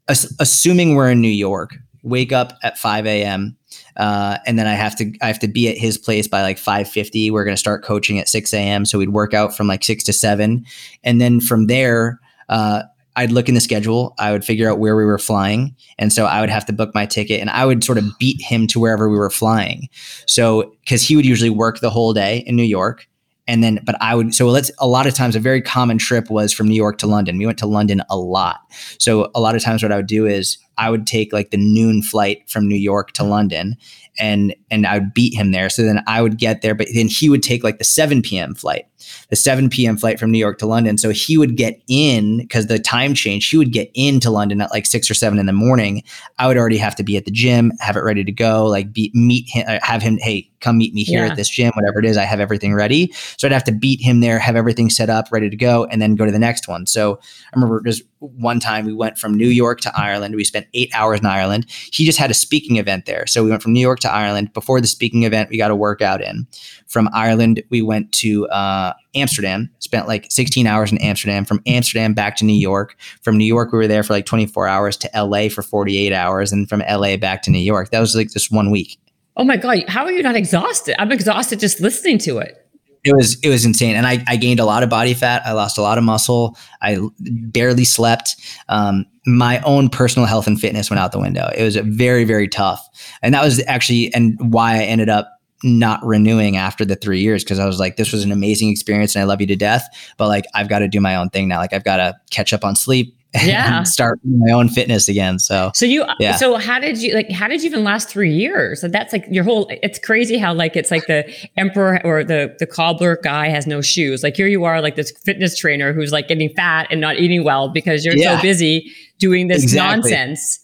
assuming 0.08 0.96
we're 0.96 1.12
in 1.12 1.22
New 1.22 1.28
York, 1.28 1.76
wake 2.06 2.32
up 2.32 2.54
at 2.64 2.78
five 2.78 3.06
a.m. 3.06 3.58
Uh, 3.98 4.38
and 4.46 4.58
then 4.58 4.68
I 4.68 4.74
have 4.74 4.96
to 4.98 5.12
I 5.22 5.28
have 5.28 5.40
to 5.40 5.48
be 5.50 5.68
at 5.68 5.78
his 5.78 5.98
place 5.98 6.28
by 6.28 6.42
like 6.42 6.58
five 6.58 6.90
fifty. 6.90 7.30
We're 7.30 7.44
going 7.44 7.56
to 7.56 7.60
start 7.60 7.84
coaching 7.84 8.20
at 8.20 8.30
six 8.30 8.54
a.m. 8.54 8.86
So 8.86 8.98
we'd 8.98 9.10
work 9.10 9.34
out 9.34 9.56
from 9.58 9.68
like 9.68 9.84
six 9.84 10.04
to 10.06 10.14
seven, 10.14 10.66
and 11.04 11.20
then 11.20 11.42
from 11.42 11.68
there. 11.68 12.20
Uh, 12.48 12.84
I'd 13.18 13.32
look 13.32 13.48
in 13.48 13.56
the 13.56 13.62
schedule. 13.62 14.14
I 14.20 14.34
would 14.34 14.44
figure 14.44 14.70
out 14.70 14.78
where 14.78 14.96
we 14.96 15.06
were 15.06 15.18
flying. 15.18 15.74
And 15.98 16.12
so 16.12 16.26
I 16.26 16.42
would 16.42 16.50
have 16.50 16.66
to 16.66 16.74
book 16.74 16.94
my 16.94 17.06
ticket 17.06 17.40
and 17.40 17.50
I 17.50 17.66
would 17.66 17.82
sort 17.82 17.98
of 17.98 18.04
beat 18.20 18.42
him 18.42 18.68
to 18.68 18.80
wherever 18.80 19.10
we 19.10 19.18
were 19.18 19.30
flying. 19.30 19.88
So, 20.28 20.76
because 20.82 21.02
he 21.02 21.16
would 21.16 21.26
usually 21.26 21.50
work 21.50 21.80
the 21.80 21.90
whole 21.90 22.14
day 22.14 22.40
in 22.46 22.58
New 22.58 22.64
York. 22.64 23.08
And 23.48 23.64
then, 23.64 23.80
but 23.86 23.96
I 24.02 24.16
would, 24.16 24.36
so 24.36 24.48
let's, 24.48 24.70
a 24.80 24.88
lot 24.88 25.08
of 25.08 25.14
times, 25.14 25.36
a 25.36 25.40
very 25.40 25.62
common 25.62 25.98
trip 25.98 26.30
was 26.30 26.52
from 26.52 26.68
New 26.68 26.76
York 26.76 26.98
to 26.98 27.08
London. 27.08 27.38
We 27.38 27.46
went 27.46 27.60
to 27.60 27.68
London 27.68 28.02
a 28.10 28.18
lot. 28.18 28.60
So, 28.98 29.32
a 29.34 29.40
lot 29.40 29.56
of 29.56 29.64
times, 29.64 29.84
what 29.84 29.92
I 29.92 29.98
would 29.98 30.08
do 30.08 30.26
is 30.26 30.58
I 30.78 30.90
would 30.90 31.08
take 31.08 31.32
like 31.34 31.52
the 31.52 31.58
noon 31.58 32.02
flight 32.02 32.50
from 32.50 32.68
New 32.68 32.76
York 32.76 33.12
to 33.14 33.24
London 33.24 33.76
and, 34.18 34.56
and 34.72 34.88
I 34.88 35.00
would 35.00 35.14
beat 35.14 35.34
him 35.34 35.52
there. 35.52 35.70
So 35.70 35.84
then 35.84 36.02
I 36.08 36.22
would 36.22 36.38
get 36.38 36.62
there, 36.62 36.76
but 36.76 36.88
then 36.94 37.08
he 37.08 37.30
would 37.30 37.44
take 37.44 37.64
like 37.64 37.78
the 37.80 37.84
7 37.84 38.22
p.m. 38.22 38.56
flight, 38.56 38.86
the 39.30 39.36
7 39.36 39.70
p.m. 39.70 39.98
flight 39.98 40.20
from 40.20 40.32
New 40.32 40.38
York 40.38 40.58
to 40.60 40.66
London. 40.66 40.98
So 40.98 41.10
he 41.10 41.38
would 41.38 41.58
get 41.58 41.82
in 41.90 42.38
because 42.38 42.68
the 42.68 42.80
time 42.80 43.14
change, 43.14 43.50
he 43.50 43.58
would 43.58 43.74
get 43.74 43.92
into 43.94 44.30
London 44.30 44.62
at 44.62 44.72
like 44.72 44.86
six 44.86 45.10
or 45.12 45.14
seven 45.14 45.38
in 45.38 45.46
the 45.46 45.54
morning. 45.54 46.04
I 46.40 46.48
would 46.48 46.58
already 46.58 46.78
have 46.78 46.96
to 46.96 47.04
be 47.04 47.18
at 47.18 47.26
the 47.26 47.32
gym, 47.32 47.72
have 47.80 47.98
it 47.98 48.04
ready 48.04 48.24
to 48.24 48.32
go, 48.32 48.66
like 48.66 48.94
be, 48.94 49.12
meet 49.14 49.50
him, 49.50 49.66
uh, 49.68 49.80
have 49.84 50.02
him, 50.02 50.18
hey, 50.18 50.50
come 50.62 50.78
meet 50.78 50.94
me 50.94 51.04
here 51.04 51.26
Yeah. 51.26 51.32
at 51.32 51.36
this 51.38 51.50
gym, 51.50 51.72
whatever 51.76 52.00
it 52.00 52.06
is. 52.06 52.18
I 52.18 52.24
have 52.24 52.40
everything 52.40 52.74
ready. 52.74 53.12
So 53.38 53.48
I'd 53.48 53.52
have 53.52 53.64
to 53.66 53.72
beat 53.72 54.02
him 54.02 54.22
there, 54.22 54.40
have 54.40 54.56
everything 54.56 54.90
set 54.90 55.10
up, 55.10 55.28
ready 55.32 55.50
to 55.50 55.58
go, 55.58 55.86
and 55.86 56.02
then 56.02 56.16
go 56.16 56.26
to 56.26 56.32
the 56.32 56.40
next 56.40 56.68
one. 56.68 56.86
So 56.88 57.20
I 57.22 57.56
remember 57.56 57.82
just 57.86 58.02
one 58.20 58.60
time 58.60 58.86
we 58.86 58.94
went 58.94 59.18
from 59.18 59.34
New 59.34 59.48
York 59.48 59.82
to 59.82 59.92
Ireland. 60.00 60.36
We 60.36 60.44
spent 60.44 60.68
eight 60.74 60.90
hours 60.94 61.20
in 61.20 61.26
Ireland. 61.26 61.66
He 61.92 62.06
just 62.06 62.18
had 62.18 62.32
a 62.32 62.34
speaking 62.34 62.78
event 62.78 63.06
there. 63.06 63.28
So 63.28 63.44
we 63.44 63.50
went 63.50 63.62
from 63.62 63.74
New 63.74 63.82
York 63.82 64.00
to 64.02 64.12
Ireland. 64.12 64.54
Before 64.54 64.80
the 64.80 64.88
speaking 64.88 65.24
event, 65.24 65.50
we 65.50 65.58
got 65.58 65.72
a 65.72 65.76
workout 65.76 66.22
in. 66.22 66.48
From 66.88 67.10
Ireland, 67.14 67.62
we 67.70 67.82
went 67.82 68.12
to 68.14 68.48
uh, 68.48 68.94
Amsterdam, 69.16 69.70
spent 69.80 70.08
like 70.08 70.28
16 70.30 70.66
hours 70.66 70.92
in 70.92 70.98
Amsterdam. 71.00 71.46
From 71.46 71.62
Amsterdam 71.66 72.14
back 72.14 72.36
to 72.38 72.46
New 72.46 72.54
York. 72.54 72.96
From 73.22 73.38
New 73.38 73.46
York, 73.46 73.72
we 73.72 73.78
were 73.78 73.88
there 73.88 74.04
for 74.04 74.14
like 74.14 74.26
24 74.26 74.68
hours 74.68 74.98
to 74.98 75.10
LA 75.16 75.50
for 75.50 75.62
48 75.62 76.14
hours. 76.14 76.52
And 76.52 76.70
from 76.70 76.82
LA 76.90 77.18
back 77.18 77.42
to 77.44 77.52
New 77.52 77.60
York. 77.60 77.90
That 77.92 78.00
was 78.00 78.16
like 78.16 78.32
just 78.32 78.52
one 78.52 78.72
week. 78.72 78.98
Oh 79.38 79.44
my 79.44 79.58
god, 79.58 79.84
how 79.90 80.06
are 80.06 80.12
you 80.12 80.24
not 80.24 80.36
exhausted? 80.36 81.00
I'm 81.00 81.12
exhausted 81.12 81.60
just 81.60 81.82
listening 81.82 82.18
to 82.20 82.38
it. 82.38 82.65
It 83.06 83.16
was 83.16 83.40
it 83.42 83.50
was 83.50 83.64
insane. 83.66 83.96
And 83.96 84.08
I, 84.08 84.24
I 84.28 84.36
gained 84.36 84.60
a 84.60 84.66
lot 84.66 84.82
of 84.82 84.90
body 84.90 85.14
fat. 85.14 85.44
I 85.46 85.52
lost 85.54 85.78
a 85.78 85.82
lot 85.82 86.00
of 86.00 86.04
muscle. 86.04 86.58
I 86.82 86.98
barely 87.20 87.86
slept. 87.86 88.36
Um, 88.68 89.06
my 89.28 89.62
own 89.62 89.90
personal 89.90 90.26
health 90.26 90.48
and 90.48 90.60
fitness 90.60 90.90
went 90.90 91.00
out 91.00 91.12
the 91.12 91.20
window. 91.20 91.50
It 91.56 91.64
was 91.64 91.76
very 91.78 92.24
very 92.24 92.48
tough. 92.48 92.86
And 93.22 93.34
that 93.34 93.44
was 93.44 93.64
actually 93.68 94.14
and 94.14 94.38
why 94.52 94.78
i 94.78 94.84
ended 94.84 95.10
up 95.10 95.32
not 95.64 96.04
renewing 96.04 96.58
after 96.58 96.84
the 96.84 96.96
three 96.96 97.22
years 97.22 97.44
because 97.44 97.60
i 97.60 97.66
was 97.66 97.80
like 97.80 97.96
this 97.96 98.12
was 98.12 98.24
an 98.24 98.32
amazing 98.32 98.70
experience 98.70 99.16
and 99.16 99.22
i 99.22 99.26
love 99.26 99.42
you 99.42 99.48
to 99.48 99.56
death 99.56 99.88
but 100.18 100.28
like 100.28 100.44
i've 100.54 100.70
got 100.70 100.80
to 100.80 100.88
do 100.88 101.00
my 101.00 101.16
own 101.16 101.30
thing 101.30 101.48
now. 101.48 101.58
Like 101.58 101.74
i've 101.74 101.84
got 101.84 101.98
to 101.98 102.14
catch 102.30 102.54
up 102.54 102.64
on 102.64 102.76
sleep 102.76 103.16
Yeah. 103.44 103.84
start 103.98 104.20
my 104.24 104.52
own 104.54 104.70
fitness 104.70 105.08
again 105.08 105.40
so 105.40 105.72
So 105.74 105.86
you, 105.86 106.06
Yeah. 106.20 106.36
so 106.36 106.56
how 106.56 106.80
did 106.80 107.02
you 107.02 107.14
like? 107.14 107.30
How 107.32 107.48
did 107.48 107.62
you 107.62 107.68
even 107.70 107.84
last 107.84 108.10
three 108.10 108.34
years? 108.34 108.82
So 108.82 108.88
that's 108.88 109.12
like 109.14 109.26
your 109.30 109.44
whole. 109.44 109.68
It's 109.84 110.00
crazy 110.00 110.38
how 110.38 110.54
like 110.54 110.76
it's 110.76 110.92
like 110.92 111.08
the 111.08 111.26
emperor 111.58 112.00
or 112.06 112.24
the 112.24 112.56
the 112.60 112.66
cobbler 112.66 113.20
guy 113.24 113.50
has 113.50 113.66
no 113.68 113.82
shoes. 113.82 114.24
Like 114.24 114.36
here 114.36 114.48
you 114.48 114.64
are, 114.66 114.82
like 114.82 114.96
this 114.96 115.12
fitness 115.24 115.58
trainer 115.58 115.94
who's 115.94 116.12
like 116.12 116.28
getting 116.28 116.50
fat 116.56 116.88
and 116.92 117.02
not 117.02 117.18
eating 117.18 117.44
well 117.44 117.70
because 117.70 118.06
you're 118.06 118.16
Yeah. 118.16 118.38
so 118.38 118.42
busy 118.42 118.92
doing 119.20 119.48
this 119.48 119.64
Exactly. 119.64 120.12
nonsense. 120.12 120.60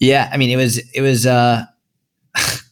Yeah, 0.00 0.28
I 0.32 0.36
mean, 0.36 0.50
it 0.50 0.56
was 0.56 0.78
it 0.94 1.00
was. 1.00 1.26
uh 1.26 1.64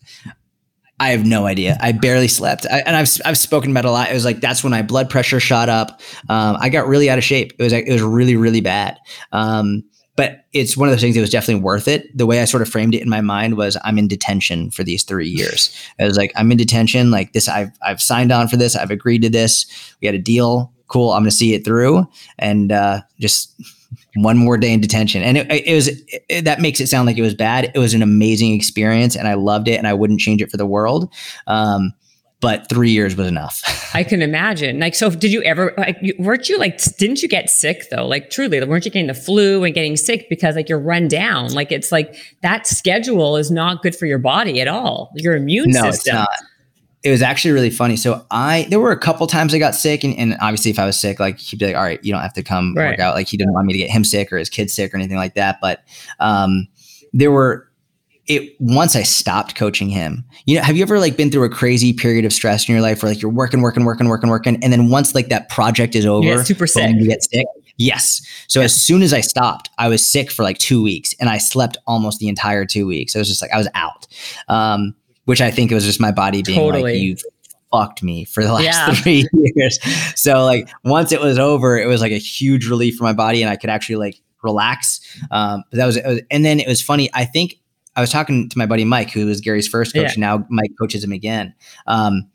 I 1.03 1.09
have 1.09 1.27
no 1.27 1.47
idea. 1.47 1.77
I 1.81 1.91
barely 1.91 2.29
slept, 2.29 2.65
I, 2.71 2.79
and 2.87 2.95
I've 2.95 3.11
I've 3.25 3.37
spoken 3.37 3.73
about 3.73 3.85
it 3.85 3.89
a 3.89 3.91
lot. 3.91 4.09
It 4.09 4.15
was 4.15 4.25
like 4.25 4.41
that's 4.41 4.63
when 4.63 4.71
my 4.71 4.83
blood 4.83 5.11
pressure 5.11 5.41
shot 5.41 5.69
up. 5.69 6.01
Um, 6.29 6.57
I 6.61 6.69
got 6.69 6.87
really 6.87 7.11
out 7.11 7.19
of 7.19 7.25
shape. 7.25 7.55
It 7.59 7.63
was 7.63 7.73
like 7.73 7.89
it 7.89 7.93
was 7.93 8.03
really 8.03 8.37
really 8.37 8.61
bad. 8.61 8.99
Um, 9.33 9.83
but 10.15 10.45
it's 10.53 10.77
one 10.77 10.89
of 10.89 10.93
those 10.93 11.01
things 11.01 11.17
that 11.17 11.21
was 11.21 11.31
definitely 11.31 11.61
worth 11.61 11.89
it. 11.89 12.17
The 12.17 12.25
way 12.25 12.41
I 12.41 12.45
sort 12.45 12.63
of 12.63 12.69
framed 12.69 12.95
it 12.95 13.03
in 13.03 13.09
my 13.09 13.21
mind 13.21 13.57
was 13.57 13.77
I'm 13.83 13.99
in 13.99 14.07
detention 14.07 14.71
for 14.71 14.85
these 14.85 15.03
three 15.03 15.29
years. 15.37 15.77
I 15.99 16.05
was 16.05 16.17
like 16.17 16.31
I'm 16.37 16.53
in 16.53 16.57
detention. 16.57 17.11
Like 17.11 17.33
this, 17.33 17.49
I've 17.49 17.73
I've 17.85 18.01
signed 18.01 18.31
on 18.31 18.47
for 18.47 18.57
this. 18.57 18.77
I've 18.77 18.93
agreed 18.93 19.23
to 19.23 19.29
this. 19.29 19.67
We 20.01 20.07
had 20.07 20.15
a 20.15 20.21
deal. 20.21 20.73
Cool. 20.87 21.11
I'm 21.11 21.23
going 21.23 21.31
to 21.31 21.37
see 21.37 21.55
it 21.55 21.65
through, 21.65 22.07
and 22.39 22.71
uh, 22.71 23.01
just 23.19 23.61
one 24.15 24.37
more 24.37 24.59
day 24.59 24.73
in 24.73 24.81
detention 24.81 25.23
and 25.23 25.39
it, 25.39 25.51
it 25.51 25.75
was 25.75 25.89
it, 26.29 26.45
that 26.45 26.61
makes 26.61 26.81
it 26.81 26.87
sound 26.87 27.07
like 27.07 27.17
it 27.17 27.23
was 27.23 27.35
bad 27.35 27.71
it 27.75 27.79
was 27.79 27.95
an 27.95 28.03
amazing 28.03 28.53
experience 28.53 29.17
and 29.17 29.27
i 29.27 29.35
loved 29.35 29.69
it 29.69 29.75
and 29.75 29.87
i 29.87 29.95
wouldn't 29.95 30.21
change 30.21 30.43
it 30.43 30.51
for 30.51 30.57
the 30.57 30.67
world 30.67 31.13
um, 31.47 31.93
but 32.41 32.69
three 32.69 32.91
years 32.91 33.17
was 33.17 33.27
enough 33.27 33.63
I 33.95 34.05
can 34.05 34.23
imagine. 34.23 34.79
Like, 34.79 34.95
so 34.95 35.11
did 35.11 35.33
you 35.33 35.43
ever? 35.43 35.75
Like, 35.77 35.99
you, 36.01 36.15
weren't 36.19 36.49
you 36.49 36.59
like? 36.59 36.83
Didn't 36.97 37.23
you 37.23 37.29
get 37.29 37.51
sick 37.51 37.89
though? 37.91 38.07
Like, 38.07 38.31
truly, 38.31 38.65
weren't 38.65 38.85
you 38.85 38.91
getting 38.91 39.09
the 39.09 39.15
flu 39.15 39.65
and 39.65 39.75
getting 39.75 39.97
sick 39.97 40.29
because 40.29 40.57
like 40.57 40.69
you're 40.69 40.81
run 40.81 41.09
down? 41.09 41.53
Like, 41.53 41.71
it's 41.73 41.93
like 41.93 42.17
that 42.43 42.67
schedule 42.67 43.37
is 43.37 43.51
not 43.51 43.83
good 43.83 43.95
for 43.95 44.07
your 44.07 44.19
body 44.19 44.61
at 44.61 44.69
all. 44.69 45.13
Your 45.17 45.37
immune 45.37 45.71
no 45.71 45.89
it's 45.89 45.99
system. 45.99 46.17
not 46.17 46.29
it 47.05 47.11
was 47.11 47.23
actually 47.23 47.51
really 47.53 47.71
funny 47.71 47.97
so 47.97 48.25
i 48.31 48.67
there 48.71 48.79
were 48.81 48.93
a 48.93 48.99
couple 48.99 49.27
times 49.27 49.53
i 49.55 49.59
got 49.59 49.75
sick 49.75 50.05
and, 50.05 50.17
and 50.19 50.37
obviously 50.41 50.71
if 50.71 50.79
i 50.79 50.87
was 50.87 50.99
sick 50.99 51.19
like 51.19 51.39
he'd 51.39 51.59
be 51.59 51.67
like 51.67 51.77
all 51.77 51.83
right 51.83 52.03
you 52.05 52.13
don't 52.13 52.23
have 52.23 52.33
to 52.33 52.43
come 52.43 52.75
Right. 52.77 52.91
work 52.91 53.01
out 53.01 53.15
like 53.15 53.27
he 53.29 53.37
didn't 53.37 53.53
want 53.55 53.67
me 53.67 53.73
to 53.73 53.79
get 53.79 53.91
him 53.91 54.05
sick 54.05 54.33
or 54.33 54.39
his 54.39 54.49
kid 54.49 54.71
sick 54.71 54.93
or 54.95 54.97
anything 54.97 55.17
like 55.17 55.35
that 55.35 55.59
but 55.61 55.81
um 56.21 56.69
there 57.13 57.31
were 57.31 57.69
it 58.29 58.55
once 58.61 58.95
I 58.95 59.03
stopped 59.03 59.57
coaching 59.57 59.89
him. 59.89 60.25
You 60.47 60.55
know, 60.57 60.63
have 60.63 60.77
you 60.77 60.83
ever 60.83 61.01
like 61.01 61.17
been 61.17 61.29
through 61.29 61.43
a 61.43 61.49
crazy 61.51 61.93
period 61.93 62.25
of 62.25 62.33
stress 62.33 62.69
in 62.69 62.73
your 62.73 62.81
life 62.81 63.03
where 63.03 63.11
like 63.11 63.21
you're 63.21 63.33
working, 63.33 63.63
working, 63.63 63.85
working, 63.85 64.09
working, 64.09 64.31
working, 64.31 64.63
and 64.63 64.73
then 64.73 64.91
once 64.91 65.13
like 65.13 65.29
that 65.29 65.49
project 65.49 65.97
is 65.97 66.07
over, 66.07 66.37
get 66.37 66.47
super 66.47 66.69
sick. 66.69 66.89
you 66.95 67.09
get 67.09 67.25
sick. 67.25 67.45
Yes. 67.79 68.25
So 68.47 68.61
as 68.61 68.73
soon 68.81 69.03
as 69.03 69.13
I 69.13 69.23
stopped, 69.23 69.71
I 69.77 69.89
was 69.89 70.07
sick 70.07 70.31
for 70.31 70.45
like 70.45 70.59
two 70.59 70.81
weeks, 70.85 71.15
and 71.19 71.29
I 71.29 71.39
slept 71.39 71.79
almost 71.89 72.21
the 72.21 72.29
entire 72.29 72.65
two 72.65 72.87
weeks. 72.87 73.17
I 73.17 73.19
was 73.19 73.27
just 73.29 73.43
like 73.43 73.51
I 73.51 73.59
was 73.59 73.69
out, 73.75 74.07
um, 74.49 74.95
which 75.33 75.41
I 75.41 75.51
think 75.51 75.73
it 75.73 75.75
was 75.75 75.87
just 75.87 75.99
my 75.99 76.13
body 76.13 76.43
being 76.43 76.59
Totally. 76.59 76.83
like, 76.83 77.01
"You 77.01 77.17
fucked 77.73 78.03
me 78.03 78.27
for 78.27 78.45
the 78.45 78.53
last 78.53 78.65
Yeah. 78.65 78.93
three 79.03 79.27
years." 79.33 79.79
So 80.15 80.45
like 80.45 80.69
once 80.85 81.11
it 81.11 81.23
was 81.23 81.39
over, 81.39 81.79
it 81.79 81.87
was 81.87 82.03
like 82.03 82.13
a 82.13 82.19
huge 82.19 82.69
relief 82.69 82.97
for 82.97 83.05
my 83.05 83.15
body, 83.15 83.41
and 83.41 83.51
I 83.51 83.57
could 83.57 83.71
actually 83.71 83.97
like 83.97 84.21
relax. 84.43 85.01
Um, 85.31 85.65
but 85.71 85.79
that 85.79 85.87
was, 85.87 85.97
it 85.97 86.07
was, 86.07 86.21
and 86.31 86.45
then 86.45 86.61
it 86.61 86.69
was 86.69 86.83
funny. 86.83 87.09
I 87.15 87.25
think 87.25 87.55
I 87.97 88.03
was 88.03 88.11
talking 88.11 88.51
to 88.51 88.59
my 88.59 88.67
buddy 88.67 88.85
Mike, 88.85 89.11
who 89.11 89.25
was 89.25 89.41
Gary's 89.41 89.67
first 89.67 89.95
coach. 89.95 90.03
Yeah. 90.03 90.11
and 90.11 90.19
Now 90.19 90.47
Mike 90.51 90.73
coaches 90.79 91.03
him 91.03 91.13
again. 91.13 91.55
Um, 91.87 92.29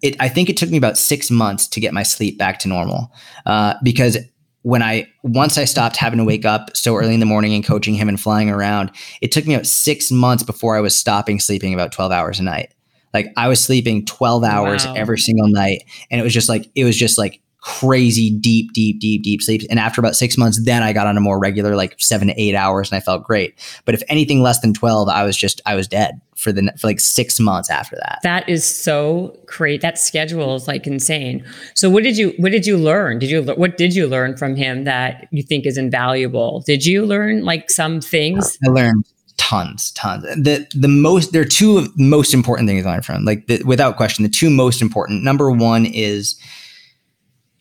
it, 0.00 0.16
I 0.18 0.30
think 0.30 0.48
it 0.48 0.56
took 0.56 0.70
me 0.70 0.78
about 0.78 0.96
six 0.96 1.30
months 1.30 1.68
to 1.68 1.78
get 1.78 1.92
my 1.92 2.04
sleep 2.04 2.38
back 2.38 2.58
to 2.60 2.68
normal 2.68 3.12
uh, 3.44 3.74
because 3.82 4.16
when 4.64 4.82
I 4.82 5.06
once 5.22 5.58
I 5.58 5.64
stopped 5.66 5.96
having 5.96 6.18
to 6.18 6.24
wake 6.24 6.46
up 6.46 6.74
so 6.74 6.96
early 6.96 7.12
in 7.12 7.20
the 7.20 7.26
morning 7.26 7.52
and 7.54 7.64
coaching 7.64 7.94
him 7.94 8.08
and 8.08 8.18
flying 8.18 8.48
around, 8.48 8.90
it 9.20 9.30
took 9.30 9.46
me 9.46 9.52
about 9.54 9.66
six 9.66 10.10
months 10.10 10.42
before 10.42 10.74
I 10.74 10.80
was 10.80 10.96
stopping 10.96 11.38
sleeping 11.38 11.74
about 11.74 11.92
twelve 11.92 12.10
hours 12.10 12.40
a 12.40 12.42
night. 12.42 12.72
Like 13.12 13.28
I 13.36 13.46
was 13.48 13.62
sleeping 13.62 14.06
twelve 14.06 14.42
hours 14.42 14.86
Wow. 14.86 14.94
every 14.94 15.18
single 15.18 15.48
night, 15.48 15.84
and 16.10 16.18
it 16.18 16.24
was 16.24 16.32
just 16.32 16.48
like 16.48 16.68
it 16.74 16.84
was 16.84 16.96
just 16.96 17.18
like 17.18 17.40
crazy 17.64 18.28
deep, 18.30 18.74
deep, 18.74 19.00
deep, 19.00 19.22
deep 19.22 19.42
sleep. 19.42 19.62
And 19.70 19.78
after 19.78 19.98
about 19.98 20.14
six 20.14 20.36
months, 20.36 20.62
then 20.64 20.82
I 20.82 20.92
got 20.92 21.06
on 21.06 21.16
a 21.16 21.20
more 21.20 21.38
regular, 21.38 21.74
like 21.74 21.94
seven 21.98 22.28
to 22.28 22.40
eight 22.40 22.54
hours, 22.54 22.90
and 22.90 22.96
I 22.98 23.00
felt 23.00 23.24
great. 23.24 23.54
But 23.86 23.94
if 23.94 24.02
anything 24.08 24.42
less 24.42 24.60
than 24.60 24.74
twelve, 24.74 25.08
I 25.08 25.24
was 25.24 25.36
just 25.36 25.62
I 25.64 25.74
was 25.74 25.88
dead 25.88 26.20
for 26.36 26.52
the 26.52 26.70
for 26.78 26.86
like 26.86 27.00
six 27.00 27.40
months 27.40 27.70
after 27.70 27.96
that. 27.96 28.20
That 28.22 28.46
is 28.48 28.64
so 28.64 29.38
great. 29.46 29.80
That 29.80 29.98
schedule 29.98 30.54
is 30.54 30.68
like 30.68 30.86
insane. 30.86 31.42
So 31.74 31.88
what 31.88 32.02
did 32.02 32.18
you 32.18 32.34
what 32.36 32.52
did 32.52 32.66
you 32.66 32.76
learn? 32.76 33.18
Did 33.18 33.30
you 33.30 33.42
what 33.42 33.78
did 33.78 33.94
you 33.94 34.06
learn 34.06 34.36
from 34.36 34.56
him 34.56 34.84
that 34.84 35.26
you 35.30 35.42
think 35.42 35.64
is 35.64 35.78
invaluable? 35.78 36.62
Did 36.66 36.84
you 36.84 37.06
learn 37.06 37.44
like 37.44 37.70
some 37.70 38.02
things? 38.02 38.58
I 38.66 38.68
learned 38.68 39.06
tons, 39.38 39.90
tons. 39.92 40.24
The 40.24 40.66
the 40.74 40.88
most 40.88 41.32
there 41.32 41.40
are 41.40 41.46
two 41.46 41.88
most 41.96 42.34
important 42.34 42.68
things 42.68 42.84
I 42.84 42.90
learned 42.90 43.06
from. 43.06 43.24
Like 43.24 43.46
the, 43.46 43.62
without 43.62 43.96
question, 43.96 44.22
the 44.22 44.28
two 44.28 44.50
most 44.50 44.82
important. 44.82 45.24
Number 45.24 45.50
one 45.50 45.86
is 45.86 46.38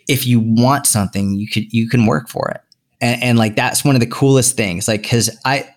if 0.08 0.28
you 0.28 0.40
want 0.40 0.86
something, 0.86 1.34
you 1.36 1.48
could 1.48 1.72
you 1.74 1.88
can 1.88 2.06
work 2.06 2.30
for 2.30 2.50
it. 2.50 2.62
And, 3.02 3.22
and 3.24 3.38
like 3.38 3.56
that's 3.56 3.84
one 3.84 3.96
of 3.96 4.02
the 4.02 4.08
coolest 4.08 4.56
things. 4.56 4.88
Like 4.88 5.04
because 5.04 5.30
I 5.46 5.70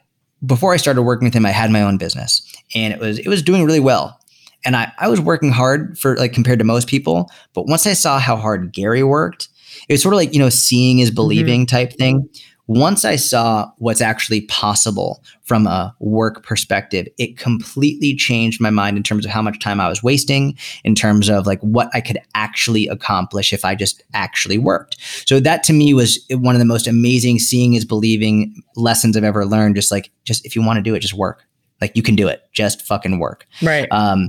before 0.44 0.72
I 0.74 0.76
started 0.76 1.02
working 1.02 1.26
with 1.26 1.34
him, 1.34 1.46
I 1.46 1.50
had 1.50 1.70
my 1.70 1.82
own 1.82 1.98
business 1.98 2.42
and 2.74 2.92
it 2.92 3.00
was 3.00 3.18
it 3.18 3.28
was 3.28 3.42
doing 3.42 3.64
really 3.64 3.80
well. 3.80 4.20
And 4.64 4.74
I, 4.74 4.92
I 4.98 5.08
was 5.08 5.20
working 5.20 5.52
hard 5.52 5.96
for 5.96 6.16
like 6.16 6.32
compared 6.32 6.58
to 6.58 6.64
most 6.64 6.88
people. 6.88 7.30
But 7.54 7.66
once 7.66 7.86
I 7.86 7.92
saw 7.92 8.18
how 8.18 8.36
hard 8.36 8.72
Gary 8.72 9.04
worked, 9.04 9.48
it 9.88 9.94
was 9.94 10.02
sort 10.02 10.12
of 10.12 10.18
like, 10.18 10.32
you 10.32 10.40
know, 10.40 10.48
seeing 10.48 10.98
is 10.98 11.10
believing 11.10 11.66
mm-hmm. 11.66 11.76
type 11.76 11.92
thing 11.92 12.28
once 12.68 13.04
I 13.04 13.16
saw 13.16 13.70
what's 13.78 14.00
actually 14.00 14.42
possible 14.42 15.22
from 15.44 15.66
a 15.66 15.94
work 16.00 16.42
perspective, 16.42 17.06
it 17.16 17.38
completely 17.38 18.14
changed 18.14 18.60
my 18.60 18.70
mind 18.70 18.96
in 18.96 19.02
terms 19.02 19.24
of 19.24 19.30
how 19.30 19.40
much 19.40 19.60
time 19.60 19.80
I 19.80 19.88
was 19.88 20.02
wasting, 20.02 20.58
in 20.82 20.94
terms 20.94 21.28
of 21.28 21.46
like 21.46 21.60
what 21.60 21.88
I 21.94 22.00
could 22.00 22.18
actually 22.34 22.88
accomplish 22.88 23.52
if 23.52 23.64
I 23.64 23.76
just 23.76 24.02
actually 24.14 24.58
worked. 24.58 24.96
So 25.26 25.38
that 25.40 25.62
to 25.64 25.72
me 25.72 25.94
was 25.94 26.24
one 26.30 26.54
of 26.54 26.58
the 26.58 26.64
most 26.64 26.88
amazing 26.88 27.38
seeing 27.38 27.74
is 27.74 27.84
believing 27.84 28.54
lessons 28.74 29.16
I've 29.16 29.24
ever 29.24 29.46
learned. 29.46 29.76
Just 29.76 29.92
like, 29.92 30.10
just 30.24 30.44
if 30.44 30.56
you 30.56 30.62
want 30.62 30.78
to 30.78 30.82
do 30.82 30.94
it, 30.94 31.00
just 31.00 31.14
work. 31.14 31.44
Like 31.80 31.94
you 31.94 32.02
can 32.02 32.16
do 32.16 32.26
it. 32.26 32.42
Just 32.52 32.82
fucking 32.82 33.18
work. 33.18 33.46
Right. 33.62 33.86
Um, 33.92 34.28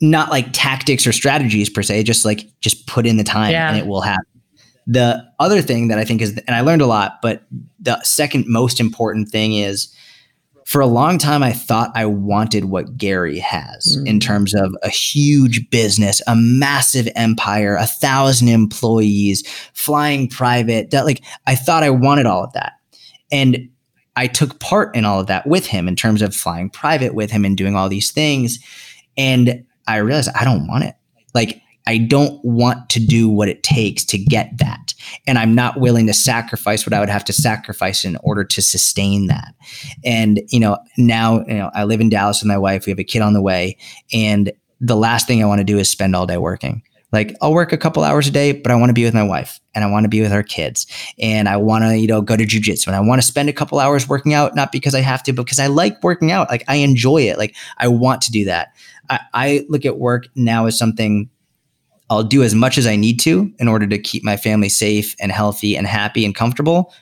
not 0.00 0.30
like 0.30 0.46
tactics 0.52 1.06
or 1.06 1.12
strategies 1.12 1.68
per 1.68 1.82
se, 1.82 2.04
just 2.04 2.24
like 2.24 2.48
just 2.60 2.86
put 2.86 3.06
in 3.06 3.16
the 3.16 3.24
time 3.24 3.52
yeah. 3.52 3.68
and 3.68 3.78
it 3.78 3.86
will 3.86 4.00
happen. 4.00 4.24
The 4.92 5.24
other 5.38 5.62
thing 5.62 5.86
that 5.88 5.98
I 5.98 6.04
think 6.04 6.20
is, 6.20 6.36
and 6.46 6.56
I 6.56 6.62
learned 6.62 6.82
a 6.82 6.86
lot, 6.86 7.18
but 7.22 7.44
the 7.78 8.02
second 8.02 8.46
most 8.48 8.80
important 8.80 9.28
thing 9.28 9.54
is 9.54 9.94
for 10.64 10.80
a 10.80 10.86
long 10.86 11.16
time, 11.16 11.44
I 11.44 11.52
thought 11.52 11.92
I 11.94 12.06
wanted 12.06 12.64
what 12.64 12.96
Gary 12.96 13.38
has 13.38 13.96
mm. 13.96 14.06
in 14.06 14.18
terms 14.18 14.52
of 14.52 14.76
a 14.82 14.88
huge 14.88 15.70
business, 15.70 16.20
a 16.26 16.34
massive 16.34 17.08
empire, 17.14 17.76
a 17.76 17.86
thousand 17.86 18.48
employees, 18.48 19.46
flying 19.74 20.28
private. 20.28 20.90
That 20.90 21.04
like 21.04 21.22
I 21.46 21.54
thought 21.54 21.84
I 21.84 21.90
wanted 21.90 22.26
all 22.26 22.42
of 22.42 22.52
that. 22.54 22.72
And 23.30 23.68
I 24.16 24.26
took 24.26 24.58
part 24.58 24.94
in 24.96 25.04
all 25.04 25.20
of 25.20 25.28
that 25.28 25.46
with 25.46 25.66
him 25.66 25.86
in 25.86 25.94
terms 25.94 26.20
of 26.20 26.34
flying 26.34 26.68
private 26.68 27.14
with 27.14 27.30
him 27.30 27.44
and 27.44 27.56
doing 27.56 27.76
all 27.76 27.88
these 27.88 28.10
things. 28.10 28.58
And 29.16 29.64
I 29.86 29.98
realized 29.98 30.30
I 30.34 30.44
don't 30.44 30.66
want 30.66 30.84
it. 30.84 30.94
Like 31.32 31.62
I 31.86 31.98
don't 31.98 32.44
want 32.44 32.90
to 32.90 33.00
do 33.00 33.28
what 33.28 33.48
it 33.48 33.62
takes 33.62 34.04
to 34.06 34.18
get 34.18 34.56
that. 34.58 34.94
And 35.26 35.38
I'm 35.38 35.54
not 35.54 35.80
willing 35.80 36.06
to 36.06 36.14
sacrifice 36.14 36.86
what 36.86 36.92
I 36.92 37.00
would 37.00 37.08
have 37.08 37.24
to 37.24 37.32
sacrifice 37.32 38.04
in 38.04 38.16
order 38.22 38.44
to 38.44 38.62
sustain 38.62 39.26
that. 39.28 39.54
And, 40.04 40.42
you 40.48 40.60
know, 40.60 40.78
now, 40.98 41.40
you 41.46 41.54
know, 41.54 41.70
I 41.74 41.84
live 41.84 42.00
in 42.00 42.08
Dallas 42.08 42.42
with 42.42 42.48
my 42.48 42.58
wife. 42.58 42.86
We 42.86 42.90
have 42.90 42.98
a 42.98 43.04
kid 43.04 43.22
on 43.22 43.32
the 43.32 43.42
way. 43.42 43.76
And 44.12 44.52
the 44.80 44.96
last 44.96 45.26
thing 45.26 45.42
I 45.42 45.46
want 45.46 45.60
to 45.60 45.64
do 45.64 45.78
is 45.78 45.88
spend 45.88 46.14
all 46.14 46.26
day 46.26 46.38
working. 46.38 46.82
Like 47.12 47.36
I'll 47.42 47.52
work 47.52 47.72
a 47.72 47.78
couple 47.78 48.04
hours 48.04 48.28
a 48.28 48.30
day, 48.30 48.52
but 48.52 48.70
I 48.70 48.76
want 48.76 48.90
to 48.90 48.94
be 48.94 49.04
with 49.04 49.14
my 49.14 49.22
wife 49.22 49.58
and 49.74 49.84
I 49.84 49.90
want 49.90 50.04
to 50.04 50.08
be 50.08 50.20
with 50.20 50.32
our 50.32 50.42
kids. 50.42 50.86
And 51.18 51.48
I 51.48 51.56
want 51.56 51.84
to, 51.84 51.98
you 51.98 52.06
know, 52.06 52.22
go 52.22 52.36
to 52.36 52.44
jujitsu 52.44 52.86
and 52.86 52.96
I 52.96 53.00
want 53.00 53.20
to 53.20 53.26
spend 53.26 53.48
a 53.48 53.52
couple 53.52 53.78
hours 53.78 54.08
working 54.08 54.32
out, 54.32 54.54
not 54.54 54.70
because 54.70 54.94
I 54.94 55.00
have 55.00 55.22
to, 55.24 55.32
but 55.32 55.44
because 55.44 55.58
I 55.58 55.66
like 55.66 56.02
working 56.04 56.30
out. 56.30 56.48
Like 56.50 56.64
I 56.68 56.76
enjoy 56.76 57.22
it. 57.22 57.38
Like 57.38 57.56
I 57.78 57.88
want 57.88 58.22
to 58.22 58.30
do 58.30 58.44
that. 58.44 58.76
I, 59.08 59.20
I 59.34 59.66
look 59.68 59.84
at 59.84 59.98
work 59.98 60.28
now 60.36 60.66
as 60.66 60.78
something 60.78 61.28
I'll 62.10 62.24
do 62.24 62.42
as 62.42 62.54
much 62.54 62.76
as 62.76 62.86
I 62.86 62.96
need 62.96 63.20
to 63.20 63.50
in 63.58 63.68
order 63.68 63.86
to 63.86 63.98
keep 63.98 64.24
my 64.24 64.36
family 64.36 64.68
safe 64.68 65.14
and 65.20 65.32
healthy 65.32 65.76
and 65.76 65.86
happy 65.86 66.24
and 66.24 66.34
comfortable. 66.34 66.92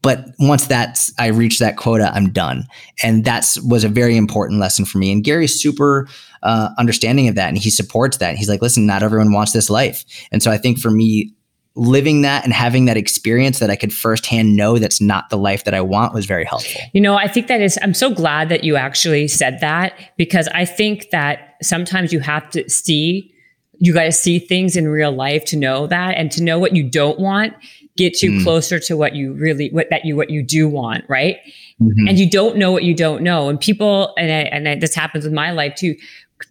But 0.00 0.26
once 0.38 0.66
that's 0.68 1.12
I 1.18 1.26
reach 1.26 1.58
that 1.58 1.76
quota, 1.76 2.12
I'm 2.14 2.30
done. 2.30 2.64
And 3.02 3.24
that's 3.24 3.60
was 3.62 3.82
a 3.82 3.88
very 3.88 4.16
important 4.16 4.60
lesson 4.60 4.84
for 4.84 4.98
me. 4.98 5.10
And 5.10 5.24
Gary's 5.24 5.60
super 5.60 6.08
uh, 6.44 6.70
understanding 6.78 7.26
of 7.26 7.34
that, 7.34 7.48
and 7.48 7.58
he 7.58 7.68
supports 7.68 8.18
that. 8.18 8.36
He's 8.36 8.48
like, 8.48 8.62
listen, 8.62 8.86
not 8.86 9.02
everyone 9.02 9.32
wants 9.32 9.52
this 9.52 9.68
life. 9.68 10.04
And 10.30 10.40
so 10.40 10.52
I 10.52 10.56
think 10.56 10.78
for 10.78 10.92
me, 10.92 11.34
living 11.74 12.22
that 12.22 12.44
and 12.44 12.52
having 12.52 12.84
that 12.84 12.96
experience 12.96 13.58
that 13.58 13.70
I 13.70 13.76
could 13.76 13.92
firsthand 13.92 14.56
know 14.56 14.78
that's 14.78 15.00
not 15.00 15.30
the 15.30 15.38
life 15.38 15.64
that 15.64 15.74
I 15.74 15.80
want 15.80 16.12
was 16.12 16.26
very 16.26 16.44
helpful. 16.44 16.80
You 16.92 17.00
know, 17.00 17.14
I 17.14 17.28
think 17.28 17.46
that 17.46 17.60
is, 17.60 17.78
I'm 17.82 17.94
so 17.94 18.12
glad 18.12 18.48
that 18.48 18.64
you 18.64 18.76
actually 18.76 19.28
said 19.28 19.60
that 19.60 19.94
because 20.16 20.48
I 20.48 20.64
think 20.64 21.10
that 21.10 21.54
sometimes 21.62 22.12
you 22.12 22.18
have 22.20 22.50
to 22.50 22.68
see 22.68 23.32
you 23.78 23.94
got 23.94 24.04
to 24.04 24.12
see 24.12 24.38
things 24.38 24.76
in 24.76 24.88
real 24.88 25.12
life 25.12 25.44
to 25.46 25.56
know 25.56 25.86
that 25.86 26.16
and 26.16 26.30
to 26.32 26.42
know 26.42 26.58
what 26.58 26.74
you 26.74 26.88
don't 26.88 27.18
want 27.18 27.54
gets 27.96 28.22
you 28.22 28.30
mm. 28.30 28.42
closer 28.42 28.78
to 28.78 28.96
what 28.96 29.14
you 29.14 29.32
really 29.34 29.68
what 29.70 29.88
that 29.90 30.04
you 30.04 30.16
what 30.16 30.30
you 30.30 30.42
do 30.42 30.68
want 30.68 31.04
right 31.08 31.38
mm-hmm. 31.80 32.08
and 32.08 32.18
you 32.18 32.30
don't 32.30 32.56
know 32.56 32.70
what 32.70 32.84
you 32.84 32.94
don't 32.94 33.22
know 33.22 33.48
and 33.48 33.60
people 33.60 34.14
and 34.16 34.30
I, 34.30 34.56
and 34.56 34.68
I, 34.68 34.74
this 34.76 34.94
happens 34.94 35.24
with 35.24 35.32
my 35.32 35.50
life 35.50 35.74
too 35.74 35.96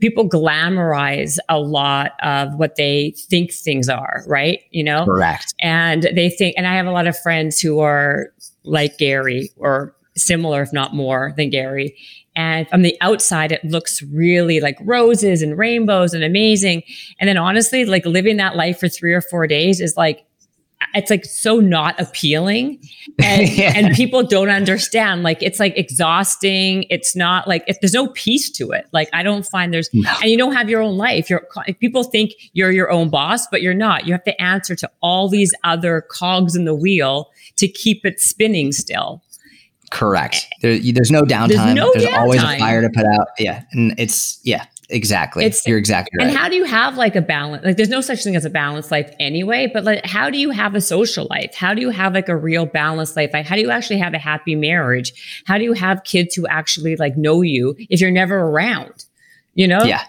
people 0.01 0.27
glamorize 0.27 1.37
a 1.47 1.59
lot 1.59 2.11
of 2.21 2.53
what 2.55 2.75
they 2.75 3.13
think 3.17 3.53
things 3.53 3.87
are 3.87 4.23
right 4.27 4.59
you 4.71 4.83
know 4.83 5.05
correct 5.05 5.53
and 5.61 6.03
they 6.13 6.29
think 6.29 6.55
and 6.57 6.67
i 6.67 6.75
have 6.75 6.85
a 6.85 6.91
lot 6.91 7.07
of 7.07 7.17
friends 7.17 7.61
who 7.61 7.79
are 7.79 8.33
like 8.65 8.97
gary 8.97 9.49
or 9.55 9.95
similar 10.17 10.61
if 10.61 10.73
not 10.73 10.93
more 10.93 11.33
than 11.37 11.49
gary 11.49 11.95
and 12.37 12.69
from 12.69 12.83
the 12.83 12.95
outside, 13.01 13.51
it 13.51 13.65
looks 13.65 14.03
really 14.03 14.59
like 14.59 14.77
roses 14.81 15.41
and 15.41 15.57
rainbows 15.57 16.13
and 16.13 16.23
amazing. 16.23 16.83
And 17.19 17.27
then 17.27 17.35
honestly, 17.35 17.83
like 17.83 18.05
living 18.05 18.37
that 18.37 18.55
life 18.55 18.79
for 18.79 18.87
three 18.87 19.11
or 19.11 19.21
four 19.21 19.47
days 19.47 19.81
is 19.81 19.97
like, 19.97 20.23
it's 20.93 21.09
like 21.09 21.25
so 21.25 21.59
not 21.59 21.99
appealing 21.99 22.79
and, 23.19 23.49
yeah. 23.49 23.73
and 23.75 23.95
people 23.95 24.21
don't 24.21 24.49
understand 24.49 25.23
like 25.23 25.41
it's 25.41 25.59
like 25.59 25.75
exhausting 25.75 26.85
it's 26.91 27.15
not 27.15 27.47
like 27.47 27.63
if 27.65 27.79
there's 27.81 27.95
no 27.95 28.09
peace 28.09 28.51
to 28.51 28.69
it 28.69 28.85
like 28.93 29.09
i 29.11 29.23
don't 29.23 29.43
find 29.43 29.73
there's 29.73 29.89
no. 29.91 30.07
and 30.21 30.29
you 30.29 30.37
don't 30.37 30.53
have 30.53 30.69
your 30.69 30.79
own 30.79 30.95
life 30.95 31.31
you're 31.31 31.47
people 31.79 32.03
think 32.03 32.31
you're 32.53 32.71
your 32.71 32.91
own 32.91 33.09
boss 33.09 33.47
but 33.47 33.63
you're 33.63 33.73
not 33.73 34.05
you 34.05 34.13
have 34.13 34.23
to 34.23 34.39
answer 34.39 34.75
to 34.75 34.89
all 35.01 35.27
these 35.27 35.51
other 35.63 36.01
cogs 36.11 36.55
in 36.55 36.65
the 36.65 36.75
wheel 36.75 37.31
to 37.55 37.67
keep 37.67 38.05
it 38.05 38.19
spinning 38.19 38.71
still 38.71 39.23
Correct. 39.91 40.35
Eh, 40.35 40.79
there, 40.79 40.93
there's 40.93 41.11
no 41.11 41.23
downtime. 41.23 41.49
There's, 41.49 41.75
no 41.75 41.91
there's 41.93 42.05
downtime. 42.05 42.17
always 42.17 42.43
a 42.43 42.57
fire 42.57 42.81
to 42.81 42.89
put 42.89 43.05
out. 43.05 43.27
Yeah, 43.39 43.63
and 43.71 43.93
it's 43.97 44.39
yeah, 44.43 44.65
exactly. 44.89 45.45
It's, 45.45 45.65
You're 45.65 45.77
exactly 45.77 46.17
right. 46.17 46.27
And 46.27 46.37
how 46.37 46.49
do 46.49 46.55
you 46.55 46.65
have 46.65 46.97
like 46.97 47.15
a 47.15 47.21
balance? 47.21 47.63
Like, 47.63 47.77
there's 47.77 47.89
no 47.89 48.01
such 48.01 48.23
thing 48.23 48.35
as 48.35 48.45
a 48.45 48.49
balanced 48.49 48.91
life 48.91 49.13
anyway. 49.19 49.69
But 49.71 49.83
like, 49.83 50.05
how 50.05 50.29
do 50.29 50.37
you 50.37 50.49
have 50.51 50.75
a 50.75 50.81
social 50.81 51.27
life? 51.29 51.55
How 51.55 51.73
do 51.73 51.81
you 51.81 51.89
have 51.89 52.13
like 52.13 52.29
a 52.29 52.35
real 52.35 52.65
balanced 52.65 53.15
life? 53.15 53.31
Like, 53.33 53.45
how 53.45 53.55
do 53.55 53.61
you 53.61 53.69
actually 53.69 53.99
have 53.99 54.13
a 54.13 54.19
happy 54.19 54.55
marriage? 54.55 55.43
How 55.45 55.57
do 55.57 55.63
you 55.63 55.73
have 55.73 56.03
kids 56.03 56.35
who 56.35 56.47
actually 56.47 56.95
like 56.97 57.15
know 57.17 57.41
you 57.41 57.75
if 57.89 58.01
you're 58.01 58.11
never 58.11 58.37
around? 58.37 59.05
You 59.53 59.67
know? 59.67 59.83
Yeah, 59.83 60.03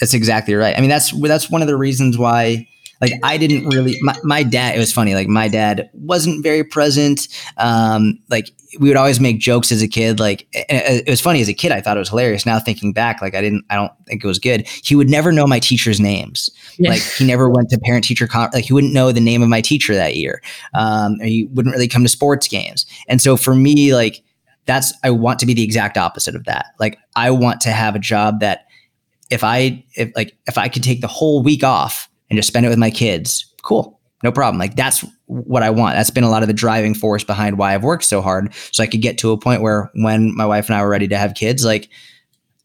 that's 0.00 0.14
exactly 0.14 0.54
right. 0.54 0.76
I 0.76 0.80
mean, 0.80 0.90
that's 0.90 1.12
that's 1.20 1.50
one 1.50 1.60
of 1.60 1.68
the 1.68 1.76
reasons 1.76 2.16
why 2.16 2.66
like 3.02 3.12
I 3.22 3.36
didn't 3.36 3.68
really 3.68 3.98
my, 4.00 4.16
my, 4.22 4.42
dad 4.42 4.76
it 4.76 4.78
was 4.78 4.92
funny 4.92 5.14
like 5.14 5.28
my 5.28 5.48
dad 5.48 5.90
wasn't 5.92 6.42
very 6.42 6.64
present. 6.64 7.28
Um 7.58 8.18
like 8.30 8.50
we 8.78 8.88
would 8.88 8.96
always 8.96 9.20
make 9.20 9.38
jokes 9.38 9.70
as 9.70 9.82
a 9.82 9.88
kid 9.88 10.18
like 10.18 10.46
it, 10.52 11.06
was 11.06 11.20
funny 11.20 11.42
as 11.42 11.48
a 11.48 11.54
kid 11.54 11.72
I 11.72 11.80
thought 11.80 11.96
it 11.96 12.00
was 12.00 12.08
hilarious. 12.08 12.46
Now 12.46 12.58
thinking 12.58 12.92
back 12.92 13.20
like 13.20 13.34
I 13.34 13.42
didn't 13.42 13.64
I 13.68 13.74
don't 13.74 13.92
think 14.06 14.24
it 14.24 14.26
was 14.26 14.38
good. 14.38 14.66
He 14.66 14.94
would 14.94 15.10
never 15.10 15.32
know 15.32 15.46
my 15.46 15.58
teachers 15.58 16.00
names. 16.00 16.48
Yeah. 16.78 16.90
like 16.90 17.02
he 17.02 17.26
never 17.26 17.50
went 17.50 17.68
to 17.70 17.78
parent 17.80 18.04
teacher 18.04 18.26
con- 18.26 18.50
like 18.54 18.64
he 18.64 18.72
wouldn't 18.72 18.94
know 18.94 19.12
the 19.12 19.20
name 19.20 19.42
of 19.42 19.48
my 19.48 19.60
teacher 19.60 19.94
that 19.94 20.16
year. 20.16 20.40
Um 20.72 21.18
he 21.20 21.48
wouldn't 21.52 21.74
really 21.74 21.88
come 21.88 22.04
to 22.04 22.08
sports 22.08 22.48
games. 22.48 22.86
And 23.08 23.20
so 23.20 23.36
for 23.36 23.54
me 23.54 23.94
like 23.94 24.22
that's 24.64 24.94
I 25.02 25.10
want 25.10 25.40
to 25.40 25.46
be 25.46 25.54
the 25.54 25.64
exact 25.64 25.98
opposite 25.98 26.36
of 26.36 26.44
that. 26.44 26.66
Like 26.78 26.98
I 27.16 27.32
want 27.32 27.60
to 27.62 27.70
have 27.72 27.96
a 27.96 27.98
job 27.98 28.40
that 28.40 28.66
if 29.28 29.42
I 29.42 29.84
if 29.96 30.12
like 30.14 30.36
if 30.46 30.56
I 30.56 30.68
could 30.68 30.84
take 30.84 31.00
the 31.00 31.08
whole 31.08 31.42
week 31.42 31.64
off 31.64 32.08
and 32.32 32.38
just 32.38 32.48
spend 32.48 32.64
it 32.64 32.70
with 32.70 32.78
my 32.78 32.90
kids, 32.90 33.44
cool. 33.60 34.00
No 34.22 34.32
problem. 34.32 34.58
Like 34.58 34.74
that's 34.74 35.04
what 35.26 35.62
I 35.62 35.68
want. 35.68 35.96
That's 35.96 36.08
been 36.08 36.24
a 36.24 36.30
lot 36.30 36.42
of 36.42 36.46
the 36.46 36.54
driving 36.54 36.94
force 36.94 37.24
behind 37.24 37.58
why 37.58 37.74
I've 37.74 37.84
worked 37.84 38.04
so 38.04 38.22
hard. 38.22 38.54
So 38.70 38.82
I 38.82 38.86
could 38.86 39.02
get 39.02 39.18
to 39.18 39.32
a 39.32 39.38
point 39.38 39.60
where 39.60 39.90
when 39.96 40.34
my 40.34 40.46
wife 40.46 40.70
and 40.70 40.74
I 40.74 40.82
were 40.82 40.88
ready 40.88 41.08
to 41.08 41.18
have 41.18 41.34
kids, 41.34 41.62
like 41.62 41.90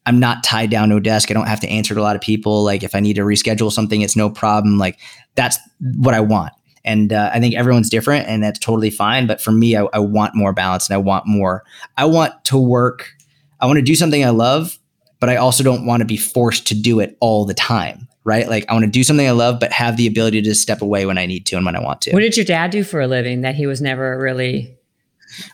I'm 0.06 0.22
not 0.22 0.42
tied 0.42 0.70
down 0.70 0.88
to 0.88 0.96
a 0.96 1.02
desk. 1.02 1.30
I 1.30 1.34
don't 1.34 1.50
have 1.50 1.60
to 1.60 1.68
answer 1.68 1.94
to 1.94 2.00
a 2.00 2.02
lot 2.02 2.16
of 2.16 2.22
people. 2.22 2.64
Like 2.64 2.82
if 2.82 2.96
I 2.96 3.02
need 3.02 3.18
to 3.18 3.24
reschedule 3.24 3.74
something, 3.74 4.00
it's 4.00 4.16
no 4.16 4.30
problem. 4.30 4.78
Like 4.78 5.02
that's 5.36 5.60
what 5.98 6.14
I 6.14 6.22
want. 6.22 6.54
And 6.86 7.12
uh, 7.12 7.30
I 7.34 7.42
think 7.42 7.56
everyone's 7.56 7.90
different 7.90 8.26
and 8.30 8.42
that's 8.42 8.60
totally 8.60 8.90
fine. 8.90 9.28
But 9.28 9.42
for 9.42 9.52
me, 9.52 9.76
I, 9.76 9.82
I 9.92 10.00
want 10.00 10.34
more 10.34 10.54
balance 10.54 10.88
and 10.88 10.94
I 10.94 11.00
want 11.00 11.28
more. 11.28 11.66
I 11.98 12.06
want 12.06 12.46
to 12.46 12.58
work. 12.58 13.12
I 13.60 13.66
want 13.66 13.80
to 13.80 13.84
do 13.84 13.96
something 13.96 14.24
I 14.24 14.30
love 14.30 14.80
but 15.20 15.30
I 15.30 15.36
also 15.36 15.64
don't 15.64 15.86
want 15.86 16.02
to 16.02 16.06
be 16.06 16.18
forced 16.18 16.68
to 16.68 16.76
do 16.76 17.00
it 17.00 17.18
all 17.20 17.46
the 17.46 17.54
time. 17.54 18.08
Right. 18.28 18.50
Like 18.50 18.66
I 18.68 18.74
want 18.74 18.84
to 18.84 18.92
do 18.92 19.06
something 19.06 19.26
I 19.26 19.32
love, 19.32 19.58
but 19.58 19.72
have 19.72 19.96
the 19.96 20.06
ability 20.06 20.42
to 20.42 20.54
step 20.54 20.82
away 20.82 21.06
when 21.06 21.18
I 21.18 21.26
need 21.26 21.46
to 21.46 21.56
and 21.56 21.66
when 21.66 21.78
I 21.78 21.80
want 21.80 22.02
to. 22.02 22.12
What 22.12 22.20
did 22.20 22.36
your 22.36 22.46
dad 22.46 22.72
do 22.72 22.84
for 22.84 23.00
a 23.00 23.08
living 23.08 23.40
that 23.42 23.56
he 23.56 23.66
was 23.68 23.82
never 23.82 24.20
really? 24.20 24.78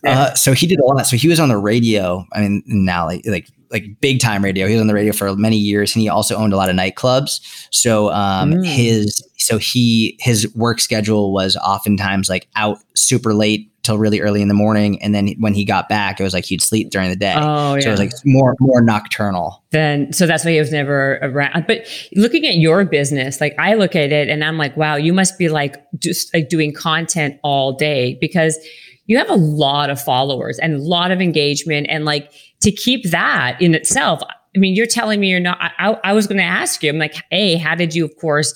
Uh, 0.03 0.33
so 0.33 0.53
he 0.53 0.65
did 0.65 0.79
a 0.79 0.83
lot. 0.83 1.05
So 1.05 1.15
he 1.15 1.27
was 1.27 1.39
on 1.39 1.49
the 1.49 1.57
radio. 1.57 2.25
I 2.33 2.41
mean, 2.41 2.63
now 2.65 3.05
like, 3.05 3.25
like 3.27 3.47
like 3.69 3.99
big 4.01 4.19
time 4.19 4.43
radio. 4.43 4.67
He 4.67 4.73
was 4.73 4.81
on 4.81 4.87
the 4.87 4.93
radio 4.93 5.13
for 5.13 5.35
many 5.35 5.57
years, 5.57 5.95
and 5.95 6.01
he 6.01 6.09
also 6.09 6.35
owned 6.35 6.53
a 6.53 6.57
lot 6.57 6.69
of 6.69 6.75
nightclubs. 6.75 7.41
So 7.71 8.11
um, 8.11 8.53
mm. 8.53 8.65
his 8.65 9.21
so 9.37 9.57
he 9.57 10.17
his 10.19 10.51
work 10.55 10.79
schedule 10.79 11.33
was 11.33 11.57
oftentimes 11.57 12.29
like 12.29 12.47
out 12.55 12.77
super 12.95 13.33
late 13.33 13.71
till 13.83 13.97
really 13.97 14.21
early 14.21 14.41
in 14.41 14.47
the 14.47 14.53
morning, 14.53 15.01
and 15.01 15.13
then 15.13 15.35
when 15.39 15.53
he 15.53 15.65
got 15.65 15.89
back, 15.89 16.19
it 16.19 16.23
was 16.23 16.33
like 16.33 16.45
he'd 16.45 16.61
sleep 16.61 16.89
during 16.89 17.09
the 17.09 17.15
day. 17.15 17.33
Oh, 17.35 17.75
yeah. 17.75 17.81
So 17.81 17.87
it 17.89 17.91
was 17.91 17.99
like 17.99 18.11
more 18.25 18.55
more 18.59 18.81
nocturnal. 18.81 19.63
Then 19.71 20.11
so 20.11 20.25
that's 20.25 20.43
why 20.45 20.51
he 20.51 20.59
was 20.59 20.71
never 20.71 21.19
around. 21.21 21.65
But 21.67 21.85
looking 22.15 22.45
at 22.45 22.55
your 22.55 22.85
business, 22.85 23.39
like 23.39 23.55
I 23.59 23.75
look 23.75 23.95
at 23.95 24.11
it, 24.11 24.29
and 24.29 24.43
I'm 24.43 24.57
like, 24.57 24.75
wow, 24.75 24.95
you 24.95 25.13
must 25.13 25.37
be 25.37 25.49
like 25.49 25.75
just 25.99 26.33
like 26.33 26.49
doing 26.49 26.73
content 26.73 27.39
all 27.43 27.73
day 27.73 28.17
because 28.19 28.57
you 29.05 29.17
have 29.17 29.29
a 29.29 29.35
lot 29.35 29.89
of 29.89 30.01
followers 30.01 30.59
and 30.59 30.75
a 30.75 30.77
lot 30.77 31.11
of 31.11 31.21
engagement 31.21 31.87
and 31.89 32.05
like 32.05 32.31
to 32.61 32.71
keep 32.71 33.09
that 33.11 33.61
in 33.61 33.75
itself. 33.75 34.21
I 34.55 34.59
mean, 34.59 34.75
you're 34.75 34.85
telling 34.85 35.19
me 35.19 35.29
you're 35.29 35.39
not, 35.39 35.57
I, 35.59 35.97
I 36.03 36.13
was 36.13 36.27
going 36.27 36.37
to 36.37 36.43
ask 36.43 36.83
you, 36.83 36.89
I'm 36.89 36.99
like, 36.99 37.15
A, 37.31 37.55
how 37.55 37.75
did 37.75 37.95
you, 37.95 38.05
of 38.05 38.15
course, 38.17 38.53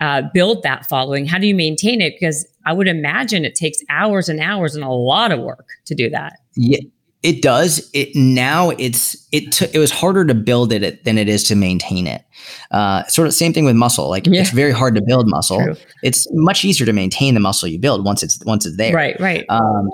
uh, 0.00 0.22
build 0.34 0.64
that 0.64 0.86
following? 0.86 1.24
How 1.24 1.38
do 1.38 1.46
you 1.46 1.54
maintain 1.54 2.00
it? 2.00 2.14
Because 2.18 2.46
I 2.66 2.72
would 2.72 2.88
imagine 2.88 3.44
it 3.44 3.54
takes 3.54 3.78
hours 3.88 4.28
and 4.28 4.40
hours 4.40 4.74
and 4.74 4.84
a 4.84 4.90
lot 4.90 5.32
of 5.32 5.40
work 5.40 5.66
to 5.86 5.94
do 5.94 6.10
that. 6.10 6.40
Yeah, 6.56 6.80
it 7.22 7.40
does. 7.40 7.88
It 7.94 8.14
now 8.14 8.70
it's 8.70 9.26
it 9.32 9.52
t- 9.52 9.68
it 9.72 9.78
was 9.78 9.90
harder 9.90 10.24
to 10.24 10.34
build 10.34 10.72
it 10.72 11.04
than 11.04 11.16
it 11.16 11.28
is 11.28 11.44
to 11.44 11.54
maintain 11.54 12.06
it. 12.06 12.24
Uh, 12.72 13.04
sort 13.06 13.28
of 13.28 13.34
same 13.34 13.52
thing 13.52 13.64
with 13.64 13.76
muscle. 13.76 14.10
Like 14.10 14.26
yeah. 14.26 14.40
it's 14.40 14.50
very 14.50 14.72
hard 14.72 14.96
to 14.96 15.02
build 15.02 15.28
muscle. 15.28 15.62
True. 15.62 15.76
It's 16.02 16.26
much 16.32 16.64
easier 16.64 16.84
to 16.86 16.92
maintain 16.92 17.34
the 17.34 17.40
muscle 17.40 17.68
you 17.68 17.78
build 17.78 18.04
once 18.04 18.22
it's 18.22 18.44
once 18.44 18.66
it's 18.66 18.76
there. 18.76 18.92
Right. 18.92 19.18
Right. 19.20 19.44
Um, 19.48 19.88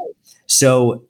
so 0.47 1.05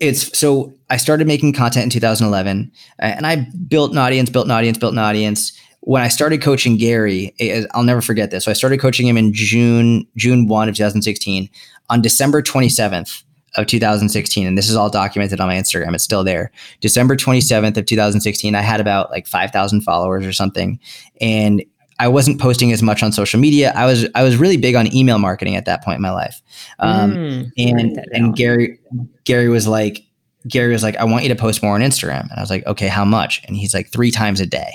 it's 0.00 0.38
so 0.38 0.72
I 0.90 0.96
started 0.96 1.26
making 1.26 1.52
content 1.54 1.84
in 1.84 1.90
2011 1.90 2.70
and 3.00 3.26
I 3.26 3.46
built 3.68 3.92
an 3.92 3.98
audience, 3.98 4.30
built 4.30 4.46
an 4.46 4.52
audience, 4.52 4.78
built 4.78 4.92
an 4.92 4.98
audience. 4.98 5.58
When 5.80 6.02
I 6.02 6.08
started 6.08 6.42
coaching 6.42 6.76
Gary, 6.76 7.34
I'll 7.72 7.84
never 7.84 8.02
forget 8.02 8.30
this. 8.30 8.44
So 8.44 8.50
I 8.50 8.54
started 8.54 8.80
coaching 8.80 9.06
him 9.06 9.16
in 9.16 9.32
June, 9.32 10.06
June 10.16 10.46
1 10.46 10.68
of 10.68 10.74
2016. 10.74 11.48
On 11.90 12.02
December 12.02 12.42
27th 12.42 13.22
of 13.56 13.66
2016, 13.66 14.46
and 14.46 14.58
this 14.58 14.68
is 14.68 14.76
all 14.76 14.90
documented 14.90 15.40
on 15.40 15.48
my 15.48 15.54
Instagram, 15.54 15.94
it's 15.94 16.04
still 16.04 16.24
there. 16.24 16.50
December 16.80 17.16
27th 17.16 17.76
of 17.76 17.86
2016, 17.86 18.54
I 18.54 18.60
had 18.60 18.80
about 18.80 19.10
like 19.10 19.26
5,000 19.26 19.80
followers 19.80 20.26
or 20.26 20.32
something. 20.32 20.78
And 21.20 21.64
I 22.00 22.08
wasn't 22.08 22.40
posting 22.40 22.72
as 22.72 22.82
much 22.82 23.02
on 23.02 23.10
social 23.12 23.40
media. 23.40 23.72
I 23.74 23.86
was 23.86 24.06
I 24.14 24.22
was 24.22 24.36
really 24.36 24.56
big 24.56 24.76
on 24.76 24.94
email 24.94 25.18
marketing 25.18 25.56
at 25.56 25.64
that 25.64 25.82
point 25.82 25.96
in 25.96 26.02
my 26.02 26.12
life. 26.12 26.40
Um, 26.78 27.12
mm, 27.12 27.50
and 27.56 28.06
and 28.12 28.36
Gary 28.36 28.78
Gary 29.24 29.48
was 29.48 29.66
like 29.66 30.04
Gary 30.46 30.72
was 30.72 30.82
like, 30.82 30.96
I 30.96 31.04
want 31.04 31.24
you 31.24 31.28
to 31.28 31.36
post 31.36 31.62
more 31.62 31.74
on 31.74 31.80
Instagram. 31.80 32.22
And 32.22 32.32
I 32.36 32.40
was 32.40 32.50
like, 32.50 32.66
okay, 32.66 32.88
how 32.88 33.04
much? 33.04 33.42
And 33.46 33.56
he's 33.56 33.74
like, 33.74 33.90
three 33.90 34.10
times 34.10 34.40
a 34.40 34.46
day. 34.46 34.72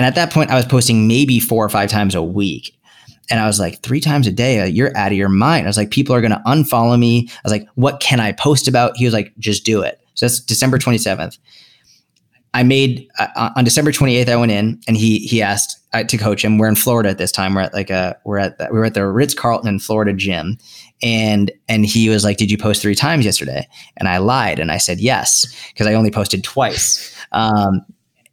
And 0.00 0.06
at 0.06 0.14
that 0.14 0.32
point, 0.32 0.48
I 0.48 0.54
was 0.54 0.64
posting 0.64 1.06
maybe 1.06 1.38
four 1.38 1.62
or 1.62 1.68
five 1.68 1.90
times 1.90 2.14
a 2.14 2.22
week. 2.22 2.74
And 3.28 3.38
I 3.38 3.46
was 3.46 3.60
like, 3.60 3.82
three 3.82 4.00
times 4.00 4.26
a 4.26 4.32
day, 4.32 4.58
uh, 4.58 4.64
you're 4.64 4.96
out 4.96 5.12
of 5.12 5.18
your 5.18 5.28
mind. 5.28 5.66
I 5.66 5.68
was 5.68 5.76
like, 5.76 5.90
people 5.90 6.14
are 6.14 6.22
going 6.22 6.30
to 6.30 6.40
unfollow 6.46 6.98
me. 6.98 7.28
I 7.28 7.40
was 7.44 7.52
like, 7.52 7.68
what 7.74 8.00
can 8.00 8.18
I 8.18 8.32
post 8.32 8.66
about? 8.66 8.96
He 8.96 9.04
was 9.04 9.12
like, 9.12 9.34
just 9.38 9.62
do 9.62 9.82
it. 9.82 10.00
So 10.14 10.24
that's 10.24 10.40
December 10.40 10.78
27th. 10.78 11.36
I 12.54 12.62
made 12.62 13.10
uh, 13.18 13.26
uh 13.36 13.50
on 13.56 13.64
December 13.64 13.92
28th. 13.92 14.30
I 14.30 14.36
went 14.36 14.52
in 14.52 14.80
and 14.88 14.96
he 14.96 15.18
he 15.18 15.42
asked 15.42 15.78
uh, 15.92 16.02
to 16.04 16.16
coach 16.16 16.42
him. 16.42 16.56
We're 16.56 16.68
in 16.68 16.76
Florida 16.76 17.10
at 17.10 17.18
this 17.18 17.30
time. 17.30 17.54
We're 17.54 17.60
at 17.60 17.74
like 17.74 17.90
a 17.90 18.16
we're 18.24 18.38
at 18.38 18.56
the, 18.56 18.68
we 18.72 18.78
were 18.78 18.86
at 18.86 18.94
the 18.94 19.06
Ritz 19.06 19.34
Carlton 19.34 19.68
in 19.68 19.78
Florida 19.80 20.14
gym, 20.14 20.56
and 21.02 21.52
and 21.68 21.86
he 21.86 22.08
was 22.08 22.24
like, 22.24 22.38
"Did 22.38 22.50
you 22.50 22.58
post 22.58 22.82
three 22.82 22.96
times 22.96 23.24
yesterday?" 23.24 23.68
And 23.98 24.08
I 24.08 24.16
lied 24.16 24.58
and 24.58 24.72
I 24.72 24.78
said 24.78 24.98
yes 24.98 25.46
because 25.68 25.86
I 25.86 25.94
only 25.94 26.10
posted 26.10 26.42
twice. 26.42 27.14
Um, 27.30 27.84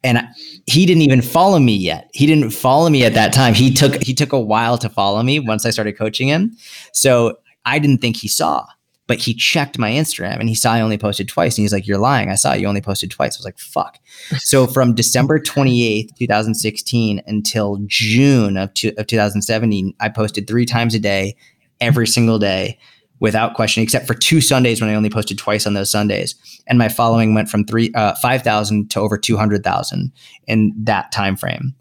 and 0.04 0.28
he 0.66 0.86
didn't 0.86 1.04
even 1.04 1.22
follow 1.22 1.60
me 1.60 1.76
yet. 1.76 2.10
He 2.14 2.26
didn't 2.26 2.52
follow 2.52 2.90
me 2.90 3.04
at 3.04 3.14
that 3.14 3.34
time. 3.34 3.54
He 3.54 3.74
took 3.74 4.02
he 4.02 4.14
took 4.14 4.34
a 4.34 4.40
while 4.40 4.78
to 4.78 4.90
follow 4.90 5.24
me 5.24 5.40
once 5.40 5.66
I 5.66 5.70
started 5.70 5.98
coaching 5.98 6.28
him. 6.28 6.56
So 6.94 7.38
I 7.66 7.80
didn't 7.80 8.00
think 8.00 8.18
he 8.18 8.28
saw 8.28 8.66
but 9.08 9.20
he 9.20 9.34
checked 9.34 9.80
my 9.80 9.92
Instagram 9.92 10.40
and 10.40 10.50
he 10.50 10.56
saw 10.56 10.74
I 10.74 10.82
only 10.82 10.98
posted 10.98 11.28
twice. 11.28 11.58
And 11.58 11.64
he's 11.64 11.74
like, 11.74 11.88
You're 11.88 11.98
lying. 11.98 12.30
I 12.30 12.36
saw 12.36 12.54
you 12.54 12.68
only 12.68 12.82
posted 12.82 13.10
twice. 13.10 13.36
I 13.36 13.40
was 13.40 13.46
like, 13.46 13.58
Fuck. 13.58 13.98
so 14.38 14.68
from 14.68 14.94
December 14.94 15.40
28th, 15.40 16.16
2016 16.18 17.22
until 17.26 17.80
June 17.88 18.58
of, 18.58 18.74
two, 18.74 18.92
of 18.98 19.08
2017, 19.08 19.94
I 20.00 20.10
posted 20.10 20.48
three 20.48 20.66
times 20.66 20.94
a 20.94 21.00
day, 21.00 21.36
every 21.80 22.08
single 22.08 22.38
day 22.38 22.78
without 23.20 23.56
question, 23.56 23.84
except 23.84 24.08
for 24.08 24.14
two 24.14 24.42
Sundays 24.42 24.80
when 24.80 24.90
I 24.90 24.96
only 24.96 25.10
posted 25.10 25.38
twice 25.38 25.66
on 25.66 25.74
those 25.74 25.90
Sundays. 25.90 26.36
And 26.68 26.78
my 26.78 26.90
following 26.90 27.34
went 27.34 27.50
from 27.50 27.66
three, 27.66 27.92
uh, 27.94 28.16
5,000 28.16 28.92
to 28.92 29.00
over 29.00 29.18
200,000 29.18 30.12
in 30.48 30.74
that 30.84 31.12
time 31.12 31.36
frame. 31.36 31.74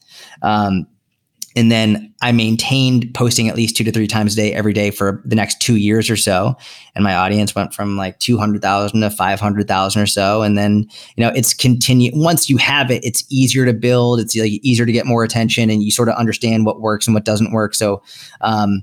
Um, 0.42 0.86
and 1.56 1.72
then 1.72 2.12
I 2.20 2.32
maintained 2.32 3.12
posting 3.14 3.48
at 3.48 3.56
least 3.56 3.76
two 3.76 3.84
to 3.84 3.90
three 3.90 4.06
times 4.06 4.34
a 4.34 4.36
day 4.36 4.52
every 4.52 4.74
day 4.74 4.90
for 4.90 5.22
the 5.24 5.34
next 5.34 5.58
two 5.58 5.76
years 5.76 6.10
or 6.10 6.16
so. 6.16 6.54
And 6.94 7.02
my 7.02 7.14
audience 7.14 7.54
went 7.54 7.72
from 7.72 7.96
like 7.96 8.18
200,000 8.18 9.00
to 9.00 9.08
500,000 9.08 10.02
or 10.02 10.06
so. 10.06 10.42
And 10.42 10.58
then, 10.58 10.86
you 11.16 11.24
know, 11.24 11.32
it's 11.34 11.54
continue. 11.54 12.12
Once 12.14 12.50
you 12.50 12.58
have 12.58 12.90
it, 12.90 13.02
it's 13.06 13.24
easier 13.30 13.64
to 13.64 13.72
build. 13.72 14.20
It's 14.20 14.36
like 14.36 14.52
easier 14.62 14.84
to 14.84 14.92
get 14.92 15.06
more 15.06 15.24
attention 15.24 15.70
and 15.70 15.82
you 15.82 15.90
sort 15.90 16.10
of 16.10 16.16
understand 16.16 16.66
what 16.66 16.82
works 16.82 17.06
and 17.06 17.14
what 17.14 17.24
doesn't 17.24 17.52
work. 17.52 17.74
So, 17.74 18.02
um, 18.42 18.82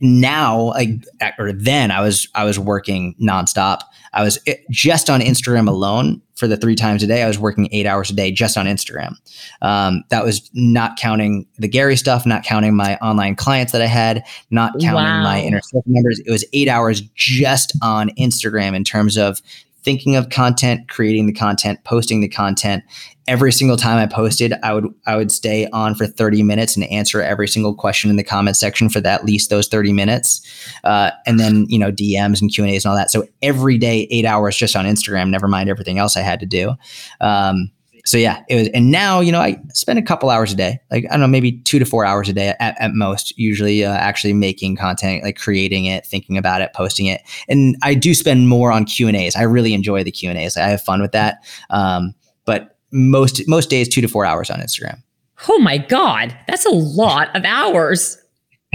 now 0.00 0.70
like 0.72 0.90
or 1.38 1.52
then 1.52 1.90
i 1.90 2.00
was 2.00 2.28
i 2.34 2.44
was 2.44 2.58
working 2.58 3.14
nonstop 3.20 3.80
i 4.12 4.22
was 4.22 4.38
eh, 4.46 4.54
just 4.70 5.08
on 5.08 5.20
instagram 5.20 5.66
alone 5.66 6.20
for 6.34 6.46
the 6.46 6.56
three 6.56 6.74
times 6.74 7.02
a 7.02 7.06
day 7.06 7.22
i 7.22 7.26
was 7.26 7.38
working 7.38 7.66
eight 7.72 7.86
hours 7.86 8.10
a 8.10 8.12
day 8.12 8.30
just 8.30 8.58
on 8.58 8.66
instagram 8.66 9.14
um, 9.62 10.04
that 10.10 10.22
was 10.22 10.50
not 10.52 10.98
counting 10.98 11.46
the 11.56 11.68
gary 11.68 11.96
stuff 11.96 12.26
not 12.26 12.44
counting 12.44 12.76
my 12.76 12.96
online 12.96 13.34
clients 13.34 13.72
that 13.72 13.80
i 13.80 13.86
had 13.86 14.22
not 14.50 14.72
counting 14.80 15.04
wow. 15.04 15.22
my 15.22 15.40
inner 15.40 15.62
circle 15.62 15.82
members 15.86 16.20
it 16.20 16.30
was 16.30 16.44
eight 16.52 16.68
hours 16.68 17.00
just 17.14 17.72
on 17.82 18.10
instagram 18.18 18.74
in 18.74 18.84
terms 18.84 19.16
of 19.16 19.40
thinking 19.86 20.16
of 20.16 20.30
content, 20.30 20.88
creating 20.88 21.26
the 21.26 21.32
content, 21.32 21.78
posting 21.84 22.20
the 22.20 22.28
content. 22.28 22.82
Every 23.28 23.52
single 23.52 23.76
time 23.76 23.98
I 23.98 24.06
posted, 24.06 24.54
I 24.62 24.72
would 24.72 24.86
I 25.06 25.16
would 25.16 25.32
stay 25.32 25.66
on 25.72 25.94
for 25.94 26.06
30 26.06 26.42
minutes 26.42 26.76
and 26.76 26.84
answer 26.86 27.20
every 27.20 27.48
single 27.48 27.74
question 27.74 28.08
in 28.08 28.16
the 28.16 28.24
comment 28.24 28.56
section 28.56 28.88
for 28.88 29.04
at 29.06 29.24
least 29.24 29.50
those 29.50 29.66
30 29.66 29.92
minutes, 29.92 30.40
uh, 30.84 31.10
and 31.26 31.40
then 31.40 31.66
you 31.68 31.78
know 31.78 31.90
DMs 31.90 32.40
and 32.40 32.52
Q 32.52 32.64
and 32.64 32.72
A's 32.72 32.84
and 32.84 32.90
all 32.90 32.96
that. 32.96 33.10
So 33.10 33.26
every 33.42 33.78
day, 33.78 34.06
eight 34.10 34.24
hours 34.24 34.56
just 34.56 34.76
on 34.76 34.84
Instagram. 34.84 35.30
Never 35.30 35.48
mind 35.48 35.68
everything 35.68 35.98
else 35.98 36.16
I 36.16 36.20
had 36.20 36.40
to 36.40 36.46
do. 36.46 36.74
Um, 37.20 37.70
so 38.06 38.16
yeah, 38.16 38.44
it 38.48 38.54
was, 38.54 38.68
and 38.68 38.92
now 38.92 39.18
you 39.18 39.32
know 39.32 39.40
I 39.40 39.60
spend 39.74 39.98
a 39.98 40.02
couple 40.02 40.30
hours 40.30 40.52
a 40.52 40.56
day, 40.56 40.78
like 40.92 41.04
I 41.06 41.08
don't 41.14 41.20
know, 41.20 41.26
maybe 41.26 41.58
two 41.62 41.80
to 41.80 41.84
four 41.84 42.04
hours 42.04 42.28
a 42.28 42.32
day 42.32 42.54
at, 42.60 42.80
at 42.80 42.94
most. 42.94 43.36
Usually, 43.36 43.84
uh, 43.84 43.92
actually 43.92 44.32
making 44.32 44.76
content, 44.76 45.24
like 45.24 45.36
creating 45.36 45.86
it, 45.86 46.06
thinking 46.06 46.38
about 46.38 46.60
it, 46.60 46.72
posting 46.72 47.06
it, 47.06 47.22
and 47.48 47.76
I 47.82 47.94
do 47.94 48.14
spend 48.14 48.48
more 48.48 48.70
on 48.70 48.84
Q 48.84 49.08
and 49.08 49.16
A's. 49.16 49.34
I 49.34 49.42
really 49.42 49.74
enjoy 49.74 50.04
the 50.04 50.12
Q 50.12 50.30
and 50.30 50.38
A's. 50.38 50.56
I 50.56 50.68
have 50.68 50.80
fun 50.80 51.02
with 51.02 51.10
that. 51.12 51.44
Um, 51.70 52.14
but 52.44 52.75
most 52.92 53.46
most 53.48 53.70
days, 53.70 53.88
two 53.88 54.00
to 54.00 54.08
four 54.08 54.24
hours 54.24 54.50
on 54.50 54.60
Instagram. 54.60 55.02
Oh 55.48 55.58
my 55.58 55.78
god, 55.78 56.36
that's 56.46 56.66
a 56.66 56.70
lot 56.70 57.34
of 57.36 57.44
hours. 57.44 58.18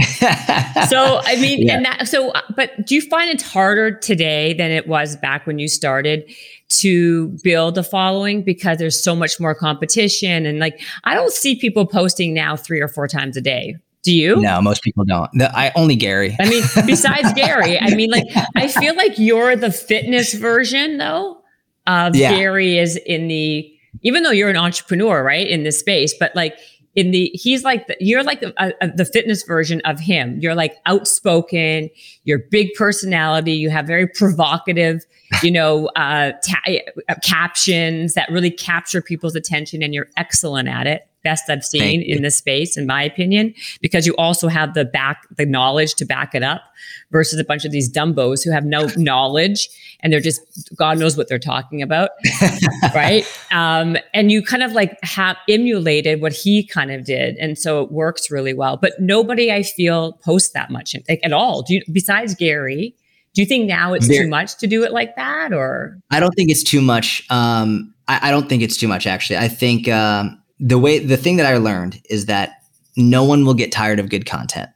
so 0.00 1.20
I 1.22 1.36
mean, 1.40 1.66
yeah. 1.66 1.76
and 1.76 1.84
that 1.84 2.08
so, 2.08 2.32
but 2.56 2.86
do 2.86 2.94
you 2.94 3.02
find 3.02 3.30
it's 3.30 3.42
harder 3.42 3.92
today 3.92 4.52
than 4.54 4.70
it 4.70 4.88
was 4.88 5.16
back 5.16 5.46
when 5.46 5.58
you 5.58 5.68
started 5.68 6.32
to 6.80 7.28
build 7.42 7.76
a 7.76 7.82
following 7.82 8.42
because 8.42 8.78
there's 8.78 9.02
so 9.02 9.14
much 9.14 9.38
more 9.38 9.54
competition 9.54 10.46
and 10.46 10.58
like 10.58 10.80
I 11.04 11.14
don't 11.14 11.32
see 11.32 11.56
people 11.56 11.86
posting 11.86 12.32
now 12.32 12.56
three 12.56 12.80
or 12.80 12.88
four 12.88 13.06
times 13.06 13.36
a 13.36 13.40
day. 13.40 13.76
Do 14.02 14.12
you? 14.12 14.40
No, 14.40 14.60
most 14.60 14.82
people 14.82 15.04
don't. 15.04 15.30
I 15.40 15.70
only 15.76 15.94
Gary. 15.94 16.36
I 16.40 16.48
mean, 16.48 16.64
besides 16.86 17.32
Gary, 17.36 17.78
I 17.78 17.94
mean, 17.94 18.10
like 18.10 18.24
I 18.56 18.66
feel 18.66 18.96
like 18.96 19.18
you're 19.18 19.54
the 19.54 19.70
fitness 19.70 20.34
version 20.34 20.98
though. 20.98 21.38
Of 21.86 22.14
yeah. 22.14 22.36
Gary 22.36 22.78
is 22.78 22.96
in 22.96 23.26
the 23.26 23.71
even 24.00 24.22
though 24.22 24.30
you're 24.30 24.50
an 24.50 24.56
entrepreneur, 24.56 25.22
right, 25.22 25.46
in 25.46 25.62
this 25.62 25.78
space, 25.78 26.14
but 26.18 26.34
like 26.34 26.58
in 26.94 27.10
the 27.10 27.30
he's 27.34 27.64
like 27.64 27.86
the, 27.86 27.96
you're 28.00 28.22
like 28.22 28.40
the, 28.40 28.52
uh, 28.62 28.70
uh, 28.80 28.88
the 28.94 29.04
fitness 29.04 29.42
version 29.44 29.80
of 29.84 30.00
him. 30.00 30.38
You're 30.40 30.54
like 30.54 30.76
outspoken. 30.86 31.90
You're 32.24 32.40
big 32.50 32.74
personality. 32.74 33.52
You 33.52 33.70
have 33.70 33.86
very 33.86 34.06
provocative 34.06 35.04
you 35.42 35.50
know 35.50 35.86
uh, 35.96 36.32
ta- 36.44 36.72
uh, 37.08 37.14
captions 37.22 38.14
that 38.14 38.30
really 38.30 38.50
capture 38.50 39.00
people's 39.00 39.34
attention 39.34 39.82
and 39.82 39.94
you're 39.94 40.08
excellent 40.16 40.68
at 40.68 40.86
it 40.86 41.08
best 41.22 41.48
I've 41.48 41.64
seen 41.64 42.02
in 42.02 42.22
this 42.22 42.36
space, 42.36 42.76
in 42.76 42.86
my 42.86 43.02
opinion, 43.02 43.54
because 43.80 44.06
you 44.06 44.14
also 44.16 44.48
have 44.48 44.74
the 44.74 44.84
back, 44.84 45.26
the 45.36 45.46
knowledge 45.46 45.94
to 45.94 46.04
back 46.04 46.34
it 46.34 46.42
up 46.42 46.62
versus 47.10 47.38
a 47.38 47.44
bunch 47.44 47.64
of 47.64 47.72
these 47.72 47.90
dumbos 47.90 48.44
who 48.44 48.50
have 48.50 48.64
no 48.64 48.88
knowledge 48.96 49.68
and 50.00 50.12
they're 50.12 50.20
just, 50.20 50.40
God 50.76 50.98
knows 50.98 51.16
what 51.16 51.28
they're 51.28 51.38
talking 51.38 51.80
about. 51.80 52.10
right. 52.94 53.24
Um, 53.52 53.96
and 54.12 54.32
you 54.32 54.42
kind 54.42 54.62
of 54.62 54.72
like 54.72 54.98
have 55.02 55.36
emulated 55.48 56.20
what 56.20 56.32
he 56.32 56.66
kind 56.66 56.90
of 56.90 57.04
did. 57.04 57.36
And 57.36 57.56
so 57.56 57.82
it 57.82 57.92
works 57.92 58.30
really 58.30 58.54
well. 58.54 58.76
But 58.76 58.94
nobody 58.98 59.52
I 59.52 59.62
feel 59.62 60.14
posts 60.24 60.50
that 60.50 60.70
much 60.70 60.94
like 61.08 61.20
at 61.22 61.32
all. 61.32 61.62
Do 61.62 61.74
you, 61.74 61.82
besides 61.92 62.34
Gary, 62.34 62.96
do 63.34 63.40
you 63.40 63.46
think 63.46 63.66
now 63.66 63.94
it's 63.94 64.08
there, 64.08 64.24
too 64.24 64.28
much 64.28 64.58
to 64.58 64.66
do 64.66 64.82
it 64.82 64.92
like 64.92 65.16
that 65.16 65.52
or? 65.52 65.98
I 66.10 66.20
don't 66.20 66.32
think 66.32 66.50
it's 66.50 66.64
too 66.64 66.80
much. 66.80 67.24
Um, 67.30 67.94
I, 68.08 68.28
I 68.28 68.30
don't 68.30 68.48
think 68.48 68.62
it's 68.62 68.76
too 68.76 68.88
much 68.88 69.06
actually. 69.06 69.38
I 69.38 69.48
think, 69.48 69.88
um, 69.88 70.41
the 70.62 70.78
way 70.78 71.00
the 71.00 71.16
thing 71.16 71.36
that 71.36 71.46
I 71.46 71.56
learned 71.58 72.00
is 72.08 72.26
that 72.26 72.62
no 72.96 73.24
one 73.24 73.44
will 73.44 73.54
get 73.54 73.72
tired 73.72 73.98
of 73.98 74.08
good 74.08 74.24
content. 74.24 74.70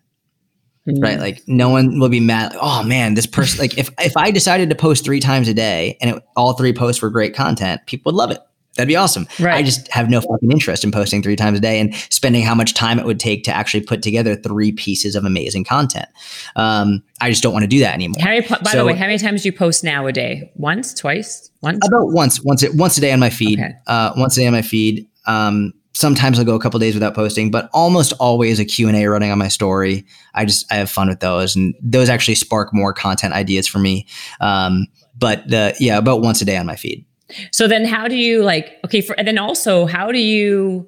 Mm-hmm. 0.86 1.02
Right. 1.02 1.18
Like 1.18 1.42
no 1.46 1.68
one 1.68 1.98
will 1.98 2.08
be 2.08 2.20
mad. 2.20 2.52
Like, 2.52 2.60
oh 2.62 2.82
man, 2.82 3.14
this 3.14 3.26
person, 3.26 3.58
like 3.58 3.78
if, 3.78 3.90
if 3.98 4.16
I 4.16 4.30
decided 4.30 4.68
to 4.70 4.76
post 4.76 5.04
three 5.04 5.20
times 5.20 5.48
a 5.48 5.54
day 5.54 5.96
and 6.00 6.16
it, 6.16 6.22
all 6.36 6.52
three 6.52 6.72
posts 6.72 7.02
were 7.02 7.10
great 7.10 7.34
content, 7.34 7.80
people 7.86 8.12
would 8.12 8.16
love 8.16 8.30
it. 8.30 8.40
That'd 8.76 8.88
be 8.88 8.96
awesome. 8.96 9.26
Right. 9.40 9.54
I 9.54 9.62
just 9.62 9.88
have 9.88 10.10
no 10.10 10.20
fucking 10.20 10.52
interest 10.52 10.84
in 10.84 10.92
posting 10.92 11.22
three 11.22 11.34
times 11.34 11.56
a 11.56 11.60
day 11.60 11.80
and 11.80 11.94
spending 12.10 12.42
how 12.42 12.54
much 12.54 12.74
time 12.74 12.98
it 12.98 13.06
would 13.06 13.18
take 13.18 13.42
to 13.44 13.50
actually 13.50 13.80
put 13.80 14.02
together 14.02 14.36
three 14.36 14.70
pieces 14.70 15.16
of 15.16 15.24
amazing 15.24 15.64
content. 15.64 16.08
Um, 16.56 17.02
I 17.20 17.30
just 17.30 17.42
don't 17.42 17.54
want 17.54 17.62
to 17.62 17.68
do 17.68 17.80
that 17.80 17.94
anymore. 17.94 18.20
How 18.20 18.28
many, 18.28 18.46
by 18.46 18.70
so, 18.70 18.78
the 18.78 18.84
way, 18.84 18.92
how 18.92 19.06
many 19.06 19.18
times 19.18 19.42
do 19.42 19.48
you 19.48 19.52
post 19.54 19.82
now 19.82 20.06
a 20.06 20.12
day? 20.12 20.52
Once, 20.56 20.92
twice, 20.92 21.50
once? 21.62 21.80
About 21.86 22.12
once, 22.12 22.44
once, 22.44 22.64
once 22.74 22.98
a 22.98 23.00
day 23.00 23.12
on 23.12 23.18
my 23.18 23.30
feed. 23.30 23.58
Okay. 23.58 23.72
Uh, 23.86 24.12
once 24.16 24.36
a 24.36 24.40
day 24.40 24.46
on 24.46 24.52
my 24.52 24.62
feed. 24.62 25.08
Um, 25.26 25.72
sometimes 25.96 26.38
I'll 26.38 26.44
go 26.44 26.54
a 26.54 26.60
couple 26.60 26.78
days 26.78 26.94
without 26.94 27.14
posting, 27.14 27.50
but 27.50 27.70
almost 27.72 28.12
always 28.20 28.60
a 28.60 28.64
Q&A 28.64 29.06
running 29.06 29.30
on 29.30 29.38
my 29.38 29.48
story. 29.48 30.04
I 30.34 30.44
just, 30.44 30.70
I 30.70 30.76
have 30.76 30.90
fun 30.90 31.08
with 31.08 31.20
those 31.20 31.56
and 31.56 31.74
those 31.80 32.08
actually 32.08 32.34
spark 32.34 32.72
more 32.74 32.92
content 32.92 33.32
ideas 33.32 33.66
for 33.66 33.78
me. 33.78 34.06
Um, 34.40 34.86
but 35.18 35.48
the, 35.48 35.74
yeah, 35.80 35.96
about 35.96 36.20
once 36.20 36.42
a 36.42 36.44
day 36.44 36.58
on 36.58 36.66
my 36.66 36.76
feed. 36.76 37.04
So 37.50 37.66
then 37.66 37.86
how 37.86 38.08
do 38.08 38.16
you 38.16 38.42
like, 38.42 38.78
okay, 38.84 39.00
for, 39.00 39.18
and 39.18 39.26
then 39.26 39.38
also 39.38 39.86
how 39.86 40.12
do 40.12 40.18
you, 40.18 40.86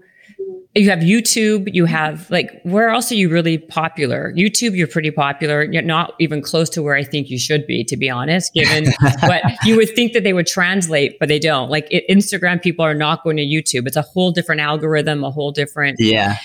you 0.75 0.91
have 0.91 1.01
YouTube, 1.01 1.73
you 1.75 1.87
have 1.87 2.31
like 2.31 2.61
where 2.63 2.91
else 2.91 3.11
are 3.11 3.17
you 3.17 3.29
really 3.29 3.59
popular? 3.59 4.33
YouTube, 4.37 4.77
you're 4.77 4.87
pretty 4.87 5.11
popular. 5.11 5.65
You're 5.65 5.83
not 5.83 6.15
even 6.19 6.43
close 6.43 6.69
to 6.71 6.83
where 6.83 6.95
I 6.95 7.03
think 7.03 7.31
you 7.31 7.39
should 7.39 7.67
be, 7.67 7.85
to 7.85 7.97
be 7.97 8.09
honest, 8.09 8.53
given 8.55 8.87
what 9.23 9.43
you 9.65 9.77
would 9.77 9.95
think 9.95 10.13
that 10.13 10.25
they 10.25 10.33
would 10.33 10.47
translate, 10.47 11.19
but 11.19 11.29
they 11.29 11.39
don't. 11.39 11.71
Like 11.71 11.89
it, 11.91 12.05
Instagram, 12.09 12.63
people 12.63 12.85
are 12.85 12.95
not 12.95 13.25
going 13.25 13.39
to 13.39 13.45
YouTube. 13.45 13.87
It's 13.87 13.97
a 13.97 14.03
whole 14.03 14.31
different 14.31 14.61
algorithm, 14.61 15.25
a 15.25 15.31
whole 15.31 15.51
different. 15.51 15.97
Yeah. 15.99 16.37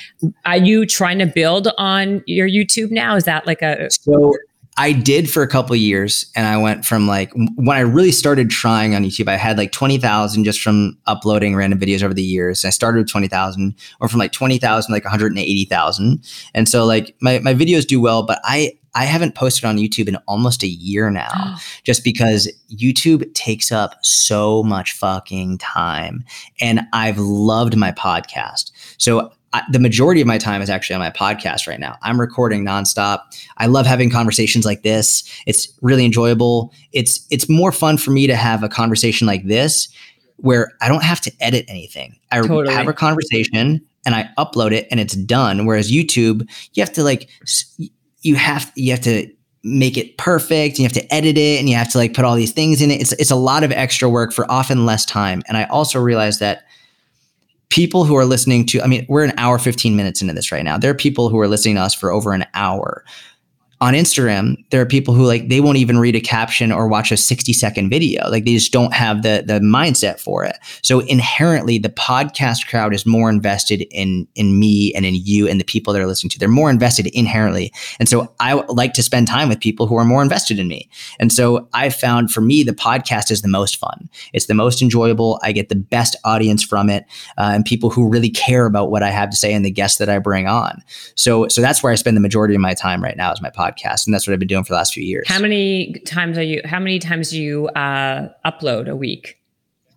Are 0.45 0.57
you 0.57 0.85
trying 0.85 1.19
to 1.19 1.25
build 1.25 1.67
on 1.77 2.23
your 2.25 2.47
YouTube 2.47 2.91
now? 2.91 3.15
Is 3.15 3.25
that 3.25 3.45
like 3.45 3.61
a 3.61 3.89
so 3.91 4.33
I 4.77 4.91
did 4.91 5.29
for 5.29 5.43
a 5.43 5.47
couple 5.47 5.75
years, 5.75 6.25
and 6.35 6.47
I 6.47 6.57
went 6.57 6.83
from 6.83 7.07
like 7.07 7.31
when 7.33 7.77
I 7.77 7.81
really 7.81 8.11
started 8.11 8.49
trying 8.49 8.95
on 8.95 9.03
YouTube, 9.03 9.27
I 9.27 9.37
had 9.37 9.57
like 9.57 9.71
twenty 9.71 9.97
thousand 9.97 10.45
just 10.45 10.61
from 10.61 10.97
uploading 11.05 11.55
random 11.55 11.79
videos 11.79 12.01
over 12.01 12.13
the 12.13 12.23
years. 12.23 12.65
I 12.65 12.71
started 12.71 12.99
with 12.99 13.09
twenty 13.09 13.27
thousand, 13.27 13.75
or 13.99 14.09
from 14.09 14.19
like 14.19 14.31
twenty 14.31 14.57
thousand, 14.57 14.91
like 14.91 15.03
one 15.03 15.11
hundred 15.11 15.31
and 15.31 15.39
eighty 15.39 15.65
thousand, 15.65 16.23
and 16.55 16.67
so 16.67 16.85
like 16.85 17.15
my 17.21 17.39
my 17.39 17.53
videos 17.53 17.85
do 17.85 18.01
well, 18.01 18.23
but 18.23 18.39
I 18.43 18.73
I 18.95 19.05
haven't 19.05 19.35
posted 19.35 19.65
on 19.65 19.77
YouTube 19.77 20.07
in 20.07 20.15
almost 20.27 20.63
a 20.63 20.67
year 20.67 21.11
now, 21.11 21.57
just 21.83 22.03
because 22.03 22.51
YouTube 22.71 23.31
takes 23.35 23.71
up 23.71 23.95
so 24.01 24.63
much 24.63 24.93
fucking 24.93 25.59
time, 25.59 26.23
and 26.59 26.81
I've 26.93 27.19
loved 27.19 27.77
my 27.77 27.91
podcast, 27.91 28.71
so 28.97 29.31
I, 29.53 29.61
the 29.69 29.79
majority 29.79 30.19
of 30.19 30.27
my 30.27 30.37
time 30.37 30.61
is 30.61 30.69
actually 30.69 30.95
on 30.95 30.99
my 30.99 31.11
podcast 31.11 31.67
right 31.67 31.79
now. 31.79 31.97
I'm 32.01 32.19
recording 32.19 32.65
nonstop. 32.65 33.19
I 33.57 33.67
love 33.67 33.85
having 33.85 34.09
conversations 34.09 34.65
like 34.65 34.81
this. 34.81 35.23
It's 35.45 35.71
really 35.81 36.05
enjoyable. 36.05 36.73
It's 36.91 37.25
it's 37.29 37.47
more 37.47 37.71
fun 37.71 37.97
for 37.97 38.11
me 38.11 38.27
to 38.27 38.35
have 38.35 38.63
a 38.63 38.69
conversation 38.69 39.27
like 39.27 39.45
this 39.45 39.89
where 40.37 40.73
I 40.81 40.87
don't 40.87 41.03
have 41.03 41.21
to 41.21 41.31
edit 41.39 41.65
anything. 41.67 42.17
I 42.31 42.41
totally. 42.41 42.73
have 42.73 42.87
a 42.87 42.93
conversation 42.93 43.81
and 44.05 44.15
I 44.15 44.29
upload 44.37 44.71
it 44.71 44.87
and 44.91 44.99
it's 44.99 45.15
done. 45.15 45.65
Whereas 45.65 45.91
YouTube, 45.91 46.49
you 46.73 46.81
have 46.81 46.91
to 46.93 47.03
like 47.03 47.29
you 48.23 48.35
have 48.35 48.71
you 48.75 48.91
have 48.91 49.01
to 49.01 49.31
make 49.63 49.97
it 49.97 50.17
perfect. 50.17 50.77
You 50.77 50.83
have 50.83 50.93
to 50.93 51.13
edit 51.13 51.37
it 51.37 51.59
and 51.59 51.69
you 51.69 51.75
have 51.75 51.91
to 51.91 51.97
like 51.97 52.13
put 52.13 52.25
all 52.25 52.35
these 52.35 52.51
things 52.51 52.81
in 52.81 52.91
it. 52.91 53.01
It's 53.01 53.13
it's 53.13 53.31
a 53.31 53.35
lot 53.35 53.63
of 53.63 53.71
extra 53.71 54.09
work 54.09 54.33
for 54.33 54.49
often 54.51 54.85
less 54.85 55.05
time. 55.05 55.43
And 55.47 55.57
I 55.57 55.65
also 55.65 55.99
realize 55.99 56.39
that 56.39 56.63
people 57.73 58.05
who 58.05 58.15
are 58.15 58.23
listening 58.23 58.67
to, 58.67 58.79
I 58.83 58.87
mean, 58.87 59.03
we're 59.09 59.23
an 59.23 59.33
hour, 59.39 59.57
15 59.57 59.95
minutes 59.95 60.21
into 60.21 60.31
this 60.31 60.51
right 60.51 60.63
now. 60.63 60.77
There 60.77 60.91
are 60.91 60.95
people 60.95 61.29
who 61.29 61.39
are 61.39 61.47
listening 61.47 61.73
to 61.73 61.81
us 61.81 61.95
for 61.95 62.11
over 62.11 62.31
an 62.31 62.45
hour 62.53 63.03
on 63.83 63.95
Instagram, 63.95 64.55
there 64.69 64.79
are 64.79 64.85
people 64.85 65.13
who 65.13 65.25
like 65.25 65.49
they 65.49 65.59
won't 65.59 65.75
even 65.75 65.99
read 65.99 66.15
a 66.15 66.21
caption 66.21 66.71
or 66.71 66.87
watch 66.87 67.11
a 67.11 67.17
60 67.17 67.51
second 67.51 67.89
video. 67.89 68.29
Like 68.29 68.45
they 68.45 68.53
just 68.53 68.71
don't 68.71 68.93
have 68.93 69.23
the 69.23 69.43
the 69.45 69.59
mindset 69.59 70.21
for 70.21 70.45
it. 70.45 70.55
So 70.81 71.01
inherently 71.01 71.79
the 71.79 71.89
podcast 71.89 72.69
crowd 72.69 72.93
is 72.93 73.05
more 73.05 73.29
invested 73.29 73.85
in 73.91 74.25
in 74.35 74.57
me 74.57 74.93
and 74.95 75.05
in 75.05 75.15
you 75.15 75.49
and 75.49 75.59
the 75.59 75.65
people 75.65 75.91
that 75.91 76.01
are 76.01 76.07
listening 76.07 76.29
to. 76.29 76.39
They're 76.39 76.47
more 76.47 76.69
invested 76.69 77.07
inherently. 77.07 77.73
And 77.99 78.07
so 78.07 78.33
I 78.39 78.53
like 78.53 78.93
to 78.93 79.03
spend 79.03 79.27
time 79.27 79.49
with 79.49 79.59
people 79.59 79.85
who 79.85 79.97
are 79.97 80.05
more 80.05 80.21
invested 80.21 80.59
in 80.59 80.69
me. 80.69 80.89
And 81.19 81.33
so 81.33 81.67
I 81.73 81.89
found 81.89 82.31
for 82.31 82.39
me 82.39 82.63
the 82.63 82.71
podcast 82.71 83.31
is 83.31 83.41
the 83.41 83.49
most 83.49 83.75
fun. 83.75 84.09
It's 84.31 84.45
the 84.45 84.53
most 84.53 84.81
enjoyable. 84.81 85.41
I 85.43 85.51
get 85.51 85.67
the 85.67 85.75
best 85.75 86.15
audience 86.23 86.63
from 86.63 86.89
it 86.89 87.03
uh, 87.37 87.51
and 87.53 87.65
people 87.65 87.89
who 87.89 88.07
really 88.07 88.29
care 88.29 88.65
about 88.65 88.91
what 88.91 89.03
I 89.03 89.09
have 89.09 89.29
to 89.31 89.35
say 89.35 89.53
and 89.53 89.65
the 89.65 89.71
guests 89.71 89.97
that 89.97 90.07
I 90.07 90.19
bring 90.19 90.47
on. 90.47 90.81
So 91.15 91.49
so 91.49 91.59
that's 91.59 91.83
where 91.83 91.91
I 91.91 91.95
spend 91.95 92.15
the 92.15 92.21
majority 92.21 92.55
of 92.55 92.61
my 92.61 92.73
time 92.73 93.03
right 93.03 93.17
now 93.17 93.33
is 93.33 93.41
my 93.41 93.49
podcast 93.49 93.72
podcast, 93.73 94.05
and 94.05 94.13
that's 94.13 94.27
what 94.27 94.33
I've 94.33 94.39
been 94.39 94.47
doing 94.47 94.63
for 94.63 94.73
the 94.73 94.77
last 94.77 94.93
few 94.93 95.03
years. 95.03 95.27
How 95.27 95.39
many 95.39 95.93
times 96.05 96.37
are 96.37 96.43
you? 96.43 96.61
How 96.65 96.79
many 96.79 96.99
times 96.99 97.31
do 97.31 97.41
you 97.41 97.67
uh, 97.69 98.29
upload 98.45 98.87
a 98.89 98.95
week? 98.95 99.39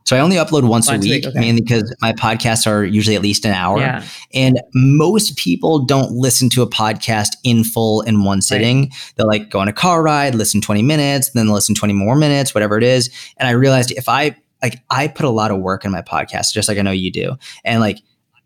So 0.07 0.17
I 0.17 0.21
only 0.21 0.37
upload 0.37 0.69
once, 0.69 0.87
once 0.87 1.05
a 1.05 1.09
week, 1.09 1.25
week 1.25 1.27
okay. 1.27 1.41
mainly 1.41 1.63
because 1.63 1.93
my 2.01 2.13
podcasts 2.13 2.65
are 2.65 2.85
usually 2.85 3.17
at 3.17 3.23
least 3.23 3.45
an 3.45 3.53
hour. 3.53 3.81
Yeah. 3.81 4.05
And 4.33 4.61
most 4.73 5.37
people 5.37 5.85
don't 5.85 6.13
listen 6.13 6.49
to 6.51 6.63
a 6.63 6.71
podcast 6.71 7.31
in 7.43 7.65
full 7.65 8.03
in 8.03 8.23
one 8.23 8.41
sitting. 8.41 8.83
Right. 8.83 9.13
They'll 9.17 9.27
like 9.27 9.51
go 9.51 9.59
on 9.59 9.67
a 9.67 9.73
car 9.73 10.05
ride, 10.05 10.37
listen 10.37 10.61
20 10.61 10.83
minutes, 10.83 11.31
then 11.31 11.49
listen 11.49 11.75
20 11.75 11.93
more 11.93 12.15
minutes, 12.15 12.55
whatever 12.55 12.79
it 12.79 12.85
is. 12.85 13.11
And 13.37 13.49
I 13.49 13.51
realized 13.51 13.91
if 13.91 14.09
I 14.09 14.37
like 14.63 14.81
I 14.91 15.09
put 15.09 15.27
a 15.27 15.31
lot 15.31 15.51
of 15.51 15.59
work 15.59 15.85
in 15.85 15.91
my 15.91 16.03
podcast, 16.03 16.53
just 16.53 16.69
like 16.69 16.79
I 16.79 16.83
know 16.83 16.93
you 16.93 17.11
do. 17.11 17.37
And 17.65 17.81
like 17.81 17.99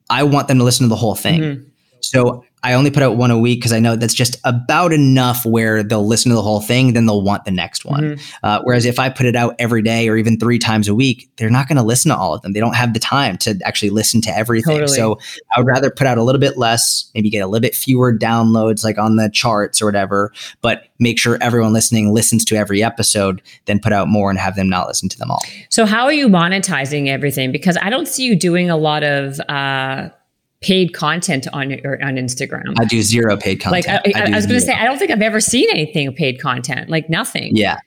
I 0.08 0.22
want 0.22 0.48
them 0.48 0.56
to 0.58 0.64
listen 0.64 0.84
to 0.84 0.88
the 0.88 0.96
whole 0.96 1.14
thing. 1.14 1.40
Mm-hmm. 1.40 1.68
So 2.00 2.44
I 2.62 2.74
only 2.74 2.90
put 2.90 3.02
out 3.02 3.16
one 3.16 3.30
a 3.30 3.38
week 3.38 3.58
because 3.60 3.72
I 3.72 3.80
know 3.80 3.96
that's 3.96 4.14
just 4.14 4.36
about 4.44 4.92
enough 4.92 5.46
where 5.46 5.82
they'll 5.82 6.06
listen 6.06 6.30
to 6.30 6.36
the 6.36 6.42
whole 6.42 6.60
thing, 6.60 6.92
then 6.92 7.06
they'll 7.06 7.22
want 7.22 7.44
the 7.44 7.50
next 7.50 7.84
one. 7.84 8.02
Mm-hmm. 8.02 8.36
Uh, 8.42 8.60
whereas 8.64 8.84
if 8.84 8.98
I 8.98 9.08
put 9.08 9.26
it 9.26 9.34
out 9.34 9.54
every 9.58 9.82
day 9.82 10.08
or 10.08 10.16
even 10.16 10.38
three 10.38 10.58
times 10.58 10.86
a 10.86 10.94
week, 10.94 11.30
they're 11.36 11.50
not 11.50 11.68
going 11.68 11.76
to 11.76 11.82
listen 11.82 12.10
to 12.10 12.16
all 12.16 12.34
of 12.34 12.42
them. 12.42 12.52
They 12.52 12.60
don't 12.60 12.74
have 12.74 12.92
the 12.92 13.00
time 13.00 13.38
to 13.38 13.58
actually 13.64 13.90
listen 13.90 14.20
to 14.22 14.30
everything. 14.30 14.78
Totally. 14.78 14.96
So 14.96 15.18
I 15.56 15.60
would 15.60 15.66
rather 15.66 15.90
put 15.90 16.06
out 16.06 16.18
a 16.18 16.22
little 16.22 16.40
bit 16.40 16.58
less, 16.58 17.10
maybe 17.14 17.30
get 17.30 17.40
a 17.40 17.46
little 17.46 17.62
bit 17.62 17.74
fewer 17.74 18.16
downloads 18.16 18.84
like 18.84 18.98
on 18.98 19.16
the 19.16 19.30
charts 19.30 19.80
or 19.80 19.86
whatever, 19.86 20.32
but 20.60 20.84
make 20.98 21.18
sure 21.18 21.38
everyone 21.40 21.72
listening 21.72 22.12
listens 22.12 22.44
to 22.44 22.56
every 22.56 22.82
episode, 22.82 23.40
then 23.64 23.80
put 23.80 23.92
out 23.92 24.08
more 24.08 24.28
and 24.28 24.38
have 24.38 24.56
them 24.56 24.68
not 24.68 24.86
listen 24.86 25.08
to 25.08 25.18
them 25.18 25.30
all. 25.30 25.40
So 25.70 25.86
how 25.86 26.04
are 26.04 26.12
you 26.12 26.28
monetizing 26.28 27.08
everything? 27.08 27.52
Because 27.52 27.78
I 27.80 27.88
don't 27.88 28.06
see 28.06 28.24
you 28.24 28.36
doing 28.36 28.68
a 28.68 28.76
lot 28.76 29.02
of, 29.02 29.40
uh, 29.48 30.10
paid 30.60 30.92
content 30.92 31.46
on 31.52 31.72
on 31.72 32.16
Instagram. 32.16 32.74
I 32.78 32.84
do 32.84 33.02
zero 33.02 33.36
paid 33.36 33.60
content. 33.60 33.86
Like 33.86 34.16
I, 34.16 34.20
I, 34.20 34.32
I 34.32 34.36
was 34.36 34.46
going 34.46 34.60
to 34.60 34.64
say, 34.64 34.74
I 34.74 34.84
don't 34.84 34.98
think 34.98 35.10
I've 35.10 35.22
ever 35.22 35.40
seen 35.40 35.68
anything 35.70 36.12
paid 36.14 36.40
content. 36.40 36.90
Like 36.90 37.08
nothing. 37.08 37.56
Yeah, 37.56 37.78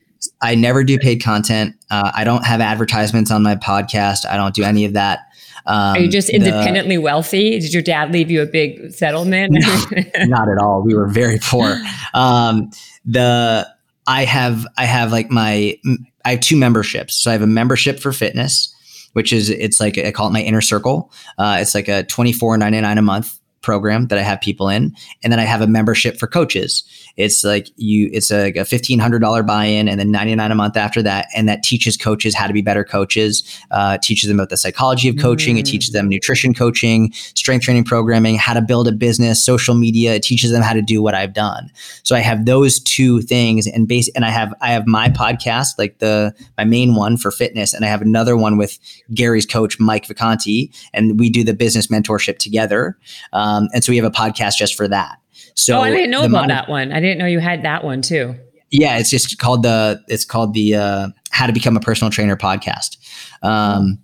I 0.42 0.56
never 0.56 0.84
do 0.84 0.98
paid 0.98 1.22
content. 1.22 1.76
Uh, 1.90 2.12
I 2.14 2.24
don't 2.24 2.46
have 2.46 2.62
advertisements 2.62 3.32
on 3.32 3.44
my 3.44 3.56
podcast. 3.56 4.26
I 4.26 4.38
don't 4.38 4.56
do 4.56 4.64
any 4.64 4.86
of 4.86 4.94
that. 4.94 5.20
Um, 5.66 5.96
Are 5.96 6.00
you 6.00 6.10
just 6.10 6.30
independently 6.30 6.98
the, 6.98 7.02
wealthy? 7.02 7.60
Did 7.60 7.74
your 7.74 7.84
dad 7.84 8.12
leave 8.12 8.30
you 8.30 8.42
a 8.42 8.46
big 8.46 8.92
settlement? 8.92 9.54
no, 9.54 10.04
not 10.26 10.50
at 10.50 10.58
all. 10.58 10.82
We 10.82 10.94
were 10.94 11.08
very 11.08 11.40
poor. 11.42 11.78
Um, 12.14 12.72
the 13.06 13.68
I 14.06 14.26
have 14.26 14.68
I 14.78 14.86
have 14.86 15.12
like 15.12 15.30
my 15.30 15.78
I 16.26 16.32
have 16.32 16.40
two 16.42 16.58
memberships. 16.58 17.16
So 17.16 17.30
I 17.30 17.34
have 17.34 17.42
a 17.42 17.48
membership 17.48 18.00
for 18.00 18.12
fitness 18.12 18.73
which 19.14 19.34
is 19.34 19.50
it's 19.50 19.80
like 19.80 19.98
I 19.98 20.12
call 20.12 20.28
it 20.28 20.34
my 20.34 20.42
inner 20.42 20.62
circle. 20.62 21.12
Uh, 21.38 21.58
it's 21.60 21.74
like 21.74 21.88
a 21.88 22.04
twenty 22.04 22.34
four 22.34 22.58
ninety 22.58 22.82
nine 22.82 22.98
a 22.98 23.02
month 23.02 23.40
program 23.64 24.08
that 24.08 24.20
I 24.20 24.22
have 24.22 24.40
people 24.42 24.70
in, 24.70 24.96
and 25.24 25.34
then 25.34 25.40
I 25.40 25.44
have 25.46 25.62
a 25.62 25.68
membership 25.68 26.20
for 26.20 26.28
coaches. 26.28 26.84
It's 27.18 27.44
like 27.44 27.70
you, 27.78 28.10
it's 28.14 28.32
a, 28.32 28.52
a 28.54 28.66
fifteen 28.66 29.00
hundred 29.00 29.20
dollar 29.20 29.42
buy 29.42 29.66
in, 29.66 29.88
and 29.88 30.00
then 30.00 30.12
ninety 30.12 30.36
nine 30.36 30.52
a 30.52 30.56
month 30.56 30.78
after 30.78 31.02
that, 31.04 31.28
and 31.36 31.50
that 31.50 31.64
teaches 31.64 31.98
coaches 31.98 32.36
how 32.36 32.48
to 32.48 32.54
be 32.54 32.62
better 32.62 32.84
coaches. 32.84 33.44
Uh, 33.72 33.98
teaches 34.02 34.28
them 34.28 34.40
about 34.40 34.50
the 34.50 34.58
psychology 34.58 35.10
of 35.10 35.18
coaching. 35.18 35.56
Mm. 35.56 35.60
It 35.60 35.66
teaches 35.66 35.92
them 35.92 36.10
nutrition 36.10 36.54
coaching, 36.54 37.12
strength 37.14 37.64
training 37.64 37.86
programming, 37.86 38.36
how 38.36 38.54
to 38.54 38.62
build 38.62 38.88
a 38.88 38.92
business, 38.92 39.44
social 39.44 39.76
media. 39.76 40.16
It 40.16 40.24
teaches 40.24 40.52
them 40.52 40.62
how 40.62 40.74
to 40.74 40.82
do 40.82 41.02
what 41.02 41.16
I've 41.16 41.34
done. 41.34 41.72
So 42.04 42.16
I 42.16 42.20
have 42.20 42.46
those 42.46 42.80
two 42.80 43.22
things, 43.22 43.68
and 43.68 43.88
base, 43.88 44.10
and 44.16 44.26
I 44.26 44.30
have 44.30 44.54
I 44.62 44.72
have 44.72 44.88
my 44.88 45.10
podcast, 45.10 45.78
like 45.78 46.00
the 46.00 46.34
my 46.58 46.66
main 46.66 46.96
one 46.96 47.18
for 47.18 47.32
fitness, 47.32 47.74
and 47.74 47.86
I 47.86 47.88
have 47.88 48.02
another 48.02 48.36
one 48.36 48.58
with 48.58 48.78
Gary's 49.14 49.46
coach 49.46 49.80
Mike 49.80 50.08
Vacanti, 50.08 50.76
and 50.94 51.20
we 51.20 51.30
do 51.30 51.44
the 51.44 51.54
business 51.54 51.88
mentorship 51.88 52.40
together. 52.40 52.98
Um, 53.32 53.53
and 53.74 53.84
so 53.84 53.92
we 53.92 53.98
have 53.98 54.06
a 54.06 54.12
podcast 54.12 54.56
just 54.58 54.76
for 54.76 54.88
that. 54.88 55.18
So 55.56 55.78
oh, 55.78 55.82
I 55.82 55.92
didn't 55.92 56.12
know 56.12 56.24
about 56.24 56.32
mon- 56.32 56.48
that 56.50 56.70
one. 56.70 56.92
I 56.92 57.00
didn't 57.00 57.18
know 57.20 57.26
you 57.26 57.40
had 57.40 57.64
that 57.64 57.84
one 57.84 58.02
too. 58.02 58.36
Yeah, 58.72 58.98
it's 58.98 59.10
just 59.10 59.38
called 59.38 59.64
the 59.64 60.02
it's 60.08 60.26
called 60.26 60.54
the 60.54 60.76
uh, 60.76 61.08
How 61.30 61.46
to 61.46 61.54
Become 61.54 61.78
a 61.78 61.80
Personal 61.80 62.10
Trainer 62.12 62.36
podcast. 62.36 62.98
Um, 63.44 64.00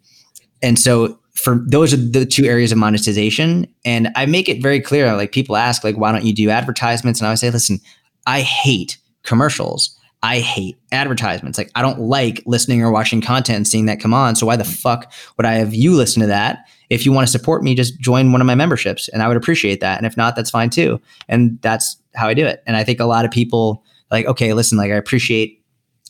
and 0.61 0.77
so 0.77 1.19
for 1.33 1.63
those 1.67 1.93
are 1.93 1.97
the 1.97 2.25
two 2.25 2.45
areas 2.45 2.71
of 2.71 2.77
monetization, 2.77 3.65
and 3.83 4.09
I 4.15 4.25
make 4.25 4.47
it 4.47 4.61
very 4.61 4.79
clear. 4.79 5.15
Like 5.15 5.31
people 5.31 5.55
ask, 5.55 5.83
like, 5.83 5.97
why 5.97 6.11
don't 6.11 6.25
you 6.25 6.33
do 6.33 6.49
advertisements? 6.49 7.19
And 7.19 7.27
I 7.27 7.31
would 7.31 7.39
say, 7.39 7.49
listen, 7.49 7.79
I 8.27 8.41
hate 8.41 8.97
commercials. 9.23 9.95
I 10.21 10.39
hate 10.39 10.77
advertisements. 10.91 11.57
Like 11.57 11.71
I 11.75 11.81
don't 11.81 12.01
like 12.01 12.43
listening 12.45 12.83
or 12.83 12.91
watching 12.91 13.21
content 13.21 13.55
and 13.55 13.67
seeing 13.67 13.85
that 13.85 14.01
come 14.01 14.13
on. 14.13 14.35
So 14.35 14.45
why 14.45 14.57
the 14.57 14.65
fuck 14.65 15.11
would 15.37 15.45
I 15.45 15.53
have 15.53 15.73
you 15.73 15.95
listen 15.95 16.21
to 16.21 16.27
that? 16.27 16.65
If 16.89 17.05
you 17.05 17.11
want 17.11 17.27
to 17.27 17.31
support 17.31 17.63
me, 17.63 17.75
just 17.75 17.99
join 17.99 18.31
one 18.31 18.41
of 18.41 18.47
my 18.47 18.55
memberships 18.55 19.07
and 19.09 19.21
I 19.21 19.27
would 19.27 19.37
appreciate 19.37 19.79
that. 19.81 19.97
And 19.97 20.07
if 20.07 20.17
not, 20.17 20.35
that's 20.35 20.49
fine 20.49 20.69
too. 20.69 20.99
And 21.27 21.59
that's 21.61 21.97
how 22.15 22.27
I 22.27 22.33
do 22.33 22.45
it. 22.45 22.63
And 22.65 22.75
I 22.75 22.83
think 22.83 22.99
a 22.99 23.05
lot 23.05 23.25
of 23.25 23.31
people 23.31 23.83
like, 24.11 24.25
okay, 24.25 24.53
listen, 24.53 24.77
like 24.77 24.91
I 24.91 24.95
appreciate 24.95 25.63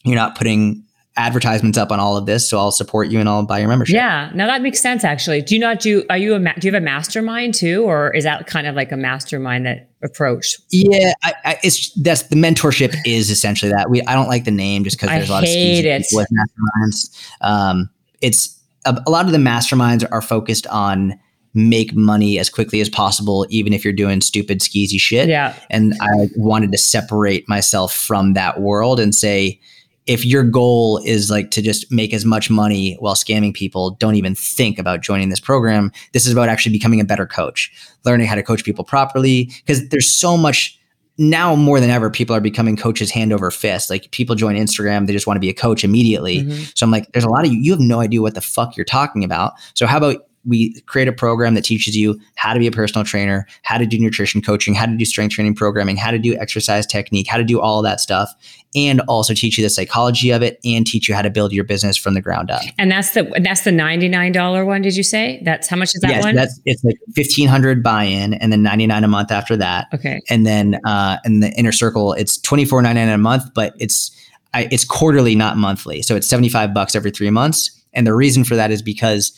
you're 0.04 0.16
not 0.16 0.38
putting 0.38 0.84
advertisements 1.18 1.78
up 1.78 1.92
on 1.92 2.00
all 2.00 2.16
of 2.16 2.26
this, 2.26 2.50
so 2.50 2.58
I'll 2.58 2.72
support 2.72 3.10
you 3.10 3.20
and 3.20 3.28
I'll 3.28 3.46
buy 3.46 3.60
your 3.60 3.68
membership. 3.68 3.96
Yeah, 3.96 4.32
now 4.34 4.48
that 4.48 4.62
makes 4.62 4.80
sense. 4.80 5.04
Actually, 5.04 5.42
do 5.42 5.54
you 5.54 5.60
not 5.60 5.80
do? 5.80 6.04
Are 6.10 6.18
you 6.18 6.34
a 6.34 6.40
do 6.40 6.68
you 6.68 6.74
have 6.74 6.82
a 6.82 6.84
mastermind 6.84 7.54
too, 7.54 7.84
or 7.84 8.12
is 8.16 8.24
that 8.24 8.48
kind 8.48 8.66
of 8.68 8.76
like 8.76 8.92
a 8.92 8.98
mastermind 8.98 9.66
that 9.66 9.90
approach? 10.02 10.58
Yeah, 10.72 11.14
I, 11.24 11.34
I, 11.44 11.60
it's 11.62 11.92
that's 12.02 12.24
the 12.24 12.36
mentorship 12.36 12.96
is 13.06 13.30
essentially 13.30 13.72
that. 13.72 13.90
We 13.90 14.02
I 14.04 14.16
don't 14.16 14.30
like 14.30 14.46
the 14.46 14.52
name 14.52 14.84
just 14.84 14.98
because 14.98 15.10
there's 15.10 15.30
a 15.30 15.34
lot 15.34 15.44
of 15.44 15.50
it. 15.50 16.06
with 16.14 16.28
masterminds. 16.32 17.30
Um, 17.42 17.90
it's 18.22 18.59
a, 18.86 19.02
a 19.06 19.10
lot 19.10 19.26
of 19.26 19.32
the 19.32 19.38
masterminds 19.38 20.08
are 20.12 20.22
focused 20.22 20.68
on 20.68 21.20
make 21.54 21.96
money 21.96 22.38
as 22.38 22.50
quickly 22.50 22.80
as 22.80 22.90
possible, 22.90 23.46
even 23.50 23.74
if 23.74 23.84
you're 23.84 23.94
doing 23.94 24.22
stupid, 24.22 24.60
skeezy 24.60 25.00
shit. 25.00 25.28
Yeah. 25.28 25.56
And 25.70 25.96
I 26.02 26.30
wanted 26.36 26.72
to 26.72 26.78
separate 26.78 27.48
myself 27.50 27.94
from 27.94 28.34
that 28.34 28.62
world 28.62 29.00
and 29.00 29.16
say, 29.16 29.60
if 30.06 30.26
your 30.26 30.44
goal 30.44 31.00
is 31.06 31.30
like 31.30 31.52
to 31.52 31.62
just 31.62 31.92
make 31.92 32.14
as 32.14 32.26
much 32.26 32.50
money 32.50 32.96
while 33.00 33.16
scamming 33.16 33.54
people, 33.54 33.92
don't 33.92 34.16
even 34.16 34.34
think 34.34 34.80
about 34.80 35.02
joining 35.02 35.30
this 35.30 35.40
program. 35.40 35.92
This 36.14 36.26
is 36.26 36.34
about 36.34 36.50
actually 36.50 36.72
becoming 36.72 37.00
a 37.00 37.06
better 37.06 37.28
coach, 37.28 37.72
learning 38.06 38.28
how 38.28 38.36
to 38.36 38.44
coach 38.44 38.64
people 38.64 38.84
properly. 38.84 39.52
Because 39.66 39.88
there's 39.90 40.12
so 40.12 40.36
much 40.36 40.80
now 41.20 41.54
more 41.54 41.80
than 41.80 41.90
ever, 41.90 42.10
people 42.10 42.36
are 42.36 42.42
becoming 42.42 42.78
coaches 42.78 43.12
hand 43.12 43.34
over 43.34 43.52
fist. 43.52 43.90
Like 43.90 44.10
people 44.12 44.36
join 44.36 44.56
Instagram, 44.56 45.06
they 45.06 45.14
just 45.14 45.28
want 45.28 45.36
to 45.36 45.42
be 45.42 45.50
a 45.50 45.54
coach 45.54 45.84
immediately. 45.84 46.40
Mm-hmm. 46.40 46.64
So 46.76 46.86
I'm 46.86 46.92
like, 46.92 47.12
there's 47.12 47.26
a 47.26 47.30
lot 47.30 47.46
of 47.46 47.52
you, 47.52 47.60
you 47.60 47.72
have 47.72 47.82
no 47.82 48.00
idea 48.00 48.22
what 48.22 48.36
the 48.36 48.42
fuck 48.42 48.78
you're 48.78 48.86
talking 48.86 49.24
about. 49.24 49.54
So 49.74 49.86
how 49.86 49.98
about 49.98 50.26
we 50.46 50.80
create 50.82 51.10
a 51.10 51.14
program 51.14 51.54
that 51.56 51.64
teaches 51.64 51.98
you 51.98 52.20
how 52.36 52.54
to 52.54 52.60
be 52.60 52.68
a 52.68 52.72
personal 52.72 53.04
trainer, 53.04 53.46
how 53.64 53.78
to 53.78 53.86
do 53.86 54.00
nutrition 54.00 54.42
coaching, 54.42 54.74
how 54.74 54.86
to 54.86 54.96
do 54.96 55.04
strength 55.04 55.34
training 55.34 55.56
programming, 55.56 55.98
how 55.98 56.12
to 56.12 56.18
do 56.18 56.36
exercise 56.36 56.86
technique, 56.86 57.28
how 57.28 57.38
to 57.38 57.44
do 57.44 57.60
all 57.60 57.82
that 57.82 58.00
stuff, 58.00 58.34
and 58.76 59.02
also 59.08 59.34
teach 59.34 59.58
you 59.58 59.64
the 59.64 59.70
psychology 59.70 60.30
of 60.30 60.44
it 60.44 60.60
and 60.64 60.86
teach 60.86 61.10
you 61.10 61.16
how 61.16 61.24
to 61.24 61.30
build 61.30 61.52
your 61.52 61.64
business 61.64 61.98
from 61.98 62.14
the 62.14 62.22
ground 62.22 62.52
up. 62.52 62.62
And 62.78 62.92
that's 62.92 63.12
the 63.12 63.24
that's 63.42 63.62
the 63.62 63.72
ninety 63.72 64.08
nine 64.08 64.32
dollar 64.32 64.64
one. 64.64 64.82
Did 64.82 64.96
you 64.96 65.04
say 65.04 65.42
that's 65.44 65.68
how 65.68 65.76
much 65.76 65.96
is 65.96 66.02
that 66.02 66.12
yes, 66.12 66.24
one? 66.24 66.36
That's 66.36 66.60
it's 66.66 66.84
like 66.84 66.98
fifteen 67.16 67.48
hundred 67.48 67.82
buy 67.82 68.04
in, 68.04 68.36
and 68.36 68.52
then 68.52 68.62
ninety 68.62 68.86
nine 68.86 69.04
a 69.04 69.08
month 69.08 69.32
after 69.32 69.58
that. 69.58 69.88
Okay, 69.94 70.22
and 70.30 70.46
then 70.46 70.80
uh, 70.86 71.18
in 71.26 71.40
the 71.40 71.52
inner 71.54 71.72
circle, 71.72 72.14
it's 72.14 72.38
twenty 72.38 72.66
four 72.66 72.82
ninety 72.82 73.02
nine 73.02 73.10
a 73.10 73.18
month, 73.18 73.52
but 73.56 73.74
it's 73.80 74.12
I, 74.54 74.68
it's 74.72 74.86
quarterly, 74.86 75.36
not 75.36 75.58
monthly. 75.58 76.02
So 76.02 76.16
it's 76.16 76.28
seventy 76.28 76.50
five 76.50 76.74
bucks 76.74 76.96
every 76.96 77.12
three 77.12 77.30
months. 77.30 77.72
And 77.94 78.06
the 78.06 78.14
reason 78.14 78.44
for 78.44 78.56
that 78.56 78.70
is 78.70 78.84
because 78.84 79.36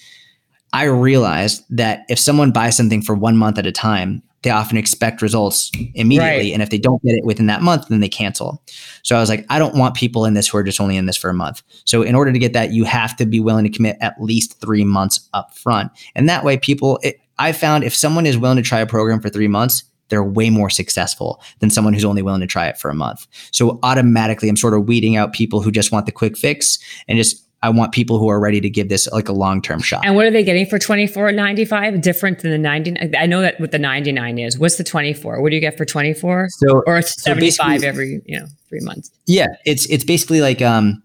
I 0.73 0.83
realized 0.85 1.63
that 1.69 2.05
if 2.09 2.19
someone 2.19 2.51
buys 2.51 2.75
something 2.75 3.01
for 3.01 3.15
one 3.15 3.37
month 3.37 3.57
at 3.57 3.65
a 3.65 3.71
time, 3.71 4.23
they 4.43 4.49
often 4.49 4.77
expect 4.77 5.21
results 5.21 5.71
immediately. 5.93 6.49
Right. 6.49 6.53
And 6.53 6.61
if 6.61 6.69
they 6.69 6.77
don't 6.77 7.01
get 7.03 7.13
it 7.13 7.25
within 7.25 7.45
that 7.47 7.61
month, 7.61 7.87
then 7.89 7.99
they 7.99 8.09
cancel. 8.09 8.63
So 9.03 9.15
I 9.15 9.19
was 9.19 9.29
like, 9.29 9.45
I 9.49 9.59
don't 9.59 9.75
want 9.75 9.95
people 9.95 10.25
in 10.25 10.33
this 10.33 10.47
who 10.47 10.57
are 10.57 10.63
just 10.63 10.81
only 10.81 10.97
in 10.97 11.05
this 11.05 11.17
for 11.17 11.29
a 11.29 11.33
month. 11.33 11.61
So 11.85 12.01
in 12.01 12.15
order 12.15 12.31
to 12.31 12.39
get 12.39 12.53
that, 12.53 12.71
you 12.71 12.83
have 12.85 13.15
to 13.17 13.25
be 13.25 13.39
willing 13.39 13.65
to 13.65 13.69
commit 13.69 13.97
at 14.01 14.21
least 14.21 14.59
three 14.59 14.83
months 14.83 15.29
up 15.33 15.55
front. 15.55 15.91
And 16.15 16.27
that 16.27 16.43
way, 16.43 16.57
people, 16.57 16.99
it, 17.03 17.21
I 17.37 17.51
found 17.51 17.83
if 17.83 17.95
someone 17.95 18.25
is 18.25 18.37
willing 18.37 18.57
to 18.57 18.63
try 18.63 18.79
a 18.79 18.87
program 18.87 19.19
for 19.19 19.29
three 19.29 19.47
months, 19.47 19.83
they're 20.09 20.23
way 20.23 20.49
more 20.49 20.69
successful 20.69 21.41
than 21.59 21.69
someone 21.69 21.93
who's 21.93 22.03
only 22.03 22.21
willing 22.21 22.41
to 22.41 22.47
try 22.47 22.67
it 22.67 22.77
for 22.77 22.89
a 22.89 22.95
month. 22.95 23.25
So 23.51 23.79
automatically, 23.81 24.49
I'm 24.49 24.57
sort 24.57 24.73
of 24.73 24.85
weeding 24.85 25.15
out 25.15 25.33
people 25.33 25.61
who 25.61 25.71
just 25.71 25.91
want 25.91 26.05
the 26.05 26.11
quick 26.11 26.37
fix 26.37 26.79
and 27.07 27.17
just 27.17 27.47
I 27.63 27.69
want 27.69 27.91
people 27.91 28.17
who 28.17 28.27
are 28.29 28.39
ready 28.39 28.59
to 28.59 28.69
give 28.69 28.89
this 28.89 29.07
like 29.11 29.29
a 29.29 29.33
long 29.33 29.61
term 29.61 29.81
shot. 29.81 30.03
And 30.03 30.15
what 30.15 30.25
are 30.25 30.31
they 30.31 30.43
getting 30.43 30.65
for 30.65 30.79
twenty 30.79 31.05
four 31.05 31.31
ninety 31.31 31.65
five? 31.65 32.01
Different 32.01 32.39
than 32.39 32.51
the 32.51 32.57
ninety. 32.57 32.95
I 33.17 33.25
know 33.27 33.41
that 33.41 33.59
what 33.59 33.71
the 33.71 33.79
ninety 33.79 34.11
nine 34.11 34.39
is. 34.39 34.57
What's 34.57 34.77
the 34.77 34.83
twenty 34.83 35.13
four? 35.13 35.41
What 35.41 35.49
do 35.49 35.55
you 35.55 35.61
get 35.61 35.77
for 35.77 35.85
twenty 35.85 36.13
four? 36.13 36.47
So 36.49 36.81
or 36.87 37.01
seventy 37.01 37.51
five 37.51 37.81
so 37.81 37.87
every 37.87 38.21
you 38.25 38.39
know 38.39 38.47
three 38.67 38.81
months. 38.81 39.11
Yeah, 39.27 39.47
it's 39.65 39.85
it's 39.87 40.03
basically 40.03 40.41
like 40.41 40.61
um 40.61 41.03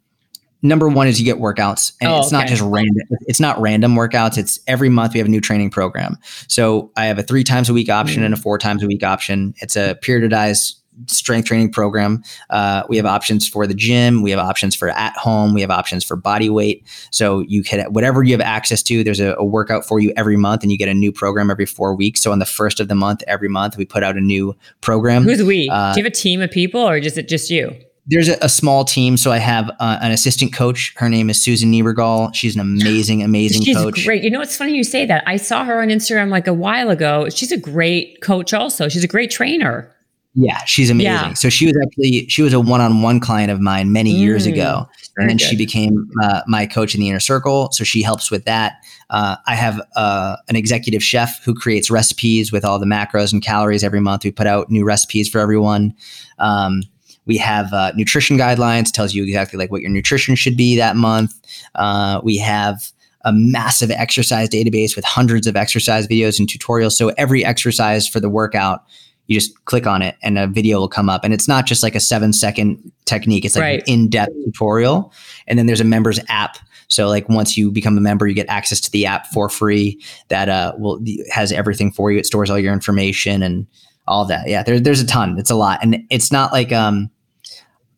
number 0.63 0.89
one 0.89 1.07
is 1.07 1.21
you 1.21 1.25
get 1.25 1.37
workouts 1.37 1.93
and 2.01 2.11
oh, 2.11 2.19
it's 2.19 2.29
okay. 2.29 2.39
not 2.39 2.49
just 2.49 2.63
random 2.63 3.07
it's 3.27 3.39
not 3.39 3.61
random 3.61 3.95
workouts 3.95 4.39
it's 4.39 4.59
every 4.67 4.89
month 4.89 5.13
we 5.13 5.19
have 5.19 5.27
a 5.27 5.31
new 5.31 5.41
training 5.41 5.71
program 5.71 6.17
so 6.49 6.91
i 6.97 7.05
have 7.05 7.19
a 7.19 7.23
three 7.23 7.45
times 7.45 7.69
a 7.69 7.75
week 7.75 7.91
option 7.91 8.23
mm. 8.23 8.27
and 8.27 8.35
a 8.35 8.37
four 8.37 8.59
times 8.59 8.83
a 8.83 8.87
week 8.87 9.05
option 9.05 9.55
it's 9.59 9.77
a 9.77 9.95
periodized 10.03 10.75
strength 11.07 11.47
training 11.47 11.73
program. 11.73 12.23
Uh, 12.51 12.83
we 12.89 12.97
have 12.97 13.07
options 13.07 13.49
for 13.49 13.67
the 13.67 13.75
gym. 13.75 14.23
We 14.23 14.31
have 14.31 14.41
options 14.41 14.75
for 14.75 14.89
at 14.89 15.17
home. 15.17 15.55
We 15.55 15.61
have 15.61 15.71
options 15.71 16.05
for 16.05 16.17
body 16.17 16.51
weight. 16.51 16.87
So 17.11 17.41
you 17.41 17.63
can 17.63 17.93
whatever 17.93 18.23
you 18.23 18.33
have 18.33 18.41
access 18.41 18.83
to. 18.85 19.05
There's 19.05 19.21
a, 19.21 19.35
a, 19.35 19.45
workout 19.45 19.87
for 19.87 20.01
you 20.01 20.13
every 20.17 20.37
month, 20.37 20.63
and 20.63 20.73
you 20.73 20.79
get 20.79 20.89
a 20.89 20.95
new 20.95 21.13
program 21.13 21.51
every 21.51 21.67
four 21.67 21.95
weeks. 21.95 22.23
So 22.23 22.33
on 22.33 22.39
the 22.39 22.47
first 22.47 22.81
of 22.81 22.89
the 22.89 22.95
month, 22.95 23.23
every 23.27 23.49
month 23.49 23.77
we 23.77 23.85
put 23.85 24.03
out 24.03 24.17
a 24.17 24.21
new 24.21 24.57
program. 24.81 25.23
Who's 25.23 25.43
we? 25.43 25.69
Uh, 25.69 25.95
Do 25.95 26.01
you 26.01 26.05
have 26.05 26.13
a 26.13 26.15
team 26.15 26.43
of 26.43 26.51
people, 26.51 26.81
or 26.81 26.97
is 26.97 27.17
it 27.17 27.29
just 27.29 27.51
you? 27.51 27.75
There's 28.09 28.29
a, 28.29 28.37
a 28.41 28.49
small 28.49 28.85
team, 28.85 29.17
so 29.17 29.33
I 29.33 29.39
have 29.39 29.69
uh, 29.81 29.99
an 30.01 30.13
assistant 30.13 30.53
coach. 30.53 30.95
Her 30.97 31.09
name 31.09 31.29
is 31.29 31.43
Susan 31.43 31.73
Niebergall. 31.73 32.33
She's 32.35 32.55
an 32.55 32.61
amazing, 32.61 33.23
amazing 33.23 33.63
She's 33.63 33.77
coach. 33.77 34.05
Great. 34.05 34.23
You 34.23 34.31
know, 34.31 34.41
it's 34.41 34.57
funny 34.57 34.77
you 34.77 34.85
say 34.85 35.07
that. 35.07 35.25
I 35.27 35.37
saw 35.37 35.65
her 35.65 35.83
on 35.83 35.89
Instagram 35.89 36.29
like 36.29 36.47
a 36.47 36.55
while 36.55 36.91
ago. 36.91 37.29
She's 37.31 37.51
a 37.51 37.57
great 37.57 38.21
coach. 38.23 38.55
Also, 38.55 38.89
she's 38.89 39.03
a 39.03 39.09
great 39.09 39.33
trainer. 39.33 39.93
Yeah, 40.39 40.59
she's 40.65 40.91
amazing. 40.91 41.13
Yeah. 41.13 41.33
So 41.33 41.49
she 41.49 41.65
was 41.65 41.75
actually 41.83 42.27
she 42.29 42.43
was 42.43 42.53
a 42.53 42.61
one-on-one 42.61 43.21
client 43.21 43.51
of 43.51 43.59
mine 43.59 43.91
many 43.91 44.13
mm, 44.13 44.19
years 44.19 44.45
ago, 44.45 44.87
and 45.17 45.31
then 45.31 45.39
good. 45.39 45.47
she 45.47 45.57
became 45.57 46.11
uh, 46.23 46.43
my 46.47 46.67
coach 46.67 46.95
in 46.95 47.01
the 47.01 47.09
inner 47.09 47.21
circle. 47.21 47.71
So 47.73 47.85
she 47.85 48.03
helps 48.03 48.31
with 48.31 48.45
that. 48.45 48.85
Uh, 49.09 49.37
I 49.47 49.55
have 49.55 49.81
uh, 49.97 50.37
an 50.49 50.57
executive 50.57 51.03
chef 51.03 51.43
who 51.43 51.55
creates 51.55 51.91
recipes 51.91 52.53
with 52.53 52.67
all 52.67 52.79
the 52.79 52.85
macros 52.85 53.33
and 53.33 53.43
calories 53.43 53.83
every 53.83 54.01
month. 54.01 54.25
We 54.25 54.31
put 54.31 54.47
out 54.47 54.71
new 54.71 54.85
recipes 54.85 55.27
for 55.27 55.39
everyone. 55.39 55.95
Um, 56.39 56.83
we 57.25 57.39
have 57.39 57.73
uh, 57.73 57.93
nutrition 57.97 58.37
guidelines, 58.37 58.93
tells 58.93 59.15
you 59.15 59.25
exactly 59.25 59.59
like 59.59 59.73
what 59.73 59.81
your 59.81 59.91
nutrition 59.91 60.35
should 60.35 60.57
be 60.57 60.77
that 60.77 60.97
month. 60.97 61.33
Uh, 61.75 62.21
we 62.23 62.37
have 62.37 62.93
a 63.25 63.33
massive 63.33 63.91
exercise 63.91 64.51
database 64.51 64.95
with 64.95 65.05
hundreds 65.05 65.47
of 65.47 65.57
exercise 65.57 66.07
videos 66.07 66.39
and 66.39 66.47
tutorials. 66.47 66.93
So 66.93 67.09
every 67.17 67.43
exercise 67.43 68.07
for 68.07 68.21
the 68.21 68.29
workout 68.29 68.85
you 69.27 69.39
just 69.39 69.65
click 69.65 69.87
on 69.87 70.03
it 70.03 70.17
and 70.23 70.39
a 70.39 70.47
video 70.47 70.79
will 70.79 70.89
come 70.89 71.09
up. 71.09 71.25
And 71.25 71.35
it's 71.35 71.49
not 71.49 71.67
just 71.67 71.83
like 71.83 71.95
a 71.95 72.01
seven 72.01 72.33
second 72.33 72.93
technique, 73.05 73.45
it's 73.45 73.57
like 73.57 73.63
right. 73.63 73.89
an 73.89 73.95
in 73.95 74.09
depth 74.09 74.33
tutorial. 74.45 75.13
And 75.47 75.59
then 75.59 75.67
there's 75.67 75.81
a 75.81 75.85
members 75.85 76.21
app. 76.29 76.59
So 76.89 77.09
like 77.09 77.29
once 77.29 77.57
you 77.57 77.71
become 77.71 77.99
a 77.99 78.01
member, 78.01 78.27
you 78.27 78.35
get 78.35 78.49
access 78.49 78.81
to 78.81 78.91
the 78.91 79.07
app 79.07 79.27
for 79.27 79.49
free 79.49 80.01
that 80.29 80.49
uh, 80.49 80.73
will 80.79 81.01
has 81.31 81.51
everything 81.51 81.91
for 81.91 82.13
you. 82.13 82.19
It 82.19 82.27
stores 82.27 82.51
all 82.51 82.59
your 82.59 82.73
information 82.73 83.43
and 83.43 83.67
all 84.07 84.25
that. 84.27 84.49
Yeah, 84.49 84.63
there, 84.63 84.79
there's 84.79 85.01
a 85.01 85.07
ton. 85.07 85.39
It's 85.39 85.51
a 85.51 85.57
lot. 85.57 85.81
And 85.83 86.05
it's 86.11 86.31
not 86.31 86.53
like 86.53 86.73
um, 86.73 87.11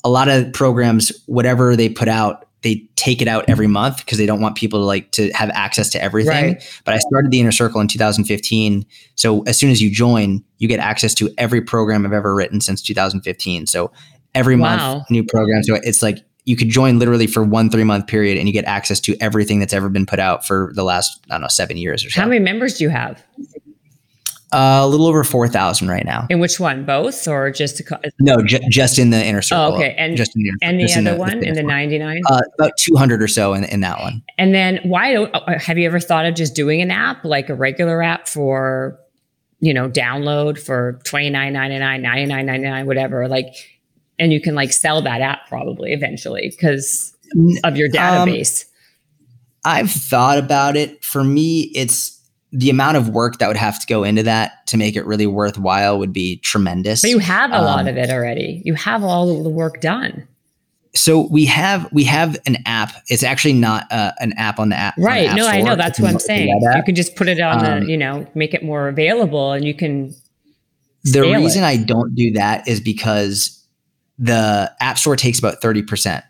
a 0.04 0.08
lot 0.08 0.28
of 0.28 0.52
programs, 0.54 1.12
whatever 1.26 1.76
they 1.76 1.90
put 1.90 2.08
out, 2.08 2.47
they 2.62 2.88
take 2.96 3.22
it 3.22 3.28
out 3.28 3.44
every 3.48 3.66
month 3.66 3.98
because 3.98 4.18
they 4.18 4.26
don't 4.26 4.40
want 4.40 4.56
people 4.56 4.80
to 4.80 4.84
like 4.84 5.10
to 5.12 5.30
have 5.32 5.50
access 5.50 5.90
to 5.90 6.02
everything. 6.02 6.54
Right. 6.54 6.80
But 6.84 6.94
I 6.94 6.98
started 6.98 7.30
the 7.30 7.40
inner 7.40 7.52
circle 7.52 7.80
in 7.80 7.88
2015. 7.88 8.84
So 9.14 9.42
as 9.42 9.58
soon 9.58 9.70
as 9.70 9.80
you 9.80 9.90
join, 9.90 10.44
you 10.58 10.66
get 10.66 10.80
access 10.80 11.14
to 11.14 11.30
every 11.38 11.60
program 11.60 12.04
I've 12.04 12.12
ever 12.12 12.34
written 12.34 12.60
since 12.60 12.82
2015. 12.82 13.66
So 13.66 13.92
every 14.34 14.56
wow. 14.56 14.94
month, 14.94 15.10
new 15.10 15.24
program. 15.24 15.62
So 15.62 15.74
it's 15.76 16.02
like 16.02 16.18
you 16.44 16.56
could 16.56 16.70
join 16.70 16.98
literally 16.98 17.26
for 17.26 17.44
one 17.44 17.70
three 17.70 17.84
month 17.84 18.06
period 18.06 18.38
and 18.38 18.48
you 18.48 18.52
get 18.52 18.64
access 18.64 19.00
to 19.00 19.16
everything 19.20 19.60
that's 19.60 19.74
ever 19.74 19.88
been 19.88 20.06
put 20.06 20.18
out 20.18 20.46
for 20.46 20.72
the 20.74 20.82
last, 20.82 21.20
I 21.30 21.34
don't 21.34 21.42
know, 21.42 21.48
seven 21.48 21.76
years 21.76 22.04
or 22.04 22.10
so. 22.10 22.20
How 22.20 22.26
many 22.26 22.40
members 22.40 22.78
do 22.78 22.84
you 22.84 22.90
have? 22.90 23.22
Uh, 24.50 24.80
a 24.82 24.88
little 24.88 25.06
over 25.06 25.24
four 25.24 25.46
thousand 25.46 25.88
right 25.88 26.06
now. 26.06 26.26
In 26.30 26.40
which 26.40 26.58
one? 26.58 26.86
Both 26.86 27.28
or 27.28 27.50
just? 27.50 27.80
A, 27.80 28.10
no, 28.18 28.38
ju- 28.42 28.60
just 28.70 28.98
in 28.98 29.10
the 29.10 29.22
inner 29.22 29.42
circle. 29.42 29.74
Oh, 29.74 29.76
okay. 29.76 29.94
And 29.98 30.16
just 30.16 30.34
in 30.34 30.42
the, 30.42 30.52
and 30.62 30.80
the 30.80 30.84
other 30.84 30.98
in 30.98 31.04
the, 31.04 31.16
one 31.16 31.44
in 31.44 31.54
the 31.54 31.62
ninety 31.62 31.98
nine. 31.98 32.22
Uh, 32.30 32.40
about 32.58 32.72
two 32.78 32.96
hundred 32.96 33.22
or 33.22 33.28
so 33.28 33.52
in, 33.52 33.64
in 33.64 33.80
that 33.80 34.00
one. 34.00 34.22
And 34.38 34.54
then 34.54 34.80
why 34.84 35.12
don't 35.12 35.30
uh, 35.34 35.58
have 35.58 35.76
you 35.76 35.84
ever 35.84 36.00
thought 36.00 36.24
of 36.24 36.34
just 36.34 36.54
doing 36.54 36.80
an 36.80 36.90
app 36.90 37.26
like 37.26 37.50
a 37.50 37.54
regular 37.54 38.02
app 38.02 38.26
for, 38.26 38.98
you 39.60 39.74
know, 39.74 39.86
download 39.86 40.58
for 40.58 40.98
twenty 41.04 41.28
nine 41.28 41.52
ninety 41.52 41.78
nine, 41.78 42.00
ninety 42.00 42.24
nine 42.24 42.46
ninety 42.46 42.68
nine, 42.68 42.86
whatever. 42.86 43.28
Like, 43.28 43.54
and 44.18 44.32
you 44.32 44.40
can 44.40 44.54
like 44.54 44.72
sell 44.72 45.02
that 45.02 45.20
app 45.20 45.46
probably 45.48 45.92
eventually 45.92 46.48
because 46.48 47.14
of 47.64 47.76
your 47.76 47.88
um, 47.88 47.92
database. 47.92 48.64
Um, 48.64 48.70
I've 49.66 49.90
thought 49.90 50.38
about 50.38 50.74
it. 50.78 51.04
For 51.04 51.22
me, 51.22 51.70
it's 51.74 52.17
the 52.52 52.70
amount 52.70 52.96
of 52.96 53.10
work 53.10 53.38
that 53.38 53.48
would 53.48 53.56
have 53.56 53.78
to 53.80 53.86
go 53.86 54.04
into 54.04 54.22
that 54.22 54.66
to 54.68 54.76
make 54.76 54.96
it 54.96 55.04
really 55.04 55.26
worthwhile 55.26 55.98
would 55.98 56.12
be 56.12 56.36
tremendous. 56.38 57.02
But 57.02 57.10
you 57.10 57.18
have 57.18 57.50
a 57.50 57.56
um, 57.56 57.64
lot 57.64 57.88
of 57.88 57.96
it 57.96 58.10
already. 58.10 58.62
You 58.64 58.74
have 58.74 59.04
all 59.04 59.36
of 59.36 59.44
the 59.44 59.50
work 59.50 59.80
done. 59.80 60.26
So 60.94 61.28
we 61.30 61.44
have 61.44 61.86
we 61.92 62.04
have 62.04 62.38
an 62.46 62.56
app. 62.64 62.92
It's 63.08 63.22
actually 63.22 63.52
not 63.52 63.90
uh, 63.92 64.12
an 64.20 64.32
app 64.32 64.58
on 64.58 64.70
the 64.70 64.76
app. 64.76 64.94
Right. 64.96 65.24
The 65.24 65.28
app 65.28 65.36
no, 65.36 65.42
store. 65.44 65.54
I 65.54 65.60
know. 65.60 65.76
That's 65.76 66.00
what 66.00 66.10
I'm 66.10 66.18
saying. 66.18 66.48
You 66.48 66.82
can 66.82 66.94
just 66.94 67.14
put 67.14 67.28
it 67.28 67.40
on 67.40 67.64
um, 67.64 67.80
the, 67.80 67.90
you 67.90 67.96
know, 67.96 68.26
make 68.34 68.54
it 68.54 68.62
more 68.62 68.88
available, 68.88 69.52
and 69.52 69.64
you 69.64 69.74
can. 69.74 70.14
The 71.04 71.22
reason 71.22 71.62
it. 71.62 71.66
I 71.66 71.76
don't 71.76 72.14
do 72.14 72.32
that 72.32 72.66
is 72.66 72.80
because 72.80 73.62
the 74.18 74.72
app 74.80 74.98
store 74.98 75.14
takes 75.14 75.38
about 75.38 75.60
thirty 75.60 75.82
percent 75.82 76.24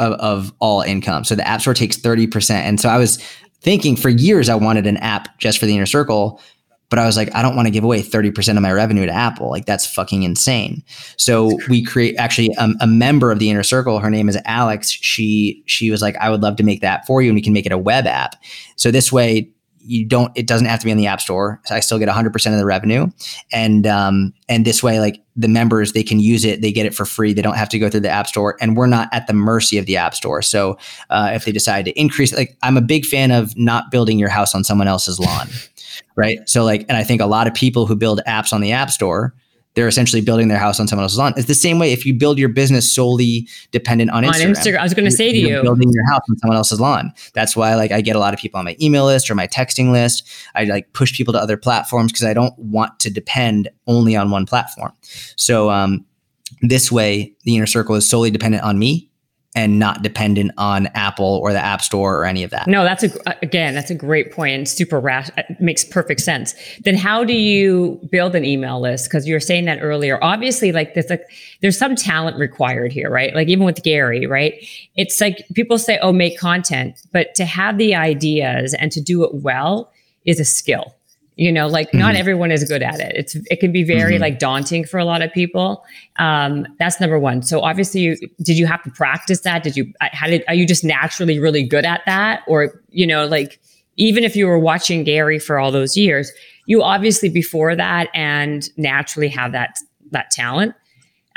of, 0.00 0.14
of 0.14 0.52
all 0.58 0.80
income. 0.80 1.24
So 1.24 1.36
the 1.36 1.46
app 1.46 1.60
store 1.60 1.74
takes 1.74 1.96
30%. 1.96 2.50
And 2.50 2.80
so 2.80 2.88
I 2.88 2.98
was 2.98 3.22
thinking 3.62 3.96
for 3.96 4.08
years 4.08 4.48
I 4.48 4.54
wanted 4.54 4.86
an 4.86 4.96
app 4.98 5.38
just 5.38 5.58
for 5.58 5.66
the 5.66 5.74
inner 5.74 5.86
circle, 5.86 6.40
but 6.88 6.98
I 6.98 7.06
was 7.06 7.16
like, 7.16 7.32
I 7.34 7.42
don't 7.42 7.54
want 7.54 7.66
to 7.66 7.70
give 7.70 7.84
away 7.84 8.02
30% 8.02 8.56
of 8.56 8.62
my 8.62 8.72
revenue 8.72 9.06
to 9.06 9.12
Apple. 9.12 9.48
Like 9.48 9.64
that's 9.64 9.86
fucking 9.86 10.24
insane. 10.24 10.82
So 11.16 11.58
we 11.68 11.84
create 11.84 12.16
actually 12.16 12.54
um, 12.56 12.76
a 12.80 12.86
member 12.86 13.30
of 13.30 13.38
the 13.38 13.48
inner 13.48 13.62
circle. 13.62 14.00
Her 14.00 14.10
name 14.10 14.28
is 14.28 14.36
Alex. 14.44 14.90
She, 14.90 15.62
she 15.66 15.90
was 15.90 16.02
like, 16.02 16.16
I 16.16 16.30
would 16.30 16.42
love 16.42 16.56
to 16.56 16.64
make 16.64 16.80
that 16.80 17.06
for 17.06 17.22
you. 17.22 17.28
And 17.28 17.36
we 17.36 17.42
can 17.42 17.52
make 17.52 17.66
it 17.66 17.72
a 17.72 17.78
web 17.78 18.06
app. 18.06 18.34
So 18.74 18.90
this 18.90 19.12
way 19.12 19.50
you 19.82 20.04
don't 20.04 20.30
it 20.36 20.46
doesn't 20.46 20.66
have 20.66 20.80
to 20.80 20.84
be 20.84 20.90
in 20.90 20.96
the 20.96 21.06
app 21.06 21.20
store. 21.20 21.60
So 21.64 21.74
i 21.74 21.80
still 21.80 21.98
get 21.98 22.08
100% 22.08 22.52
of 22.52 22.58
the 22.58 22.66
revenue. 22.66 23.06
And 23.52 23.86
um 23.86 24.32
and 24.48 24.64
this 24.64 24.82
way 24.82 25.00
like 25.00 25.22
the 25.36 25.48
members 25.48 25.92
they 25.92 26.02
can 26.02 26.20
use 26.20 26.44
it 26.44 26.60
they 26.60 26.72
get 26.72 26.86
it 26.86 26.94
for 26.94 27.04
free. 27.04 27.32
They 27.32 27.42
don't 27.42 27.56
have 27.56 27.68
to 27.70 27.78
go 27.78 27.88
through 27.88 28.00
the 28.00 28.10
app 28.10 28.26
store. 28.26 28.56
And 28.60 28.76
we're 28.76 28.86
not 28.86 29.08
at 29.12 29.26
the 29.26 29.32
mercy 29.32 29.78
of 29.78 29.86
the 29.86 29.96
app 29.96 30.14
store. 30.14 30.42
So 30.42 30.78
uh, 31.08 31.30
if 31.34 31.44
they 31.44 31.52
decide 31.52 31.84
to 31.86 31.98
increase 31.98 32.36
like 32.36 32.56
i'm 32.62 32.76
a 32.76 32.82
big 32.82 33.04
fan 33.04 33.30
of 33.30 33.56
not 33.56 33.90
building 33.90 34.18
your 34.18 34.28
house 34.28 34.54
on 34.54 34.64
someone 34.64 34.88
else's 34.88 35.18
lawn 35.18 35.48
right? 36.16 36.38
So 36.46 36.64
like 36.64 36.82
and 36.88 36.96
i 36.96 37.04
think 37.04 37.20
a 37.20 37.26
lot 37.26 37.46
of 37.46 37.54
people 37.54 37.86
who 37.86 37.96
build 37.96 38.20
apps 38.26 38.52
on 38.52 38.60
the 38.60 38.72
app 38.72 38.90
store 38.90 39.34
they're 39.74 39.88
essentially 39.88 40.20
building 40.20 40.48
their 40.48 40.58
house 40.58 40.80
on 40.80 40.88
someone 40.88 41.04
else's 41.04 41.18
lawn. 41.18 41.32
It's 41.36 41.46
the 41.46 41.54
same 41.54 41.78
way 41.78 41.92
if 41.92 42.04
you 42.04 42.12
build 42.12 42.38
your 42.38 42.48
business 42.48 42.92
solely 42.92 43.48
dependent 43.70 44.10
on 44.10 44.24
Instagram. 44.24 44.48
On 44.48 44.54
Instagram, 44.54 44.78
I 44.78 44.82
was 44.82 44.94
going 44.94 45.04
to 45.04 45.10
say 45.10 45.30
to 45.32 45.38
you, 45.38 45.62
building 45.62 45.90
your 45.92 46.06
house 46.08 46.22
on 46.28 46.38
someone 46.38 46.56
else's 46.56 46.80
lawn. 46.80 47.12
That's 47.34 47.56
why, 47.56 47.74
like, 47.74 47.92
I 47.92 48.00
get 48.00 48.16
a 48.16 48.18
lot 48.18 48.34
of 48.34 48.40
people 48.40 48.58
on 48.58 48.64
my 48.64 48.76
email 48.80 49.06
list 49.06 49.30
or 49.30 49.34
my 49.34 49.46
texting 49.46 49.92
list. 49.92 50.28
I 50.54 50.64
like 50.64 50.92
push 50.92 51.16
people 51.16 51.32
to 51.34 51.38
other 51.38 51.56
platforms 51.56 52.12
because 52.12 52.24
I 52.24 52.34
don't 52.34 52.56
want 52.58 52.98
to 53.00 53.10
depend 53.10 53.68
only 53.86 54.16
on 54.16 54.30
one 54.30 54.46
platform. 54.46 54.92
So, 55.36 55.70
um, 55.70 56.04
this 56.62 56.90
way, 56.90 57.32
the 57.44 57.56
inner 57.56 57.66
circle 57.66 57.94
is 57.94 58.08
solely 58.08 58.30
dependent 58.30 58.64
on 58.64 58.78
me 58.78 59.09
and 59.54 59.80
not 59.80 60.02
dependent 60.02 60.52
on 60.58 60.86
Apple 60.88 61.40
or 61.42 61.52
the 61.52 61.58
App 61.58 61.82
Store 61.82 62.20
or 62.20 62.24
any 62.24 62.44
of 62.44 62.50
that. 62.50 62.68
No, 62.68 62.84
that's 62.84 63.02
a 63.02 63.28
uh, 63.28 63.34
again, 63.42 63.74
that's 63.74 63.90
a 63.90 63.94
great 63.94 64.32
point 64.32 64.54
and 64.54 64.68
super 64.68 65.00
rash 65.00 65.28
uh, 65.36 65.42
makes 65.58 65.84
perfect 65.84 66.20
sense. 66.20 66.54
Then 66.84 66.96
how 66.96 67.24
do 67.24 67.32
you 67.32 67.98
build 68.10 68.36
an 68.36 68.44
email 68.44 68.80
list 68.80 69.08
because 69.08 69.26
you 69.26 69.34
were 69.34 69.40
saying 69.40 69.64
that 69.64 69.80
earlier. 69.80 70.22
Obviously 70.22 70.70
like 70.70 70.94
there's 70.94 71.10
like 71.10 71.24
there's 71.62 71.76
some 71.76 71.96
talent 71.96 72.38
required 72.38 72.92
here, 72.92 73.10
right? 73.10 73.34
Like 73.34 73.48
even 73.48 73.64
with 73.64 73.82
Gary, 73.82 74.26
right? 74.26 74.54
It's 74.96 75.20
like 75.20 75.44
people 75.54 75.78
say 75.78 75.98
oh 76.00 76.12
make 76.12 76.38
content, 76.38 77.02
but 77.12 77.34
to 77.34 77.44
have 77.44 77.76
the 77.76 77.94
ideas 77.96 78.72
and 78.74 78.92
to 78.92 79.00
do 79.00 79.24
it 79.24 79.34
well 79.34 79.92
is 80.24 80.38
a 80.38 80.44
skill 80.44 80.94
you 81.40 81.50
know 81.50 81.66
like 81.66 81.88
mm-hmm. 81.88 82.00
not 82.00 82.16
everyone 82.16 82.50
is 82.52 82.62
good 82.64 82.82
at 82.82 83.00
it. 83.00 83.12
It's 83.16 83.34
it 83.34 83.60
can 83.60 83.72
be 83.72 83.82
very 83.82 84.12
mm-hmm. 84.12 84.20
like 84.20 84.38
daunting 84.38 84.84
for 84.84 84.98
a 84.98 85.06
lot 85.06 85.22
of 85.22 85.32
people. 85.32 85.82
Um 86.16 86.66
that's 86.78 87.00
number 87.00 87.18
one. 87.18 87.40
So 87.42 87.62
obviously 87.62 88.02
you 88.02 88.16
did 88.42 88.58
you 88.58 88.66
have 88.66 88.82
to 88.82 88.90
practice 88.90 89.40
that? 89.40 89.62
Did 89.62 89.74
you 89.74 89.90
how 90.00 90.26
did 90.26 90.44
are 90.48 90.54
you 90.54 90.66
just 90.66 90.84
naturally 90.84 91.38
really 91.38 91.62
good 91.66 91.86
at 91.86 92.02
that? 92.04 92.42
Or 92.46 92.82
you 92.90 93.06
know 93.06 93.24
like 93.24 93.58
even 93.96 94.22
if 94.22 94.36
you 94.36 94.46
were 94.46 94.58
watching 94.58 95.02
gary 95.02 95.38
for 95.38 95.58
all 95.58 95.72
those 95.72 95.96
years 95.96 96.30
you 96.66 96.82
obviously 96.82 97.30
before 97.30 97.74
that 97.74 98.08
and 98.12 98.68
naturally 98.76 99.28
have 99.28 99.52
that 99.52 99.78
that 100.10 100.30
talent. 100.30 100.74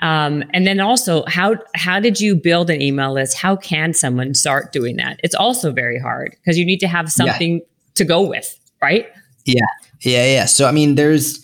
Um, 0.01 0.43
and 0.51 0.67
then 0.67 0.81
also 0.81 1.23
how 1.27 1.55
how 1.75 2.01
did 2.01 2.19
you 2.19 2.35
build 2.35 2.69
an 2.69 2.81
email 2.81 3.13
list? 3.13 3.37
How 3.37 3.55
can 3.55 3.93
someone 3.93 4.33
start 4.33 4.73
doing 4.73 4.97
that? 4.97 5.21
It's 5.23 5.35
also 5.35 5.71
very 5.71 5.97
hard 5.97 6.35
because 6.41 6.57
you 6.57 6.65
need 6.65 6.79
to 6.81 6.89
have 6.89 7.09
something 7.09 7.59
yeah. 7.59 7.93
to 7.95 8.03
go 8.03 8.21
with 8.21 8.59
right? 8.81 9.07
Yeah 9.45 9.65
yeah, 10.03 10.25
yeah. 10.25 10.45
So 10.45 10.67
I 10.67 10.71
mean, 10.71 10.95
there's 10.95 11.43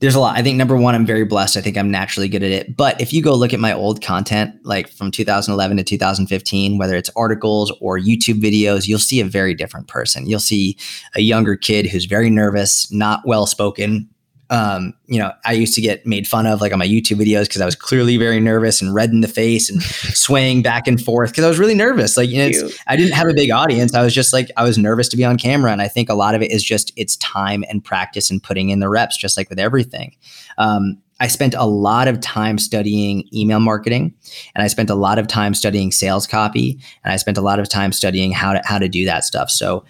there's 0.00 0.16
a 0.16 0.20
lot. 0.20 0.36
I 0.36 0.42
think 0.42 0.58
number 0.58 0.76
one, 0.76 0.96
I'm 0.96 1.06
very 1.06 1.24
blessed. 1.24 1.56
I 1.56 1.60
think 1.60 1.76
I'm 1.78 1.88
naturally 1.88 2.28
good 2.28 2.42
at 2.42 2.50
it. 2.50 2.76
But 2.76 3.00
if 3.00 3.12
you 3.12 3.22
go 3.22 3.34
look 3.34 3.54
at 3.54 3.60
my 3.60 3.72
old 3.72 4.02
content, 4.02 4.52
like 4.64 4.88
from 4.88 5.12
2011 5.12 5.76
to 5.76 5.84
2015, 5.84 6.76
whether 6.76 6.96
it's 6.96 7.10
articles 7.14 7.72
or 7.80 8.00
YouTube 8.00 8.42
videos, 8.42 8.88
you'll 8.88 8.98
see 8.98 9.20
a 9.20 9.24
very 9.24 9.54
different 9.54 9.86
person. 9.86 10.26
You'll 10.26 10.40
see 10.40 10.76
a 11.14 11.20
younger 11.20 11.54
kid 11.54 11.86
who's 11.86 12.06
very 12.06 12.30
nervous, 12.30 12.90
not 12.92 13.22
well 13.24 13.46
spoken, 13.46 14.08
um, 14.52 14.92
you 15.06 15.18
know, 15.18 15.32
I 15.46 15.52
used 15.54 15.74
to 15.76 15.80
get 15.80 16.06
made 16.06 16.28
fun 16.28 16.46
of 16.46 16.60
like 16.60 16.74
on 16.74 16.78
my 16.78 16.86
YouTube 16.86 17.16
videos 17.16 17.44
because 17.44 17.62
I 17.62 17.64
was 17.64 17.74
clearly 17.74 18.18
very 18.18 18.38
nervous 18.38 18.82
and 18.82 18.94
red 18.94 19.08
in 19.08 19.22
the 19.22 19.28
face 19.28 19.70
and 19.70 19.82
swaying 19.82 20.60
back 20.60 20.86
and 20.86 21.02
forth 21.02 21.30
because 21.30 21.44
I 21.44 21.48
was 21.48 21.58
really 21.58 21.74
nervous. 21.74 22.18
Like, 22.18 22.28
you 22.28 22.36
know, 22.36 22.68
I 22.86 22.96
didn't 22.96 23.14
have 23.14 23.28
a 23.28 23.32
big 23.32 23.50
audience. 23.50 23.94
I 23.94 24.02
was 24.02 24.14
just 24.14 24.34
like, 24.34 24.50
I 24.58 24.62
was 24.62 24.76
nervous 24.76 25.08
to 25.08 25.16
be 25.16 25.24
on 25.24 25.38
camera. 25.38 25.72
And 25.72 25.80
I 25.80 25.88
think 25.88 26.10
a 26.10 26.14
lot 26.14 26.34
of 26.34 26.42
it 26.42 26.50
is 26.50 26.62
just 26.62 26.92
it's 26.96 27.16
time 27.16 27.64
and 27.70 27.82
practice 27.82 28.30
and 28.30 28.42
putting 28.42 28.68
in 28.68 28.80
the 28.80 28.90
reps, 28.90 29.16
just 29.16 29.38
like 29.38 29.48
with 29.48 29.58
everything. 29.58 30.14
Um, 30.58 30.98
I 31.18 31.28
spent 31.28 31.54
a 31.54 31.64
lot 31.64 32.06
of 32.06 32.20
time 32.20 32.58
studying 32.58 33.26
email 33.32 33.60
marketing 33.60 34.12
and 34.54 34.62
I 34.62 34.66
spent 34.66 34.90
a 34.90 34.94
lot 34.94 35.18
of 35.18 35.28
time 35.28 35.54
studying 35.54 35.92
sales 35.92 36.26
copy 36.26 36.78
and 37.04 37.12
I 37.12 37.16
spent 37.16 37.38
a 37.38 37.42
lot 37.42 37.58
of 37.58 37.70
time 37.70 37.92
studying 37.92 38.32
how 38.32 38.52
to 38.52 38.60
how 38.64 38.78
to 38.78 38.88
do 38.88 39.06
that 39.06 39.24
stuff. 39.24 39.48
So 39.48 39.84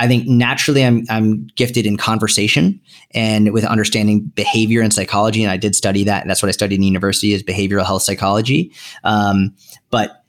I 0.00 0.08
think 0.08 0.26
naturally 0.26 0.82
I'm 0.82 1.04
I'm 1.10 1.46
gifted 1.56 1.84
in 1.84 1.98
conversation 1.98 2.80
and 3.10 3.52
with 3.52 3.64
understanding 3.66 4.22
behavior 4.34 4.80
and 4.80 4.94
psychology, 4.94 5.44
and 5.44 5.52
I 5.52 5.58
did 5.58 5.76
study 5.76 6.04
that. 6.04 6.22
And 6.22 6.30
that's 6.30 6.42
what 6.42 6.48
I 6.48 6.52
studied 6.52 6.76
in 6.76 6.82
university 6.84 7.34
is 7.34 7.42
behavioral 7.42 7.84
health 7.84 8.02
psychology. 8.02 8.72
Um, 9.04 9.54
but 9.90 10.24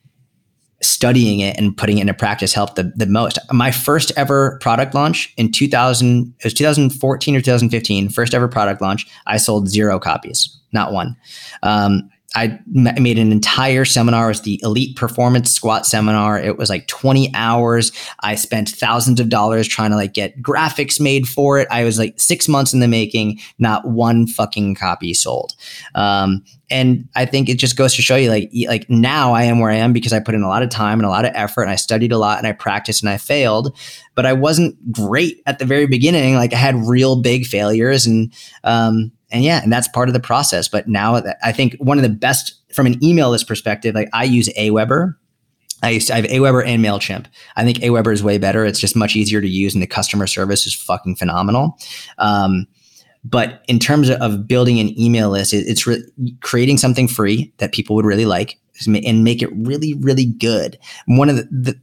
studying 0.81 1.39
it 1.39 1.57
and 1.57 1.77
putting 1.77 1.99
it 1.99 2.01
into 2.01 2.13
practice 2.13 2.53
helped 2.53 2.75
the, 2.75 2.91
the 2.95 3.05
most. 3.05 3.39
My 3.51 3.71
first 3.71 4.11
ever 4.17 4.57
product 4.59 4.93
launch 4.93 5.33
in 5.37 5.51
2000, 5.51 6.33
it 6.39 6.43
was 6.43 6.53
2014 6.53 7.35
or 7.35 7.39
2015, 7.39 8.09
first 8.09 8.33
ever 8.33 8.47
product 8.49 8.81
launch, 8.81 9.05
I 9.25 9.37
sold 9.37 9.69
zero 9.69 9.99
copies, 9.99 10.59
not 10.73 10.91
one. 10.91 11.15
Um, 11.63 12.09
I 12.33 12.59
made 12.67 13.19
an 13.19 13.31
entire 13.31 13.83
seminar. 13.83 14.25
It 14.25 14.29
was 14.29 14.41
the 14.41 14.59
Elite 14.63 14.95
Performance 14.95 15.51
Squat 15.51 15.85
Seminar. 15.85 16.39
It 16.39 16.57
was 16.57 16.69
like 16.69 16.87
20 16.87 17.29
hours. 17.35 17.91
I 18.21 18.35
spent 18.35 18.69
thousands 18.69 19.19
of 19.19 19.27
dollars 19.27 19.67
trying 19.67 19.91
to 19.91 19.97
like 19.97 20.13
get 20.13 20.41
graphics 20.41 20.99
made 20.99 21.27
for 21.27 21.59
it. 21.59 21.67
I 21.69 21.83
was 21.83 21.99
like 21.99 22.19
six 22.19 22.47
months 22.47 22.73
in 22.73 22.79
the 22.79 22.87
making, 22.87 23.39
not 23.59 23.85
one 23.85 24.27
fucking 24.27 24.75
copy 24.75 25.13
sold. 25.13 25.55
Um, 25.93 26.43
and 26.69 27.09
I 27.15 27.25
think 27.25 27.49
it 27.49 27.59
just 27.59 27.75
goes 27.75 27.95
to 27.95 28.01
show 28.01 28.15
you 28.15 28.29
like 28.29 28.49
like 28.67 28.89
now 28.89 29.33
I 29.33 29.43
am 29.43 29.59
where 29.59 29.69
I 29.69 29.75
am 29.75 29.91
because 29.91 30.13
I 30.13 30.21
put 30.21 30.35
in 30.35 30.41
a 30.41 30.47
lot 30.47 30.63
of 30.63 30.69
time 30.69 30.99
and 30.99 31.05
a 31.05 31.09
lot 31.09 31.25
of 31.25 31.31
effort 31.35 31.63
and 31.63 31.71
I 31.71 31.75
studied 31.75 32.13
a 32.13 32.17
lot 32.17 32.37
and 32.37 32.47
I 32.47 32.53
practiced 32.53 33.03
and 33.03 33.09
I 33.09 33.17
failed, 33.17 33.77
but 34.15 34.25
I 34.25 34.31
wasn't 34.31 34.77
great 34.89 35.41
at 35.45 35.59
the 35.59 35.65
very 35.65 35.85
beginning. 35.85 36.35
Like 36.35 36.53
I 36.53 36.57
had 36.57 36.75
real 36.75 37.21
big 37.21 37.45
failures 37.45 38.05
and 38.05 38.33
um, 38.63 39.11
and 39.31 39.43
yeah, 39.43 39.61
and 39.63 39.71
that's 39.71 39.87
part 39.87 40.09
of 40.09 40.13
the 40.13 40.19
process. 40.19 40.67
But 40.67 40.87
now 40.87 41.21
I 41.43 41.51
think 41.51 41.75
one 41.79 41.97
of 41.97 42.03
the 42.03 42.09
best 42.09 42.55
from 42.73 42.85
an 42.85 43.03
email 43.03 43.29
list 43.29 43.47
perspective, 43.47 43.95
like 43.95 44.09
I 44.13 44.23
use 44.23 44.49
Aweber. 44.49 45.15
I 45.83 45.89
used 45.89 46.07
to 46.07 46.13
I 46.13 46.17
have 46.17 46.25
Aweber 46.25 46.65
and 46.65 46.83
Mailchimp. 46.83 47.25
I 47.55 47.63
think 47.63 47.79
Aweber 47.79 48.13
is 48.13 48.23
way 48.23 48.37
better. 48.37 48.65
It's 48.65 48.79
just 48.79 48.95
much 48.95 49.15
easier 49.15 49.41
to 49.41 49.47
use, 49.47 49.73
and 49.73 49.81
the 49.81 49.87
customer 49.87 50.27
service 50.27 50.67
is 50.67 50.75
fucking 50.75 51.15
phenomenal. 51.15 51.77
Um, 52.17 52.67
but 53.23 53.63
in 53.67 53.79
terms 53.79 54.09
of 54.09 54.47
building 54.47 54.79
an 54.79 54.99
email 54.99 55.29
list, 55.29 55.53
it, 55.53 55.67
it's 55.67 55.85
re- 55.85 56.03
creating 56.41 56.77
something 56.77 57.07
free 57.07 57.53
that 57.57 57.71
people 57.71 57.95
would 57.95 58.05
really 58.05 58.25
like 58.25 58.59
and 58.87 59.23
make 59.23 59.41
it 59.41 59.49
really, 59.53 59.93
really 59.95 60.25
good. 60.25 60.77
One 61.05 61.29
of 61.29 61.35
the, 61.35 61.43
the 61.51 61.79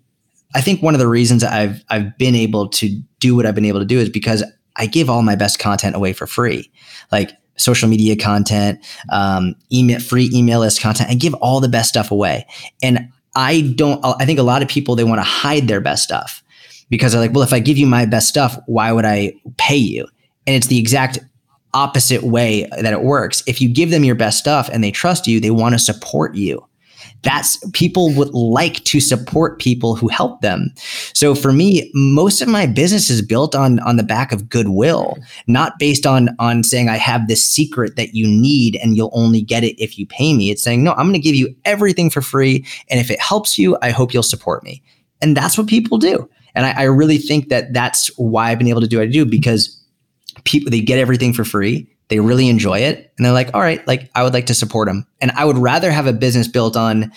I 0.55 0.61
think 0.61 0.83
one 0.83 0.95
of 0.95 1.01
the 1.01 1.09
reasons 1.09 1.45
I've 1.45 1.85
I've 1.89 2.17
been 2.19 2.35
able 2.35 2.69
to 2.69 2.89
do 3.21 3.37
what 3.37 3.47
I've 3.47 3.55
been 3.55 3.65
able 3.65 3.81
to 3.81 3.87
do 3.87 3.99
is 3.99 4.09
because 4.09 4.45
I 4.77 4.87
give 4.87 5.11
all 5.11 5.23
my 5.23 5.37
best 5.37 5.59
content 5.59 5.97
away 5.97 6.13
for 6.13 6.27
free. 6.27 6.71
Like 7.13 7.33
social 7.59 7.89
media 7.89 8.17
content, 8.17 8.85
um, 9.11 9.55
email, 9.73 10.01
free 10.01 10.31
email 10.33 10.61
list 10.61 10.81
content. 10.81 11.11
I 11.11 11.15
give 11.15 11.35
all 11.35 11.61
the 11.61 11.69
best 11.69 11.89
stuff 11.89 12.11
away. 12.11 12.47
And 12.83 13.09
I 13.35 13.73
don't, 13.77 14.05
I 14.05 14.25
think 14.25 14.39
a 14.39 14.43
lot 14.43 14.63
of 14.63 14.69
people, 14.69 14.97
they 14.97 15.05
want 15.05 15.19
to 15.19 15.29
hide 15.29 15.69
their 15.69 15.81
best 15.81 16.03
stuff 16.03 16.43
because 16.89 17.13
they're 17.13 17.21
like, 17.21 17.33
well, 17.33 17.43
if 17.43 17.53
I 17.53 17.61
give 17.61 17.79
you 17.79 17.87
my 17.87 18.07
best 18.07 18.29
stuff, 18.29 18.59
why 18.67 18.93
would 18.93 19.05
I 19.05 19.35
pay 19.59 19.77
you? 19.77 20.07
And 20.47 20.57
it's 20.57 20.69
the 20.69 20.79
exact 20.79 21.19
opposite 21.75 22.23
way 22.23 22.67
that 22.81 22.93
it 22.93 23.03
works. 23.03 23.43
If 23.47 23.61
you 23.61 23.69
give 23.69 23.91
them 23.91 24.05
your 24.05 24.15
best 24.15 24.39
stuff 24.39 24.69
and 24.73 24.83
they 24.83 24.91
trust 24.91 25.27
you, 25.27 25.41
they 25.41 25.51
want 25.51 25.75
to 25.75 25.79
support 25.79 26.35
you. 26.35 26.67
That's 27.23 27.59
people 27.73 28.15
would 28.15 28.33
like 28.33 28.85
to 28.85 29.01
support 29.01 29.59
people 29.61 29.97
who 29.97 30.09
help 30.09 30.41
them. 30.41 30.73
So 31.15 31.35
for 31.35 31.53
me, 31.53 31.91
most 31.95 32.41
of 32.41 32.49
my 32.49 32.67
business 32.67 33.11
is 33.11 33.23
built 33.23 33.55
on 33.55 33.81
on 33.81 33.97
the 33.97 34.03
back 34.03 34.33
of 34.33 34.49
goodwill, 34.49 35.17
not 35.47 35.79
based 35.79 36.07
on 36.07 36.31
on 36.39 36.63
saying 36.63 36.89
I 36.89 36.97
have 36.97 37.27
this 37.27 37.45
secret 37.45 37.97
that 37.97 38.15
you 38.15 38.27
need 38.27 38.77
and 38.77 38.97
you'll 38.97 39.11
only 39.13 39.43
get 39.43 39.65
it 39.65 39.81
if 39.83 39.99
you 39.99 40.07
pay 40.07 40.35
me. 40.35 40.51
It's 40.51 40.63
saying, 40.63 40.85
no, 40.85 40.93
I'm 40.93 41.07
going 41.07 41.15
to 41.15 41.19
give 41.19 41.35
you 41.35 41.55
everything 41.65 42.11
for 42.11 42.23
free. 42.23 42.65
And 42.89 43.01
if 43.01 43.11
it 43.11 43.21
helps 43.21 43.59
you, 43.59 43.77
I 43.83 43.91
hope 43.91 44.15
you'll 44.15 44.23
support 44.23 44.63
me. 44.63 44.83
And 45.21 45.37
that's 45.37 45.59
what 45.59 45.67
people 45.67 45.99
do. 45.99 46.29
And 46.55 46.67
I, 46.67 46.73
I 46.73 46.83
really 46.85 47.19
think 47.19 47.49
that 47.49 47.73
that's 47.73 48.09
why 48.17 48.51
I've 48.51 48.59
been 48.59 48.69
able 48.69 48.81
to 48.81 48.89
do 48.89 48.99
what 48.99 49.09
I 49.09 49.11
do 49.11 49.25
because 49.25 49.75
people 50.45 50.71
they 50.71 50.81
get 50.81 50.99
everything 50.99 51.33
for 51.33 51.45
free 51.45 51.89
they 52.09 52.21
really 52.21 52.49
enjoy 52.49 52.79
it 52.79 53.13
and 53.17 53.25
they're 53.25 53.33
like 53.33 53.51
all 53.55 53.61
right 53.61 53.87
like 53.87 54.11
i 54.15 54.23
would 54.23 54.33
like 54.33 54.47
to 54.47 54.55
support 54.55 54.89
them 54.89 55.07
and 55.21 55.31
i 55.33 55.45
would 55.45 55.59
rather 55.59 55.91
have 55.91 56.07
a 56.07 56.13
business 56.13 56.49
built 56.49 56.77
on 56.77 57.13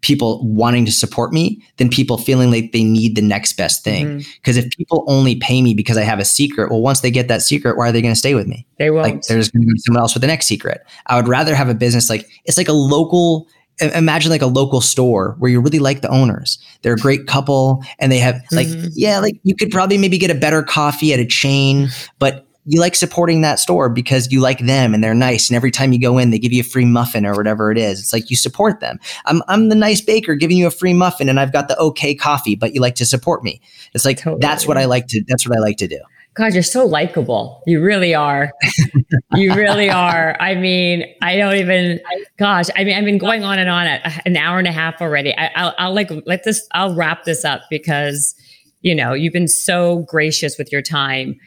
people 0.00 0.46
wanting 0.46 0.84
to 0.84 0.92
support 0.92 1.32
me 1.32 1.62
than 1.78 1.88
people 1.88 2.18
feeling 2.18 2.50
like 2.50 2.72
they 2.72 2.84
need 2.84 3.16
the 3.16 3.22
next 3.22 3.54
best 3.54 3.82
thing 3.82 4.18
because 4.18 4.58
mm-hmm. 4.58 4.66
if 4.66 4.76
people 4.76 5.02
only 5.06 5.36
pay 5.36 5.62
me 5.62 5.72
because 5.72 5.96
i 5.96 6.02
have 6.02 6.18
a 6.18 6.24
secret 6.24 6.70
well 6.70 6.82
once 6.82 7.00
they 7.00 7.10
get 7.10 7.28
that 7.28 7.42
secret 7.42 7.76
why 7.76 7.88
are 7.88 7.92
they 7.92 8.02
going 8.02 8.12
to 8.12 8.18
stay 8.18 8.34
with 8.34 8.46
me 8.46 8.66
they 8.78 8.90
won't 8.90 9.02
like 9.02 9.22
there's 9.22 9.50
going 9.50 9.66
to 9.66 9.72
be 9.72 9.78
someone 9.78 10.02
else 10.02 10.14
with 10.14 10.20
the 10.20 10.26
next 10.26 10.46
secret 10.46 10.84
i 11.06 11.16
would 11.16 11.28
rather 11.28 11.54
have 11.54 11.68
a 11.68 11.74
business 11.74 12.10
like 12.10 12.28
it's 12.44 12.58
like 12.58 12.68
a 12.68 12.72
local 12.72 13.46
imagine 13.80 14.30
like 14.30 14.42
a 14.42 14.46
local 14.46 14.80
store 14.80 15.34
where 15.38 15.50
you 15.50 15.60
really 15.60 15.78
like 15.78 16.00
the 16.00 16.08
owners. 16.08 16.58
They're 16.82 16.94
a 16.94 16.98
great 16.98 17.26
couple 17.26 17.82
and 17.98 18.12
they 18.12 18.18
have 18.18 18.40
like, 18.52 18.66
mm-hmm. 18.66 18.88
yeah, 18.94 19.18
like 19.18 19.34
you 19.42 19.54
could 19.56 19.70
probably 19.70 19.98
maybe 19.98 20.18
get 20.18 20.30
a 20.30 20.34
better 20.34 20.62
coffee 20.62 21.12
at 21.12 21.18
a 21.18 21.26
chain, 21.26 21.88
but 22.18 22.46
you 22.66 22.80
like 22.80 22.94
supporting 22.94 23.42
that 23.42 23.58
store 23.58 23.88
because 23.88 24.32
you 24.32 24.40
like 24.40 24.60
them 24.60 24.94
and 24.94 25.04
they're 25.04 25.14
nice. 25.14 25.48
And 25.48 25.56
every 25.56 25.70
time 25.70 25.92
you 25.92 26.00
go 26.00 26.18
in, 26.18 26.30
they 26.30 26.38
give 26.38 26.52
you 26.52 26.60
a 26.60 26.64
free 26.64 26.84
muffin 26.84 27.26
or 27.26 27.34
whatever 27.34 27.70
it 27.70 27.78
is. 27.78 28.00
It's 28.00 28.12
like 28.12 28.30
you 28.30 28.36
support 28.36 28.80
them. 28.80 28.98
I'm, 29.26 29.42
I'm 29.48 29.68
the 29.68 29.74
nice 29.74 30.00
baker 30.00 30.34
giving 30.34 30.56
you 30.56 30.66
a 30.66 30.70
free 30.70 30.94
muffin 30.94 31.28
and 31.28 31.38
I've 31.38 31.52
got 31.52 31.68
the 31.68 31.78
okay 31.78 32.14
coffee, 32.14 32.54
but 32.54 32.74
you 32.74 32.80
like 32.80 32.94
to 32.96 33.06
support 33.06 33.44
me. 33.44 33.60
It's 33.92 34.04
like, 34.04 34.18
totally. 34.18 34.40
that's 34.40 34.66
what 34.66 34.78
I 34.78 34.86
like 34.86 35.06
to, 35.08 35.22
that's 35.28 35.46
what 35.48 35.56
I 35.56 35.60
like 35.60 35.76
to 35.78 35.88
do. 35.88 36.00
God, 36.34 36.52
you're 36.52 36.64
so 36.64 36.84
likable. 36.84 37.62
You 37.64 37.80
really 37.80 38.12
are. 38.12 38.50
you 39.34 39.54
really 39.54 39.88
are. 39.88 40.36
I 40.40 40.56
mean, 40.56 41.04
I 41.22 41.36
don't 41.36 41.54
even. 41.54 42.00
Gosh, 42.38 42.66
I 42.74 42.82
mean, 42.82 42.96
I've 42.96 43.04
been 43.04 43.18
going 43.18 43.44
on 43.44 43.60
and 43.60 43.70
on 43.70 43.86
at 43.86 44.26
an 44.26 44.36
hour 44.36 44.58
and 44.58 44.66
a 44.66 44.72
half 44.72 45.00
already. 45.00 45.32
I, 45.36 45.64
will 45.64 45.74
I'll 45.78 45.94
like 45.94 46.10
let 46.26 46.42
this. 46.42 46.66
I'll 46.72 46.96
wrap 46.96 47.22
this 47.22 47.44
up 47.44 47.62
because 47.70 48.34
you 48.80 48.96
know 48.96 49.12
you've 49.12 49.32
been 49.32 49.46
so 49.46 50.00
gracious 50.08 50.58
with 50.58 50.72
your 50.72 50.82
time. 50.82 51.38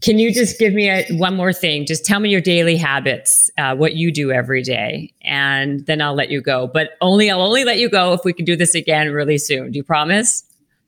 Can 0.00 0.18
you 0.18 0.34
just 0.34 0.58
give 0.58 0.74
me 0.74 0.90
a, 0.90 1.06
one 1.12 1.34
more 1.34 1.52
thing? 1.52 1.86
Just 1.86 2.04
tell 2.04 2.20
me 2.20 2.28
your 2.28 2.42
daily 2.42 2.76
habits, 2.76 3.50
uh, 3.56 3.74
what 3.74 3.94
you 3.94 4.12
do 4.12 4.32
every 4.32 4.62
day, 4.62 5.12
and 5.22 5.86
then 5.86 6.02
I'll 6.02 6.14
let 6.14 6.30
you 6.30 6.42
go. 6.42 6.66
But 6.66 6.90
only 7.00 7.30
I'll 7.30 7.40
only 7.40 7.64
let 7.64 7.78
you 7.78 7.88
go 7.88 8.12
if 8.12 8.20
we 8.24 8.32
can 8.32 8.44
do 8.44 8.54
this 8.54 8.74
again 8.74 9.12
really 9.12 9.38
soon. 9.38 9.70
Do 9.70 9.78
you 9.78 9.84
promise? 9.84 10.44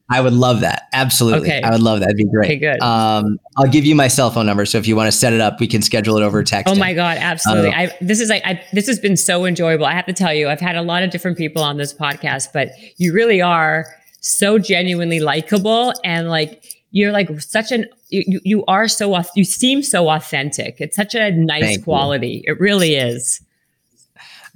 I 0.09 0.21
would 0.21 0.35
love 0.35 0.61
that. 0.61 0.83
Absolutely. 0.93 1.49
Okay. 1.49 1.63
I 1.63 1.71
would 1.71 1.83
love 1.83 1.99
that. 1.99 2.07
That'd 2.07 2.17
be 2.17 2.27
great. 2.27 2.47
Okay, 2.47 2.57
good. 2.59 2.81
Um, 2.81 3.39
I'll 3.57 3.67
give 3.67 3.85
you 3.85 3.97
my 3.97 4.07
cell 4.07 4.31
phone 4.31 4.47
number. 4.47 4.65
So 4.65 4.79
if 4.79 4.87
you 4.87 4.95
want 4.95 5.11
to 5.11 5.19
set 5.19 5.33
it 5.33 5.41
up, 5.41 5.59
we 5.59 5.67
can 5.67 5.83
schedule 5.83 6.17
it 6.17 6.23
over 6.23 6.45
text. 6.45 6.73
Oh 6.73 6.79
my 6.79 6.93
God. 6.93 7.19
Absolutely. 7.19 7.71
Uh, 7.71 7.81
I, 7.81 7.97
this 8.01 8.21
is 8.21 8.29
like, 8.29 8.43
I, 8.45 8.63
this 8.73 8.87
has 8.87 9.01
been 9.01 9.17
so 9.17 9.47
enjoyable. 9.47 9.85
I 9.85 9.95
have 9.95 10.07
to 10.07 10.13
tell 10.13 10.33
you, 10.33 10.49
I've 10.49 10.61
had 10.61 10.77
a 10.77 10.83
lot 10.83 11.03
of 11.03 11.11
different 11.11 11.37
people 11.37 11.63
on 11.63 11.77
this 11.77 11.93
podcast, 11.93 12.53
but 12.53 12.69
you 12.99 13.13
really 13.13 13.43
are 13.43 13.87
so 14.21 14.59
genuinely 14.59 15.19
likable 15.19 15.93
and 16.05 16.29
like, 16.29 16.76
you're 16.97 17.13
like 17.13 17.29
such 17.43 17.73
an, 17.73 17.85
you, 18.09 18.41
you 18.43 18.65
are 18.65 18.89
so, 18.89 19.21
you 19.35 19.45
seem 19.45 19.83
so 19.83 20.09
authentic. 20.09 20.77
It's 20.81 20.97
such 20.97 21.15
a 21.15 21.31
nice 21.31 21.63
Thank 21.63 21.85
quality. 21.85 22.43
You. 22.47 22.53
It 22.55 22.59
really 22.59 22.95
is. 22.95 23.43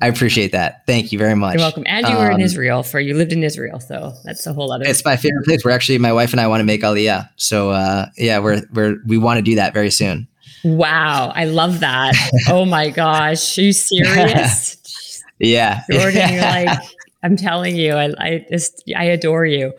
I 0.00 0.06
appreciate 0.06 0.52
that. 0.52 0.86
Thank 0.86 1.12
you 1.12 1.18
very 1.18 1.34
much. 1.34 1.52
You're 1.52 1.62
welcome. 1.62 1.82
And 1.84 2.08
you 2.08 2.16
were 2.16 2.30
in 2.30 2.36
um, 2.36 2.40
Israel 2.40 2.82
for 2.82 2.98
you 2.98 3.12
lived 3.12 3.34
in 3.34 3.44
Israel, 3.44 3.78
so 3.80 4.14
that's 4.24 4.46
a 4.46 4.54
whole 4.54 4.72
other. 4.72 4.86
It's 4.86 5.04
my 5.04 5.18
favorite 5.18 5.44
place. 5.44 5.62
We're 5.62 5.72
actually 5.72 5.98
my 5.98 6.14
wife 6.14 6.32
and 6.32 6.40
I 6.40 6.46
want 6.46 6.60
to 6.60 6.64
make 6.64 6.80
Aliyah. 6.80 7.28
So 7.36 7.68
uh, 7.68 8.06
yeah, 8.16 8.38
we're 8.38 8.62
we're 8.72 8.96
we 9.04 9.18
want 9.18 9.36
to 9.36 9.42
do 9.42 9.56
that 9.56 9.74
very 9.74 9.90
soon. 9.90 10.26
Wow, 10.64 11.32
I 11.34 11.44
love 11.44 11.80
that. 11.80 12.14
oh 12.48 12.64
my 12.64 12.88
gosh, 12.88 13.58
are 13.58 13.60
you 13.60 13.74
serious? 13.74 15.22
yeah, 15.38 15.82
Jordan, 15.90 16.32
you're 16.32 16.40
like. 16.40 16.78
I'm 17.22 17.36
telling 17.36 17.76
you, 17.76 17.92
I, 17.94 18.12
I 18.18 18.46
just 18.50 18.82
I 18.96 19.04
adore 19.04 19.44
you. 19.44 19.72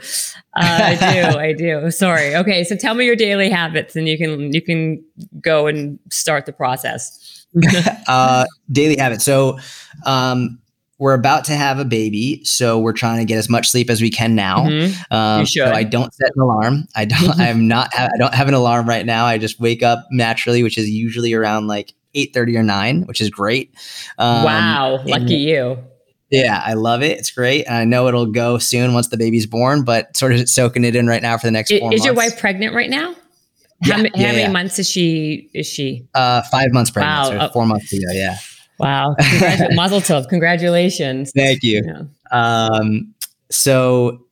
Uh, 0.55 0.79
I 0.83 0.95
do, 0.95 1.37
I 1.39 1.53
do. 1.53 1.91
Sorry. 1.91 2.35
Okay, 2.35 2.63
so 2.63 2.75
tell 2.75 2.93
me 2.93 3.05
your 3.05 3.15
daily 3.15 3.49
habits, 3.49 3.95
and 3.95 4.07
you 4.07 4.17
can 4.17 4.53
you 4.53 4.61
can 4.61 5.03
go 5.39 5.67
and 5.67 5.99
start 6.11 6.45
the 6.45 6.53
process. 6.53 7.45
uh, 8.07 8.45
daily 8.71 8.97
habits. 8.97 9.25
So, 9.25 9.59
um, 10.05 10.59
we're 10.99 11.15
about 11.15 11.45
to 11.45 11.53
have 11.53 11.79
a 11.79 11.85
baby, 11.85 12.43
so 12.43 12.77
we're 12.77 12.93
trying 12.93 13.17
to 13.17 13.25
get 13.25 13.39
as 13.39 13.49
much 13.49 13.69
sleep 13.69 13.89
as 13.89 14.03
we 14.03 14.11
can 14.11 14.35
now. 14.35 14.65
Mm-hmm. 14.65 15.13
Um, 15.13 15.39
you 15.39 15.45
should. 15.47 15.67
So 15.67 15.73
I 15.73 15.83
don't 15.83 16.13
set 16.13 16.29
an 16.35 16.41
alarm. 16.43 16.87
I 16.95 17.05
don't. 17.05 17.31
I'm 17.39 17.67
not. 17.67 17.89
I 17.97 18.09
don't 18.19 18.35
have 18.35 18.47
an 18.47 18.53
alarm 18.53 18.87
right 18.87 19.05
now. 19.05 19.25
I 19.25 19.39
just 19.39 19.59
wake 19.59 19.81
up 19.81 20.05
naturally, 20.11 20.61
which 20.61 20.77
is 20.77 20.87
usually 20.91 21.33
around 21.33 21.65
like 21.65 21.95
eight 22.13 22.35
thirty 22.35 22.55
or 22.55 22.61
nine, 22.61 23.01
which 23.07 23.19
is 23.19 23.31
great. 23.31 23.73
Um, 24.19 24.43
wow, 24.43 24.99
lucky 25.03 25.37
you. 25.37 25.79
Yeah, 26.31 26.61
I 26.65 26.73
love 26.73 27.03
it. 27.03 27.19
It's 27.19 27.29
great. 27.29 27.65
And 27.65 27.75
I 27.75 27.83
know 27.83 28.07
it'll 28.07 28.25
go 28.25 28.57
soon 28.57 28.93
once 28.93 29.09
the 29.09 29.17
baby's 29.17 29.45
born, 29.45 29.83
but 29.83 30.15
sort 30.15 30.31
of 30.31 30.47
soaking 30.49 30.85
it 30.85 30.95
in 30.95 31.05
right 31.05 31.21
now 31.21 31.37
for 31.37 31.47
the 31.47 31.51
next. 31.51 31.71
Is, 31.71 31.81
is 31.91 32.05
your 32.05 32.13
wife 32.13 32.39
pregnant 32.39 32.73
right 32.73 32.89
now? 32.89 33.13
How, 33.83 33.97
yeah, 33.97 33.97
how 33.97 34.03
many 34.15 34.39
yeah. 34.39 34.51
months 34.51 34.79
is 34.79 34.89
she? 34.89 35.49
Is 35.53 35.67
she? 35.67 36.07
Uh, 36.13 36.41
five 36.43 36.71
months 36.71 36.91
pregnant. 36.91 37.37
Wow. 37.37 37.47
So 37.47 37.53
four 37.53 37.65
months 37.65 37.91
ago. 37.91 38.05
Yeah. 38.13 38.37
Wow. 38.79 39.15
Congratu- 39.19 39.75
Mazel 39.75 39.99
tov. 39.99 40.29
Congratulations. 40.29 41.31
Thank 41.35 41.63
you. 41.63 41.83
Yeah. 41.85 42.03
Um, 42.31 43.13
so 43.49 44.25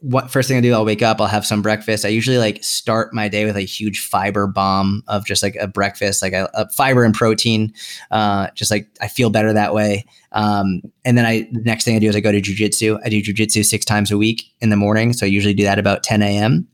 what 0.00 0.30
first 0.30 0.48
thing 0.48 0.58
I 0.58 0.60
do, 0.60 0.72
I'll 0.72 0.84
wake 0.84 1.02
up, 1.02 1.20
I'll 1.20 1.26
have 1.26 1.46
some 1.46 1.62
breakfast. 1.62 2.04
I 2.04 2.08
usually 2.08 2.38
like 2.38 2.62
start 2.62 3.12
my 3.12 3.28
day 3.28 3.44
with 3.44 3.56
a 3.56 3.62
huge 3.62 4.00
fiber 4.00 4.46
bomb 4.46 5.02
of 5.08 5.26
just 5.26 5.42
like 5.42 5.56
a 5.56 5.66
breakfast, 5.66 6.22
like 6.22 6.32
a, 6.32 6.50
a 6.54 6.68
fiber 6.70 7.04
and 7.04 7.14
protein. 7.14 7.72
Uh, 8.10 8.48
just 8.54 8.70
like 8.70 8.88
I 9.00 9.08
feel 9.08 9.30
better 9.30 9.52
that 9.52 9.74
way. 9.74 10.04
Um, 10.32 10.82
and 11.04 11.16
then 11.16 11.24
I, 11.24 11.48
the 11.52 11.62
next 11.62 11.84
thing 11.84 11.96
I 11.96 11.98
do 11.98 12.08
is 12.08 12.16
I 12.16 12.20
go 12.20 12.32
to 12.32 12.40
jujitsu. 12.40 12.98
I 13.04 13.08
do 13.08 13.22
jujitsu 13.22 13.64
six 13.64 13.84
times 13.84 14.10
a 14.10 14.18
week 14.18 14.42
in 14.60 14.70
the 14.70 14.76
morning. 14.76 15.12
So 15.12 15.26
I 15.26 15.28
usually 15.28 15.54
do 15.54 15.64
that 15.64 15.78
about 15.78 16.02
10 16.02 16.22
a.m. 16.22 16.66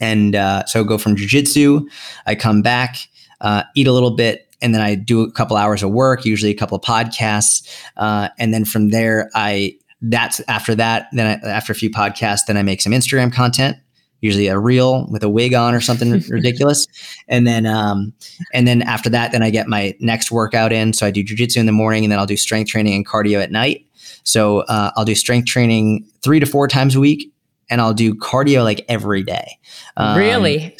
And 0.00 0.34
uh, 0.34 0.64
so 0.66 0.80
I 0.80 0.84
go 0.84 0.98
from 0.98 1.16
jujitsu, 1.16 1.86
I 2.26 2.34
come 2.34 2.60
back, 2.60 2.96
uh, 3.40 3.62
eat 3.76 3.86
a 3.86 3.92
little 3.92 4.10
bit, 4.10 4.48
and 4.60 4.74
then 4.74 4.80
I 4.80 4.94
do 4.94 5.22
a 5.22 5.30
couple 5.30 5.56
hours 5.56 5.82
of 5.82 5.90
work, 5.90 6.24
usually 6.24 6.50
a 6.50 6.56
couple 6.56 6.76
of 6.76 6.82
podcasts, 6.82 7.68
uh, 7.96 8.28
and 8.38 8.52
then 8.52 8.64
from 8.64 8.90
there, 8.90 9.30
I 9.34 9.76
that's 10.02 10.40
after 10.48 10.74
that. 10.74 11.08
Then 11.12 11.40
I, 11.42 11.48
after 11.48 11.72
a 11.72 11.76
few 11.76 11.90
podcasts, 11.90 12.46
then 12.46 12.56
I 12.56 12.62
make 12.62 12.82
some 12.82 12.92
Instagram 12.92 13.32
content, 13.32 13.76
usually 14.20 14.48
a 14.48 14.58
reel 14.58 15.06
with 15.10 15.22
a 15.22 15.28
wig 15.28 15.54
on 15.54 15.74
or 15.74 15.80
something 15.80 16.10
ridiculous, 16.28 16.86
and 17.28 17.46
then 17.46 17.66
um, 17.66 18.12
and 18.52 18.66
then 18.66 18.82
after 18.82 19.08
that, 19.10 19.32
then 19.32 19.42
I 19.42 19.50
get 19.50 19.68
my 19.68 19.94
next 20.00 20.30
workout 20.30 20.72
in. 20.72 20.92
So 20.92 21.06
I 21.06 21.10
do 21.10 21.24
jujitsu 21.24 21.58
in 21.58 21.66
the 21.66 21.72
morning, 21.72 22.04
and 22.04 22.12
then 22.12 22.18
I'll 22.18 22.26
do 22.26 22.36
strength 22.36 22.70
training 22.70 22.94
and 22.94 23.06
cardio 23.06 23.42
at 23.42 23.50
night. 23.50 23.86
So 24.24 24.60
uh, 24.60 24.90
I'll 24.96 25.04
do 25.04 25.14
strength 25.14 25.46
training 25.46 26.06
three 26.22 26.40
to 26.40 26.46
four 26.46 26.68
times 26.68 26.94
a 26.94 27.00
week, 27.00 27.32
and 27.70 27.80
I'll 27.80 27.94
do 27.94 28.14
cardio 28.14 28.64
like 28.64 28.84
every 28.88 29.22
day. 29.22 29.58
Um, 29.96 30.18
really? 30.18 30.76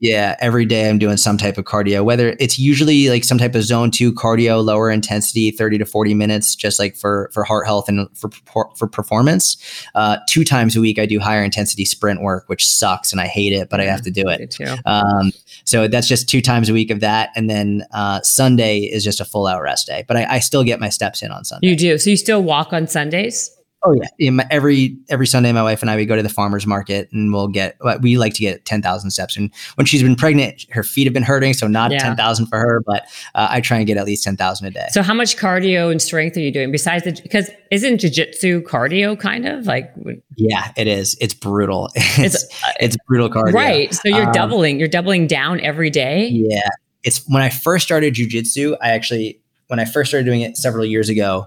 Yeah, 0.00 0.36
every 0.40 0.64
day 0.64 0.88
I'm 0.88 0.98
doing 0.98 1.18
some 1.18 1.36
type 1.36 1.58
of 1.58 1.66
cardio, 1.66 2.02
whether 2.02 2.34
it's 2.40 2.58
usually 2.58 3.10
like 3.10 3.22
some 3.22 3.36
type 3.36 3.54
of 3.54 3.62
zone 3.62 3.90
two 3.90 4.12
cardio, 4.14 4.64
lower 4.64 4.90
intensity, 4.90 5.50
30 5.50 5.78
to 5.78 5.84
40 5.84 6.14
minutes, 6.14 6.54
just 6.54 6.78
like 6.78 6.96
for, 6.96 7.30
for 7.34 7.44
heart 7.44 7.66
health 7.66 7.86
and 7.88 8.08
for, 8.16 8.30
for 8.76 8.88
performance. 8.88 9.58
Uh, 9.94 10.16
two 10.26 10.42
times 10.42 10.74
a 10.74 10.80
week, 10.80 10.98
I 10.98 11.04
do 11.04 11.20
higher 11.20 11.44
intensity 11.44 11.84
sprint 11.84 12.22
work, 12.22 12.48
which 12.48 12.66
sucks 12.66 13.12
and 13.12 13.20
I 13.20 13.26
hate 13.26 13.52
it, 13.52 13.68
but 13.68 13.78
I 13.78 13.84
have 13.84 14.00
to 14.02 14.10
do 14.10 14.26
it. 14.26 14.56
Um, 14.86 15.32
so 15.64 15.86
that's 15.86 16.08
just 16.08 16.28
two 16.28 16.40
times 16.40 16.70
a 16.70 16.72
week 16.72 16.90
of 16.90 17.00
that. 17.00 17.30
And 17.36 17.50
then 17.50 17.84
uh, 17.92 18.22
Sunday 18.22 18.78
is 18.80 19.04
just 19.04 19.20
a 19.20 19.24
full 19.26 19.46
out 19.46 19.60
rest 19.60 19.86
day, 19.86 20.04
but 20.08 20.16
I, 20.16 20.24
I 20.24 20.38
still 20.38 20.64
get 20.64 20.80
my 20.80 20.88
steps 20.88 21.22
in 21.22 21.30
on 21.30 21.44
Sunday. 21.44 21.68
You 21.68 21.76
do. 21.76 21.98
So 21.98 22.08
you 22.08 22.16
still 22.16 22.42
walk 22.42 22.72
on 22.72 22.86
Sundays? 22.86 23.54
Oh 23.82 23.94
yeah, 24.18 24.30
my, 24.30 24.46
every 24.50 24.98
every 25.08 25.26
Sunday, 25.26 25.52
my 25.52 25.62
wife 25.62 25.80
and 25.80 25.90
I 25.90 25.96
we 25.96 26.04
go 26.04 26.14
to 26.14 26.22
the 26.22 26.28
farmers 26.28 26.66
market 26.66 27.10
and 27.12 27.32
we'll 27.32 27.48
get. 27.48 27.76
We 28.02 28.18
like 28.18 28.34
to 28.34 28.40
get 28.40 28.66
ten 28.66 28.82
thousand 28.82 29.10
steps. 29.10 29.38
And 29.38 29.50
when 29.76 29.86
she's 29.86 30.02
been 30.02 30.16
pregnant, 30.16 30.66
her 30.70 30.82
feet 30.82 31.06
have 31.06 31.14
been 31.14 31.22
hurting, 31.22 31.54
so 31.54 31.66
not 31.66 31.90
yeah. 31.90 31.98
ten 31.98 32.14
thousand 32.14 32.46
for 32.46 32.58
her, 32.58 32.82
but 32.84 33.04
uh, 33.34 33.48
I 33.50 33.62
try 33.62 33.78
and 33.78 33.86
get 33.86 33.96
at 33.96 34.04
least 34.04 34.22
ten 34.24 34.36
thousand 34.36 34.66
a 34.66 34.70
day. 34.70 34.86
So 34.90 35.02
how 35.02 35.14
much 35.14 35.38
cardio 35.38 35.90
and 35.90 36.02
strength 36.02 36.36
are 36.36 36.40
you 36.40 36.52
doing 36.52 36.70
besides 36.70 37.04
the? 37.04 37.18
Because 37.22 37.50
isn't 37.70 38.02
jujitsu 38.02 38.62
cardio 38.64 39.18
kind 39.18 39.46
of 39.46 39.66
like? 39.66 39.90
Yeah, 40.36 40.72
it 40.76 40.86
is. 40.86 41.16
It's 41.20 41.34
brutal. 41.34 41.88
It's 42.20 42.44
it's, 42.44 42.64
uh, 42.64 42.72
it's 42.80 42.96
brutal 43.06 43.30
cardio. 43.30 43.54
Right. 43.54 43.94
So 43.94 44.08
you're 44.08 44.26
um, 44.26 44.32
doubling. 44.32 44.78
You're 44.78 44.88
doubling 44.88 45.26
down 45.26 45.60
every 45.60 45.90
day. 45.90 46.28
Yeah. 46.28 46.68
It's 47.02 47.24
when 47.28 47.42
I 47.42 47.48
first 47.48 47.86
started 47.86 48.14
jujitsu. 48.14 48.76
I 48.82 48.90
actually 48.90 49.40
when 49.68 49.78
I 49.78 49.84
first 49.84 50.10
started 50.10 50.24
doing 50.24 50.42
it 50.42 50.56
several 50.56 50.84
years 50.84 51.08
ago. 51.08 51.46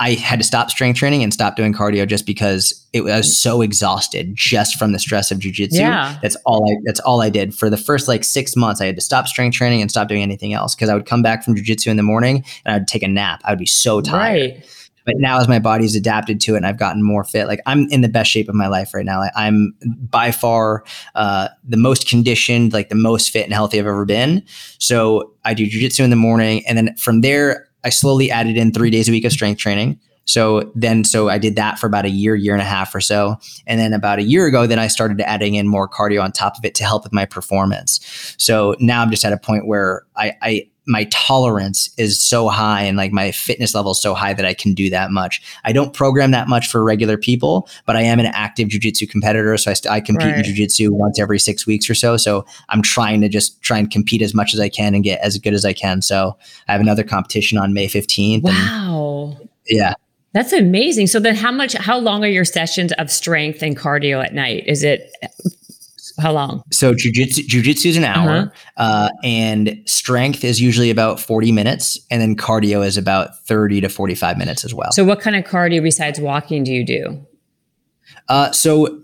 I 0.00 0.14
had 0.14 0.40
to 0.40 0.44
stop 0.44 0.70
strength 0.70 0.98
training 0.98 1.22
and 1.22 1.32
stop 1.32 1.54
doing 1.54 1.72
cardio 1.72 2.06
just 2.06 2.26
because 2.26 2.86
it 2.92 3.02
was 3.02 3.38
so 3.38 3.62
exhausted 3.62 4.32
just 4.34 4.74
from 4.76 4.92
the 4.92 4.98
stress 4.98 5.30
of 5.30 5.38
jujitsu. 5.38 5.78
Yeah. 5.78 6.18
That's 6.20 6.36
all 6.44 6.68
I 6.68 6.76
that's 6.84 6.98
all 7.00 7.22
I 7.22 7.30
did. 7.30 7.54
For 7.54 7.70
the 7.70 7.76
first 7.76 8.08
like 8.08 8.24
six 8.24 8.56
months, 8.56 8.80
I 8.80 8.86
had 8.86 8.96
to 8.96 9.02
stop 9.02 9.28
strength 9.28 9.56
training 9.56 9.82
and 9.82 9.90
stop 9.90 10.08
doing 10.08 10.22
anything 10.22 10.52
else 10.52 10.74
because 10.74 10.88
I 10.88 10.94
would 10.94 11.06
come 11.06 11.22
back 11.22 11.44
from 11.44 11.54
jujitsu 11.54 11.86
in 11.86 11.96
the 11.96 12.02
morning 12.02 12.44
and 12.64 12.74
I'd 12.74 12.88
take 12.88 13.04
a 13.04 13.08
nap. 13.08 13.40
I 13.44 13.52
would 13.52 13.58
be 13.58 13.66
so 13.66 14.00
tired. 14.00 14.52
Right. 14.52 14.70
But 15.04 15.14
now 15.18 15.38
as 15.38 15.48
my 15.48 15.58
body's 15.58 15.94
adapted 15.94 16.40
to 16.42 16.54
it 16.54 16.58
and 16.58 16.66
I've 16.66 16.78
gotten 16.78 17.02
more 17.02 17.24
fit, 17.24 17.46
like 17.46 17.60
I'm 17.66 17.86
in 17.90 18.00
the 18.00 18.08
best 18.08 18.30
shape 18.30 18.48
of 18.48 18.54
my 18.54 18.66
life 18.66 18.94
right 18.94 19.04
now. 19.04 19.18
Like, 19.18 19.32
I'm 19.36 19.74
by 19.84 20.32
far 20.32 20.82
uh, 21.14 21.48
the 21.62 21.76
most 21.76 22.08
conditioned, 22.08 22.72
like 22.72 22.88
the 22.88 22.94
most 22.94 23.30
fit 23.30 23.44
and 23.44 23.52
healthy 23.52 23.78
I've 23.78 23.86
ever 23.86 24.06
been. 24.06 24.42
So 24.78 25.34
I 25.44 25.54
do 25.54 25.66
jujitsu 25.66 26.00
in 26.00 26.10
the 26.10 26.16
morning, 26.16 26.66
and 26.66 26.78
then 26.78 26.96
from 26.96 27.20
there 27.20 27.68
I 27.84 27.90
slowly 27.90 28.30
added 28.30 28.56
in 28.56 28.72
three 28.72 28.90
days 28.90 29.08
a 29.08 29.12
week 29.12 29.24
of 29.24 29.32
strength 29.32 29.58
training. 29.58 30.00
So 30.26 30.72
then, 30.74 31.04
so 31.04 31.28
I 31.28 31.36
did 31.38 31.54
that 31.56 31.78
for 31.78 31.86
about 31.86 32.06
a 32.06 32.10
year, 32.10 32.34
year 32.34 32.54
and 32.54 32.62
a 32.62 32.66
half 32.66 32.94
or 32.94 33.00
so. 33.00 33.36
And 33.66 33.78
then 33.78 33.92
about 33.92 34.18
a 34.18 34.22
year 34.22 34.46
ago, 34.46 34.66
then 34.66 34.78
I 34.78 34.86
started 34.86 35.20
adding 35.20 35.54
in 35.54 35.68
more 35.68 35.86
cardio 35.88 36.22
on 36.22 36.32
top 36.32 36.56
of 36.56 36.64
it 36.64 36.74
to 36.76 36.84
help 36.84 37.04
with 37.04 37.12
my 37.12 37.26
performance. 37.26 38.34
So 38.38 38.74
now 38.80 39.02
I'm 39.02 39.10
just 39.10 39.24
at 39.24 39.34
a 39.34 39.36
point 39.36 39.66
where 39.66 40.06
I, 40.16 40.32
I, 40.40 40.70
my 40.86 41.04
tolerance 41.10 41.88
is 41.96 42.22
so 42.22 42.48
high 42.48 42.82
and 42.82 42.96
like 42.96 43.10
my 43.10 43.30
fitness 43.30 43.74
level 43.74 43.92
is 43.92 44.02
so 44.02 44.12
high 44.12 44.34
that 44.34 44.44
I 44.44 44.52
can 44.52 44.74
do 44.74 44.90
that 44.90 45.10
much. 45.10 45.40
I 45.64 45.72
don't 45.72 45.94
program 45.94 46.30
that 46.32 46.46
much 46.46 46.68
for 46.68 46.84
regular 46.84 47.16
people, 47.16 47.68
but 47.86 47.96
I 47.96 48.02
am 48.02 48.20
an 48.20 48.26
active 48.26 48.68
jujitsu 48.68 49.08
competitor. 49.08 49.56
So 49.56 49.70
I, 49.70 49.74
st- 49.74 49.90
I 49.92 50.00
compete 50.00 50.32
Right. 50.34 50.46
in 50.46 50.54
jujitsu 50.54 50.90
once 50.90 51.18
every 51.18 51.38
six 51.38 51.66
weeks 51.66 51.88
or 51.88 51.94
so. 51.94 52.16
So 52.18 52.44
I'm 52.68 52.82
trying 52.82 53.22
to 53.22 53.28
just 53.30 53.62
try 53.62 53.78
and 53.78 53.90
compete 53.90 54.20
as 54.20 54.34
much 54.34 54.52
as 54.52 54.60
I 54.60 54.68
can 54.68 54.94
and 54.94 55.02
get 55.02 55.20
as 55.20 55.38
good 55.38 55.54
as 55.54 55.64
I 55.64 55.72
can. 55.72 56.02
So 56.02 56.36
I 56.68 56.72
have 56.72 56.80
another 56.80 57.02
competition 57.02 57.56
on 57.56 57.72
May 57.72 57.86
15th. 57.88 58.34
and 58.36 58.44
Wow. 58.44 59.38
yeah. 59.66 59.94
That's 60.34 60.52
amazing. 60.52 61.06
So 61.06 61.20
then 61.20 61.36
how 61.36 61.52
much 61.52 61.74
how 61.74 61.96
long 61.96 62.24
are 62.24 62.28
your 62.28 62.44
sessions 62.44 62.92
of 62.98 63.10
strength 63.10 63.62
and 63.62 63.76
cardio 63.76 64.22
at 64.22 64.34
night? 64.34 64.64
Is 64.66 64.82
it 64.82 65.10
how 66.20 66.32
long? 66.32 66.62
So 66.72 66.92
jujitsu, 66.94 67.46
jujitsu 67.46 67.86
is 67.86 67.96
an 67.96 68.04
hour, 68.04 68.30
Uh-huh. 68.30 68.50
uh, 68.76 69.08
and 69.24 69.82
strength 69.86 70.44
is 70.44 70.60
usually 70.60 70.90
about 70.90 71.18
40 71.20 71.52
minutes, 71.52 71.98
and 72.10 72.20
then 72.22 72.36
cardio 72.36 72.84
is 72.86 72.96
about 72.96 73.38
30 73.46 73.80
to 73.82 73.88
45 73.88 74.38
minutes 74.38 74.64
as 74.64 74.72
well. 74.74 74.92
So 74.92 75.04
what 75.04 75.20
kind 75.20 75.34
of 75.36 75.44
cardio 75.44 75.82
besides 75.82 76.20
walking 76.20 76.62
do 76.64 76.72
you 76.72 76.84
do? 76.84 77.26
Uh, 78.28 78.52
so, 78.52 79.00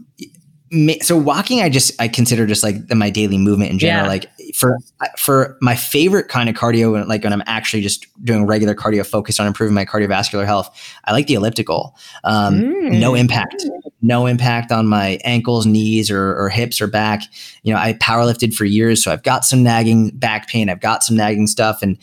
so 1.03 1.17
walking, 1.17 1.63
I 1.63 1.69
just 1.69 2.01
I 2.01 2.07
consider 2.07 2.47
just 2.47 2.63
like 2.63 2.87
the, 2.87 2.95
my 2.95 3.11
daily 3.11 3.39
movement 3.39 3.73
in 3.73 3.79
general. 3.81 4.05
Yeah. 4.05 4.09
Like 4.09 4.27
for 4.55 4.79
for 5.19 5.57
my 5.61 5.75
favorite 5.75 6.29
kind 6.29 6.49
of 6.49 6.55
cardio, 6.55 6.93
when- 6.93 7.09
like 7.09 7.25
when 7.25 7.33
I'm 7.33 7.43
actually 7.47 7.83
just 7.83 8.07
doing 8.25 8.47
regular 8.47 8.75
cardio, 8.75 9.05
focused 9.05 9.41
on 9.41 9.47
improving 9.49 9.75
my 9.75 9.85
cardiovascular 9.85 10.47
health, 10.47 10.71
I 11.07 11.13
like 11.13 11.27
the 11.27 11.35
elliptical. 11.35 11.97
Um, 12.25 12.61
Mm. 12.61 13.01
No 13.01 13.15
impact, 13.15 13.65
no 14.03 14.27
impact 14.27 14.73
on 14.73 14.87
my 14.87 15.19
ankles, 15.25 15.67
knees, 15.67 16.11
or, 16.11 16.35
or 16.37 16.49
hips 16.49 16.81
or 16.81 16.87
back. 16.87 17.23
You 17.63 17.73
know, 17.73 17.79
I 17.79 17.95
powerlifted 17.95 18.55
for 18.55 18.65
years, 18.65 19.03
so 19.03 19.13
I've 19.13 19.23
got 19.23 19.45
some 19.45 19.63
nagging 19.63 20.11
back 20.11 20.49
pain. 20.49 20.69
I've 20.69 20.81
got 20.81 21.03
some 21.05 21.17
nagging 21.17 21.47
stuff, 21.47 21.83
and 21.83 21.97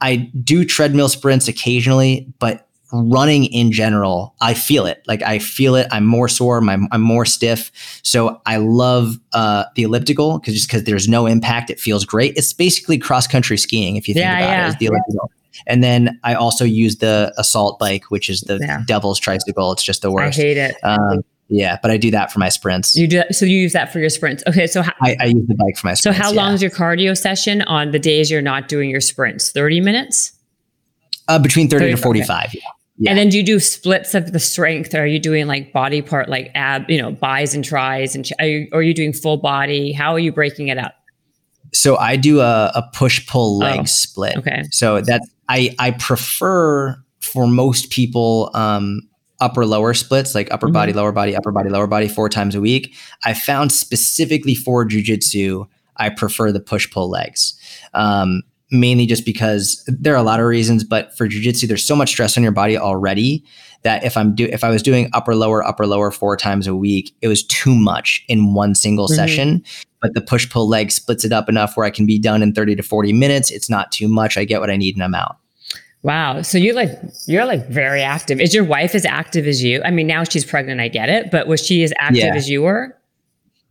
I 0.00 0.30
do 0.42 0.64
treadmill 0.64 1.08
sprints 1.08 1.48
occasionally, 1.48 2.26
but 2.38 2.68
running 2.92 3.46
in 3.46 3.72
general, 3.72 4.34
I 4.40 4.54
feel 4.54 4.86
it. 4.86 5.02
Like 5.08 5.20
I 5.22 5.38
feel 5.40 5.74
it. 5.74 5.88
I'm 5.90 6.04
more 6.06 6.28
sore. 6.28 6.58
I'm, 6.58 6.86
I'm 6.92 7.00
more 7.00 7.24
stiff. 7.24 7.72
So 8.04 8.40
I 8.46 8.58
love 8.58 9.18
uh, 9.32 9.64
the 9.74 9.82
elliptical 9.82 10.38
because 10.38 10.54
just 10.54 10.68
because 10.68 10.84
there's 10.84 11.08
no 11.08 11.26
impact, 11.26 11.70
it 11.70 11.80
feels 11.80 12.04
great. 12.04 12.36
It's 12.36 12.52
basically 12.52 12.98
cross 12.98 13.26
country 13.26 13.58
skiing 13.58 13.96
if 13.96 14.06
you 14.06 14.14
think 14.14 14.24
Yeah, 14.24 14.38
about 14.38 14.48
yeah. 14.50 14.66
it. 14.66 14.68
Is 14.68 14.76
the 14.76 14.86
elliptical. 14.86 15.30
And 15.66 15.82
then 15.82 16.20
I 16.22 16.34
also 16.34 16.64
use 16.64 16.98
the 16.98 17.32
assault 17.36 17.78
bike, 17.80 18.10
which 18.10 18.28
is 18.30 18.42
the 18.42 18.58
Yeah. 18.60 18.82
devil's 18.86 19.18
tricycle. 19.18 19.72
It's 19.72 19.82
just 19.82 20.02
the 20.02 20.12
worst. 20.12 20.38
I 20.38 20.42
hate 20.42 20.56
it. 20.56 20.76
Um, 20.84 21.24
yeah, 21.48 21.78
but 21.82 21.90
I 21.90 21.96
do 21.96 22.10
that 22.10 22.32
for 22.32 22.38
my 22.38 22.48
sprints. 22.48 22.94
You 22.94 23.06
do 23.06 23.22
so 23.30 23.44
you 23.44 23.58
use 23.58 23.72
that 23.72 23.92
for 23.92 23.98
your 23.98 24.10
sprints. 24.10 24.42
Okay, 24.46 24.66
so 24.66 24.82
how, 24.82 24.92
I, 25.02 25.16
I 25.20 25.24
use 25.26 25.46
the 25.46 25.54
bike 25.54 25.76
for 25.76 25.86
my 25.86 25.94
Sprints, 25.94 26.02
so 26.02 26.12
how 26.12 26.30
yeah. 26.30 26.42
long 26.42 26.52
is 26.54 26.62
your 26.62 26.70
cardio 26.70 27.16
session 27.16 27.62
on 27.62 27.90
the 27.90 27.98
days 27.98 28.30
you're 28.30 28.42
not 28.42 28.68
doing 28.68 28.90
your 28.90 29.00
sprints? 29.00 29.50
30 29.50 29.80
minutes? 29.80 30.32
Uh, 31.28 31.38
between 31.38 31.68
30 31.68 31.78
to 31.78 31.78
30, 31.86 31.92
okay. 31.94 32.02
45. 32.02 32.54
Yeah. 32.54 32.60
Yeah. 32.96 33.10
And 33.10 33.18
then 33.18 33.28
do 33.28 33.36
you 33.36 33.42
do 33.42 33.58
splits 33.58 34.14
of 34.14 34.32
the 34.32 34.38
strength? 34.38 34.94
Or 34.94 35.00
are 35.00 35.06
you 35.06 35.18
doing 35.18 35.46
like 35.46 35.72
body 35.72 36.00
part, 36.00 36.28
like 36.28 36.50
ab, 36.54 36.88
you 36.88 37.00
know, 37.00 37.10
buys 37.10 37.54
and 37.54 37.64
tries? 37.64 38.14
And 38.14 38.24
ch- 38.24 38.32
are 38.38 38.46
you, 38.46 38.68
are 38.72 38.82
you 38.82 38.94
doing 38.94 39.12
full 39.12 39.36
body? 39.36 39.92
How 39.92 40.12
are 40.12 40.18
you 40.18 40.30
breaking 40.30 40.68
it 40.68 40.78
up? 40.78 40.94
So 41.72 41.96
I 41.96 42.14
do 42.16 42.40
a, 42.40 42.70
a 42.74 42.88
push 42.94 43.26
pull 43.26 43.58
leg 43.58 43.80
Oh, 43.80 43.84
split. 43.84 44.36
okay. 44.36 44.62
So 44.70 45.00
that 45.00 45.22
I 45.48 45.74
I 45.80 45.90
prefer 45.90 46.96
for 47.20 47.48
most 47.48 47.90
people 47.90 48.50
um 48.54 49.00
upper 49.40 49.66
lower 49.66 49.94
splits 49.94 50.34
like 50.34 50.48
upper 50.52 50.68
Mhm. 50.68 50.72
body 50.72 50.92
lower 50.92 51.12
body 51.12 51.34
upper 51.36 51.50
body 51.52 51.68
lower 51.70 51.86
body 51.86 52.08
four 52.08 52.28
times 52.28 52.54
a 52.54 52.60
week. 52.60 52.94
I 53.24 53.34
found 53.34 53.72
specifically 53.72 54.54
for 54.54 54.86
jujitsu 54.86 55.66
I 55.96 56.08
prefer 56.08 56.50
the 56.52 56.60
push 56.60 56.90
pull 56.90 57.08
legs. 57.10 57.54
Um 57.94 58.42
mainly 58.70 59.06
just 59.06 59.24
because 59.24 59.84
there 59.86 60.14
are 60.14 60.18
a 60.18 60.22
lot 60.22 60.40
of 60.40 60.46
reasons 60.46 60.82
but 60.82 61.16
for 61.16 61.28
jujitsu 61.28 61.68
there's 61.68 61.84
so 61.84 61.94
much 61.94 62.08
stress 62.08 62.36
on 62.36 62.42
your 62.42 62.50
body 62.50 62.76
already 62.76 63.44
that 63.82 64.02
if 64.02 64.16
I'm 64.16 64.34
do 64.34 64.46
if 64.50 64.64
I 64.64 64.70
was 64.70 64.82
doing 64.82 65.08
upper 65.12 65.36
lower 65.36 65.62
upper 65.64 65.86
lower 65.86 66.10
four 66.10 66.36
times 66.36 66.66
a 66.66 66.74
week 66.74 67.14
it 67.20 67.28
was 67.28 67.44
too 67.44 67.74
much 67.74 68.24
in 68.26 68.54
one 68.54 68.74
single 68.74 69.06
Mhm. 69.06 69.14
session 69.14 69.62
but 70.00 70.14
the 70.14 70.20
push 70.22 70.48
pull 70.50 70.68
leg 70.68 70.90
splits 70.90 71.24
it 71.24 71.32
up 71.32 71.48
enough 71.48 71.76
where 71.76 71.86
I 71.86 71.90
can 71.90 72.04
be 72.06 72.18
done 72.18 72.42
in 72.42 72.52
30 72.52 72.74
to 72.76 72.82
40 72.82 73.12
minutes. 73.12 73.50
It's 73.50 73.70
not 73.70 73.90
too 73.90 74.06
much. 74.06 74.36
I 74.36 74.44
get 74.44 74.60
what 74.60 74.68
I 74.70 74.76
need 74.76 74.94
and 74.96 75.02
I'm 75.04 75.14
out. 75.14 75.36
Wow. 76.04 76.42
So 76.42 76.58
you 76.58 76.74
like 76.74 76.90
you're 77.26 77.46
like 77.46 77.66
very 77.68 78.02
active. 78.02 78.38
Is 78.40 78.54
your 78.54 78.62
wife 78.62 78.94
as 78.94 79.04
active 79.06 79.46
as 79.46 79.62
you? 79.62 79.82
I 79.84 79.90
mean, 79.90 80.06
now 80.06 80.22
she's 80.22 80.44
pregnant, 80.44 80.80
I 80.80 80.88
get 80.88 81.08
it, 81.08 81.30
but 81.30 81.46
was 81.48 81.64
she 81.64 81.82
as 81.82 81.92
active 81.98 82.18
Yeah. 82.24 82.34
as 82.34 82.48
you 82.48 82.62
were? 82.62 82.96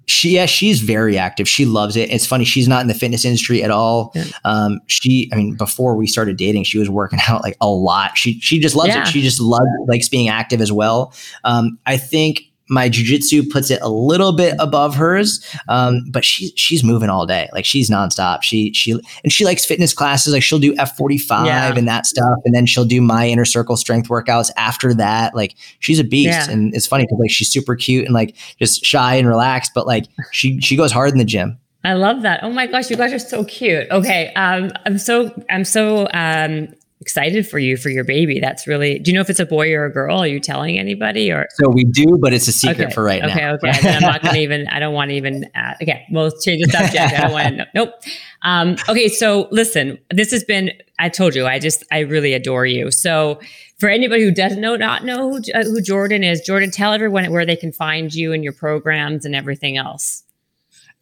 She, 0.05 0.31
yeah, 0.31 0.47
she's 0.47 0.81
very 0.81 1.17
active. 1.17 1.47
She 1.47 1.63
loves 1.65 1.95
it. 1.95 2.09
It's 2.11 2.25
funny. 2.25 2.43
She's 2.43 2.67
not 2.67 2.81
in 2.81 2.87
the 2.87 2.93
fitness 2.95 3.23
industry 3.23 3.63
at 3.63 3.71
all. 3.71 4.11
Yeah. 4.15 4.25
Um, 4.43 4.81
she, 4.87 5.29
I 5.31 5.37
mean, 5.37 5.55
before 5.55 5.95
we 5.95 6.07
started 6.07 6.35
dating, 6.35 6.63
she 6.65 6.77
was 6.79 6.89
working 6.89 7.19
out 7.29 7.41
like 7.43 7.55
a 7.61 7.69
lot. 7.69 8.17
She, 8.17 8.39
she 8.41 8.59
just 8.59 8.75
loves 8.75 8.89
Yeah. 8.89 9.03
it. 9.03 9.07
She 9.07 9.21
just 9.21 9.39
loves 9.39 9.63
likes 9.87 10.09
being 10.09 10.27
active 10.27 10.59
as 10.59 10.71
well. 10.73 11.13
Um, 11.45 11.77
I 11.85 11.95
think 11.97 12.41
my 12.73 12.89
jujitsu 12.89 13.49
puts 13.49 13.69
it 13.71 13.79
a 13.81 13.89
little 13.89 14.33
bit 14.33 14.55
above 14.59 14.95
hers, 14.95 15.45
um, 15.69 16.01
but 16.09 16.25
she's 16.25 16.51
she's 16.55 16.83
moving 16.83 17.09
all 17.09 17.25
day. 17.25 17.47
Like 17.53 17.65
she's 17.65 17.89
nonstop. 17.89 18.41
She 18.41 18.73
she 18.73 18.91
and 19.23 19.31
she 19.31 19.45
likes 19.45 19.63
fitness 19.65 19.93
classes. 19.93 20.33
Like 20.33 20.43
she'll 20.43 20.59
do 20.59 20.75
F 20.77 20.97
forty 20.97 21.17
five 21.17 21.77
and 21.77 21.87
that 21.87 22.05
stuff, 22.05 22.39
and 22.45 22.53
then 22.55 22.65
she'll 22.65 22.85
do 22.85 23.01
my 23.01 23.27
inner 23.27 23.45
circle 23.45 23.77
strength 23.77 24.09
workouts 24.09 24.49
after 24.57 24.93
that. 24.95 25.35
Like 25.35 25.55
she's 25.79 25.99
a 25.99 26.03
beast, 26.03 26.47
Yeah. 26.47 26.49
and 26.51 26.73
it's 26.75 26.87
funny 26.87 27.03
because 27.05 27.19
like 27.19 27.31
she's 27.31 27.49
super 27.49 27.75
cute 27.75 28.05
and 28.05 28.13
like 28.13 28.35
just 28.59 28.83
shy 28.83 29.15
and 29.15 29.27
relaxed, 29.27 29.71
but 29.75 29.85
like 29.87 30.05
she 30.31 30.59
she 30.59 30.75
goes 30.75 30.91
hard 30.91 31.11
in 31.11 31.17
the 31.19 31.25
gym. 31.25 31.57
I 31.85 31.93
love 31.93 32.21
that. 32.21 32.39
Oh 32.43 32.49
my 32.49 32.65
gosh, 32.65 32.89
you 32.89 32.95
guys 32.95 33.11
are 33.13 33.19
so 33.19 33.43
cute. 33.43 33.91
Okay. 33.91 34.31
Um, 34.35 34.71
I'm 34.85 34.97
so 34.97 35.31
I'm 35.49 35.65
so 35.65 36.07
um 36.13 36.69
excited 37.03 37.47
for 37.47 37.59
you 37.59 37.77
for 37.77 37.89
your 37.89 38.03
baby. 38.03 38.39
That's 38.39 38.65
really 38.65 38.97
do 38.97 39.11
you 39.11 39.15
know 39.15 39.21
if 39.21 39.29
it's 39.29 39.39
a 39.39 39.45
boy 39.45 39.73
or 39.73 39.85
a 39.85 39.91
girl? 39.91 40.19
Are 40.19 40.27
you 40.27 40.39
telling 40.39 40.79
anybody 40.79 41.31
or 41.31 41.47
So 41.55 41.69
we 41.69 41.83
do, 41.83 42.17
but 42.17 42.33
it's 42.33 42.47
a 42.47 42.51
secret 42.51 42.85
okay. 42.85 42.93
for 42.93 43.03
right 43.03 43.21
okay, 43.21 43.35
now. 43.35 43.53
Okay, 43.55 43.71
Then 43.81 43.95
I'm 43.95 44.09
not 44.09 44.23
gonna 44.23 44.39
even 44.39 44.67
I 44.69 44.79
don't 44.79 44.93
want 44.93 45.11
to 45.11 45.15
even 45.15 45.45
uh, 45.55 45.73
okay, 45.81 46.05
we'll 46.09 46.31
change 46.31 46.65
the 46.65 46.71
subject. 46.71 47.13
I 47.13 47.21
don't 47.21 47.31
want 47.33 47.47
to 47.49 47.55
know. 47.55 47.65
Nope. 47.75 47.93
Um, 48.41 48.75
okay, 48.89 49.09
so 49.09 49.47
listen, 49.51 49.99
this 50.09 50.31
has 50.31 50.43
been 50.43 50.71
I 50.97 51.09
told 51.09 51.35
you, 51.35 51.45
I 51.45 51.59
just 51.59 51.83
I 51.91 51.99
really 51.99 52.33
adore 52.33 52.65
you. 52.65 52.89
So 52.89 53.39
for 53.77 53.89
anybody 53.89 54.23
who 54.23 54.31
doesn't 54.31 54.61
know, 54.61 54.75
not 54.75 55.03
know 55.03 55.31
who, 55.31 55.41
uh, 55.53 55.63
who 55.63 55.81
Jordan 55.81 56.23
is, 56.23 56.41
Jordan, 56.41 56.71
tell 56.71 56.93
everyone 56.93 57.29
where 57.31 57.45
they 57.45 57.57
can 57.57 57.71
find 57.71 58.13
you 58.13 58.31
and 58.31 58.43
your 58.43 58.53
programs 58.53 59.25
and 59.25 59.35
everything 59.35 59.75
else. 59.77 60.23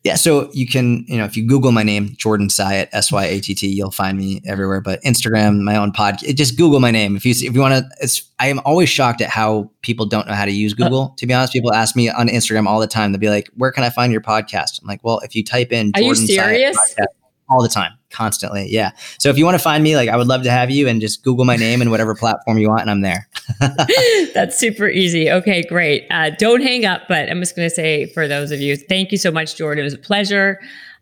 Yeah, 0.03 0.15
so 0.15 0.49
you 0.51 0.67
can, 0.67 1.05
you 1.07 1.17
know, 1.17 1.25
if 1.25 1.37
you 1.37 1.45
Google 1.45 1.71
my 1.71 1.83
name, 1.83 2.15
Jordan 2.17 2.47
Syatt, 2.47 2.89
S 2.91 3.11
Y 3.11 3.23
A 3.23 3.39
T 3.39 3.53
T, 3.53 3.67
you'll 3.67 3.91
find 3.91 4.17
me 4.17 4.41
everywhere. 4.47 4.81
But 4.81 5.01
Instagram, 5.03 5.61
my 5.61 5.75
own 5.75 5.91
podcast, 5.91 6.35
just 6.35 6.57
Google 6.57 6.79
my 6.79 6.89
name. 6.89 7.15
If 7.15 7.23
you 7.23 7.31
if 7.31 7.53
you 7.53 7.59
want 7.59 7.75
to, 7.75 7.89
it's 8.01 8.23
I 8.39 8.47
am 8.47 8.59
always 8.65 8.89
shocked 8.89 9.21
at 9.21 9.29
how 9.29 9.69
people 9.83 10.07
don't 10.07 10.27
know 10.27 10.33
how 10.33 10.45
to 10.45 10.51
use 10.51 10.73
uh. 10.73 10.77
Google. 10.77 11.13
to 11.17 11.27
be 11.27 11.33
honest, 11.33 11.53
people 11.53 11.71
ask 11.71 11.95
me 11.95 12.09
on 12.09 12.29
Instagram 12.29 12.65
all 12.65 12.79
the 12.79 12.87
time. 12.87 13.11
They'll 13.11 13.19
be 13.19 13.29
like, 13.29 13.49
"Where 13.55 13.71
can 13.71 13.83
I 13.83 13.91
find 13.91 14.11
your 14.11 14.21
podcast?" 14.21 14.81
I'm 14.81 14.87
like, 14.87 15.03
"Well, 15.03 15.19
if 15.19 15.35
you 15.35 15.43
type 15.43 15.71
in 15.71 15.91
Are 15.93 16.01
you 16.01 16.15
Jordan 16.15 16.23
Syatt 16.25 16.45
serious? 16.45 16.77
podcast," 16.77 17.05
all 17.51 17.61
the 17.61 17.69
time, 17.69 17.91
constantly, 18.09 18.67
yeah. 18.69 18.91
So 19.19 19.29
if 19.29 19.37
you 19.37 19.45
want 19.45 19.55
to 19.55 19.63
find 19.63 19.83
me, 19.83 19.95
like, 19.95 20.09
I 20.09 20.15
would 20.15 20.27
love 20.27 20.43
to 20.43 20.51
have 20.51 20.71
you, 20.71 20.87
and 20.87 21.01
just 21.01 21.23
Google 21.23 21.45
my 21.45 21.57
name 21.57 21.81
and 21.81 21.91
whatever 21.91 22.15
platform 22.15 22.57
you 22.57 22.69
want, 22.69 22.81
and 22.81 22.89
I'm 22.89 23.01
there. 23.01 23.27
That's 24.33 24.57
super 24.57 24.87
easy. 24.87 25.29
Okay, 25.29 25.63
great. 25.63 26.07
Uh, 26.09 26.31
don't 26.31 26.61
hang 26.61 26.85
up, 26.85 27.03
but 27.07 27.29
I'm 27.29 27.39
just 27.39 27.55
going 27.55 27.69
to 27.69 27.75
say 27.75 28.07
for 28.07 28.27
those 28.27 28.51
of 28.51 28.61
you, 28.61 28.77
thank 28.77 29.11
you 29.11 29.17
so 29.17 29.31
much, 29.31 29.55
Jordan. 29.57 29.81
It 29.81 29.83
was 29.83 29.93
a 29.93 29.99
pleasure. 29.99 30.59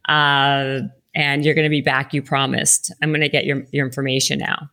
Uh, 0.07 0.81
and 1.15 1.43
you're 1.43 1.55
going 1.55 1.65
to 1.65 1.69
be 1.69 1.81
back, 1.81 2.13
you 2.13 2.21
promised. 2.21 2.93
I'm 3.01 3.09
going 3.09 3.21
to 3.21 3.29
get 3.29 3.45
your, 3.45 3.63
your 3.71 3.85
information 3.85 4.39
now. 4.39 4.69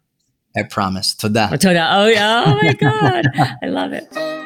I 0.56 0.62
promise. 0.62 1.14
Toda. 1.14 1.50
Oh, 1.52 1.56
Toda. 1.56 1.88
Oh, 1.90 2.06
yeah. 2.06 2.44
Oh, 2.46 2.58
my 2.62 2.72
God. 2.80 3.26
I 3.62 3.66
love 3.66 3.92
it. 3.92 4.45